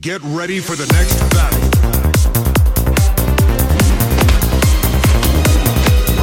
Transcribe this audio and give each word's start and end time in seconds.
Get 0.00 0.20
ready 0.22 0.60
for 0.60 0.74
the 0.76 0.86
next 0.96 1.18
battle. 1.34 1.60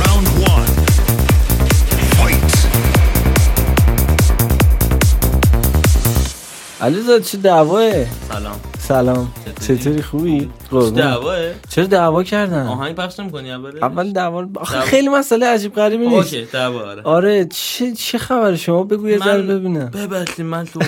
Round 0.01 0.27
one. 0.53 0.71
Fight. 2.17 2.53
علیزاد 6.81 7.23
چه 7.23 7.37
دعواه 7.37 8.05
سلام 8.29 8.59
سلام. 8.88 9.28
چطوری؟ 9.60 10.02
خوبی. 10.02 10.48
دعواه؟ 10.96 11.38
چرا 11.68 11.86
دعوا 11.86 12.22
کردن؟ 12.22 12.66
آهنگ 12.66 12.94
پخش 12.94 13.20
نمی‌کنی 13.20 13.52
اول؟ 13.52 13.78
اول 13.82 14.12
دعوا 14.12 14.46
آخه. 14.56 14.80
خیلی 14.80 15.08
مسئله 15.08 15.46
عجیب 15.46 15.74
غریبی 15.74 16.06
نیست. 16.06 16.34
اوکی 16.34 16.46
دعوا 16.52 16.80
آره. 16.80 17.02
آره 17.02 17.46
چه 17.50 17.92
چه 17.92 18.18
خبر 18.18 18.56
شما؟ 18.56 18.82
بگو 18.82 19.08
یه 19.08 19.18
ذره 19.18 19.42
ببینم 19.42 19.90
ببخشید 19.90 20.46
من 20.46 20.64
تو 20.64 20.80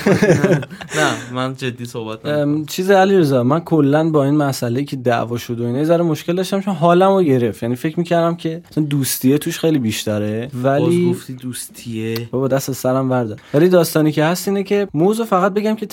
نه. 0.97 1.33
من 1.33 1.55
جدی 1.57 1.85
صحبت 1.85 2.27
نمی‌کنم. 2.27 2.67
چیز 2.67 2.91
علی 2.91 3.19
رضا 3.19 3.43
من 3.43 3.61
کلا 3.61 4.11
با 4.11 4.25
این 4.25 4.35
مسئله 4.37 4.85
که 4.85 4.97
دعوا 4.97 5.39
شد 5.39 5.61
و 5.61 5.65
اینا 5.65 5.79
یه 5.79 5.85
ذره 5.85 6.03
مشکل 6.03 6.37
داشتم 6.37 6.61
چون 6.61 6.75
حالمو 6.75 7.23
گرفت. 7.23 7.63
یعنی 7.63 7.77
فکر 7.77 7.99
می‌کردم 7.99 8.37
که 8.37 8.63
مثلا 8.71 8.85
دوستیه 8.85 9.39
توش 9.39 9.59
خیلی 9.59 9.79
بیشتره 9.79 10.51
باز 10.55 10.65
ولی 10.65 11.11
گفتی 11.11 11.33
دوستیه. 11.35 12.29
بابا 12.31 12.49
دست 12.49 12.73
سرم 12.73 13.11
ورده 13.11 13.37
ولی 13.55 13.69
داستانی 13.69 14.13
که 14.13 14.25
هست 14.25 14.49
اینه 14.49 14.63
که 14.63 14.89
موضوع 14.95 15.27
فقط 15.27 15.55
بگم 15.55 15.77
که 15.77 15.89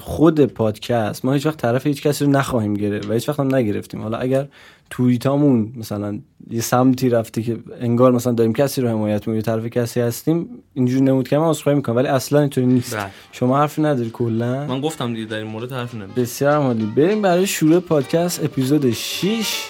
خود 0.00 0.44
پادکست 0.44 1.24
ما 1.24 1.39
هیچ 1.40 1.46
وقت 1.46 1.56
طرف 1.56 1.86
هیچ 1.86 2.02
کسی 2.02 2.24
رو 2.24 2.30
نخواهیم 2.30 2.74
گرفت 2.74 3.10
و 3.10 3.12
هیچ 3.12 3.28
وقت 3.28 3.40
هم 3.40 3.54
نگرفتیم. 3.54 4.02
حالا 4.02 4.18
اگر 4.18 4.48
توییتامون 4.90 5.72
مثلا 5.76 6.18
یه 6.50 6.60
سمتی 6.60 7.08
رفته 7.08 7.42
که 7.42 7.58
انگار 7.80 8.12
مثلا 8.12 8.32
داریم 8.32 8.52
کسی 8.52 8.80
رو 8.80 8.88
حمایت 8.88 9.28
می‌کنیم 9.28 9.40
طرف 9.40 9.66
کسی 9.66 10.00
هستیم 10.00 10.48
اینجوری 10.74 11.00
نمود 11.00 11.28
که 11.28 11.38
من 11.38 11.48
عذرخواهی 11.48 11.76
می‌کنم 11.76 11.96
ولی 11.96 12.08
اصلا 12.08 12.40
اینطوری 12.40 12.66
نیست. 12.66 12.96
بله. 12.96 13.06
شما 13.32 13.58
حرفی 13.58 13.82
نداری 13.82 14.10
کلا. 14.10 14.66
من 14.66 14.80
گفتم 14.80 15.14
دیگه 15.14 15.26
در 15.26 15.36
این 15.36 15.46
مورد 15.46 15.72
حرف 15.72 15.94
نمی‌زنم. 15.94 16.14
بسیار 16.16 16.52
عالی. 16.52 16.86
بریم 16.96 17.22
برای 17.22 17.46
شروع 17.46 17.80
پادکست 17.80 18.44
اپیزود 18.44 18.90
6 18.90 19.62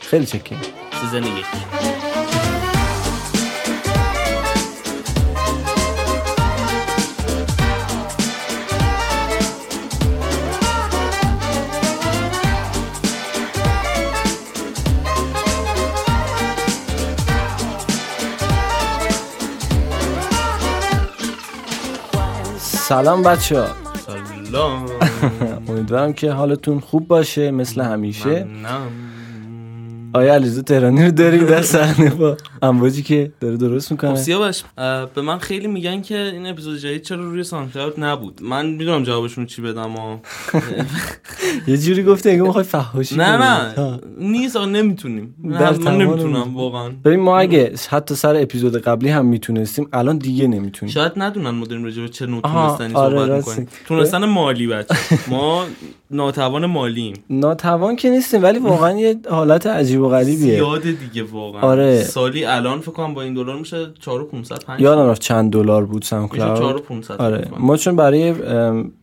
خیلی 0.00 0.26
چکیم 0.26 0.58
سیزن 1.00 1.22
یک. 1.22 2.07
سلام 22.88 23.22
بچه 23.22 23.60
ها. 23.60 23.66
سلام. 24.48 24.86
امیدوارم 25.68 26.12
که 26.12 26.32
حالتون 26.32 26.80
خوب 26.80 27.08
باشه 27.08 27.50
مثل 27.50 27.80
همیشه. 27.80 28.44
منم. 28.44 29.07
آیا 30.12 30.34
علیزا 30.34 30.62
تهرانی 30.62 31.04
رو 31.04 31.10
داریم 31.10 31.46
در 31.46 31.62
صحنه 31.62 32.10
با 32.10 32.36
امواجی 32.62 33.02
که 33.02 33.32
داره 33.40 33.56
درست 33.56 33.86
خب 33.86 33.92
می‌کنه 33.92 34.16
سیاوش 34.16 34.62
اه، 34.78 35.06
به 35.06 35.22
من 35.22 35.38
خیلی 35.38 35.66
میگن 35.66 36.02
که 36.02 36.18
این 36.18 36.46
اپیزود 36.46 36.78
جدید 36.78 37.02
چرا 37.02 37.24
روی 37.24 37.44
سانکلاود 37.44 38.00
نبود 38.04 38.42
من 38.42 38.66
می‌دونم 38.66 39.02
جوابشون 39.02 39.46
چی 39.46 39.62
بدم 39.62 39.96
و 39.96 40.16
یه 41.68 41.76
جوری 41.78 42.02
گفته 42.02 42.30
اگه 42.30 42.42
می‌خوای 42.42 42.64
فحاشی 42.64 43.16
نه. 43.16 43.36
نه. 43.36 43.98
نیست 44.18 44.56
نمی‌تونیم 44.56 45.34
من 45.38 45.96
نمی‌تونم. 45.96 46.56
واقعا 46.56 46.88
ببین 47.04 47.20
ما 47.20 47.38
اگه 47.38 47.72
حتی 47.90 48.14
سر 48.14 48.36
اپیزود 48.36 48.76
قبلی 48.76 49.08
هم 49.08 49.26
می‌تونستیم 49.26 49.88
الان 49.92 50.18
دیگه 50.18 50.46
نمی‌تونیم 50.46 50.94
شاید 50.94 51.12
ندونن 51.16 51.50
ما 51.50 51.66
داریم 51.66 51.84
راجع 51.84 52.02
به 52.02 52.08
چه 52.08 52.26
نوع 52.26 52.42
تونستنی 52.42 52.94
آره، 52.94 53.18
صحبت. 53.18 53.48
می‌کنیم 53.48 53.68
تونستن 53.86 54.24
مالی 54.24 54.66
بچه 54.66 54.94
ما 55.28 55.66
ناتوان 56.10 56.66
مالیم. 56.66 57.14
ناتوان 57.30 57.96
که 57.96 58.10
نیستیم 58.10 58.42
ولی 58.42 58.58
واقعا 58.58 58.98
یه 58.98 59.16
حالت 59.30 59.66
عجیب 59.66 60.00
و 60.00 60.08
غریبیه. 60.08 60.36
زیاده 60.36 60.92
دیگه 60.92 61.22
واقعا. 61.22 61.60
آره. 61.60 62.02
سالی 62.02 62.44
الان 62.44 62.80
فکر 62.80 62.90
کنم 62.90 63.14
با 63.14 63.22
این 63.22 63.34
دلار 63.34 63.58
میشه 63.58 63.86
4500 64.00 64.64
5 64.64 64.80
یادم 64.80 65.10
رفت 65.10 65.20
چند 65.20 65.52
دلار 65.52 65.86
بود 65.86 66.04
میشه 66.04 66.28
Cloud. 66.28 66.58
4500 66.58 67.22
آره. 67.22 67.48
ما 67.58 67.76
چون 67.76 67.96
برای 67.96 68.34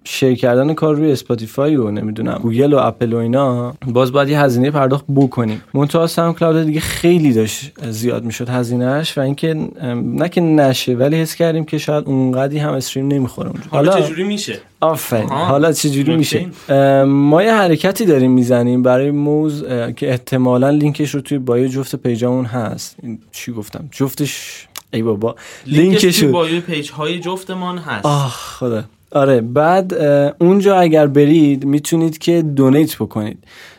share 0.04 0.34
کردن 0.34 0.74
کار 0.74 0.96
روی 0.96 1.12
Spotify 1.12 1.76
و 1.76 1.92
نمی‌دونم 1.92 2.40
گوگل 2.42 2.74
و 2.74 2.78
اپل 2.78 3.14
و 3.14 3.18
اینا 3.18 3.74
باز 3.88 4.12
باید 4.12 4.30
یه 4.30 4.42
هزینه 4.42 4.72
پرداخت 4.72 5.06
بکنیم. 5.16 5.62
منتها 5.74 6.08
SoundCloud 6.08 6.66
دیگه 6.66 6.80
خیلی 6.80 7.34
داشت 7.34 7.72
زیاد 7.90 8.24
می‌شد 8.24 8.50
هزینهش 8.50 9.18
و 9.18 9.22
اینکه 9.22 9.54
نه 9.94 10.30
که 10.30 10.42
نشه 10.42 10.94
ولی 10.94 11.16
حس 11.22 11.36
کردیم 11.36 11.66
که 11.66 11.78
شاید 11.78 12.06
اونقدی 12.06 12.58
هم 12.58 12.74
stream 12.74 13.08
نمی‌خوره 13.08 13.50
حالا 13.70 14.02
چجوری 14.02 14.24
میشه؟ 14.24 14.60
آفرین. 14.86 15.30
حالا 15.30 15.72
چجوری 15.72 16.16
نکته 16.16 16.46
میشه؟ 16.70 17.04
ما 17.04 17.44
یه 17.44 17.54
حرکتی 17.54 18.06
داریم 18.06 18.32
می‌زنیم 18.32 18.84
برای 18.84 19.12
موز 19.12 19.64
که 19.96 20.10
احتمالا 20.10 20.70
لینکش 20.70 21.16
رو 21.16 21.22
توی 21.22 21.38
bio 21.38 21.68
جفت 21.68 21.96
page 21.96 22.25
امون 22.25 22.46
هست. 22.46 22.96
این 23.04 23.20
چی 23.32 23.52
گفتم؟ 23.52 23.90
جفتش 23.92 24.68
ای 24.94 25.02
بابا. 25.02 25.36
لینکش 25.66 26.20
توی 26.20 26.28
bio 26.28 26.62
page 26.62 26.92
های 26.92 27.20
جفتمان 27.20 27.78
هست. 27.78 28.06
آه 28.06 28.30
خدا. 28.30 28.84
آره 29.12 29.42
بعد 29.42 29.94
اونجا 30.40 30.80
اگر 30.80 31.08
برید 31.08 31.66
می‌تونید 31.66 32.18
که 32.18 32.42
donate 32.42 32.96
بکنید. 32.96 33.38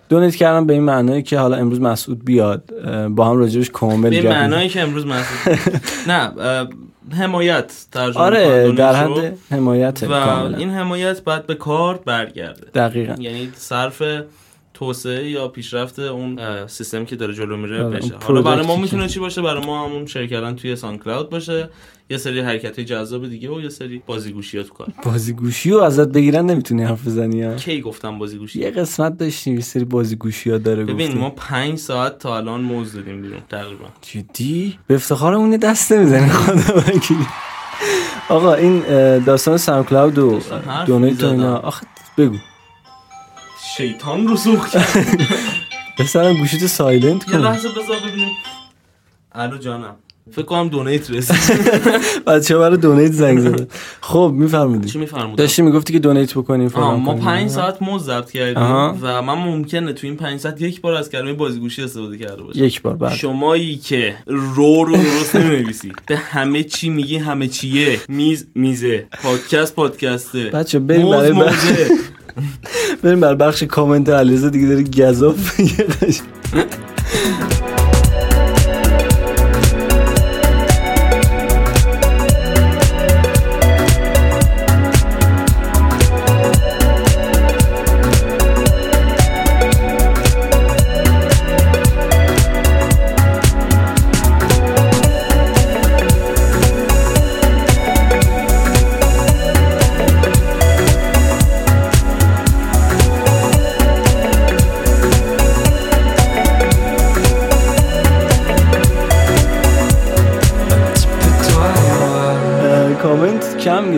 donate 0.08 0.34
کردن 0.34 0.66
به 0.66 0.72
این 0.72 0.82
معنی 0.82 1.22
که 1.22 1.38
حالا 1.38 1.56
امروز 1.56 1.80
مسعود 1.80 2.24
بیاد 2.24 2.62
با 3.08 3.24
هم 3.24 3.36
راجبش 3.36 3.70
کامل 3.70 4.22
به. 4.22 4.28
معنایی 4.28 4.68
که 4.68 4.80
امروز 4.80 5.06
مسعود 5.06 5.58
نه 6.08 6.30
حمایت 7.12 7.86
ترجمه 7.92 8.22
آره 8.22 8.72
در. 8.72 8.94
حد 8.94 9.38
حمایت 9.50 10.02
و 10.02 10.06
کاملا 10.06 10.56
این 10.56 10.70
حمایت 10.70 11.24
باید 11.24 11.46
به 11.46 11.54
کار 11.54 11.96
برگرده 12.04 12.66
دقیقا 12.74 13.14
یعنی 13.18 13.52
صرف 13.56 14.02
توسعه 14.78 15.30
یا 15.30 15.48
پیشرفت 15.48 15.98
اون 15.98 16.38
اه، 16.38 16.66
سیستمی 16.66 17.06
که 17.06 17.16
داره 17.16 17.34
جلو 17.34 17.56
میره 17.56 17.84
آره، 17.84 17.96
بشه. 17.96 18.14
حالا 18.22 18.42
برای 18.42 18.66
ما 18.66 18.76
می‌تونه 18.76 19.08
چی 19.08 19.20
باشه؟ 19.20 19.42
برای 19.42 19.66
ما 19.66 19.86
همون 19.86 20.06
شیر 20.06 20.26
کردن 20.26 20.54
توی 20.54 20.76
سان 20.76 20.98
کلاود 20.98 21.30
باشه. 21.30 21.68
یه 22.10 22.16
سری 22.16 22.40
حرکت 22.40 22.80
جذاب 22.80 23.28
دیگه 23.28 23.50
و 23.50 23.60
یه 23.60 23.68
سری 23.68 24.02
بازیگوشی 24.06 24.58
ها 24.58 24.62
تو 24.62 24.74
کار. 24.74 24.88
بازیگوشی 25.04 25.70
رو 25.70 25.82
ازت 25.82 26.08
بگیرن 26.08 26.46
نمی‌تونی 26.46 26.82
حرف 26.82 27.06
بزنی 27.06 27.42
ها؟ 27.42 27.54
کی 27.54 27.80
گفتم 27.80 28.18
بازیگوشی؟ 28.18 28.60
یه 28.60 28.70
قسمت 28.70 29.18
داشتیم 29.18 29.54
یه 29.54 29.60
سری 29.60 29.84
بازیگوشی 29.84 30.50
ها 30.50 30.58
داره 30.58 30.84
ببین. 30.84 31.18
ما 31.18 31.30
پنج 31.30 31.78
ساعت 31.78 32.18
تا 32.18 32.36
الان 32.36 32.60
موز 32.60 32.92
دادیم 32.92 33.22
بیرون 33.22 33.40
تقریبا. 33.48 33.84
جدی؟ 34.02 34.78
به 34.86 34.94
افتخارمون 34.94 35.52
یه 35.52 35.58
دست 35.58 35.92
نمی‌زنی 35.92 36.28
خدا 36.28 36.78
وکیلی. 36.78 37.26
آقا 38.28 38.54
این 38.54 38.82
داستان 39.18 39.56
SoundCloud 39.56 40.18
و 40.18 40.40
donate. 40.86 41.24
اینا 41.24 41.56
آخه 41.56 41.86
بگو. 42.18 42.36
شیطان 43.76 44.26
رو 44.28 44.36
سوخ 44.36 44.70
کرد. 44.70 45.20
پسرم 45.98 46.34
گوشیتو 46.36 46.66
silent 46.68 47.28
یه 47.28 47.34
کن. 47.34 47.38
لحظه 47.40 47.68
بذار 47.68 47.96
ببینیم. 48.08 48.30
الو 49.32 49.58
جانم. 49.58 49.94
فکر 50.32 50.42
کنم 50.44 50.68
donate 50.68 51.10
رسید. 51.10 51.36
بچه 52.26 52.58
برای 52.58 52.76
donate 52.76 53.12
زنگ 53.12 53.38
زده. 53.40 53.68
خب 54.00 54.30
چی 54.34 54.38
میفرمودی 54.42 54.98
میفرمودم؟ 54.98 55.34
داشتی 55.36 55.62
می‌گفتی 55.62 55.92
که 55.92 55.98
donate 55.98 56.34
بکنیم 56.34 56.66
آه، 56.66 56.72
فلان 56.72 57.00
ما 57.00 57.12
کنیم. 57.12 57.24
پنج 57.24 57.50
ساعت 57.50 57.82
موز 57.82 58.04
ضبط 58.04 58.30
کردیم 58.30 58.56
آها. 58.62 58.96
و 59.02 59.22
من 59.22 59.34
ممکنه 59.34 59.92
تو 59.92 60.06
این 60.06 60.16
پنج 60.16 60.40
ساعت 60.40 60.60
یک 60.62 60.80
بار 60.80 60.94
از 60.94 61.10
کلمه 61.10 61.32
بازیگوشی 61.32 61.82
استفاده 61.82 62.18
کرده 62.18 62.42
باشم. 62.42 62.64
یک 62.64 62.82
بار 62.82 62.96
بعد. 62.96 63.14
شمایی 63.14 63.76
که 63.76 64.16
رو 64.26 64.84
رو 64.84 64.96
درست 64.96 65.36
نمی‌نویسی. 65.36 65.92
به 66.06 66.16
همه 66.16 66.62
چی 66.64 66.88
میگی 66.88 67.16
همه 67.16 67.48
چیه. 67.48 68.00
میز 68.08 68.46
میزه. 68.54 69.06
پادکست 69.22 69.74
پادکسته. 69.74 70.44
بچه 70.44 70.78
بریم 70.78 71.10
برای 71.10 71.32
بریم 73.02 73.20
بر 73.20 73.34
بخش 73.34 73.62
کامنت 73.62 74.08
علیرضا 74.08 74.48
دیگه 74.48 74.66
داره 74.66 74.82
گزاف 74.82 75.60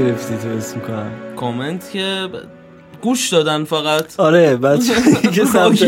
میگه 0.00 0.04
قشنگ. 0.04 0.04
اه، 0.04 0.04
کامنت 0.04 0.04
کم 0.04 0.06
گرفتی 0.06 0.48
تو 0.48 0.58
اسم 0.58 0.80
کنم 0.80 1.10
کامنت 1.36 1.90
که 1.90 2.28
گوش 3.02 3.28
دادن 3.28 3.64
فقط. 3.64 4.20
آره 4.20 4.56
بچه 4.56 4.92
که 5.34 5.44
سمت. 5.44 5.82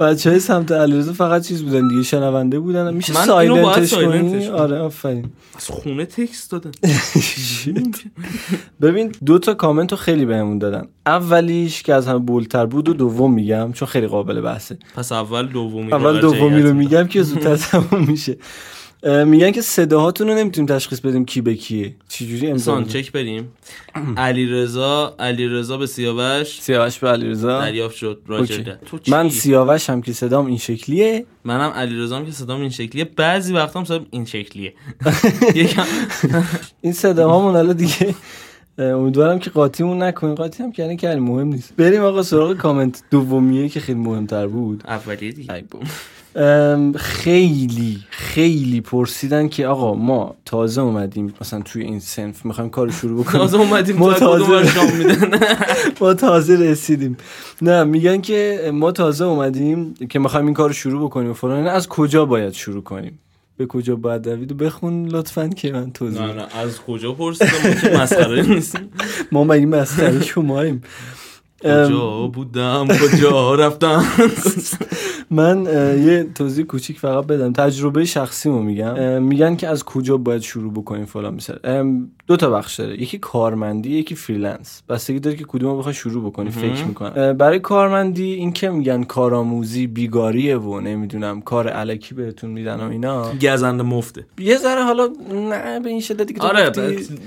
بچه 0.00 0.30
های 0.30 0.40
سمت 0.40 0.72
علیرضا 0.72 1.12
فقط 1.12 1.46
چیز 1.46 1.62
بودن 1.62 1.88
دیگه 1.88 2.02
شنونده 2.02 2.58
بودن 2.58 2.94
میشه 2.94 3.14
من 3.14 3.26
سایلنتش 3.26 3.94
کنی. 3.94 4.46
آره 4.46 4.78
آفرین. 4.78 5.30
از 5.56 5.66
خونه 5.66 6.04
تکست 6.04 6.50
دادن. 6.50 6.70
ببین 8.82 9.12
دو 9.26 9.38
تا 9.38 9.54
کامنت 9.54 9.92
رو 9.92 9.98
خیلی 9.98 10.26
بهمون 10.26 10.58
دادن. 10.58 10.88
اولیش 11.06 11.82
که 11.82 11.94
از 11.94 12.06
همه 12.06 12.18
بولتر 12.18 12.66
بود 12.66 12.88
و 12.88 12.94
دوم 12.94 13.34
میگم 13.34 13.72
چون 13.72 13.88
خیلی 13.88 14.06
قابل 14.06 14.40
بحثه. 14.40 14.78
پس 14.96 15.12
اول 15.12 15.46
دومی 15.46 15.92
اول 15.92 16.20
دومی 16.20 16.62
رو 16.62 16.74
میگم 16.74 17.06
که 17.06 17.22
زودتر 17.22 17.56
تموم 17.56 18.04
میشه. 18.08 18.36
میگن 19.02 19.50
که 19.50 19.62
صداهاتون 19.62 20.28
رو 20.28 20.34
نمی‌تونیم 20.34 20.74
تشخیص 20.74 21.00
بدیم 21.00 21.24
کی 21.24 21.40
به 21.40 21.54
کیه. 21.54 21.94
چجوری 22.08 22.46
امضا؟ 22.46 22.82
چک 22.82 23.12
بریم 23.12 23.52
علیرضا 24.16 25.16
علیرضا 25.18 25.76
به 25.76 25.86
سیاوش. 25.86 26.60
سیاوش 26.60 26.98
به 26.98 27.08
علیرضا. 27.08 27.60
دریافت 27.60 27.96
شد. 27.96 28.22
راجر 28.26 28.74
تو 28.86 28.98
چی؟ 28.98 29.10
من 29.10 29.28
سیاوش 29.28 29.90
هم 29.90 30.02
که 30.02 30.12
صدام 30.12 30.46
این 30.46 30.58
شکلیه. 30.58 31.24
منم 31.44 31.70
علیرضام 31.70 32.26
که 32.26 32.32
صدام 32.32 32.60
این 32.60 32.70
شکلیه. 32.70 33.04
بعضی 33.04 33.52
وقتا 33.52 33.78
هم 33.78 33.84
صدام 33.84 34.06
این 34.10 34.24
شکلیه. 34.24 34.74
این 36.80 36.92
صداهامون 36.92 37.54
حالا 37.54 37.72
دیگه 37.72 38.14
امیدوارم 38.78 39.38
که 39.38 39.50
قاطیمون 39.50 40.02
نکنین 40.02 40.34
قاطی 40.34 40.62
هم 40.62 40.72
کردن 40.72 40.96
که 40.96 41.08
مهم 41.08 41.48
نیست. 41.48 41.76
بریم 41.76 42.02
آقا 42.02 42.22
سراغ 42.22 42.56
کامنت 42.56 43.02
دومیه 43.10 43.68
که 43.68 43.80
خیلی 43.80 43.98
مهمتر 43.98 44.46
بود. 44.46 44.84
اولیه 44.86 45.32
دیگه. 45.32 45.64
خیلی 46.96 47.98
خیلی 48.10 48.80
پرسیدن 48.80 49.48
که 49.48 49.66
آقا 49.66 49.94
ما 49.94 50.34
تازه 50.44 50.80
اومدیم 50.80 51.34
مثلا 51.40 51.60
توی 51.60 51.82
این 51.82 52.00
سنف 52.00 52.44
می‌خوایم 52.44 52.70
کار 52.70 52.90
شروع 52.90 53.20
بکنیم. 53.24 53.38
تازه 53.38 53.58
اومدیم 53.58 53.96
ما 53.96 54.14
تازه- 54.14 54.72
ما 56.00 56.14
تازه 56.14 56.56
رسیدیم. 56.56 57.16
نه 57.62 57.84
میگن 57.84 58.20
که 58.20 58.70
ما 58.74 58.92
تازه 58.92 59.24
اومدیم 59.24 59.94
که 60.10 60.18
می‌خوایم 60.18 60.46
این 60.46 60.54
کار 60.54 60.68
رو 60.68 60.74
شروع 60.74 61.08
بکنیم 61.08 61.30
و 61.30 61.34
فلان. 61.34 61.66
از 61.66 61.88
کجا 61.88 62.24
باید 62.24 62.52
شروع 62.52 62.82
کنیم؟ 62.82 63.18
به 63.56 63.66
کجا 63.66 63.96
باید 63.96 64.22
دوید 64.22 64.56
بخون 64.56 65.06
لطفا 65.08 65.48
که 65.48 65.72
من 65.72 65.90
توضیح 65.92 66.22
نه. 66.22 66.32
نه 66.32 66.56
از 66.56 66.78
کجا 66.80 67.12
پرسیدم؟ 67.12 67.50
ما 67.64 67.74
که 67.80 67.96
مسخره 67.98 68.42
نیستیم. 68.42 68.88
ما 69.32 69.44
مگه 69.44 69.66
مسخره 69.66 70.22
شماییم. 70.22 70.82
کجا 71.62 72.30
بودم؟ 72.34 72.86
کجا 72.88 73.54
رفتم؟ 73.54 74.04
من 75.30 75.64
یه 76.06 76.26
توضیح 76.34 76.64
کوچیک 76.64 76.98
فقط 76.98 77.26
بدم. 77.26 77.52
تجربه 77.52 78.04
شخصیمو 78.04 78.62
میگم. 78.62 79.22
میگن 79.22 79.56
که 79.56 79.68
از 79.68 79.84
کجا 79.84 80.16
باید 80.16 80.42
شروع 80.42 80.72
بکنیم 80.72 81.04
فلان 81.04 81.34
مثلا 81.34 82.00
دو 82.26 82.36
تا 82.36 82.50
بخش 82.50 82.80
داره. 82.80 83.02
یکی 83.02 83.18
کارمندی 83.18 83.90
یکی 83.90 84.14
freelance. 84.14 84.82
بستگی 84.88 85.20
داره 85.20 85.36
که 85.36 85.44
کدوم 85.48 85.70
رو 85.70 85.78
بخوای 85.78 85.94
شروع 85.94 86.30
بکنی 86.30 86.50
فکر 86.50 86.84
می‌کنم. 86.84 87.32
برای 87.32 87.58
کارمندی 87.58 88.32
این 88.32 88.52
که 88.52 88.70
میگن 88.70 89.02
کارآموزی 89.02 89.86
بیگاریه 89.86 90.58
و 90.58 90.80
نمی‌دونم 90.80 91.40
کار 91.40 91.68
الکی 91.68 92.14
بهتون 92.14 92.50
میدن 92.50 92.80
و 92.80 92.90
اینا. 92.90 93.32
گزنده 93.42 93.82
مفته. 93.82 94.26
یه 94.38 94.56
ذره 94.56 94.82
حالا 94.82 95.08
نه 95.50 95.80
به 95.80 95.88
این 95.90 96.00
شدتی 96.00 96.34
که 96.34 96.40
آره 96.42 96.70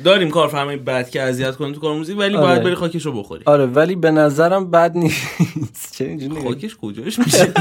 داریم 0.03 0.29
کارفرمای 0.29 0.77
بد 0.77 1.09
که 1.09 1.21
اذیت 1.21 1.55
کنه 1.55 1.73
تو 1.73 1.79
کارآموزی 1.79 2.13
ولی 2.13 2.35
آره. 2.35 2.47
باید 2.47 2.63
بری 2.63 2.75
خاکشو 2.75 3.11
بخوری. 3.11 3.43
آره 3.45 3.65
ولی 3.65 3.95
به 3.95 4.11
نظرم 4.11 4.71
بد 4.71 4.97
نیست. 4.97 5.27
چه 5.97 6.05
اینجوری؟ 6.05 6.41
خاکش 6.41 6.77
کجاش 6.77 7.19
میشه؟ 7.25 7.53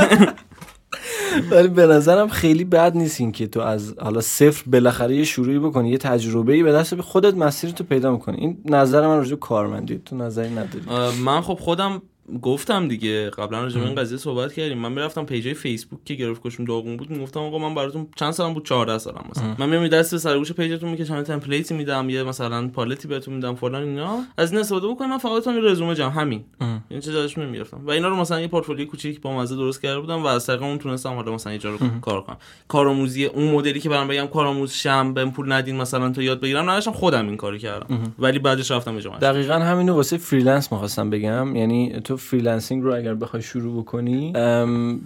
ولی 1.50 1.69
به 1.69 1.87
نظرم 1.87 2.29
خیلی 2.29 2.65
بد 2.65 2.97
نیست 2.97 3.21
این 3.21 3.32
که 3.32 3.47
تو 3.47 3.61
از 3.61 3.94
حالا 3.99 4.21
صفر 4.21 4.71
بالاخره 4.71 5.17
یه 5.17 5.25
شروعی 5.25 5.59
بکنی 5.59 5.91
یه 5.91 5.99
تجربه 5.99 6.53
ای 6.53 6.62
به 6.62 6.73
دست 6.73 7.00
خودت 7.00 7.35
مسیر 7.35 7.71
تو 7.71 7.85
پیدا 7.85 8.12
می‌کنی. 8.12 8.37
این 8.37 8.59
نظر 8.65 9.06
من 9.06 9.17
راجع 9.17 9.37
کارمندی 9.37 10.03
تو 10.05 10.17
نظری 10.17 10.50
نداری. 10.50 11.12
من 11.25 11.41
خب 11.41 11.55
خودم 11.55 12.03
گفتم 12.43 12.88
دیگه 12.88 13.31
قبلا 13.31 13.62
راجع 13.62 13.81
به 13.81 13.87
این 13.87 13.94
قضیه 13.94 14.19
صحبت 14.19 14.53
کردیم. 14.53 14.79
من 14.79 14.93
می‌رفتم 14.93 15.25
پیجای 15.25 15.55
فیسبوک 15.55 16.05
که 16.05 16.15
گرفت 16.15 16.43
کشون 16.43 16.67
داغون 16.67 16.97
بود 16.97 17.11
می‌گفتم 17.11 17.41
آقا 17.41 17.59
من 17.59 17.75
براتون 17.75 18.06
چند 18.17 18.32
سالم 18.32 18.55
بود؟ 18.55 18.65
14 18.65 18.99
سالم 18.99 19.25
مثلا. 19.31 19.55
من 19.59 19.69
میام 19.69 19.88
دست 19.88 20.11
به 20.11 20.19
سرگوش 20.19 20.53
پیجتون 20.53 20.91
می‌کشم 20.91 21.17
یه 21.17 21.23
تمپلیتی 21.23 21.75
میدم 21.75 22.11
یه 22.11 22.23
مثلا 22.23 22.69
پالتی 22.69 23.09
بهتون 23.09 23.35
میدم 23.35 23.55
فلان 23.55 23.82
اینا. 23.82 24.19
از 24.37 24.53
این 24.53 24.61
استفاده 24.61 24.88
بکنم 24.88 25.11
من 25.11 25.19
فقط 25.19 25.47
یه 25.47 25.61
رزومه 25.61 25.94
جم 25.94 26.09
همین. 26.09 26.44
این 26.88 27.00
چه 27.00 27.12
جاش 27.12 27.38
نمی‌گرفتم. 27.38 27.81
و 27.87 27.91
اینا 27.91 28.09
رو 28.09 28.17
مثلا 28.17 28.41
یه 28.41 28.49
پورتفولیو 28.49 28.87
کوچیک 28.87 29.21
با 29.21 29.37
مزه 29.37 29.56
درست 29.56 29.82
کرده 29.82 30.00
بودم 30.00 30.23
و 30.23 30.27
از 30.27 30.47
طریق 30.47 30.62
اون 30.62 30.79
تونستم 30.79 31.15
حالا 31.15 31.35
مثلا 31.35 31.53
یه 31.53 31.59
جا 31.59 31.71
رو 31.71 31.79
کار 32.00 32.23
کنم. 32.23 32.37
کارآموزی 32.69 33.25
اون 33.25 33.50
مدلی 33.50 33.81
که 33.81 33.88
برام 33.88 34.09
بگم 34.09 34.27
کارآموز 34.27 34.73
شم 34.73 35.15
بهم 35.15 35.32
پول 35.32 35.53
ندین 35.53 35.77
مثلا 35.77 36.11
تا 36.11 36.23
یاد 36.23 36.41
بگیرم 36.41 36.71
نداشتم 36.71 36.93
خودم 36.93 37.27
این 37.27 37.37
کارو 37.37 37.59
کردم. 37.59 38.15
ولی 38.19 38.38
بعدش 38.38 38.71
رفتم 38.71 38.94
به 38.94 39.03
جامعه. 39.03 39.19
دقیقا 39.21 39.55
همینو 39.55 39.94
واسه 39.94 40.17
freelance 40.17 40.73
می‌خواستم 40.73 41.11
بگم. 41.11 41.56
یعنی 41.56 42.00
تو 42.05 42.17
freelancing 42.21 42.82
رو 42.82 42.94
اگر 42.94 43.14
بخوای 43.14 43.43
شروع 43.43 43.82
بکنی 43.82 44.32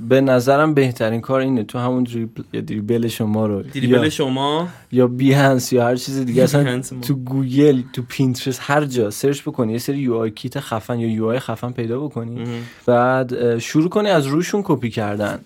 به 0.09 0.21
نظرم 0.21 0.75
بهترین 0.75 1.21
کار 1.21 1.41
اینه 1.41 1.65
تو 1.65 1.79
همون 1.79 2.03
Dribbble, 2.03 2.61
Dribbble 2.61 3.09
شما 3.09 3.47
رو 3.47 3.63
Dribbble 3.63 4.05
یا, 4.05 4.11
شما 4.11 4.69
یا 4.93 5.07
Behance 5.07 5.73
یا 5.73 5.85
هر 5.85 5.97
چیز 5.97 6.19
دیگه 6.19 6.43
اصلا. 6.43 6.81
تو 7.03 7.15
گوگل 7.15 7.83
تو 7.93 8.03
Pinterest 8.09 8.61
هر 8.63 8.85
جا 8.85 9.11
search 9.11 9.43
بکنی 9.43 9.73
یه 9.73 9.79
سری 9.79 9.99
UI 9.99 10.15
kit 10.15 10.61
خفن 10.61 11.01
یا 11.01 11.09
UI 11.09 11.39
خفن 11.39 11.73
پیدا 11.73 12.01
بکنی 12.01 12.45
بعد 12.87 13.59
شروع 13.59 13.89
کنی 13.89 14.09
از 14.09 14.27
روشون 14.27 14.63
کپی 14.65 14.91
کردن. 14.91 15.39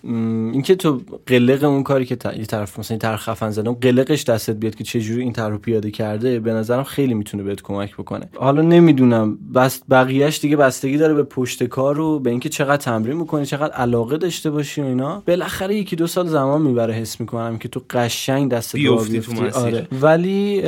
اینکه 0.53 0.75
تو 0.75 1.01
قلق 1.25 1.63
اون 1.63 1.83
کاری 1.83 2.05
که 2.05 2.17
یه 2.37 2.45
طرف 2.45 2.79
مثلا 2.79 2.97
طرح 2.97 3.17
خفن 3.17 3.49
زدن 3.49 3.73
قلقش 3.73 4.23
دستت 4.23 4.55
بیاد 4.55 4.75
که 4.75 4.83
چه 4.83 5.01
جوری 5.01 5.21
این 5.21 5.33
طرح 5.33 5.49
رو 5.49 5.57
پیاده 5.57 5.91
کرده 5.91 6.39
به 6.39 6.53
نظرم 6.53 6.83
خیلی 6.83 7.13
می‌تونه 7.13 7.43
بهت 7.43 7.61
کمک 7.61 7.93
بکنه. 7.93 8.29
حالا 8.35 8.61
نمی‌دونم 8.61 9.37
بس 9.55 9.81
بقیهش 9.89 10.39
دیگه 10.39 10.55
بستگی 10.55 10.97
داره 10.97 11.13
به 11.13 11.23
پشت 11.23 11.58
کار 11.67 11.99
و 11.99 12.19
به 12.19 12.29
اینکه 12.29 12.49
چقدر 12.49 12.77
تمرین 12.77 13.17
می‌کنی 13.17 13.45
چقدر 13.45 13.73
علاقه 13.73 14.17
داشته 14.17 14.49
باشی 14.49 14.81
و 14.81 14.85
اینا 14.85 15.23
بالاخره 15.27 15.75
یکی 15.75 15.95
دو 15.95 16.07
سال 16.07 16.27
زمان 16.27 16.61
می‌بره 16.61 16.93
حس 16.93 17.19
می‌کنم 17.19 17.57
که 17.57 17.67
تو 17.69 17.81
قشنگ 17.89 18.51
دست 18.51 18.75
بیفتی 18.75 19.19
تو 19.19 19.31
مسیر. 19.31 19.51
آره. 19.53 19.87
ولی 20.01 20.63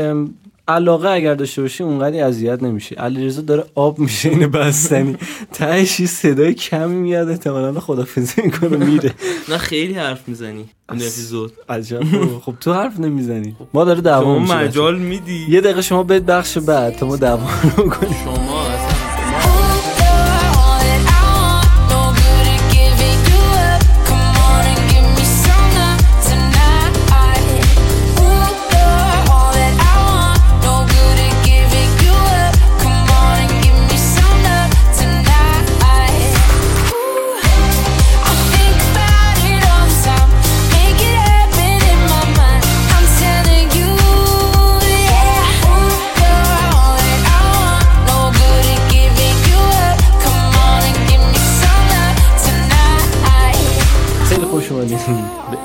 علاقه 0.68 1.10
اگر 1.10 1.36
داشته 1.36 1.62
باشی 1.62 1.84
اونقدی 1.84 2.20
اذیت 2.20 2.64
نمیشه 2.64 2.96
علیرضا 2.96 3.42
داره 3.42 3.66
آب 3.76 4.00
میشه 4.00 4.30
اینو 4.30 4.50
بستنی. 4.50 5.18
تهش 5.54 6.06
صدای 6.06 6.54
کمی 6.54 6.96
میاد 6.96 7.30
احتمالاً 7.30 7.80
خدافظی 7.80 8.42
می‌کنه 8.42 8.78
میره. 8.78 9.12
نه 9.50 9.58
خیلی 9.58 9.94
حرف 9.94 10.28
می‌زنی. 10.28 10.70
این 10.92 11.02
اپیزود 11.02 11.52
عجب. 11.70 12.04
خب 12.46 12.54
تو 12.60 12.74
حرف 12.74 13.00
نمی‌زنی. 13.00 13.56
ما 13.74 13.86
داره 13.86 14.02
دعوا 14.02 14.24
شما 14.24 14.40
میشه. 14.40 14.56
مجال 14.56 15.00
میدی. 15.00 15.46
یه 15.50 15.62
دقیقه 15.62 15.82
شما 15.82 16.04
برید 16.04 16.26
بخش 16.26 16.58
بعد 16.58 16.96
تا 16.96 17.06
ما 17.06 17.16
دعوا 17.16 17.50
رو 17.78 17.90
کنیم 17.90 18.16
شما 18.26 18.66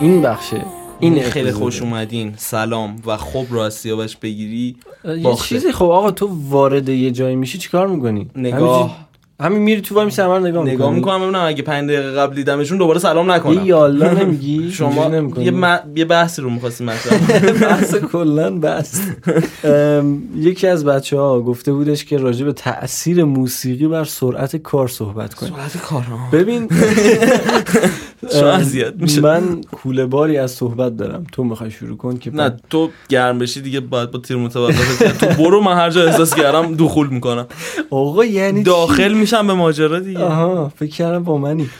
این 0.00 0.22
بخشه 0.22 0.64
این 1.00 1.22
خیلی. 1.22 1.52
خوش 1.52 1.82
اومدین. 1.82 2.34
سلام 2.36 2.96
و 3.06 3.16
خب 3.16 3.46
رو 3.50 3.58
از 3.58 3.74
سیاوش 3.74 4.16
بگیری. 4.16 4.76
یه. 5.04 5.34
چیزی 5.34 5.72
خب 5.72 5.84
آقا 5.84 6.10
تو 6.10 6.30
وارد 6.48 6.88
یه 6.88 7.10
جایی 7.10 7.36
میشی 7.36 7.58
چیکار 7.58 7.86
می‌کنی؟ 7.86 8.30
نگاه. 8.36 9.06
همین 9.40 9.58
میری 9.58 9.80
تو 9.80 9.94
وای 9.94 10.10
همه 10.18 10.24
رو 10.24 10.38
نگاه 10.38 10.64
می‌کنی. 10.64 10.74
نگاه 10.74 10.94
می‌کنم 10.94 11.20
ببینم 11.20 11.44
اگه 11.46 11.62
5 11.62 11.90
دقیقه 11.90 12.12
قبل 12.12 12.34
دیدمشون 12.34 12.78
دوباره 12.78 12.98
سلام 12.98 13.30
نکنم. 13.30 13.52
یه 13.52 13.64
یالا 13.64 14.12
نمیگی؟ 14.12 14.70
شما 14.72 15.16
یه, 15.38 15.50
م... 15.50 15.78
یه 15.96 16.04
بحثی 16.04 16.42
رو 16.42 16.50
می‌خواستی 16.50 16.84
مطرح 16.84 17.18
بحث 17.68 17.94
کلا 17.94 18.60
ام، 19.64 20.22
یکی 20.36 20.66
از 20.66 20.84
بچه 20.84 21.18
ها 21.18 21.40
گفته 21.40 21.72
بودش 21.72 22.04
که 22.04 22.16
راجع 22.16 22.44
به 22.44 22.52
تاثیر 22.52 23.24
موسیقی 23.24 23.88
بر 23.88 24.04
سرعت 24.04 24.56
کار 24.56 24.88
صحبت 24.88 25.34
کنیم. 25.34 25.52
سرعت 25.56 25.76
کارم 25.76 26.28
ببین 26.32 26.68
اذیت 28.32 28.94
میشه 28.96 29.20
من 29.20 29.60
کوله 29.60 30.06
باری 30.06 30.38
از 30.38 30.50
صحبت 30.50 30.96
دارم. 30.96 31.26
تو 31.32 31.44
می‌خوای 31.44 31.70
شروع 31.70 31.96
کن 31.96 32.16
که 32.16 32.30
نه 32.30 32.56
تو 32.70 32.90
گرم 33.08 33.38
بشی 33.38 33.60
دیگه 33.60 33.80
باید 33.80 34.10
با 34.10 34.18
تیر 34.18 34.36
متوقف 34.36 35.18
تو 35.20 35.26
برو 35.26 35.60
من 35.60 35.76
هر 35.76 35.90
جا 35.90 36.04
احساس 36.04 36.34
کردم 36.34 36.74
دخول 36.74 37.08
می‌کنم. 37.08 37.46
آقا 37.90 38.24
یعنی؟ 38.24 38.62
داخل 38.62 39.12
میشم 39.12 39.46
به 39.46 39.54
ماجرا 39.54 40.00
دیگه. 40.00 40.24
آها 40.24 40.72
فکر 40.76 40.90
کردم 40.90 41.24
با 41.24 41.38
منی. 41.38 41.70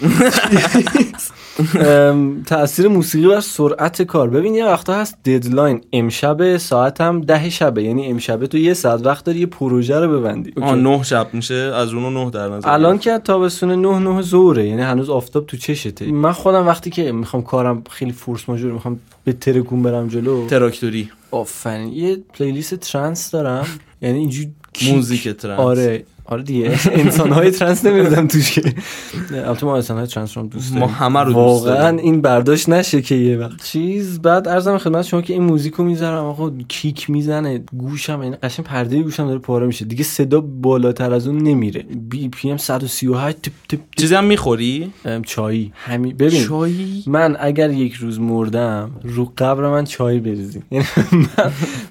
تاثیر 2.47 2.89
موسیقی 2.89 3.29
بر 3.29 3.41
سرعت 3.41 4.03
کار. 4.03 4.31
ببین 4.31 4.55
یه 4.55 4.67
وقتا 4.67 4.95
هست 4.95 5.19
ددلاین 5.25 5.81
امشب 5.93 6.57
ساعت 6.57 7.01
هم 7.01 7.21
ده 7.21 7.51
شبه. 7.51 7.83
یعنی 7.83 8.07
امشبه 8.07 8.47
تو 8.47 8.59
یه 8.59 8.75
ساعت 8.75 9.07
وقت 9.07 9.25
داری 9.25 9.39
یه 9.39 9.47
پروژه 9.47 10.01
رو 10.01 10.19
ببندی. 10.19 10.53
آه. 10.63 10.75
نه 10.75 11.03
شب 11.03 11.27
میشه 11.33 11.55
از 11.55 11.95
اونو 11.95 12.25
نه 12.25 12.31
در 12.31 12.49
نظر 12.49 12.69
الان 12.69 12.99
که 12.99 13.19
تابستون 13.19 13.71
نه 13.71 13.99
نه 13.99 14.23
ظهره 14.23 14.69
یعنی 14.69 14.83
هنوز 14.83 15.11
آفتاب 15.11 15.47
تو 15.47 15.57
چشته. 15.57 16.07
من 16.07 16.33
خودم 16.33 16.67
وقتی 16.67 16.91
که 16.91 17.13
می‌خوام 17.13 17.43
کارم 17.43 17.83
خیلی 17.91 18.13
فورس 18.13 18.49
ماژور 18.49 18.73
می‌خوام 18.73 19.01
بترکونم 19.25 19.83
برم 19.83 20.09
جلو. 20.09 20.47
تراکتوری. 20.47 21.11
آفرین. 21.31 21.93
یه 21.93 22.17
پلیلیست 22.35 22.75
ترنس 22.75 23.31
دارم. 23.31 23.67
یعنی 24.03 24.19
اینجوری 24.19 24.53
kick. 24.73 24.95
موزیک 24.95 25.29
trance 25.29 25.61
آره. 25.61 26.05
آره 26.29 26.43
دیگه 26.43 26.79
انسان 26.93 27.33
های 27.33 27.51
ترنس 27.51 27.85
نمی‌دادم 27.85 28.27
توش 28.27 28.53
که. 28.53 28.75
البته 29.33 29.67
ما 29.67 29.75
انسان 29.77 29.97
های 29.97 30.07
ترنس 30.07 30.37
رو 30.37 30.47
دوست 30.47 30.73
ما 30.73 30.81
داریم. 30.81 30.95
همه 30.95 31.21
رو 31.21 31.25
دوست 31.25 31.37
واقعا 31.37 31.83
داریم. 31.83 31.99
این 31.99 32.21
برداشت 32.21 32.69
نشه 32.69 33.03
که 33.03 33.15
یه 33.15 33.37
وقت. 33.37 33.65
چیز 33.65 34.23
بعد 34.23 34.49
عرضم 34.49 34.79
خدمت 34.79 35.05
شما 35.05 35.23
که 35.23 35.33
این 35.33 35.43
موزیکو 35.43 35.83
می‌ذارم 35.85 36.25
آقا 36.25 36.51
kick 36.69 37.11
می‌زنه 37.11 37.65
گوشم 37.79 38.23
یعنی 38.23 38.37
قشنگ 38.37 38.67
پرده 38.67 39.03
گوشم 39.03 39.27
داره 39.27 39.39
پاره 39.39 39.67
میشه. 39.67 39.85
دیگه 39.85 40.05
صدا 40.05 40.41
بالاتر 40.41 41.13
از 41.13 41.27
اون 41.27 41.39
نمیره. 41.39 41.83
BPM 41.83 42.57
138 42.57 43.43
تپ 43.43 43.53
تپ 43.69 43.79
چیزی 43.97 44.15
هم 44.15 44.25
می‌خوری؟ 44.25 44.93
چایی. 45.27 45.73
همین 45.77 46.17
ببین 46.17 46.45
چایی؟ 46.45 47.05
من 47.07 47.37
اگر 47.41 47.71
یک 47.71 47.95
روز 47.95 48.21
مردم 48.21 48.91
رو 49.03 49.33
قبر 49.39 49.69
من 49.69 49.85
چای 49.85 50.19
بریزیم. 50.19 50.65
یعنی 50.71 50.87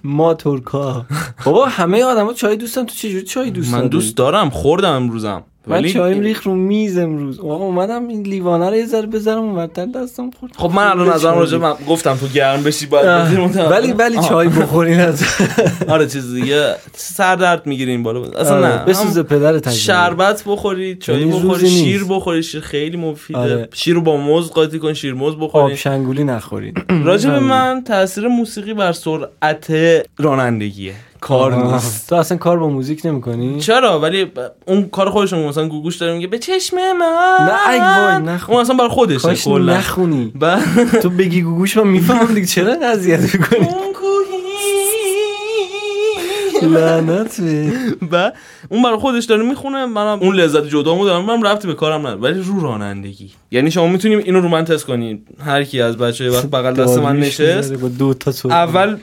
ما 0.04 0.34
ترکا 0.34 1.06
بابا 1.46 1.66
همه 1.66 2.04
آدما 2.04 2.34
چای 2.34 2.56
دوستن 2.56 2.86
تو 2.86 2.96
چجوری 2.96 3.24
چای 3.24 3.52
دوست 3.52 3.74
من؟ 3.74 3.88
دوست 3.88 4.16
دارم 4.26 4.50
خوردم 4.50 4.92
امروزم. 4.92 5.44
من 5.68 5.76
ولی 5.76 5.94
چایم 5.94 6.20
ریخ 6.22 6.44
رو 6.44 6.56
میز 6.56 6.98
امروز. 6.98 7.40
آقا 7.40 7.66
اومدم 7.66 8.08
این 8.08 8.22
لیوانه 8.22 8.70
رو 8.70 8.76
یه 8.76 8.86
ذره 8.86 9.08
بذارم 9.08 9.44
اونورتر 9.44 9.86
دستم 9.86 10.32
خورد. 10.40 10.52
خب 10.58 10.72
من 10.76 10.88
الان 10.88 11.10
نظرم 11.10 11.38
راجع. 11.38 11.58
من 11.58 11.74
گفتم 11.90 12.16
تو 12.16 12.28
گرم 12.28 12.64
بشی 12.64 12.86
باید. 12.86 13.06
ولی 13.72 13.92
ولی. 13.94 14.18
چای 14.30 14.48
بخورین 14.48 15.00
از 15.00 15.24
آره 15.88 16.08
چیز 16.08 16.34
دیگه. 16.34 16.76
سر 16.94 17.36
درد 17.36 17.68
می‌گیرین 17.68 18.04
بالا. 18.04 18.22
اصلا 18.24 18.60
نه. 18.60 18.74
آره، 18.74 18.86
بسوزه 18.86 19.20
هم 19.20 19.26
پدر 19.26 19.60
تجربه. 19.60 19.78
شربت 19.78 20.44
بخوری 20.48 20.96
چای 20.96 21.20
یعنی 21.20 21.32
بخوری. 21.40 21.70
شیر 21.70 22.04
بخوری 22.10 22.44
شیر 22.44 22.62
خیلی 22.62 22.98
مفیده. 22.98 23.40
آره. 23.40 23.70
شیر 23.74 23.96
رو 23.96 24.02
با 24.02 24.18
موز 24.18 24.52
قاطی 24.52 24.80
کن 24.80 24.94
شیر 24.94 25.14
موز 25.14 25.34
آب 25.34 25.44
بخوری 25.44 25.78
شنگولی 25.78 26.24
نخورین 26.24 26.74
راجع 27.06 27.30
به. 27.30 27.40
من 27.40 27.84
تاثیر 27.88 28.28
موسیقی 28.28 28.74
بر 28.74 28.92
سرعت 28.92 29.74
رانندگیه. 30.18 30.94
کار. 31.22 31.56
نیست. 31.56 32.10
تو 32.10 32.16
اصلا 32.16 32.38
کار 32.38 32.60
با 32.60 32.70
موزیک 32.70 33.02
نمی‌کنی؟ 33.06 33.60
چرا؟ 33.60 34.00
ولی 34.00 34.32
اون 34.66 34.90
کار 34.90 35.10
خودشون 35.10 35.48
مثلا 35.48 35.68
گوگوش 35.68 35.98
داره 35.98 36.14
میگه 36.14 36.28
به 36.28 36.40
چشم 36.40 36.78
من. 36.78 37.48
نه، 37.48 37.70
ای 37.70 37.80
وای، 37.80 38.34
نخون. 38.34 38.56
اون 38.56 38.62
اصلا 38.64 38.76
برای 38.76 38.90
خودشه 38.90 39.28
کاش 39.28 39.44
کلا. 39.44 39.78
نخونی. 39.78 40.32
بعد 40.36 41.00
تو 41.02 41.10
بگی 41.10 41.42
گوگوش 41.42 41.78
من 41.78 41.88
می‌فهمم 41.88 42.34
دیگه 42.34 42.48
چرا 42.48 42.74
اذیت 42.74 43.34
می‌کنی؟ 43.34 43.68
لعنت 46.66 47.42
و 48.12 48.32
اون 48.70 48.84
برای 48.84 48.98
خودش 48.98 49.26
داره 49.26 49.44
می‌خونه 49.44 49.86
منم 49.86 50.20
اون 50.22 50.36
لذت 50.36 50.68
جدامو 50.68 51.06
دارم 51.06 51.26
من 51.26 51.44
ربطی 51.44 51.68
به 51.68 51.74
کارم 51.74 52.08
نداره 52.08 52.22
ولی 52.22 52.42
رو 52.42 52.60
رانندگی. 52.60 53.32
یعنی 53.52 53.72
شما 53.72 53.88
می‌تونیم 53.88 54.20
اینو 54.20 54.40
رو 54.40 54.50
من 54.50 54.66
تست 54.66 54.86
کنید 54.86 55.28
هر 55.46 55.64
کی 55.64 55.82
از 55.82 55.98
بچه 55.98 56.30
وقت 56.30 56.46
بغل 56.46 56.74
دست 56.74 56.98
من 56.98 57.20
نشست 57.20 57.74
اول 58.46 58.98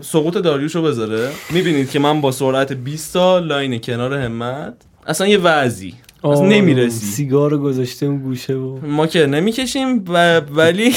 سقوط 0.00 0.36
داریوش 0.36 0.74
رو 0.74 0.82
بذاره. 0.82 1.30
می‌بینید 1.50 1.90
که 1.90 1.98
من 1.98 2.20
با 2.20 2.32
سرعت 2.32 2.72
20 2.72 3.12
تا 3.12 3.38
لاین 3.38 3.80
کنار 3.80 4.14
همت. 4.14 4.74
اصلا 5.06 5.26
یه 5.26 5.38
وضعی. 5.38 5.94
آه، 6.22 6.42
نمی‌رسی. 6.46 7.06
سیگار 7.06 7.50
رو 7.50 7.58
گذاشته 7.58 8.06
اون 8.06 8.18
گوشه 8.18 8.54
و 8.54 8.78
ما 8.86 9.06
که 9.06 9.26
نمی‌کشیم 9.26 10.04
و 10.08 10.40
ولی 10.40 10.94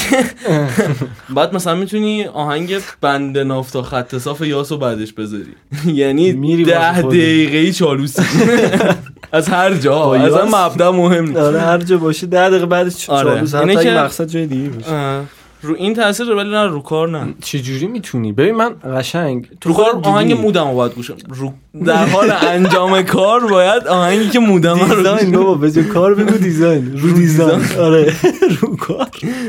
بعد 1.36 1.54
مثلا 1.54 1.74
می‌تونی 1.74 2.24
آهنگ 2.24 2.74
بند 3.00 3.38
نافتا 3.38 3.82
خط 3.82 4.18
صاف 4.18 4.40
یاسو 4.40 4.78
بعدش 4.78 5.12
بذاری. 5.12 5.44
یعنی 6.00 6.32
ده. 6.64 7.02
دقیقه 7.02 7.72
چالوسی. 7.72 8.22
از 9.32 9.48
هر 9.48 9.74
جا. 9.74 10.16
یاس. 10.16 10.54
مبدا 10.54 10.92
مهم 10.92 11.24
نیست. 11.24 11.36
آره 11.36 11.60
هر 11.60 11.78
جا 11.78 11.96
باشه 11.96 12.26
ده 12.26 12.48
دقیقه 12.50 12.66
بعدش 12.66 13.10
آره. 13.10 13.30
چالوس 13.30 13.54
حتی 13.54 13.76
که- 13.76 13.90
مقصد 13.94 14.28
جای 14.28 14.46
دیگه 14.46 14.68
باشه. 14.68 15.20
رو 15.62 15.74
این 15.74 15.94
تاثیر 15.94 16.26
داره 16.26 16.38
ولی 16.38 16.50
نه 16.50 16.66
رو 16.66 16.80
کار 16.80 17.08
نه. 17.08 17.34
چجوری 17.42 17.86
می‌تونی؟ 17.86 18.32
ببین 18.32 18.54
من 18.54 18.74
قشنگ 18.96 19.48
تو 19.60 19.68
رو 19.68 19.74
کار 19.74 20.00
آهنگ. 20.02 20.40
مودم 20.40 20.68
رو 20.68 20.74
باید 20.74 20.94
گوشم 20.94 21.16
رو 21.28 21.52
در 21.86 22.06
حال 22.06 22.30
انجام 22.30 23.02
کار 23.02 23.46
باید 23.46 23.86
آهنگی 23.86 24.28
که 24.28 24.38
مودم 24.38 24.78
رو 24.78 24.96
دیزاین 24.96 25.32
بابا 25.32 25.68
جای 25.68 25.84
کار 25.84 26.14
بگو 26.14 26.38
دیزاین. 26.38 26.98
رو 26.98 27.10
دیزاین. 27.12 27.60
آره. 27.78 28.12
رو 28.60 28.76
کار. 28.76 29.08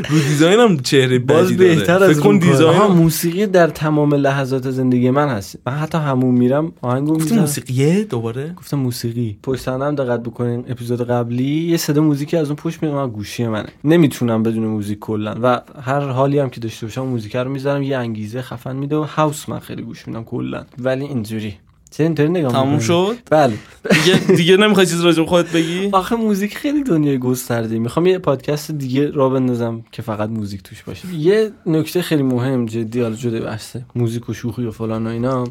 رو 0.09 0.19
دیزاین 0.19 0.59
هم 0.59 0.79
چهره 0.79 1.19
باز 1.19 1.57
بهتر 1.57 2.03
از 2.03 2.19
کن 2.19 2.33
رو. 2.33 2.37
دیزاین 2.39 2.81
موسیقی 2.81 3.45
در 3.47 3.67
تمام 3.67 4.13
لحظات 4.15 4.71
زندگی 4.71 5.09
من 5.09 5.27
هست. 5.27 5.55
من 5.67 5.73
حتی 5.73 5.97
همون 5.97 6.35
میرم 6.35 6.71
آهنگو 6.81 7.13
گفتی 7.13 7.23
می‌زنم 7.23 7.39
موسیقیه 7.39 8.03
دوباره؟ 8.03 8.53
گفتم 8.57 8.77
موسیقی. 8.77 9.37
پشت 9.43 9.67
هم 9.67 9.95
دقت 9.95 10.23
بکنین 10.23 10.65
اپیزود 10.69 11.07
قبلی 11.07 11.43
یه 11.69 11.77
صدا 11.77 12.01
موزیکی 12.01 12.37
از 12.37 12.47
اون 12.47 12.55
پشت 12.55 12.83
میاد 12.83 13.11
گوشی 13.11 13.47
منه. 13.47 13.69
نمی‌تونم 13.83 14.43
بدون 14.43 14.63
موزیک 14.63 14.99
کلا. 14.99 15.35
و 15.43 15.61
هر 15.81 16.02
حالی 16.09 16.39
هم 16.39 16.49
که 16.49 16.59
داشته 16.59 16.85
باشم 16.85 17.01
موزیک 17.01 17.35
رو 17.35 17.49
می‌ذارم 17.49 17.83
یه 17.83 17.97
انگیزه 17.97 18.41
خفن 18.41 18.75
میده 18.75 18.95
و 18.95 19.03
هاوس 19.03 19.49
من 19.49 19.59
خیلی 19.59 19.81
گوش 19.81 20.07
میدم 20.07 20.23
کلا. 20.23 20.63
ولی 20.79 21.05
اینجوری. 21.05 21.55
چه 21.91 22.03
اینطوری 22.03 22.29
نگاه 22.29 22.51
تموم؟ 22.51 22.79
شد؟ 22.79 23.15
بله. 23.31 23.53
دیگه 23.91 24.35
دیگه 24.35 24.57
نمی‌خوای 24.57 24.85
چیز 24.85 25.01
راجع 25.01 25.25
خودت 25.25 25.51
بگی؟ 25.51 25.89
آخه 25.91 26.15
موزیک 26.15 26.57
خیلی 26.57 26.83
دنیای 26.83 27.17
گسترده. 27.17 27.79
می‌خوام 27.79 28.05
یه 28.05 28.19
پادکست 28.19 28.71
دیگه 28.71 29.11
را 29.11 29.29
بندازم 29.29 29.83
که 29.91 30.01
فقط 30.01 30.29
موزیک 30.29 30.63
توش 30.63 30.83
باشه. 30.83 31.15
یه 31.15 31.51
نکته 31.65 32.01
خیلی 32.01 32.23
مهم 32.23 32.65
جدی 32.65 33.01
حالا 33.01 33.15
جدا 33.15 33.39
بحثه 33.39 33.85
موزیک 33.95 34.29
و 34.29 34.33
شوخی 34.33 34.65
و 34.65 34.71
فلان 34.71 35.07
و 35.07 35.09
اینا. 35.09 35.43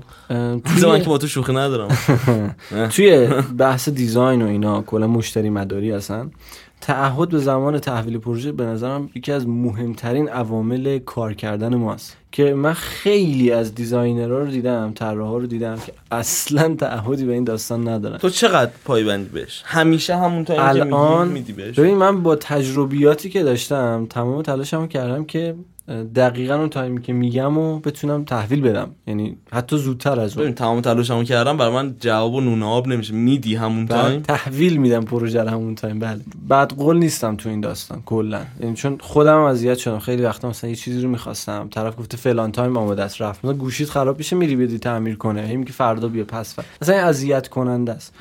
چیز 0.74 0.84
من 0.84 0.90
توی- 0.90 1.00
که 1.00 1.08
با 1.08 1.18
تو 1.18 1.26
شوخی 1.26 1.52
ندارم. 1.52 1.88
توی 2.94 3.28
بحث 3.58 3.88
دیزاین 3.88 4.42
و 4.42 4.46
اینا 4.46 4.82
کلا 4.82 5.06
مشتری 5.06 5.50
مداری 5.50 5.90
هستن. 5.90 6.30
تعهد 6.82 7.28
به 7.28 7.38
زمان 7.38 7.78
تحویل 7.78 8.18
پروژه 8.18 8.52
به 8.52 8.64
نظرم 8.64 9.10
یکی 9.14 9.32
از 9.32 9.48
مهمترین 9.48 10.28
عوامل 10.28 10.98
کار 10.98 11.34
کردن 11.34 11.74
ماست. 11.74 12.16
که 12.32 12.54
من 12.54 12.72
خیلی 12.72 13.50
از 13.50 13.74
دیزاینرها 13.74 14.38
رو 14.38 14.46
دیدم 14.46 14.92
طراحا 14.94 15.36
رو 15.36 15.46
دیدم 15.46 15.76
که 15.76 15.92
اصلا 16.10 16.74
تعهدی 16.74 17.24
به 17.24 17.32
این 17.32 17.44
داستان 17.44 17.88
ندارن. 17.88 18.18
تو 18.18 18.30
چقدر 18.30 18.70
پایبندی 18.84 19.28
بهش؟ 19.28 19.62
همیشه 19.64 20.16
همون 20.16 20.44
که 20.44 20.68
الان 20.68 21.28
میدی 21.28 21.52
بهش. 21.52 21.78
ببین 21.78 21.96
من 21.96 22.22
با 22.22 22.36
تجربیاتی 22.36 23.30
که 23.30 23.42
داشتم 23.42 24.06
تمام 24.10 24.42
تلاشمو 24.42 24.86
کردم 24.86 25.24
که 25.24 25.54
دقیقا 26.14 26.54
اون 26.54 26.68
تایمی 26.68 27.02
که 27.02 27.12
میگم 27.12 27.58
و 27.58 27.78
بتونم 27.78 28.24
تحویل 28.24 28.60
بدم. 28.60 28.90
یعنی 29.06 29.36
حتی 29.52 29.78
زودتر 29.78 30.20
از 30.20 30.38
اون. 30.38 30.52
تمام 30.52 30.80
تلاشمو 30.80 31.22
کردم 31.22 31.56
برای 31.56 31.72
من 31.72 31.94
جواب 32.00 32.34
و 32.34 32.40
نون 32.40 32.62
آب 32.62 32.88
نمیشه. 32.88 33.14
میدی 33.14 33.54
همون 33.54 33.86
time؟ 33.86 34.20
تحویل 34.20 34.76
میدم 34.76 35.04
پروژه 35.04 35.42
رو 35.42 35.48
همون 35.48 35.74
time. 35.74 35.98
بله. 35.98 36.20
بدقول 36.48 36.96
نیستم 36.96 37.36
تو 37.36 37.48
این 37.48 37.60
داستان 37.60 38.02
کلا. 38.06 38.40
یعنی 38.60 38.74
چون 38.74 38.98
خودم 39.00 39.34
هم 39.34 39.44
اذیت 39.44 39.78
شدم. 39.78 39.98
خیلی 39.98 40.22
وقتا 40.22 40.48
مثلا 40.48 40.70
یه 40.70 40.76
چیزی 40.76 41.00
رو 41.00 41.08
می‌خواستم. 41.08 41.68
طرف 41.70 41.98
گفته 41.98 42.16
فلان 42.16 42.52
time 42.52 42.76
آماده 42.76 43.02
است 43.02 43.22
رفت. 43.22 43.44
مثلا 43.44 43.56
گوشیت 43.56 43.90
خراب 43.90 44.18
میشه 44.18 44.36
میری 44.36 44.56
بدی 44.56 44.78
تعمیر 44.78 45.16
کنه. 45.16 45.42
هی 45.42 45.56
میگه 45.56 45.72
فردا 45.72 46.08
بیا 46.08 46.24
پس 46.24 46.54
فردا. 46.54 46.68
مثلا 46.82 46.94
این 46.94 47.04
اذیت 47.04 47.48
کننده 47.48 47.92
است. 47.92 48.14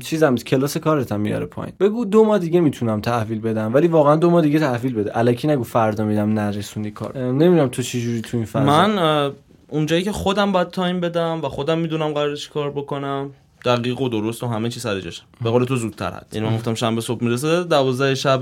چیزم. 0.00 0.34
کلاس 0.34 0.76
کارت 0.76 1.12
هم 1.12 1.20
میاره 1.20 1.46
پایین. 1.46 1.72
بگو 1.80 2.04
دو 2.04 2.24
ماه 2.24 2.38
دیگه 2.38 2.60
می‌تونم 2.60 3.00
تحویل 3.00 3.40
بدم. 3.40 3.74
ولی 3.74 3.88
واقعا 3.88 4.16
دو 4.16 4.30
ماه 4.30 4.42
دیگه 4.42 4.58
تحویل 4.58 4.94
بده. 4.94 5.18
الکی 5.18 5.48
نگو 5.48 5.62
فردا 5.62 6.04
میدم 6.04 6.32
نرسونی 6.32 6.90
کار 6.90 7.17
نمی‌دونم 7.18 7.68
تو 7.68 7.82
چه 7.82 8.00
جوری 8.00 8.20
تو 8.20 8.36
این 8.36 8.46
فضا 8.46 8.60
من 8.64 9.32
اونجایی 9.68 10.02
که 10.02 10.12
خودم 10.12 10.52
باید 10.52 10.70
time 10.70 11.00
بدم 11.00 11.40
و 11.42 11.48
خودم 11.48 11.78
می‌دونم 11.78 12.12
قراره 12.12 12.36
چی 12.36 12.50
کار 12.50 12.70
بکنم 12.70 13.30
دقیق 13.64 14.00
و 14.00 14.08
درست 14.08 14.42
و 14.42 14.46
همه 14.46 14.68
چی 14.68 14.80
سر 14.80 15.00
جاشه. 15.00 15.22
به 15.44 15.50
قول 15.50 15.64
تو 15.64 15.76
زودتر 15.76 16.10
هست 16.10 16.34
یعنی 16.34 16.46
من 16.46 16.56
گفتم 16.56 16.74
شنبه 16.74 17.00
صبح 17.00 17.24
می‌رسه 17.24 17.64
دوازده 17.64 18.14
شب 18.14 18.40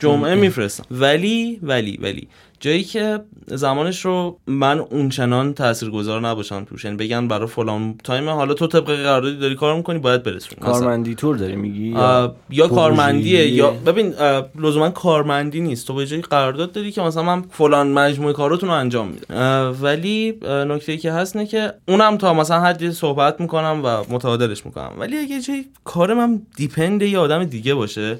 جمعه 0.00 0.34
میفرستم. 0.34 0.84
ولی 0.90 1.58
ولی 1.62 1.98
ولی 2.02 2.28
جایی 2.60 2.84
که 2.84 3.20
زمانش 3.46 4.04
رو 4.04 4.38
من 4.46 4.78
اونچنان 4.78 5.54
تاثیرگذار 5.54 6.20
نباشم 6.20 6.64
توش. 6.64 6.84
یعنی 6.84 6.96
بگن 6.96 7.28
برای 7.28 7.46
فلان 7.46 7.94
time 8.04 8.28
حالا 8.28 8.54
تو 8.54 8.66
طبق 8.66 8.84
قراردادی 8.84 9.36
داری 9.36 9.54
کار 9.54 9.76
می‌کنی 9.76 9.98
باید 9.98 10.22
برسونی. 10.22 10.60
کارمندی 10.60 11.14
طور 11.14 11.36
داری 11.36 11.56
میگی؟ 11.56 11.88
یا 11.88 12.34
پروژه‌ایه؟ 12.50 12.68
کارمندیه 12.68 13.48
یا 13.48 13.70
ببین 13.70 14.14
لزوما 14.58 14.90
کارمندی 14.90 15.60
نیست. 15.60 15.86
تو 15.86 15.94
به 15.94 16.06
جای 16.06 16.20
قرارداد 16.20 16.72
داری 16.72 16.92
که 16.92 17.02
مثلا 17.02 17.22
من 17.22 17.42
فلان 17.50 17.92
مجموعه 17.92 18.32
کاراتون 18.32 18.68
رو 18.68 18.74
انجام 18.74 19.08
میدم. 19.08 19.76
ولی 19.82 20.34
نکته 20.48 20.96
که 20.96 21.12
هست 21.12 21.36
نه 21.36 21.46
که 21.46 21.72
اونم 21.88 22.16
تا 22.16 22.34
مثلا 22.34 22.60
حدی 22.60 22.92
صحبت 22.92 23.40
می‌کنم 23.40 23.80
و 23.84 24.14
متعادلش 24.14 24.66
می‌کنم. 24.66 24.92
ولی 24.98 25.18
اگه 25.18 25.40
جای 25.40 25.64
کارم 25.84 26.20
هم 26.20 26.42
depend 26.56 27.02
یه 27.02 27.18
آدم 27.18 27.44
دیگه 27.44 27.74
باشه 27.74 28.18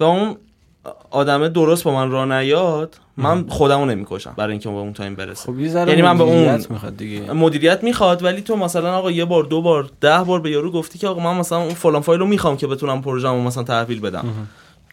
و 0.00 0.04
اون 0.04 0.36
آدمه 1.10 1.48
درست 1.48 1.84
با 1.84 1.94
من 1.94 2.10
راه 2.10 2.24
نیاد 2.24 2.96
من 3.16 3.48
خودمو 3.48 3.84
نمی‌کشم 3.86 4.34
برای 4.36 4.50
اینکه 4.50 4.68
به 4.68 4.74
اون 4.74 4.92
time 4.92 5.14
برسه. 5.14 5.52
خب 5.52 5.58
یعنی 5.58 6.02
من 6.02 6.18
به 6.18 6.24
اون- 6.24 6.38
مدیریت 6.38 6.70
می‌خواد 6.70 6.96
دیگه. 6.96 7.32
مدیریت 7.32 7.84
می‌خواد 7.84 8.24
ولی 8.24 8.40
تو 8.40 8.56
مثلا 8.56 8.96
آقا 8.98 9.10
یه 9.10 9.24
بار 9.24 9.44
دو 9.44 9.62
بار 9.62 9.90
ده 10.00 10.18
بار 10.18 10.40
به 10.40 10.50
یارو 10.50 10.70
گفتی 10.70 10.98
که 10.98 11.08
آقا 11.08 11.20
من 11.32 11.38
مثلا 11.38 11.58
اون 11.58 11.74
فلان 11.74 12.02
فایل 12.02 12.20
رو 12.20 12.26
می‌خوام 12.26 12.56
که 12.56 12.66
بتونم 12.66 13.02
پروژه‌مو 13.02 13.42
مثلا 13.42 13.62
تحویل 13.62 14.00
بدم. 14.00 14.24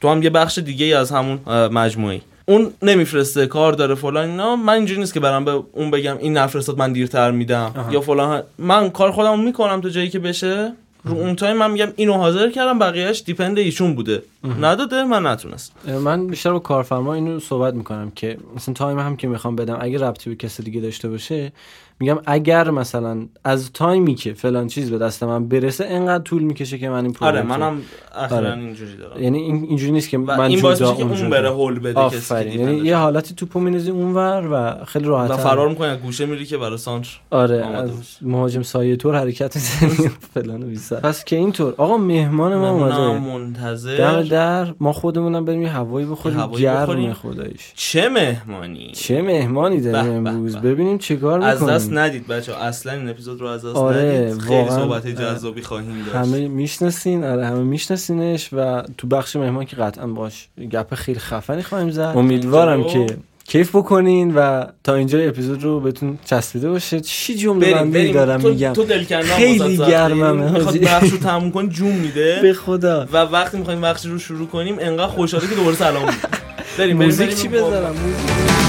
تو 0.02 0.10
هم 0.10 0.24
یه 0.24 0.30
بخش 0.30 0.58
دیگه 0.58 0.86
ای 0.86 0.94
از 0.94 1.12
همون 1.12 1.40
مجموعه. 1.68 2.22
اون 2.46 2.72
نمیفرسته 2.82 3.48
کار 3.48 3.74
داره 3.74 3.96
فلان 3.96 4.30
اینا. 4.30 4.56
من 4.56 4.74
اینجوری 4.74 5.00
نیست 5.00 5.14
که 5.14 5.20
برام 5.20 5.46
به 5.46 5.64
اون 5.72 5.92
بگم 5.92 6.18
این 6.18 6.38
نفرستاد 6.38 6.78
من 6.78 6.94
دیرتر 6.94 7.32
میدم 7.32 7.72
یا 7.92 8.02
فلان. 8.02 8.44
من 8.58 8.90
کار 8.90 9.12
خودم 9.12 9.40
می‌کنم 9.40 9.82
تا 9.82 9.90
جایی 9.90 10.10
که 10.10 10.20
بشه. 10.20 10.74
رو 11.04 11.18
اون 11.18 11.36
time 11.36 11.58
من 11.58 11.72
میگم 11.72 11.88
اینو 11.96 12.14
حاضر 12.14 12.50
کردم 12.50 12.80
بقیهش 12.80 13.24
depend 13.26 13.58
ایشون 13.60 13.96
بوده. 13.96 14.24
نداده 14.62 15.04
من 15.04 15.28
نتونست 15.28 15.74
من 16.04 16.28
بیشتر 16.28 16.52
با 16.52 16.60
کارفرما 16.60 17.14
اینو 17.14 17.40
صحبت 17.40 17.74
می‌کنم 17.74 18.12
که 18.16 18.38
مثلا 18.56 18.74
time 18.74 19.00
هم 19.00 19.16
که 19.16 19.28
می‌خوام 19.28 19.56
بدم 19.56 19.78
اگه 19.82 20.00
ربطی 20.00 20.30
به 20.30 20.36
کسی 20.36 20.64
دیگه 20.64 20.82
داشته 20.82 21.10
باشه 21.10 21.52
میگم 22.00 22.18
اگر 22.26 22.70
مثلا 22.70 23.28
از 23.44 23.72
time 23.74 24.07
ی 24.07 24.16
که 24.16 24.34
فلان 24.34 24.68
چیز 24.68 24.92
به 24.92 24.98
دست 24.98 25.24
من 25.24 25.48
برسه 25.48 25.86
انقدر 25.86 26.24
طول 26.24 26.44
می‌کشه 26.44 26.78
که 26.78 26.90
من 26.90 27.06
این 27.06 27.16
آره 27.22 27.42
پروژه 27.42 27.58
منم 27.58 27.82
اخیرا 28.16 28.38
آره. 28.38 28.54
اینجوری 28.54 28.98
دارم. 28.98 29.24
یعنی 29.24 29.38
این 29.38 29.64
اینجوری 29.64 29.92
نیست 29.92 30.10
که 30.10 30.18
من 30.18 30.40
این 30.40 30.62
باعث 30.62 30.78
که 30.78 30.86
اون 30.86 31.30
بره. 31.30 31.50
هل 31.50 31.80
بده 31.80 32.10
کسی. 32.10 32.36
یعنی 32.36 32.78
یه 32.78 32.96
حالتی 32.96 33.36
توپو 33.36 33.60
میندازی 33.60 33.92
اونور 33.92 34.48
و 34.52 34.86
خیلی 34.86 35.06
راحت 35.06 35.36
فرار 35.36 35.70
می‌کنی 35.70 35.88
از 35.88 35.98
گوشه 35.98 36.26
میری 36.26 36.46
که 36.46 36.58
برای 36.58 36.78
سانتر 36.78 37.10
آره 37.32 37.66
از. 37.66 37.90
مهاجم 38.22 38.62
سایه 38.62 38.96
طور 38.96 39.16
حرکت 39.16 39.56
می‌زنی. 39.56 40.10
فلان 40.34 40.64
و 40.64 40.66
بیسار 40.66 41.00
پس 41.00 41.24
که 41.24 41.36
اینطور. 41.36 41.74
آقا 41.78 41.98
مهمان 41.98 42.56
ما 42.56 42.70
اومده. 42.70 43.20
منتظر. 43.20 43.98
دم 43.98 44.24
در 44.24 44.74
ما 44.80 44.94
خودمونم 44.94 45.46
بریم 45.46 45.62
یه 45.62 45.70
هوایی 45.70 46.06
بخوریم. 46.06 46.38
بخوریم. 46.38 47.14
خداییش. 47.14 47.74
چه 47.76 48.10
مهمانی؟ 48.10 48.92
چه 48.92 49.22
مهمانی 49.22 49.82
داریم 49.82 50.28
امروز. 50.28 50.56
ببینیم 50.58 50.98
چیکار 50.98 51.42
از 51.42 51.89
دست 51.90 51.98
ندید 51.98 52.28
بچه 52.28 52.56
اصلا 52.56 52.94
این 52.94 53.10
اپیزود 53.10 53.42
رو 53.42 53.48
از 53.48 53.66
دست 53.66 53.76
آره، 53.76 54.02
ندید. 54.02 54.42
خیلی 54.42 54.56
واقعا. 54.56 54.78
صحبت 54.78 55.08
جذابی 55.08 55.62
خواهیم 55.62 56.04
داشت. 56.06 56.16
همه 56.16 56.48
می‌شناسین 56.48 57.24
آره 57.24 57.46
همه 57.48 57.64
میشناسینش 57.64 58.50
و 58.54 58.84
تو 58.98 59.08
بخش 59.08 59.36
مهمان 59.36 59.66
که 59.66 59.76
قطعا 59.76 60.08
باش 60.08 60.48
گپ 60.72 60.96
خیلی 60.96 61.20
خفنی 61.20 61.64
خواهیم 61.64 61.90
زد. 61.90 62.14
امیدوارم 62.16 62.84
که 62.84 63.06
کیف 63.48 63.76
بکنین 63.76 64.36
و 64.36 64.66
تا 64.84 64.96
اینجا 64.96 65.20
اپیزود 65.20 65.64
رو 65.64 65.80
بهتون 65.80 66.20
چسبیده 66.26 66.70
باشه. 66.70 67.00
چی 67.00 67.36
جمله 67.36 67.66
بریم 67.66 67.78
بندی 67.78 67.92
بریم. 67.92 68.14
دارم 68.14 68.42
تو, 68.42 68.50
میگم؟ 68.50 68.74
تو 68.74 68.86
خیلی. 69.24 69.78
گرممه، 69.78 70.52
می‌خواد. 70.52 70.78
بخش 70.78 71.10
رو 71.10 71.18
تموم 71.18 71.52
کن 71.52 71.70
جون 71.70 71.92
میده. 71.92 72.40
به 72.42 72.54
خدا. 72.54 73.08
و 73.14 73.18
وقتی 73.18 73.58
می‌خوایم 73.58 73.82
بخش 73.82 74.06
رو 74.06 74.20
شروع 74.20 74.48
کنیم 74.48 74.76
انقدر 74.80 75.08
خوشحاله 75.08 75.48
که 75.48 75.56
دوباره 75.56 75.76
سلام 75.76 76.06
بریم 76.78 76.98
بریم 76.98 76.98
موزیک 76.98 77.36
چی. 77.36 77.48
بذارم؟ 77.48 77.96
موزیک. 77.96 78.69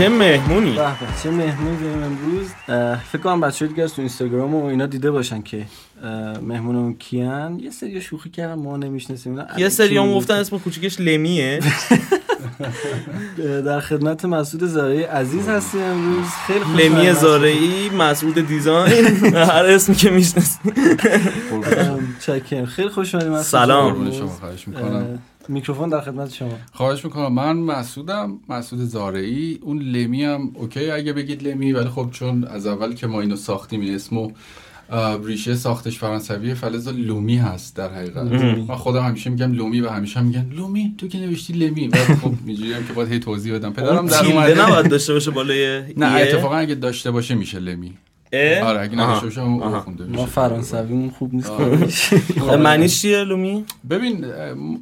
چه 0.00 0.08
مهمونی؟ 0.08 0.70
به 0.70 0.76
به، 0.76 1.22
چه 1.22 1.30
مهمونی 1.30 1.76
داریم 1.76 2.02
امروز؟ 2.02 2.48
فکر 3.12 3.22
کنم 3.22 3.40
بچه‌ها 3.40 3.68
دیگه 3.68 3.82
از 3.82 3.94
تو 3.94 4.02
اینستاگرام 4.02 4.54
و 4.54 4.64
اینا 4.64 4.86
دیده 4.86 5.10
باشن 5.10 5.42
که 5.42 5.66
مهمونمون 6.42 6.94
کیان. 6.94 7.58
یه 7.58 7.70
سری 7.70 8.00
شوخی 8.00 8.30
کردن 8.30 8.54
ما 8.54 8.76
نمی‌شناسیم. 8.76 9.38
یه 9.56 9.68
سری 9.68 9.98
هم 9.98 10.14
گفتن 10.14 10.34
اسم 10.34 10.58
کوچیکش 10.58 11.00
لمیه. 11.00 11.60
در 13.66 13.80
خدمت 13.80 14.24
مسعود 14.24 14.64
زارعی 14.64 15.02
عزیز 15.02 15.48
هستی 15.48 15.80
امروز. 15.80 16.26
خیلی 16.46 16.60
خوشحالم 16.60 16.96
لمی. 16.96 17.12
زارعی 17.12 17.90
مسعود 17.90 18.46
دیزاین. 18.46 19.06
هر 19.34 19.64
اسمی 19.64 19.94
که 19.94 20.10
می‌شناسی 20.10 20.58
چکرم. 22.20 22.66
خیلی 22.66 22.88
خوشحالم 22.88 23.28
مسعود 23.28 23.42
سلام. 23.42 24.12
شما 24.12 24.28
خواهش 24.28 24.68
می‌کنم. 24.68 25.18
میکروفون 25.50 25.88
در 25.88 26.00
خدمت 26.00 26.32
شما. 26.32 26.58
خواهش 26.72 27.04
می‌کنم. 27.04 27.32
من 27.32 27.56
مسعودم. 27.56 28.38
مسعود 28.48 28.82
زارعی. 28.82 29.58
اون 29.62 29.82
لمی 29.82 30.24
هم 30.24 30.50
اوکی 30.54 30.90
اگه 30.90 31.12
بگید 31.12 31.48
لمی 31.48 31.72
ولی 31.72 31.88
خب 31.88 32.08
چون 32.12 32.44
از 32.44 32.66
اول 32.66 32.94
که 32.94 33.06
ما 33.06 33.20
اینو 33.20 33.36
ساختیم 33.36 33.80
این 33.80 33.94
اسمو 33.94 34.30
ریشه 35.24 35.54
ساختش 35.54 35.98
فرانسوی 35.98 36.54
فلز 36.54 36.88
لومی 36.88 37.36
هست 37.36 37.76
در 37.76 37.94
حقیقت. 37.94 38.16
من 38.68 38.76
خودم 38.76 39.04
همیشه 39.04 39.30
میگم 39.30 39.52
لومی 39.52 39.80
و 39.80 39.88
همیشه 39.88 40.20
هم 40.20 40.26
میگن 40.26 40.50
لومی. 40.52 40.94
تو 40.98 41.08
که 41.08 41.18
نوشتی 41.18 41.52
لمی. 41.52 41.88
و 41.88 41.96
خب 41.96 42.32
اینجوری 42.46 42.72
هم 42.72 42.86
که 42.86 42.92
باید 42.92 43.12
هی 43.12 43.18
توضیح 43.18 43.54
بدم. 43.54 43.72
پدرم 43.72 44.06
در 44.06 44.26
اومده. 44.26 44.62
نباید 44.62 44.88
داشته 44.88 45.12
باشه 45.12 45.30
بالای 45.30 45.82
نه. 45.96 46.06
اتفاقا 46.06 46.56
اگه 46.56 46.74
داشته 46.74 47.10
باشه 47.10 47.34
میشه 47.34 47.58
لمی؟ 47.58 47.92
آره 48.32 48.80
اگه. 48.80 48.94
نداشته 48.94 49.26
باشه 49.26 49.80
خونده 49.80 50.04
ما 50.04 50.26
فرانسویمون 50.26 51.10
خوب 51.10 51.34
نیست. 51.34 51.50
اه، 51.50 52.56
معنیش 52.66 53.00
چیه 53.02 53.24
لومی؟ 53.24 53.64
ببین 53.90 54.24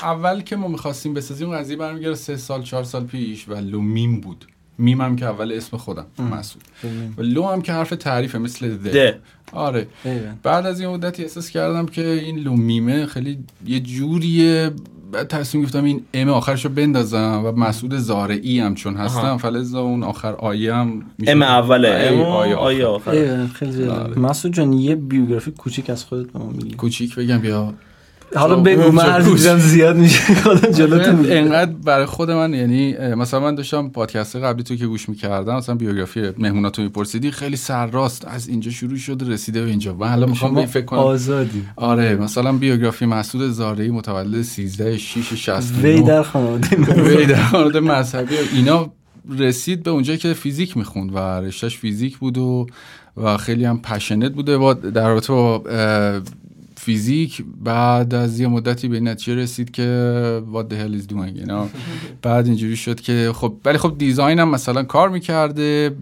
اول 0.02 0.40
که 0.40 0.56
ما 0.56 0.68
می‌خواستیم 0.68 1.14
بسازیم 1.14 1.56
قضیه 1.56 1.76
برمیگرده 1.76 2.14
سه 2.14 2.36
سال 2.36 2.62
چهار 2.62 2.84
سال 2.84 3.04
پیش 3.04 3.48
و 3.48 3.54
لومیم 3.54 4.20
بود. 4.20 4.44
میم 4.78 5.00
هم 5.00 5.16
که 5.16 5.26
اول 5.26 5.52
اسم 5.52 5.76
خودم 5.76 6.06
مسعود. 6.32 6.64
و 7.16 7.22
لو 7.22 7.46
هم 7.46 7.62
که 7.62 7.72
حرف 7.72 7.90
تعریفه 7.90 8.38
مثل 8.38 8.76
the, 8.76 8.90
the. 8.90 9.18
آره. 9.52 9.86
ایول. 10.04 10.20
بعد 10.42 10.66
از 10.66 10.80
این 10.80 10.88
مدتی 10.88 11.22
احساس 11.22 11.50
کردم 11.50 11.86
که 11.86 12.06
این 12.10 12.38
لومیمه 12.38 13.06
خیلی 13.06 13.38
یه 13.66 13.80
جوریه. 13.80 14.70
بعد 15.12 15.28
تصمیم 15.28 15.64
گرفتم 15.64 15.84
این 15.84 16.04
ام 16.14 16.28
آخرش 16.28 16.64
رو 16.64 16.70
بندازم 16.70 17.42
و 17.44 17.52
مسعود 17.52 17.96
زارعی 17.96 18.60
هم 18.60 18.74
چون 18.74 18.96
هستم 18.96 19.18
آها. 19.18 19.38
فلز 19.38 19.74
اون 19.74 20.02
آخر 20.02 20.34
آیه 20.34 20.74
هم 20.74 21.02
ام 21.26 21.42
اوله 21.42 21.88
ام 21.88 22.20
آیه 22.20 22.54
آیه 22.54 22.86
آخر. 22.86 23.10
آخر 23.10 23.46
خیلی 23.46 23.84
آره. 23.84 24.18
مسعود 24.18 24.54
جان 24.54 24.72
یه 24.72 24.94
بیوگرافی 24.94 25.50
کوچیک 25.50 25.90
از 25.90 26.04
خودت 26.04 26.32
به 26.32 26.38
ما 26.38 26.50
میگی 26.50 26.76
کوچیک 26.76 27.14
بگم 27.14 27.44
یا 27.44 27.74
حالا 28.36 28.56
بگو 28.56 28.92
من 28.92 29.04
هر 29.04 29.56
زیاد 29.58 29.96
میشه. 29.96 30.34
خودم 30.42 30.70
جلوتون 30.70 31.14
میگم. 31.14 31.32
انقدر 31.32 31.72
برای 31.84 32.06
خود 32.06 32.30
من 32.30 32.54
یعنی 32.54 32.96
مثلا 33.14 33.40
من 33.40 33.54
داشتم 33.54 33.88
پادکست 33.88 34.36
قبلی 34.36 34.62
تو 34.62 34.76
که 34.76 34.86
گوش 34.86 35.08
می‌کردم 35.08 35.56
مثلا 35.56 35.74
بیوگرافی 35.74 36.30
مهموناتو 36.38 36.82
میپرسیدی 36.82 37.30
خیلی 37.30 37.56
سرراست 37.56 38.24
از 38.28 38.48
اینجا 38.48 38.70
شروع 38.70 38.96
شده 38.96 39.28
رسیده 39.28 39.62
به 39.64 39.70
اینجا. 39.70 39.94
من 39.94 40.08
حالا 40.08 40.26
می‌خوام 40.26 40.66
فکر 40.66 40.84
کنم. 40.84 40.98
آزادی. 40.98 41.62
آره 41.76 42.16
مثلا 42.16 42.52
بیوگرافی 42.52 43.06
مسعود 43.06 43.50
زارعی 43.50 43.90
متولد 43.90 44.42
13 44.42 44.98
6 44.98 45.34
69 45.34 45.82
وی 45.82 46.02
در 46.02 46.22
خانواده. 46.22 46.76
وی 47.16 47.26
در 47.26 47.52
مورد 47.52 47.76
مذهبی. 47.76 48.34
و 48.34 48.38
اینا 48.54 48.92
رسید 49.38 49.82
به 49.82 49.90
اونجایی 49.90 50.18
که 50.18 50.32
فیزیک 50.32 50.76
می‌خوند 50.76 51.14
و 51.14 51.18
رشتهش 51.18 51.76
فیزیک 51.76 52.18
بود 52.18 52.38
و 52.38 52.66
و 53.16 53.36
خیلی 53.36 53.64
هم 53.64 53.78
passionate 53.82 54.32
بوده. 54.32 54.58
با 54.58 54.74
در 54.74 55.08
رابطه 55.08 55.32
با 55.32 55.62
فیزیک 56.88 57.44
بعد 57.64 58.14
از 58.14 58.40
یه 58.40 58.48
مدتی 58.48 58.88
به 58.88 59.00
نتیجه 59.00 59.34
رسید 59.34 59.70
که 59.70 60.42
what 60.52 60.72
the 60.72 60.74
hell 60.74 61.02
is 61.02 61.12
doing 61.12 61.40
you 61.40 61.48
know؟ 61.48 61.66
بعد 62.22 62.46
اینجوری 62.46 62.76
شد 62.76 63.00
که 63.00 63.32
خب 63.34 63.54
ولی 63.64 63.78
خب 63.78 63.98
design 63.98 64.38
هم 64.38 64.48
مثلا 64.48 64.82
کار 64.82 65.08
می‌کرده 65.08 65.96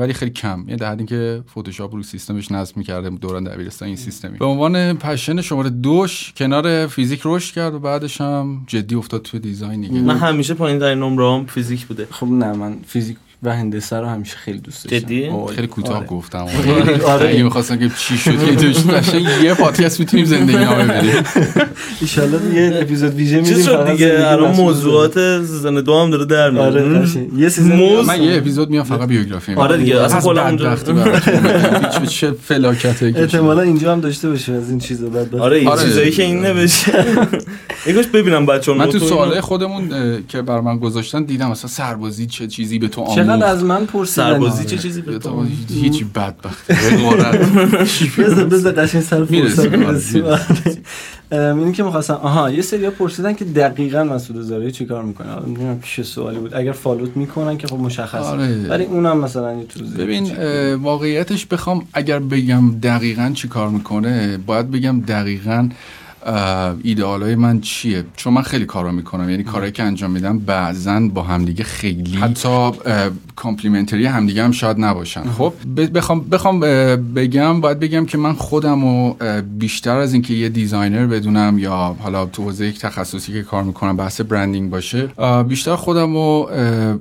ولی 0.00 0.12
خیلی 0.12 0.30
کم. 0.30 0.64
یه 0.68 0.76
در 0.76 0.96
که 0.96 1.42
فتوشاپ 1.50 1.94
رو 1.94 2.02
سیستمش 2.02 2.50
نصب 2.50 2.76
می‌کرده 2.76 3.10
دوران 3.10 3.44
دبیرستان 3.44 3.86
این 3.86 3.96
سیستمی. 3.96 4.38
به 4.38 4.44
عنوان 4.44 4.92
passion 4.92 5.40
شماره 5.40 5.70
دوش 5.70 6.32
کنار 6.36 6.86
فیزیک 6.86 7.20
رشد 7.24 7.54
کرد 7.54 7.74
و 7.74 7.78
بعدش 7.78 8.20
هم 8.20 8.64
جدی 8.66 8.94
افتاد 8.94 9.22
تو 9.22 9.38
design 9.38 9.80
دیگه. 9.80 10.00
من 10.00 10.16
همیشه 10.16 10.54
پایین 10.54 10.78
در 10.78 10.94
نمرام 10.94 11.46
فیزیک 11.46 11.86
بوده. 11.86 12.06
خب 12.10 12.26
نه 12.26 12.52
من 12.52 12.76
فیزیک 12.86 13.16
و 13.42 13.54
هندسه 13.56 13.96
رو 13.96 14.06
همیشه 14.06 14.36
خیلی 14.36 14.58
دوست 14.58 14.84
داشتم. 14.84 15.06
جدی؟ 15.06 15.28
آره. 15.28 15.54
خیلی 15.54 15.66
کوتاه 15.66 15.96
آره. 15.96 16.06
گفتم 16.06 16.46
آره. 17.06 17.28
اگه 17.28 17.42
می‌خواستم 17.42 17.76
که 17.76 17.90
چی 17.98 18.18
شد 18.18 18.58
که 19.10 19.18
یه 19.44 19.54
پادکست 19.54 20.00
می‌تونیم 20.00 20.26
زندگی 20.26 20.58
نامه 20.58 20.84
بریم 20.84 21.12
ایشالله 22.00 22.54
یه 22.54 22.78
اپیزود 22.82 23.14
ویژه 23.14 23.36
میدیم 23.36 23.54
چیز 23.56 23.68
دیگه؟ 23.68 24.28
الان 24.28 24.54
موضوعات 24.56 25.14
سیزن 25.44 25.74
دو 25.74 26.00
هم 26.00 26.10
داره 26.10 26.24
در. 26.24 26.58
آره 26.58 26.82
میاد. 26.82 27.08
یه 27.36 27.48
سیزن 27.48 27.76
من 28.06 28.22
یه 28.22 28.36
اپیزود 28.36 28.70
میام 28.70 28.84
فقط 28.84 29.08
بیوگرافی 29.08 29.54
آره 29.54 29.76
دیگه، 29.76 30.00
اصلا 30.00 30.20
کلا 30.20 30.44
اونجا- 30.46 30.76
چه 32.08 32.32
فلاکته 32.44 33.14
احتمالا 33.16 33.62
اینجا 33.62 33.92
هم 33.92 34.00
داشته 34.00 34.28
باشیم 34.28 34.54
از 34.54 34.70
این 34.70 34.78
چیزا 34.78 35.08
بعد. 35.08 35.34
آره 35.34 35.58
این 35.58 35.68
آره. 35.68 35.82
چیزایی 35.82 36.10
که 36.10 36.22
این 36.22 36.40
نوشته. 36.40 37.04
یکاش 37.86 38.06
ببینم 38.06 38.46
بچه 38.46 38.72
من 38.72 38.90
تو 38.90 38.98
سوالای 38.98 39.40
خودمون 39.40 39.88
که 40.28 40.42
بر 40.42 40.60
من 40.60 40.78
گذاشتن 40.78 41.24
دیدم 41.24 41.50
مثلا 41.50 41.70
سربازی 41.70 42.26
چه 42.26 42.46
چیزی 42.46 42.78
به 42.78 42.88
تو 42.88 43.00
چقدر 43.26 43.46
از 43.46 43.64
من 43.64 43.86
پرسیدن 43.86 44.32
سربازی 44.32 44.58
آره. 44.58 44.66
چه 44.66 44.78
چیزی 44.78 45.00
به 45.00 45.18
تو 45.18 45.46
هیچ 45.68 46.04
بدبختی. 46.04 46.74
غارت. 46.96 47.38
بذار 48.18 48.44
بذار 48.44 48.72
قشنگ 48.72 49.02
سر 49.02 49.24
فرصت 49.24 49.66
آره، 51.32 51.54
اینی 51.54 51.72
که 51.72 51.82
می‌خواستم 51.82 52.14
آها 52.14 52.50
یه 52.50 52.62
سری 52.62 52.90
پرسیدن 52.90 53.32
که 53.32 53.44
دقیقا 53.44 54.04
مسعود 54.04 54.42
زارعی 54.42 54.72
چیکار 54.72 55.02
می‌کنه. 55.02 55.28
حالا 55.28 55.46
نمی‌دونم 55.46 55.80
چه 55.80 56.02
سوالی 56.02 56.38
بود. 56.38 56.54
اگر 56.54 56.72
فالوت 56.72 57.16
می‌کنن 57.16 57.58
که 57.58 57.66
خب 57.66 57.76
مشخصه. 57.76 58.18
آره. 58.18 58.68
ولی 58.68 58.84
اونم 58.84 59.18
مثلا 59.18 59.54
یه 59.54 59.64
توضیح 59.64 59.96
ببین 59.96 60.34
واقعیتش 60.74 61.46
بخوام 61.46 61.82
اگر 61.92 62.18
بگم 62.18 62.78
دقیقا 62.82 63.30
چی 63.34 63.48
کار 63.48 63.68
می‌کنه 63.68 64.38
باید 64.46 64.70
بگم 64.70 65.00
دقیقا 65.00 65.68
ایدئال 66.82 67.22
های 67.22 67.34
من 67.34 67.60
چیه؟ 67.60 68.04
چون 68.16 68.32
من 68.32 68.42
خیلی 68.42 68.66
کارا 68.66 68.92
می‌کنم. 68.92 69.30
یعنی 69.30 69.42
کارهایی 69.42 69.72
که 69.72 69.82
انجام 69.82 70.10
میدم 70.10 70.38
بعضا 70.38 71.00
با 71.00 71.22
همدیگه 71.22 71.64
خیلی 71.64 72.16
حتی 72.16 72.70
complementary 73.36 74.06
همدیگه 74.06 74.44
هم 74.44 74.50
شاید 74.50 74.80
نباشن. 74.80 75.22
خب 75.22 75.52
بخوام 75.94 76.20
بخوام 76.20 76.60
بگم 77.14 77.60
باید 77.60 77.80
بگم 77.80 78.06
که 78.06 78.18
من 78.18 78.32
خودم 78.32 78.84
اه، 78.84 79.40
بیشتر 79.40 79.96
از 79.96 80.12
اینکه 80.12 80.34
یه 80.34 80.48
designer 80.48 81.06
بدونم 81.06 81.58
یا 81.58 81.96
حالا 81.98 82.26
تو 82.26 82.42
حوزه 82.42 82.66
یک 82.66 82.78
تخصصی 82.78 83.32
که 83.32 83.42
کار 83.42 83.62
می‌کنم 83.62 83.96
بحث 83.96 84.20
branding 84.20 84.70
باشه 84.70 85.08
بیشتر 85.48 85.76
خودم 85.76 86.14
رو 86.14 86.50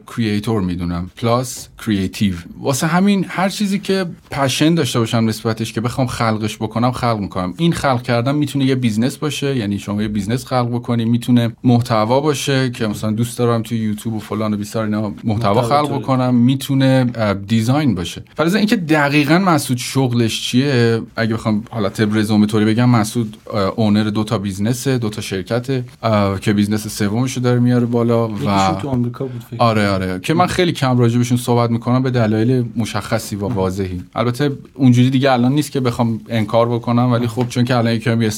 creator 0.07 0.61
می‌دونم. 0.61 1.09
plus 1.15 1.67
creative 1.85 2.33
واسه 2.61 2.87
همین 2.87 3.25
هر 3.29 3.49
چیزی 3.49 3.79
که 3.79 4.05
passion 4.31 4.75
داشته 4.75 4.99
باشم 4.99 5.17
نسبتش 5.17 5.73
که 5.73 5.81
بخوام 5.81 6.07
خلقش 6.07 6.57
بکنم 6.57 6.91
خلق 6.91 7.19
می‌کنم. 7.19 7.53
این 7.57 7.73
خلق 7.73 8.01
کردن 8.01 8.35
می‌تونه 8.35 8.65
یه 8.65 8.75
business 8.75 9.17
باشه 9.17 9.57
یعنی 9.57 9.79
شما 9.79 10.01
یه 10.01 10.07
business 10.07 10.45
خلق 10.45 10.69
بکنی 10.69 11.05
می‌تونه 11.05 11.51
محتوا 11.63 12.19
باشه 12.19 12.71
که 12.71 12.87
مثلا 12.87 13.11
دوست 13.11 13.37
دارم 13.37 13.61
توی 13.61 13.77
یوتیوب 13.77 14.15
و 14.15 14.19
فلان 14.19 14.53
و 14.53 14.57
بیسار 14.57 14.85
اینا 14.85 15.13
محتوا 15.23 15.61
خلق 15.61 15.87
تولید. 15.87 16.01
بکنم 16.25 16.35
می‌تونه 16.35 17.05
design 17.47 17.95
باشه. 17.95 18.23
فرض 18.37 18.55
اینکه 18.55 18.75
دقیقا 18.75 19.39
مسعود 19.39 19.77
شغلش 19.77 20.41
چیه؟ 20.41 21.01
اگه 21.15 21.33
بخوام 21.33 21.63
حالت 21.69 21.99
رزومه 21.99 22.45
طوری 22.47 22.65
بگم 22.65 22.89
مسعود 22.89 23.37
owner 23.75 24.03
دو 24.03 24.23
تا 24.23 24.37
business 24.37 24.91
ه 24.91 24.97
دو 24.97 25.09
تا 25.09 25.21
شرکته 25.21 25.83
اه، 26.03 26.39
که 26.39 26.53
business 26.53 26.87
سومشو 26.87 27.41
داره 27.41 27.59
میاره 27.59 27.85
بالا 27.85 28.27
و 28.27 28.37
تو 28.81 28.89
آمریکا 28.89 29.25
بود 29.25 29.43
فکر 29.51 29.63
آره 29.63 29.89
آره. 29.89 30.19
که 30.19 30.33
من 30.33 30.47
خیلی 30.47 30.71
کم 30.71 30.97
راجبشون 30.97 31.37
صحبت 31.37 31.69
می‌کنم 31.69 32.03
به 32.03 32.11
دلایل 32.11 32.65
مشخصی 32.75 33.35
و 33.35 33.47
واضحی. 33.47 34.03
البته 34.15 34.51
اونجوری 34.73 35.09
دیگه 35.09 35.31
الان 35.31 35.51
نیست 35.51 35.71
که 35.71 35.79
بخوام 35.79 36.19
انکار 36.29 36.69
بکنم 36.69 37.11
ولی 37.11 37.27
خب 37.27 37.47
چون 37.49 37.63
که 37.63 37.75
الان 37.77 37.93
یکم 37.93 38.29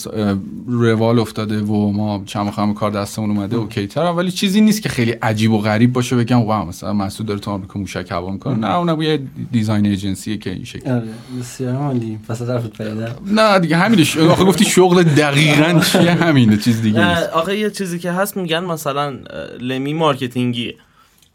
روال 0.68 1.20
افتاده 1.20 1.62
و 1.62 1.92
ما 1.92 2.24
خم 2.28 2.74
کار 2.74 2.92
دستمون 2.92 3.30
اومده 3.30 3.56
OK 3.56 3.88
ترم. 3.88 4.18
ولی 4.18 4.32
چیزی 4.32 4.62
نیست 4.62 4.82
که 4.82 4.90
خیلی 4.90 5.12
عجیب 5.12 5.52
و 5.52 5.58
غریب 5.58 5.94
باشه 5.94 6.16
بگم 6.16 6.42
wow 6.42 6.68
مثلا 6.68 6.94
مسعود 6.94 7.28
داره 7.28 7.40
تو 7.40 7.52
آمریکا 7.52 7.77
موشک 7.78 8.12
هوا 8.12 8.32
می‌کنه. 8.32 8.56
نه 8.56 8.76
اونم 8.76 9.02
یه 9.02 9.20
design 9.52 9.86
agency 9.86 10.30
ه 10.30 10.38
که 10.38 10.50
این 10.50 10.64
شکل. 10.64 10.92
آره 10.92 11.08
بسیار 11.40 11.76
عالی. 11.76 12.20
پس 12.30 12.42
پیدا 12.42 13.08
نه 13.26 13.60
دیگه 13.60 13.78
همینش. 13.78 14.18
آخه 14.18 14.44
گفتی 14.44 14.66
شغل 14.66 15.04
دقیقا 15.04 15.80
چیه؟ 15.80 16.12
همینه 16.12 16.58
چیز 16.58 16.82
دیگه 16.82 17.00
نه، 17.00 17.28
آخه 17.28 17.58
یه 17.58 17.70
چیزی 17.70 18.00
که 18.00 18.12
هست 18.12 18.38
میگن 18.38 18.64
مثلا 18.64 19.18
لمی 19.60 19.94
marketing 19.94 20.55
یه. 20.55 20.76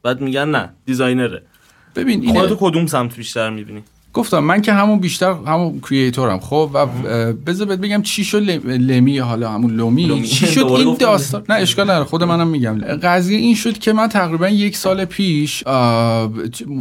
بعد 0.02 0.20
میگن 0.20 0.48
نه 0.48 0.70
designer 0.86 1.31
ه. 1.31 1.42
ببین 1.96 2.22
اینه. 2.22 2.40
خودتو 2.40 2.56
کدوم 2.60 2.86
سمت 2.86 3.16
بیشتر 3.16 3.50
می‌بینی؟ 3.50 3.82
گفتم 4.14 4.38
من 4.38 4.62
که 4.62 4.72
همون 4.72 4.98
بیشتر 4.98 5.34
همون 5.46 5.80
creator 5.80 6.31
م 6.31 6.38
خب 6.38 6.70
و 6.74 6.86
بذار 7.46 7.66
بهت 7.66 7.78
بگم 7.78 8.02
چی 8.02 8.24
شد 8.24 8.42
لم- 8.42 8.70
لمی 8.70 9.18
حالا 9.18 9.50
همون 9.50 9.70
لومی 9.70 10.04
لومی. 10.04 10.26
چی 10.26 10.46
شد 10.46 10.66
این. 10.66 10.96
داستان؟ 10.98 11.42
نه 11.48 11.54
اشکال 11.54 11.90
نداره 11.90 12.04
خود 12.04 12.24
منم 12.24 12.46
میگم. 12.46 12.78
قضیه 12.78 13.38
این 13.38 13.54
شد 13.54 13.78
که 13.78 13.92
من 13.92 14.08
تقریبا 14.08 14.48
یک 14.48 14.76
سال 14.76 15.04
پیش 15.04 15.64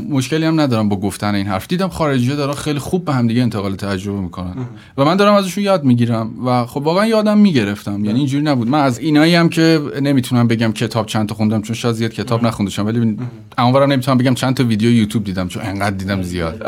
مشکلی 0.09 0.45
هم 0.45 0.59
ندارم 0.59 0.89
با 0.89 0.99
گفتن 0.99 1.35
این 1.35 1.47
حرف. 1.47 1.67
دیدم 1.67 1.87
خارجی 1.87 2.35
دارن 2.35 2.53
خیلی 2.53 2.79
خوب 2.79 3.05
به 3.05 3.13
همدیگه 3.13 3.41
انتقال 3.41 3.75
تجربه 3.75 4.19
می‌کنن. 4.19 4.53
و 4.97 5.05
من 5.05 5.15
دارم 5.15 5.33
ازشون 5.33 5.63
یاد 5.63 5.83
می‌گیرم. 5.83 6.29
و 6.45 6.65
خب 6.65 6.77
واقعا 6.77 7.05
یادم 7.05 7.37
می‌گرفتم. 7.37 8.05
یعنی 8.05 8.19
اینجوری 8.19 8.43
نبود. 8.43 8.67
من 8.67 8.79
از 8.79 8.99
اینایی 8.99 9.35
هم 9.35 9.49
که 9.49 9.81
نمی‌تونم 10.01 10.47
بگم 10.47 10.71
کتاب 10.71 11.05
چند 11.05 11.29
تا 11.29 11.35
خوندم 11.35 11.61
چون 11.61 11.75
شاید 11.75 11.95
زیاد 11.95 12.11
کتاب 12.11 12.45
نخوندم 12.45 12.85
ولی 12.85 13.17
اونورم 13.57 13.91
نمی‌تونم 13.91 14.17
بگم 14.17 14.33
چند 14.33 14.53
تا 14.53 14.63
ویدیو 14.63 14.91
یوتیوب 14.91 15.23
دیدم 15.23 15.47
چون 15.47 15.63
انقدر 15.63 15.95
دیدم 15.95 16.21
زیاد. 16.21 16.61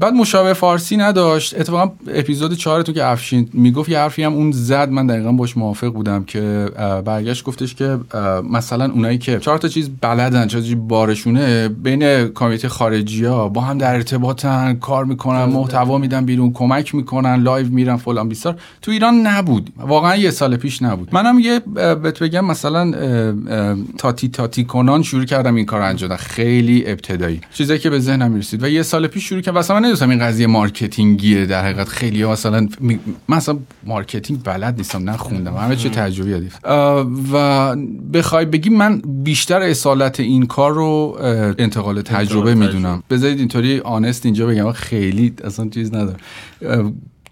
بعد 0.00 0.14
مشابه 0.14 0.52
فارسی 0.52 0.96
نداشت. 0.96 1.60
اتفاقا 1.60 1.92
اپیزود 2.14 2.54
4 2.54 2.82
تو 2.82 2.92
که 2.92 3.04
افشین 3.04 3.48
می‌گفت 3.52 3.88
یه 3.88 3.98
حرفی 3.98 4.22
هم 4.22 4.32
اون 4.32 4.52
زد. 4.52 4.90
من 4.90 5.06
دقیقا 5.06 5.32
باش 5.32 5.56
موافق 5.56 5.88
بودم 5.88 6.24
که 6.24 6.68
برگشت 7.04 7.44
گفتش 7.44 7.74
که 7.74 7.98
مثلا 8.50 8.90
اونایی 8.90 9.18
که 9.18 9.38
چهار 9.38 9.58
تا 9.58 9.68
چیز 9.68 9.90
بلدن 10.00 10.46
چهار 10.46 10.62
چیز 10.64 10.76
بارشونه 10.88 11.68
بین 11.68 12.28
community 12.28 12.68
خارجی 12.68 13.24
ها 13.24 13.48
با 13.48 13.60
هم 13.60 13.78
در 13.78 13.94
ارتباطن 13.94 14.74
کار 14.74 15.04
می‌کنن 15.04 15.44
محتوا 15.44 15.98
میدن 15.98 16.24
بیرون 16.24 16.52
کمک 16.52 16.94
می‌کنن 16.94 17.42
live 17.42 17.68
میرن 17.68 17.96
فلان 17.96 18.28
بیسار 18.28 18.56
تو 18.82 18.90
ایران 18.90 19.14
نبود. 19.26 19.70
واقعا 19.78 20.16
یه 20.16 20.30
سال 20.30 20.56
پیش 20.56 20.82
نبود. 20.82 21.08
منم 21.12 21.38
یه 21.38 21.60
بهت 21.74 22.22
بگم 22.22 22.44
مثلا 22.44 22.94
تاتی 23.98 24.28
تاتی 24.28 24.64
کنان 24.64 25.02
شروع 25.02 25.24
کردم 25.24 25.54
این 25.54 25.66
کار 25.66 25.80
انجام. 25.80 26.16
خیلی 26.16 26.84
ابتدایی. 26.86 27.40
چیزایی 27.52 27.80
که 27.80 27.90
به 27.90 27.98
ذهنم 27.98 28.30
می‌رسید. 28.30 28.62
و 28.62 28.68
یه 28.68 28.82
سال 28.82 29.06
پیش 29.06 29.24
شروع 29.28 29.40
کردم. 29.40 29.58
نمی‌دونستم 29.84 30.10
این 30.10 30.18
قضیه 30.18 30.46
marketing 30.46 31.21
یه. 31.21 31.46
در 31.46 31.64
حقیقت 31.64 31.88
خیلی 31.88 32.22
ها 32.22 32.32
مثلا 32.32 32.68
می- 32.80 33.00
من 33.28 33.36
اصلا 33.36 33.58
marketing 33.86 34.42
بلد 34.44 34.76
نیستم 34.76 35.10
نخوندم. 35.10 35.56
همه 35.56 35.76
چی 35.76 35.88
تجربی 35.88 36.30
یادی. 36.30 36.48
و 37.32 37.76
بخوای 38.12 38.44
بگی 38.44 38.70
من 38.70 39.02
بیشتر 39.22 39.60
اصالت 39.62 40.20
این 40.20 40.46
کار 40.46 40.72
رو 40.72 41.16
انتقال 41.58 42.00
تجربه 42.02 42.24
تجربه. 42.24 42.54
می‌دونم. 42.54 43.02
بذارید 43.10 43.38
اینطوری 43.38 43.80
honest 43.80 44.26
اینجا 44.26 44.46
بگم 44.46 44.72
خیلی 44.72 45.32
اصلا 45.44 45.68
چیز 45.68 45.94
ندارم. 45.94 46.16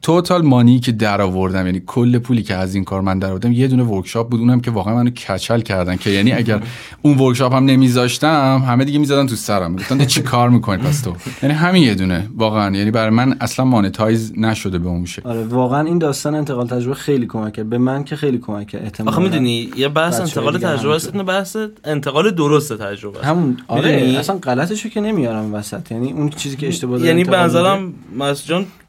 total 0.03 0.43
money 0.43 0.81
که 0.81 0.93
در 0.93 1.21
آوردم 1.21 1.67
یعنی 1.67 1.83
کل 1.87 2.19
پولی 2.19 2.43
که 2.43 2.55
از 2.55 2.75
این 2.75 2.85
کار 2.85 3.01
من 3.01 3.19
در 3.19 3.31
آوردم 3.31 3.53
یه 3.53 3.69
دونه 3.69 3.83
workshop 3.83 4.29
بود 4.31 4.41
اونم 4.41 4.61
که 4.61 4.71
واقعا 4.71 4.95
منو 4.95 5.11
کچل 5.11 5.61
کردن 5.61 5.97
که 5.97 6.11
یعنی 6.11 6.33
اگر 6.33 6.63
اون 7.03 7.19
workshop 7.19 7.55
هم 7.55 7.65
نمیذاشتم 7.65 8.65
همه 8.69 8.85
دیگه 8.85 8.99
می‌زدن 8.99 9.27
تو 9.27 9.37
سرم 9.37 9.77
گفتن 9.77 10.05
چی 10.05 10.23
کار 10.23 10.51
می‌کنی 10.51 10.83
پس 10.83 11.01
تو 11.01 11.13
یعنی 11.43 11.55
همین 11.55 11.83
یه 11.83 11.95
دونه 11.95 12.29
واقعا 12.37 12.77
یعنی 12.77 12.91
برای 12.91 13.11
من 13.11 13.37
اصلا 13.41 13.65
monetize 13.65 14.33
نشده 14.39 14.79
به 14.79 14.89
اون 14.89 15.05
شکل 15.05 15.29
آره 15.29 15.45
واقعا 15.45 15.87
این 15.87 15.99
داستان 15.99 16.35
انتقال 16.35 16.67
تجربه 16.67 16.95
خیلی 16.95 17.27
کمک 17.27 17.53
کرد 17.53 17.71
به 17.71 17.79
من 17.79 18.05
که 18.05 18.17
خیلی 18.17 18.39
کمک 18.39 18.67
کرد 18.67 18.83
احتمالاً 18.83 19.13
آخه 19.13 19.23
می‌دونی 19.23 19.71
یه 19.77 19.89
بحث 19.89 20.21
انتقال 20.21 20.59
تجربه 20.59 20.95
است 20.95 21.13
بحث 21.13 21.57
انتقال 21.85 22.31
درست 22.31 22.73
تجربه 22.73 23.19
است. 23.19 23.27
همون 23.27 23.57
آره؟ 23.69 24.17
اصلا 24.19 24.37
غلطشو 24.37 24.89
که 24.89 25.01
نمیارم 25.01 25.55
وسط 25.55 25.93
یعنی 25.93 26.13
اون 26.13 26.29
چیزی 26.29 26.57
که 26.57 26.69
اشتباه 26.69 27.01
یعنی 27.01 27.25
به. 27.25 27.43
نظرم 27.43 27.93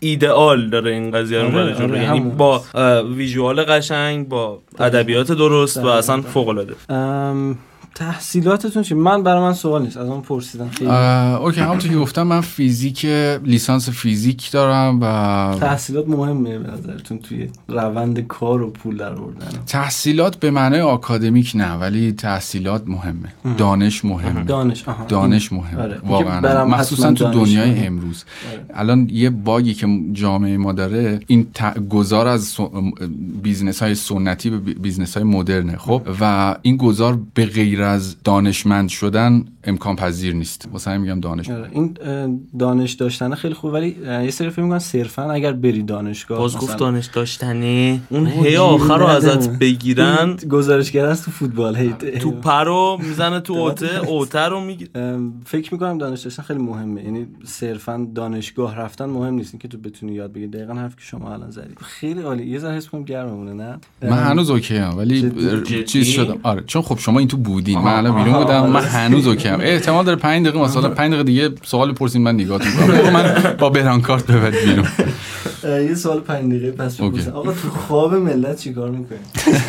ایدئال 0.03 0.69
داره 0.69 0.91
این 0.91 1.11
قضیه 1.11 1.39
رو 1.41 1.57
آره،. 1.57 1.75
آره، 1.75 2.03
یعنی 2.03 2.05
همون. 2.05 2.37
با 2.37 2.63
ویژوال 3.15 3.63
قشنگ 3.63 4.29
با 4.29 4.59
ادبیات 4.79 5.31
درست 5.31 5.77
و. 5.77 5.87
اصلا 5.87 6.21
فوق 6.21 6.47
العاده 6.47 6.75
تحصیلاتتون 7.95 8.83
چی؟ 8.83 8.93
من 8.93 9.23
برای 9.23 9.41
من 9.41 9.53
سوال 9.53 9.81
نیست 9.81 9.97
از 9.97 10.07
اون 10.09 10.21
پرسیدم. 10.21 10.69
خیلی. 10.69 10.89
اه، 10.89 11.41
اوکی 11.41 11.59
همونطور 11.61 11.91
که 11.91 11.97
گفتم 11.97 12.23
من 12.23 12.41
فیزیک 12.41 13.05
لیسانس 13.43 13.89
فیزیک 13.89 14.51
دارم 14.51 14.99
و 15.01 15.55
تحصیلات 15.59 16.07
مهمه 16.07 16.59
به 16.59 16.71
نظرتون 16.71 17.17
توی 17.17 17.49
روند 17.67 18.19
کار 18.19 18.61
و 18.61 18.69
پول 18.69 18.97
در 18.97 19.13
آوردن؟ 19.13 19.47
تحصیلات 19.67 20.35
به 20.39 20.51
معنای 20.51 20.81
آکادمیک 20.81 21.51
نه 21.55 21.73
ولی 21.73 22.11
تحصیلات 22.11 22.83
مهمه. 22.87 23.33
دانش 23.57 24.05
مهمه. 24.05 24.43
دانش 24.43 24.87
آها. 24.87 25.05
دانش 25.05 25.53
مهمه. 25.53 25.81
آره. 25.81 25.99
واقعا. 26.07 26.65
مخصوصا 26.65 27.11
تو 27.13 27.31
دنیای. 27.31 27.85
امروز. 27.87 28.23
آره. 28.51 28.65
الان 28.73 29.09
یه 29.11 29.29
bug 29.29 29.62
ی 29.62 29.73
که 29.73 29.87
جامعه 30.13 30.57
ما 30.57 30.71
داره 30.73 31.19
این 31.27 31.47
ت- 31.53 31.79
گذار 31.89 32.27
از 32.27 32.57
business 33.43 33.83
های 33.83 33.95
سنتی 33.95 34.49
به 34.49 34.57
bu- 34.57 34.73
business 34.73 35.13
های 35.17 35.23
مدرنه 35.23 35.77
خب؟ 35.77 36.01
و 36.21 36.55
این 36.61 36.77
گذار 36.77 37.19
به 37.33 37.45
غیر 37.45 37.82
از 37.83 38.23
دانشمند 38.23 38.89
شدن 38.89 39.45
امکان 39.63 39.95
پذیر 39.95 40.33
نیست. 40.35 40.67
واسه 40.71 40.91
همین 40.91 41.01
میگم 41.01 41.19
دانش. 41.19 41.49
آره. 41.49 41.69
این 41.71 41.97
دانش 42.59 42.91
داشتن 42.93 43.35
خیلی 43.35 43.53
خوب 43.53 43.73
ولی 43.73 43.95
یه 44.23 44.31
سری 44.31 44.49
فکر 44.49 44.61
می‌کنن 44.61 44.79
صرفا 44.79 45.31
اگر 45.31 45.53
بری 45.53 45.83
دانشگاه 45.83 46.37
باز 46.37 46.55
مثلا- 46.55 46.67
گفت 46.67 46.77
دانش 46.77 47.05
داشتنه. 47.05 47.99
اون 48.09 48.27
هی 48.27 48.57
آخر 48.57 48.97
رو 48.97 49.05
ازت. 49.05 49.49
بگیرن. 49.59 50.35
گزارشگر 50.49 51.05
است 51.05 51.25
تو 51.25 51.31
فوتبال 51.31 51.75
هی 51.75 51.93
تو 52.19 52.31
پرو 52.31 52.97
می‌زنه 53.01 53.39
تو 53.39 53.53
اوته 53.63 54.07
اوته 54.07 54.39
رو 54.39 54.61
می‌گیره 54.61 54.89
ام، 54.95 55.33
فکر 55.45 55.73
می‌کنم 55.73 55.97
دانش 55.97 56.21
داشتن 56.21 56.43
خیلی 56.43 56.59
مهمه. 56.59 57.03
یعنی 57.03 57.27
صرفا 57.43 58.07
دانشگاه 58.15 58.75
رفتن 58.75 59.05
مهم 59.05 59.33
نیست. 59.33 59.59
که 59.59 59.67
تو 59.67 59.77
بتونی 59.77 60.11
یاد 60.13 60.31
بگیری. 60.33 60.47
دقیقا 60.47 60.73
حرف 60.73 60.95
که 60.95 61.01
شما 61.01 61.33
الان 61.33 61.51
زدید 61.51 61.77
خیلی 61.81 62.21
عالی. 62.21 62.45
یه 62.47 62.59
ذره 62.59 62.75
حس 62.75 62.87
کنم 62.89 63.03
گرممونه 63.03 63.53
نه؟ 63.53 63.77
من 64.01 64.09
ام، 64.09 64.13
هنوز 64.13 64.49
اوکی 64.49 64.77
هم 64.77 64.97
ولی؟ 64.97 65.83
چیز 65.83 66.07
شدم. 66.07 66.37
آره 66.43 66.63
چون 66.67 66.81
خب 66.81 66.97
شما 66.99 67.19
این 67.19 67.27
تو 67.27 67.37
بودین. 67.37 67.79
من 67.79 67.93
الان 67.93 68.23
بیرون 68.23 68.43
بودم. 68.43 68.69
من. 68.69 68.81
هنوز 68.81 69.27
OK 69.27 69.47
هم 69.53 69.59
احتمال 69.61 70.05
داره 70.05 70.17
5 70.17 70.47
دقیقه 70.47 70.63
مثلا 70.63 70.89
5 70.89 71.09
دقیقه 71.09 71.23
دیگه 71.23 71.49
سوال 71.63 71.91
بپرسین 71.91 72.23
من 72.23 72.35
نگاهتون 72.35 72.71
کنم. 72.71 73.13
من 73.13 73.55
با 73.59 73.69
برانکارت 73.69 74.31
ببرید 74.31 74.65
بیرون. 74.65 74.87
یه 75.65 75.95
سوال 75.95 76.19
پنج 76.19 76.45
دقیقه 76.53 76.71
پس. 76.71 77.01
بپرسم 77.01 77.31
آقا 77.31 77.51
تو 77.51 77.69
خواب 77.69 78.15
ملت 78.15 78.57
چیکار 78.59 78.89
می‌کنی؟ 78.89 79.17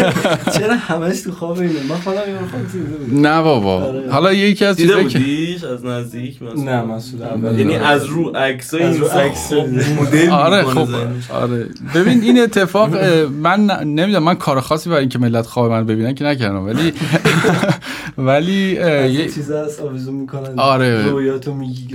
چرا 0.58 0.74
همش 0.76 1.20
تو 1.20 1.32
خواب 1.32 1.58
اینه؟ 1.58 1.72
من 1.88 1.96
خودم 1.96 2.16
یه 2.16 2.38
خواب 2.50 2.62
دیده 2.72 3.20
نه 3.28 3.42
بابا. 3.42 3.74
آره. 3.84 4.10
حالا 4.10 4.32
یکی 4.32 4.64
از 4.64 4.76
چیزایی 4.76 5.08
که 5.08 5.66
از 5.72 5.84
نزدیک؟ 5.84 6.42
مثلا 6.42 6.62
نه 6.64 6.82
مسعود 6.82 7.22
اول 7.22 7.58
یعنی 7.58 7.74
از 7.76 8.04
رو 8.04 8.28
عکسای 8.30 8.82
از 8.82 8.96
رو 8.96 9.04
اینستا 9.04 9.20
عکس. 9.20 9.52
مدل 10.00 10.28
آره 10.30 10.58
می‌کنه 10.68 10.84
خب. 10.84 11.34
آره. 11.34 11.66
ببین 11.94 12.22
این 12.22 12.40
اتفاق 12.42 12.94
من 13.42 13.60
نمی‌دونم 13.84 14.22
من 14.22 14.34
کار 14.34 14.60
خاصی 14.60 14.88
برای 14.90 15.00
اینکه 15.00 15.18
ملت 15.18 15.46
خواب 15.46 15.70
من 15.72 15.86
ببینن 15.86 16.14
که 16.14 16.24
نکردم. 16.24 16.64
ولی 16.66 16.92
ولی 18.18 18.78
از 18.78 19.10
یه- 19.12 19.20
این 19.20 19.30
چیزا 19.30 19.64
هست 19.64 19.80
آویزون 19.80 20.14
می‌کنن. 20.14 20.58
آره. 20.58 21.06
رویاتو 21.10 21.54
میگی 21.54 21.86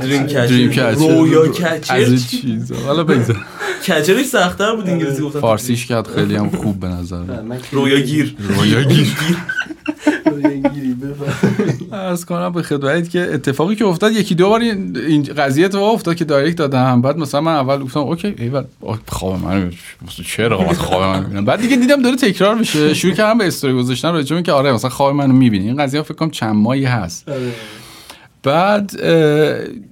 dream 0.00 0.22
catcher. 0.26 0.46
رویا 0.46 1.42
از 1.42 1.50
catcher 1.80 1.94
این 1.94 2.16
چیزا. 2.16 2.74
حالا 2.86 3.04
بگذار. 3.04 3.43
catcher 3.84 4.17
ش 4.17 4.26
سخت‌تر 4.26 4.76
بود 4.76 4.88
انگلیسی 4.88 5.22
گفتن 5.22 5.40
فارسیش 5.40 5.86
کرد 5.86 6.06
خیلی 6.06 6.36
هم 6.36 6.50
خوب 6.50 6.80
به 6.80 6.88
نظر 6.88 7.22
که- 7.26 7.76
رویاگیر 7.76 8.36
رویاگیر 8.38 9.06
عرض 11.92 12.24
کنم 12.24 12.52
به 12.52 12.62
خدمت 12.62 13.10
که 13.10 13.20
اتفاقی 13.34 13.74
که 13.76 13.84
افتاد 13.84 14.12
یکی 14.12 14.34
دو 14.34 14.48
بار 14.48 14.60
این 14.60 15.22
قضیه 15.22 15.64
اتفاق 15.64 15.94
افتاد 15.94 16.16
که 16.16 16.24
direct 16.24 16.56
دادم. 16.56 17.02
بعد 17.02 17.16
مثلا 17.18 17.40
من 17.40 17.52
اول 17.54 17.82
گفتم 17.82 18.00
OK 18.00 18.34
ایول 18.38 18.64
خواب 19.08 19.44
من 19.44 19.70
چرا 20.26 20.58
خواب 20.72 21.02
من 21.32 21.44
بعد 21.44 21.60
دیگه 21.60 21.76
دیدم 21.76 22.02
داره 22.02 22.16
تکرار 22.16 22.54
میشه. 22.54 22.94
شروع 22.94 23.14
کردم 23.14 23.38
به 23.38 23.46
استوری 23.46 23.74
گذاشتن 23.74 24.12
راجع 24.12 24.28
به 24.28 24.34
اینکه 24.34 24.52
آره 24.52 24.72
مثلا 24.72 24.90
خواب 24.90 25.14
منو 25.14 25.32
می‌بینی. 25.32 25.66
این 25.66 25.76
قضیه 25.76 26.02
فکر 26.02 26.14
کنم 26.14 26.30
چند 26.30 26.54
ماهی 26.54 26.84
هست. 26.84 27.28
بعد 28.44 28.90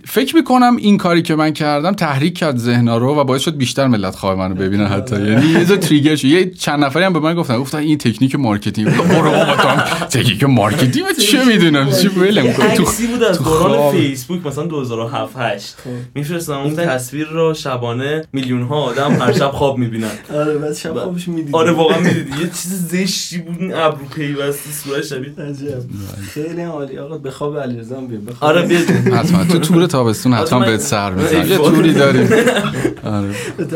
فکر 0.04 0.36
می‌کنم 0.36 0.76
این 0.76 0.98
کاری 0.98 1.22
که 1.22 1.34
من 1.34 1.52
کردم 1.52 1.92
تحریک 1.92 2.38
کرد 2.38 2.56
ذهنا 2.56 2.98
رو 2.98 3.14
و 3.14 3.24
باعث 3.24 3.42
شد 3.42 3.56
بیشتر 3.56 3.86
ملت 3.86 4.16
خواب 4.16 4.38
منو 4.38 4.54
ببینن 4.54 4.86
حتی. 4.86 5.16
یعنی 5.16 5.46
یه 5.46 5.64
ذره 5.64 5.76
trigger 5.76 6.16
شد. 6.16 6.24
یه 6.24 6.50
چند 6.50 6.84
نفری 6.84 7.04
هم 7.04 7.12
به 7.12 7.20
من 7.20 7.34
گفتن 7.34 7.58
گفتن 7.58 7.78
این 7.78 7.98
تکنیک 7.98 8.34
marketing. 8.34 8.88
برو 8.88 9.30
بابا 9.30 9.56
تو 9.56 9.68
هم 9.68 10.06
تکنیک 10.06 10.44
marketing 10.44 11.06
چه 11.30 11.44
می‌دونم؟ 11.44 11.92
چی 11.92 12.08
ولم 12.08 12.44
یه 12.44 12.52
کن 12.52 12.68
تو 12.68 12.84
بود 13.12 13.22
از 13.22 13.38
تو 13.38 13.44
دوران 13.44 13.76
خواب. 13.76 13.94
فیسبوک 13.94 14.46
مثلا 14.46 14.64
2007 14.64 15.36
8 15.36 15.76
میفرستم 16.14 16.58
اون 16.58 16.76
تصویر 16.76 17.26
رو 17.26 17.54
شبانه 17.54 18.24
میلیون 18.32 18.62
ها 18.62 18.76
آدم 18.76 19.12
هر 19.12 19.32
شب 19.32 19.50
خواب 19.50 19.78
می‌بینن. 19.78 20.10
آره 20.34 20.58
بعد 20.58 20.72
شب 20.72 20.94
خوابش 20.94 21.28
می‌دید 21.28 21.56
آره 21.56 21.72
واقعا 21.72 22.00
می‌دیدی. 22.00 22.30
یه 22.30 22.46
چیز 22.46 22.88
زشتی 22.88 23.38
بود 23.38 23.56
این 23.60 23.74
ابرو 23.74 24.04
پیوسته 24.16 24.70
صورت 24.72 25.04
شبیه. 25.04 25.32
عجب. 25.48 25.82
خیلی 26.30 26.62
عالی. 26.62 26.98
آقا 26.98 27.18
به 27.18 27.30
خواب 27.30 27.58
علیرضا 27.58 28.00
بیا. 28.00 28.18
آره 28.42 28.62
بیا 28.62 28.78
حتما. 29.16 29.44
تو 29.44 29.58
تور 29.58 29.86
تابستون 29.86 30.32
حتما 30.34 30.58
من- 30.58 30.66
بهت 30.66 30.80
سر 30.80 31.10
می‌زنم. 31.10 31.40
ای 31.42 31.48
یه. 31.48 31.56
توری 31.56 31.92
داریم. 31.92 32.28
آره. 33.04 33.28
به. 33.56 33.66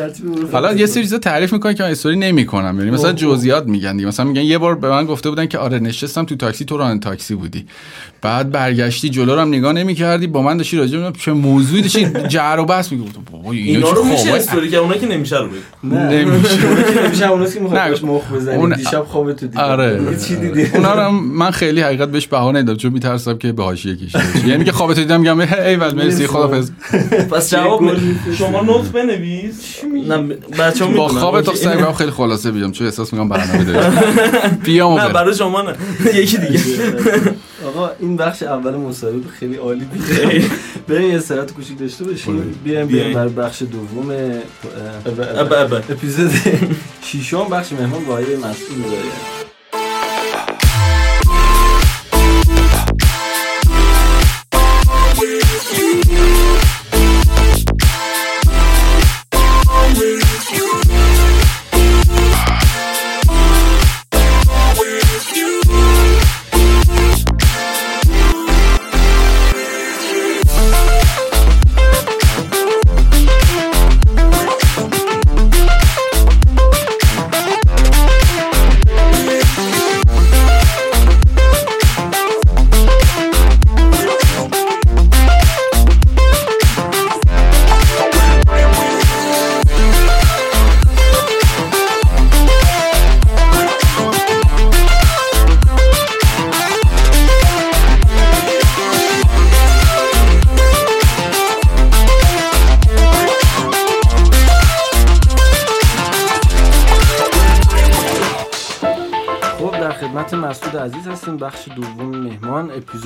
حالا 0.53 0.73
یه 0.75 0.87
سری 0.87 1.03
چیزا 1.03 1.19
تعریف 1.19 1.53
می‌کنن 1.53 1.75
که 1.75 1.83
من 1.83 1.91
استوری 1.91 2.17
نمی‌کنم. 2.17 2.79
یعنی 2.79 2.91
مثلا. 2.91 3.13
جزئیات 3.13 3.67
میگن 3.67 3.97
دیگه. 3.97 4.09
مثلا 4.09 4.27
میگن 4.27 4.43
یه 4.43 4.59
بار 4.59 4.75
به 4.75 4.89
من 4.91 5.05
گفته 5.07 5.29
بودن 5.31 5.47
که 5.47 5.59
آره 5.59 5.79
نشستم 5.79 6.25
تو 6.25 6.37
تاکسی 6.37 6.65
تو 6.65 6.77
ران 6.77 7.01
تاکسی 7.01 7.35
بودی. 7.35 7.67
بعد 8.23 8.51
برگشتی 8.51 9.09
جلو 9.09 9.35
رو 9.35 9.41
هم 9.41 9.49
نگاه 9.49 9.73
نمی‌کردی. 9.73 10.27
با 10.27 10.43
من 10.43 10.57
داشتی 10.57 10.77
راجع 10.77 10.99
به 10.99 11.13
چه 11.19 11.33
موضوعی 11.33 11.83
داشتی 11.83 12.07
جر 12.29 12.57
و 12.61 12.65
بحث 12.65 12.93
می‌گفتم 12.93 13.21
بابا 13.33 13.53
اینا 13.53 13.91
رو 13.91 14.05
میشه 14.05 14.33
استوری 14.35 14.69
کرد؟ 14.71 14.81
اونا 14.81 14.95
که 14.95 15.07
نمیشه 15.07 15.37
رو 15.39 15.49
نمیشه. 15.85 16.67
اون 16.69 16.83
که 16.83 17.03
نمیشه 17.03 17.31
اوناست 17.31 17.55
که 17.55 17.61
می‌خواد 17.61 18.05
مخ 18.05 18.33
بزنی. 18.33 18.75
دیشب 18.75 19.05
خوابتو 19.09 19.47
دیدی 19.47 19.59
آره. 19.59 19.99
دیگه 19.99 20.17
چی 20.17 20.37
دیدی 20.37 20.67
اونا 20.75 20.95
رو 20.95 21.01
هم 21.01 21.15
من 21.33 21.51
خیلی 21.51 21.81
حقیقت 21.81 22.09
بهش 22.09 22.27
بهانه 22.27 22.59
نمیدم 22.59 22.77
چون 22.77 22.93
میترسم 22.93 23.39
که 23.39 23.53
به 23.53 23.63
حاشیه 23.63 23.97
کشیده 23.97 24.19
بشه 24.19 24.49
یعنی 24.57 24.65
که 24.65 24.73
خوابت 24.73 24.97
دیدم 24.99 25.21
میگم 25.21 25.41
ایول 25.41 25.95
مرسی 25.95 26.27
خدافظ 26.27 26.71
پس 27.33 27.51
جواب 27.51 27.83
شما 28.39 28.61
نوت 28.63 28.93
بنویس. 28.93 29.55
نه 30.09 30.17
بچه‌ها 30.59 30.91
با 30.91 31.05
می‌دونن. 31.07 31.21
خواب 31.21 31.41
تو 31.41 31.51
اوکی. 31.51 31.63
سعی 31.63 31.77
کنم 31.79 31.93
خیلی 31.93 32.11
خلاصه 32.11 32.51
بیام 32.51 32.73
چون 32.73 32.87
احساس 32.87 33.13
می‌کنم 33.13 33.29
برنامه 33.29 33.65
داریم 33.65 33.91
بیام 34.65 35.01
نه. 35.01 35.09
برای 35.09 35.35
شما 35.35 35.63
نه. 35.63 35.75
یکی 36.21 36.39
دیگه. 36.39 36.61
آقا 37.67 37.91
این 38.01 38.17
بخش 38.17 38.43
اول 38.43 38.75
مصاحبه 38.77 39.29
خیلی 39.41 39.57
عالی 39.57 39.85
بود 39.85 40.05
بریم 40.89 41.11
یه 41.11 41.19
ساعت 41.19 41.53
کوچیک 41.53 41.79
داشته 41.79 42.05
باشیم. 42.05 42.37
بیایم 42.37 42.55
بیایم 42.65 42.87
بیایم. 42.87 43.15
بر 43.15 43.29
بخش 43.29 43.63
دوم 43.63 44.13
اپیزود 45.91 46.31
ششم 47.05 47.49
بخش 47.51 47.73
مهمان 47.73 48.05
با 48.05 48.13
آقای 48.13 48.37
مسئول 48.37 48.83
داره 48.83 49.46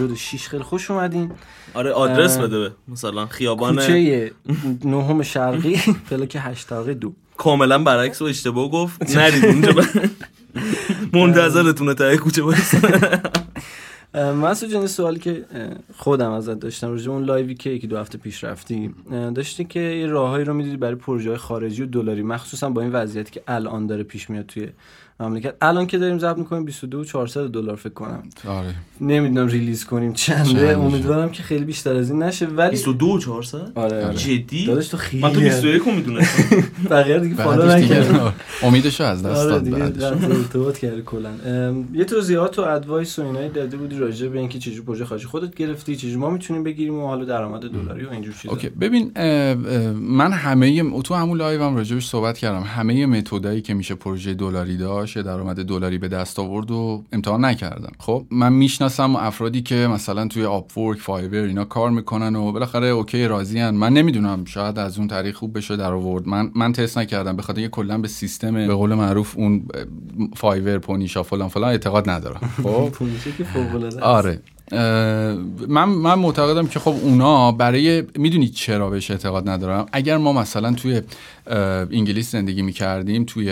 156 0.09 0.49
خیلی 0.49 0.63
خوش 0.63 0.91
اومدین. 0.91 1.33
آره 1.75 1.91
آدرس 1.93 2.39
بده 2.39 2.71
مثلا 2.89 3.27
خیابان 3.27 3.77
کوچه 3.77 4.33
نهم 4.85 5.23
شرقی 5.23 5.81
پلاک 6.11 6.37
8 6.41 6.73
دو. 6.73 7.13
کاملا 7.37 7.79
برعکس 7.79 8.23
و 8.23 8.25
اشتباه 8.25 8.71
گفت. 8.71 9.17
نرید 9.17 9.45
اونجا. 9.45 9.73
منتظرتونه 11.21 11.95
تا 11.95 12.17
کوچه 12.17 12.43
بایستن 12.43 13.21
مسعود 14.15 14.73
جان 14.73 14.87
سوالی 14.87 15.19
که 15.19 15.45
خودم 15.97 16.31
ازت 16.31 16.61
داشتم 16.61 16.91
راجع 16.91 17.11
اون 17.11 17.25
لایوی 17.25 17.55
که 17.55 17.71
یکی 17.71 17.87
دو 17.87 17.99
هفته 17.99 18.19
پیش 18.19 18.45
رفتی. 18.45 18.95
داشتی 19.35 19.65
که 19.65 19.81
یه 19.81 20.07
راههایی 20.07 20.45
رو 20.45 20.55
می‌دیدی 20.55 20.77
برای 20.77 20.95
پروژه 20.95 21.37
خارجی 21.37 21.83
و 21.83 21.87
دلاری 21.87 22.23
مخصوصا 22.23 22.71
با 22.71 22.83
این 22.83 22.93
وضعیتی 22.93 23.31
که 23.31 23.43
الان 23.49 23.87
داره 23.87 24.03
پیش 24.03 24.31
میاد 24.31 24.47
توی 24.47 24.69
مملکت. 25.21 25.55
الان 25.61 25.87
که 25.87 25.99
داریم 25.99 26.19
ضبط 26.19 26.39
می‌کنیم 26.39 26.65
22 26.65 27.01
و 27.01 27.05
400 27.05 27.49
دلار 27.49 27.77
فکر 27.77 27.93
کنم. 27.93 28.23
آره. 28.49 28.75
نمی‌دونم 29.01 29.49
release 29.49 29.85
کنیم 29.85 30.13
چنده. 30.13 30.79
امیدوارم 30.79 31.31
که 31.31 31.43
خیلی 31.43 31.65
بیشتر 31.65 31.97
از 31.97 32.11
این 32.11 32.23
نشه. 32.23 32.47
ولی 32.47 32.71
22 32.71 33.19
400 33.19 33.73
آره 33.75 34.05
آره. 34.07 34.15
جدی؟ 34.15 34.67
داداش 34.67 34.89
تو 34.89 34.97
خیلی 34.97 35.23
من 35.23 35.33
تو 35.33 35.41
21 35.41 35.83
رو 35.83 35.93
می‌دونستم. 35.93 36.65
بقیه 36.91 37.19
دیگه 37.19 37.35
follow 37.35 37.81
دیگه 37.81 37.99
نکردم. 38.01 38.33
امیدشو 38.63 39.05
از 39.05 39.23
دست 39.23 39.39
آره 39.41 39.51
داد 39.51 39.65
دیگه 39.65 39.77
بعدش. 39.77 40.03
قطع 40.03 40.27
ارتباط 40.27 40.79
کردی 40.79 41.03
کلا. 41.07 41.31
یه 41.93 42.05
توضیحات 42.05 42.59
و 42.59 42.63
advice 42.63 43.19
و 43.19 43.23
اینایی 43.23 43.49
داده 43.49 43.77
بودی 43.77 43.99
راجع 43.99 44.29
به 44.29 44.39
اینکه 44.39 44.59
چجوری 44.59 44.81
پروژه 44.81 45.05
خارجی 45.05 45.27
خودت 45.27 45.55
گرفتی 45.55 45.97
چجوری 45.97 46.17
ما 46.17 46.31
می‌تونیم 46.31 46.65
بگیریم 46.65 46.95
و 46.95 47.07
حالا 47.07 47.25
درآمد 47.25 47.61
دلاری 47.61 48.05
و 48.05 48.11
اینجور 48.11 48.35
چیزا. 48.35 48.55
OK. 48.55 48.69
ببین 48.69 49.13
من 49.95 50.33
همه 50.33 51.01
تو 51.03 51.15
همون 51.15 51.39
live 51.39 51.63
هم 51.63 51.77
راجبش 51.77 52.07
صحبت 52.07 52.39
کردم. 52.39 52.63
همه 52.63 53.07
متدایی 53.07 53.61
که 53.63 53.75
میشه 53.75 53.95
پروژه 53.95 54.35
دلاری 54.35 54.77
داشت 54.77 55.10
یا 55.17 55.23
درآمد 55.23 55.65
دلاری 55.65 55.99
به 55.99 56.09
دست 56.09 56.39
آورد 56.39 56.71
و 56.71 57.05
امتحان 57.13 57.45
نکردم. 57.45 57.93
خب 57.99 58.27
من 58.31 58.53
می‌شناسم 58.53 59.17
افرادی 59.17 59.63
که 59.63 59.75
مثلا 59.75 60.29
توی 60.29 60.45
Upwork 60.45 60.99
Fiverr 60.99 61.39
اینا 61.39 61.65
کار 61.65 61.91
می‌کنن 61.91 62.37
و 62.37 62.53
بالاخره 62.53 62.87
OK 62.87 63.27
راضیان 63.27 63.75
من 63.75 63.93
نمی‌دونم 63.93 64.45
شاید 64.45 64.79
از 64.79 64.99
اون 64.99 65.09
طریق 65.09 65.35
خوب 65.35 65.57
بشه 65.57 65.77
در 65.77 65.93
آورد. 65.93 66.29
من 66.29 66.51
من 66.55 66.73
تست 66.73 66.99
نکردم 66.99 67.37
به 67.37 67.43
خاطر 67.43 67.61
اینکه 67.61 67.71
کلا 67.71 67.99
به 67.99 68.09
سیستم 68.09 68.55
به 68.55 68.75
قول 68.75 68.95
معروف 68.95 69.37
اون 69.37 69.65
فایور 70.37 70.79
پونیشا 70.79 71.23
فلان 71.23 71.49
فلان 71.49 71.71
اعتقاد 71.71 72.11
ندارم. 72.11 72.51
خب؟ 72.65 72.89
پونیشه 72.89 73.33
که 73.33 73.45
فوق 73.45 73.75
العاده 73.75 73.87
است. 73.87 73.99
آره. 73.99 74.41
من 74.73 75.85
من 75.85 76.15
معتقدم 76.15 76.67
که 76.67 76.79
خب 76.79 76.95
اونا 77.03 77.53
برای 77.53 78.03
می‌دونی 78.17 78.49
چرا 78.49 78.91
بهش 78.91 79.11
اعتقاد 79.11 79.49
ندارم؟ 79.49 79.87
اگر 79.93 80.17
ما 80.17 80.33
مثلا 80.33 80.73
توی 80.73 81.03
انگلیس 81.91 82.31
زندگی 82.33 82.63
می‌کردیم 82.63 83.25
توی 83.25 83.45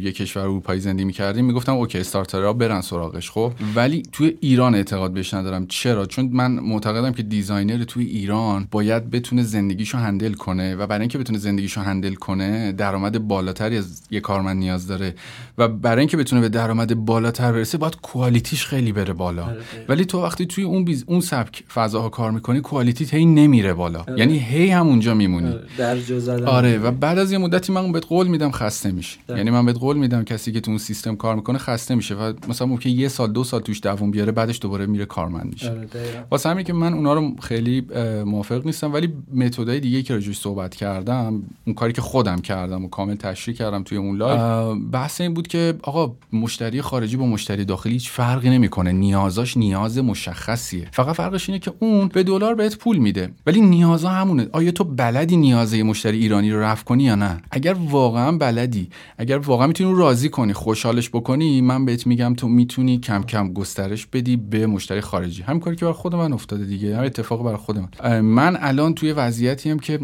یه 0.00 0.12
کشور 0.12 0.42
اروپایی 0.42 0.80
زندگی 0.80 1.04
می‌کردیم 1.04 1.44
می‌گفتم 1.44 1.74
اوکی 1.74 1.98
استارترها 1.98 2.52
برن 2.52 2.80
سراغش 2.80 3.30
خب؟ 3.30 3.52
ولی 3.74 4.02
توی 4.12 4.36
ایران 4.40 4.74
اعتقاد 4.74 5.12
بهش 5.12 5.34
ندارم. 5.34 5.66
چرا؟ 5.66 6.06
چون 6.06 6.30
من 6.32 6.50
معتقدم 6.50 7.12
که 7.12 7.22
designer 7.22 7.84
توی 7.84 8.04
ایران 8.04 8.68
باید 8.70 9.10
بتونه 9.10 9.42
زندگیشو 9.42 9.98
handle 9.98 10.32
کنه 10.32 10.76
و 10.76 10.86
برای 10.86 11.00
اینکه 11.00 11.18
بتونه 11.18 11.38
زندگیشو 11.38 11.80
handle 11.80 12.14
کنه 12.14 12.72
درآمد 12.72 13.28
بالاتری 13.28 13.76
از 13.76 14.02
یه 14.10 14.20
کارمند 14.20 14.56
نیاز 14.56 14.86
داره 14.86 15.14
و 15.58 15.68
برای 15.68 15.98
اینکه 15.98 16.16
بتونه 16.16 16.40
به 16.40 16.48
درآمد 16.48 16.94
بالاتر 17.04 17.52
برسه 17.52 17.78
باید 17.78 17.96
quality 17.96 18.50
ش 18.50 18.66
خیلی 18.66 18.92
بره 18.92 19.12
بالا. 19.12 19.56
ولی 19.88 20.04
تو 20.04 20.22
وقتی 20.22 20.46
توی 20.50 20.64
اون 20.64 20.84
base 20.84 21.04
اون 21.06 21.20
سبک 21.20 21.64
فضاها 21.74 22.08
کار 22.08 22.30
می‌کنی 22.30 22.60
quality 22.60 23.16
هی 23.16 23.24
نمیره 23.24 23.74
بالا. 23.74 24.04
یعنی 24.16 24.38
هی 24.38 24.70
همونجا 24.70 25.14
میمونی. 25.14 25.54
در 25.78 26.00
جا 26.00 26.20
زدن. 26.20 26.44
آره 26.46 26.78
و 26.78 26.90
بعد 26.90 27.18
از 27.18 27.32
یه 27.32 27.38
مدتی 27.38 27.72
من 27.72 27.92
بهت 27.92 28.06
قول 28.06 28.26
میدم 28.26 28.50
خسته 28.50 28.92
میشه 28.92 29.18
یعنی 29.28 29.50
من 29.50 29.66
بهت 29.66 29.78
قول 29.78 29.96
میدم 29.96 30.24
کسی 30.24 30.52
که 30.52 30.60
تو 30.60 30.70
اون 30.70 30.78
سیستم 30.78 31.16
کار 31.16 31.36
می‌کنه 31.36 31.58
خسته 31.58 31.94
میشه 31.94 32.14
و 32.14 32.32
مثلا 32.48 32.66
ممکن 32.66 32.90
یه 32.90 33.08
سال 33.08 33.32
دو 33.32 33.44
سال 33.44 33.60
توش 33.60 33.80
دووم 33.82 34.10
بیاره 34.10 34.32
بعدش 34.32 34.58
دوباره 34.62 34.86
میره 34.86 35.04
کارمند 35.04 35.52
میشه. 35.52 35.70
آره،. 35.70 35.88
واسه 36.30 36.48
همین 36.48 36.64
که 36.64 36.72
من 36.72 36.94
اونا 36.94 37.14
رو 37.14 37.32
خیلی 37.40 37.86
اه، 37.94 38.24
موافق 38.24 38.66
نیستم 38.66 38.92
ولی 38.92 39.12
method 39.34 39.68
های 39.68 39.80
دیگه 39.80 40.02
که 40.02 40.14
راجعش 40.14 40.38
صحبت 40.38 40.74
کردم 40.74 41.42
اون 41.66 41.74
کاری 41.74 41.92
که 41.92 42.00
خودم 42.00 42.38
کردم 42.38 42.84
و 42.84 42.88
کامل 42.88 43.14
تشریح 43.14 43.56
کردم 43.56 43.82
توی 43.82 43.98
اون 43.98 44.16
لایو 44.16 44.40
اه، 44.40 44.78
بحث 44.92 45.20
این 45.20 45.34
بود 45.34 45.48
که 45.48 45.74
آقا 45.82 46.14
مشتری 46.32 46.82
خارجی 46.82 47.16
با 47.16 47.26
مشتری 47.26 47.64
داخلی 47.64 47.92
هیچ 47.92 48.10
فرقی 48.10 48.50
نمی‌کنه. 48.50 48.92
نیازاش 48.92 49.56
نیاز 49.56 49.98
مشخصیه. 50.40 50.88
فقط 50.92 51.16
فرقش 51.16 51.48
اینه 51.48 51.58
که 51.58 51.72
اون 51.78 52.08
به 52.08 52.22
دلار 52.22 52.54
بهت 52.54 52.76
پول 52.76 52.96
میده. 52.96 53.30
ولی 53.46 53.60
نیازا 53.60 54.08
همونه. 54.08 54.46
آیا 54.52 54.70
تو 54.70 54.84
بلدی 54.84 55.36
نیازه 55.36 55.82
مشتری 55.82 56.18
ایرانی 56.18 56.50
رو 56.52 56.60
رفع 56.60 56.84
کنی 56.84 57.02
یا 57.02 57.14
نه؟ 57.14 57.42
اگر 57.50 57.76
واقعا 57.90 58.32
بلدی 58.32 58.88
اگر 59.18 59.38
واقعا 59.38 59.66
می‌تونی 59.66 59.90
اون 59.90 59.98
راضی 59.98 60.28
کنی 60.28 60.52
خوشحالش 60.52 61.08
بکنی 61.08 61.60
من 61.60 61.84
بهت 61.84 62.06
میگم 62.06 62.34
تو 62.34 62.48
می‌تونی 62.48 62.98
کم 62.98 63.22
کم 63.22 63.52
گسترش 63.52 64.06
بدی 64.06 64.36
به 64.36 64.66
مشتری 64.66 65.00
خارجی. 65.00 65.42
همین 65.42 65.60
کاری 65.60 65.76
که 65.76 65.84
برای 65.84 65.94
خود 65.94 66.14
من 66.14 66.32
افتاده 66.32 66.64
دیگه. 66.64 66.96
هم 66.96 67.04
اتفاق 67.04 67.44
برای 67.44 67.56
خود 67.56 67.78
من. 67.78 68.20
من 68.20 68.56
الان 68.60 68.94
توی 68.94 69.12
وضعیتی 69.12 69.70
هم 69.70 69.78
که 69.78 70.00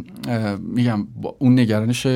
میگم 0.61 1.07
اون 1.39 1.59
نگرانش 1.59 2.07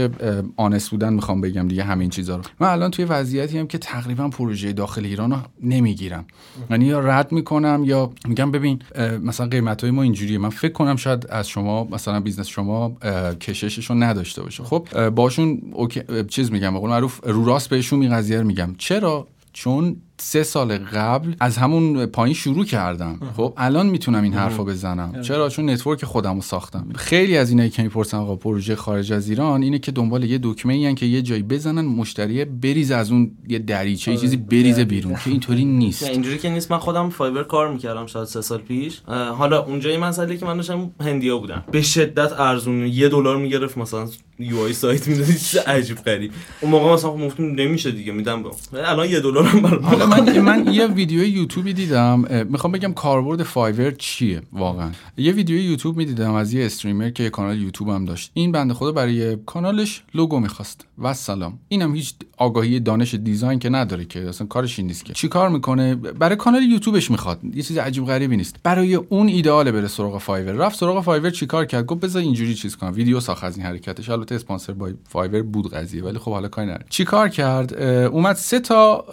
آنس 0.57 0.89
بودن 0.89 1.13
می‌خوام 1.13 1.41
بگم 1.41 1.69
دیگه 1.69 1.85
همین 1.85 2.11
چیزا 2.11 2.37
رو. 2.37 2.43
من 2.61 2.69
الان 2.69 2.91
توی 2.91 3.05
وضعیتی 3.05 3.59
هم 3.59 3.67
که 3.67 3.79
تقریبا 3.79 4.29
پروژه 4.29 4.73
داخل 4.73 5.05
ایران 5.05 5.31
رو 5.31 5.39
نمی‌گیرم. 5.63 6.25
یعنی 6.71 6.85
یا 6.85 7.01
رد 7.01 7.33
می‌کنم 7.33 7.83
یا 7.85 8.10
میگم 8.29 8.51
ببین 8.51 8.83
مثلا 9.23 9.47
قیمت 9.47 9.83
های 9.83 9.91
ما 9.91 10.03
اینجوریه. 10.03 10.39
من 10.39 10.49
فکر 10.51 10.73
کنم 10.73 10.97
شاید 10.97 11.27
از 11.31 11.49
شما 11.49 11.85
مثلا 11.85 12.21
business 12.21 12.47
شما 12.47 12.97
اه، 13.03 13.35
کششش 13.35 13.87
رو 13.91 13.95
نداشته 13.95 14.43
باشه. 14.43 14.63
خب 14.65 15.09
باشون 15.11 15.61
okay- 15.73 16.25
چیز 16.29 16.53
میگم 16.53 16.73
به 16.73 16.79
قول 16.81 16.91
معروف 16.91 17.21
رو 17.25 17.45
راست 17.45 17.69
بهشون 17.71 18.03
این 18.03 18.13
قضیه 18.13 18.43
میگم. 18.43 18.75
چرا؟ 18.79 19.27
چون 19.53 19.97
سه 20.21 20.43
سال 20.43 20.79
قبل 20.79 21.35
از 21.41 21.57
همون 21.57 22.07
پایین 22.07 22.35
شروع 22.35 22.65
کردم. 22.65 23.21
خب 23.37 23.55
الان 23.57 23.87
می‌تونم 23.87 24.23
این 24.23 24.33
حرفو 24.33 24.65
بزنم. 24.65 25.23
چرا؟ 25.23 25.49
چون 25.49 25.71
network 25.71 26.05
خودم 26.05 26.35
رو 26.35 26.43
ساختم. 26.43 26.89
خیلی 26.95 27.37
از 27.37 27.51
اینایی 27.51 27.71
که 27.71 27.83
می‌پرسن 27.83 28.17
آقا 28.17 28.37
پروژه 28.37 28.77
خارج 28.77 29.13
از 29.13 29.29
ایران 29.29 29.63
اینه 29.63 29.79
که 29.79 29.93
دنبال 29.93 30.25
یه 30.25 30.39
دکمه 30.43 30.75
این 30.75 30.95
که 30.95 31.07
یه 31.07 31.23
جایی 31.23 31.43
بزنن 31.43 31.85
مشتری 31.85 32.45
بریز 32.45 32.91
از 32.91 33.11
اون 33.11 33.31
یه 33.49 33.59
دریچه 33.59 34.13
یه 34.13 34.17
چیزی 34.17 34.37
بریزه 34.37 34.85
بیرون 34.85 35.15
که 35.15 35.31
اینطوری 35.31 35.65
نیست. 35.65 36.03
اینجوری 36.03 36.39
که 36.39 36.51
نیست. 36.51 36.71
من 36.71 36.79
خودم 36.79 37.11
فایور 37.11 37.43
کار 37.43 37.73
می‌کردم 37.73 38.07
شاید 38.07 38.25
سه 38.25 38.41
سال 38.41 38.59
پیش. 38.59 39.01
حالا 39.39 39.65
اونجا 39.65 39.91
این 39.91 40.01
مسئله 40.01 40.37
که 40.37 40.47
من 40.47 40.57
داشتم 40.57 40.91
هندیا 41.01 41.39
بودم 41.39 41.65
به 41.71 41.83
شدت 41.83 42.33
ارزون 42.33 42.87
یه 42.87 43.09
دلار 43.09 43.37
می‌گرفت 43.37 43.79
مثلا 43.79 44.09
UI 44.41 44.73
سایت 44.73 45.09
می‌دادی 45.09 45.33
چیز 45.33 45.57
عجیب 45.57 45.97
غریب. 45.97 46.33
اون 46.61 46.71
موقع 46.71 46.93
مثلا 46.95 47.11
گفتم 47.11 47.45
نمیشه 47.45 47.91
دیگه 47.91 48.13
میدم 48.13 48.43
الان 48.73 49.11
یه 49.11 49.21
دلار 49.21 49.45
هم 49.45 49.61
برام 49.61 49.85
حالا 49.85 50.07
من 50.07 50.39
من 50.39 50.73
یه 50.73 50.87
ویدیو 50.87 51.25
یوتیوبی 51.25 51.73
دیدم 51.73 52.47
می‌خوام 52.49 52.73
بگم 52.73 52.93
کاربرد 52.93 53.43
فایور 53.43 53.91
چیه 53.91 54.43
واقعا. 54.53 54.91
یه 55.17 55.33
ویدیو 55.33 55.57
یوتیوب 55.57 55.97
می‌دیدم 55.97 56.35
از 56.35 56.53
یه 56.53 56.67
streamer 56.67 57.11
که 57.11 57.23
یه 57.23 57.31
کانال 57.31 57.61
یوتیوب 57.61 57.91
هم 57.91 58.05
داشت. 58.05 58.31
این 58.35 58.53
بنده 58.53 58.75
خدا 58.75 58.93
برای 58.93 59.37
کانالش 59.47 60.03
لوگو 60.15 60.41
می‌خواست. 60.41 60.87
و 60.99 61.15
سلام 61.15 61.59
اینم 61.69 61.95
هیچ 61.95 62.15
آگاهی 62.37 62.81
دانش 62.81 63.15
design 63.15 63.59
که 63.59 63.69
نداره 63.69 64.05
که 64.05 64.29
اصلا 64.29 64.47
کارش 64.47 64.79
این 64.79 64.89
نیست 64.89 65.05
که. 65.05 65.13
چیکار 65.13 65.49
می‌کنه؟ 65.49 65.95
برای 65.95 66.37
کانال 66.37 66.63
یوتیوبش 66.63 67.11
می‌خواد. 67.11 67.41
یه 67.55 67.63
چیز 67.63 67.79
عجیب 67.79 68.07
غریبی 68.07 68.37
نیست. 68.37 68.57
برای 68.63 68.95
اون 68.95 69.29
ایدئاله 69.29 69.73
بره 69.73 69.89
سراغ 69.89 70.19
فایور 70.19 70.53
رفت 70.53 70.79
سراغ 70.79 71.05
فایور 71.05 71.31
چیکار 71.31 71.65
کرد؟ 71.65 71.87
گفت 71.87 72.01
بذار 72.01 72.23
اینجوری 72.23 72.55
چیز 72.55 72.77
کنم. 72.77 72.93
ویدیو 72.95 73.21
ساخت 73.21 73.45
از 73.45 73.57
این 73.57 73.67
حرکتش. 73.67 74.09
البته 74.31 74.45
اسپانسر 74.45 74.73
بای 74.73 74.95
فایور 75.09 75.43
بود 75.43 75.75
قضیه 75.75 76.05
ولی 76.05 76.19
خب 76.19 76.33
حالا 76.33 76.49
کاری 76.49 76.67
نداره 76.67 76.85
چیکار 76.89 77.29
کرد؟ 77.29 77.83
اومد 77.83 78.37
سه 78.37 78.61
تا 78.61 79.05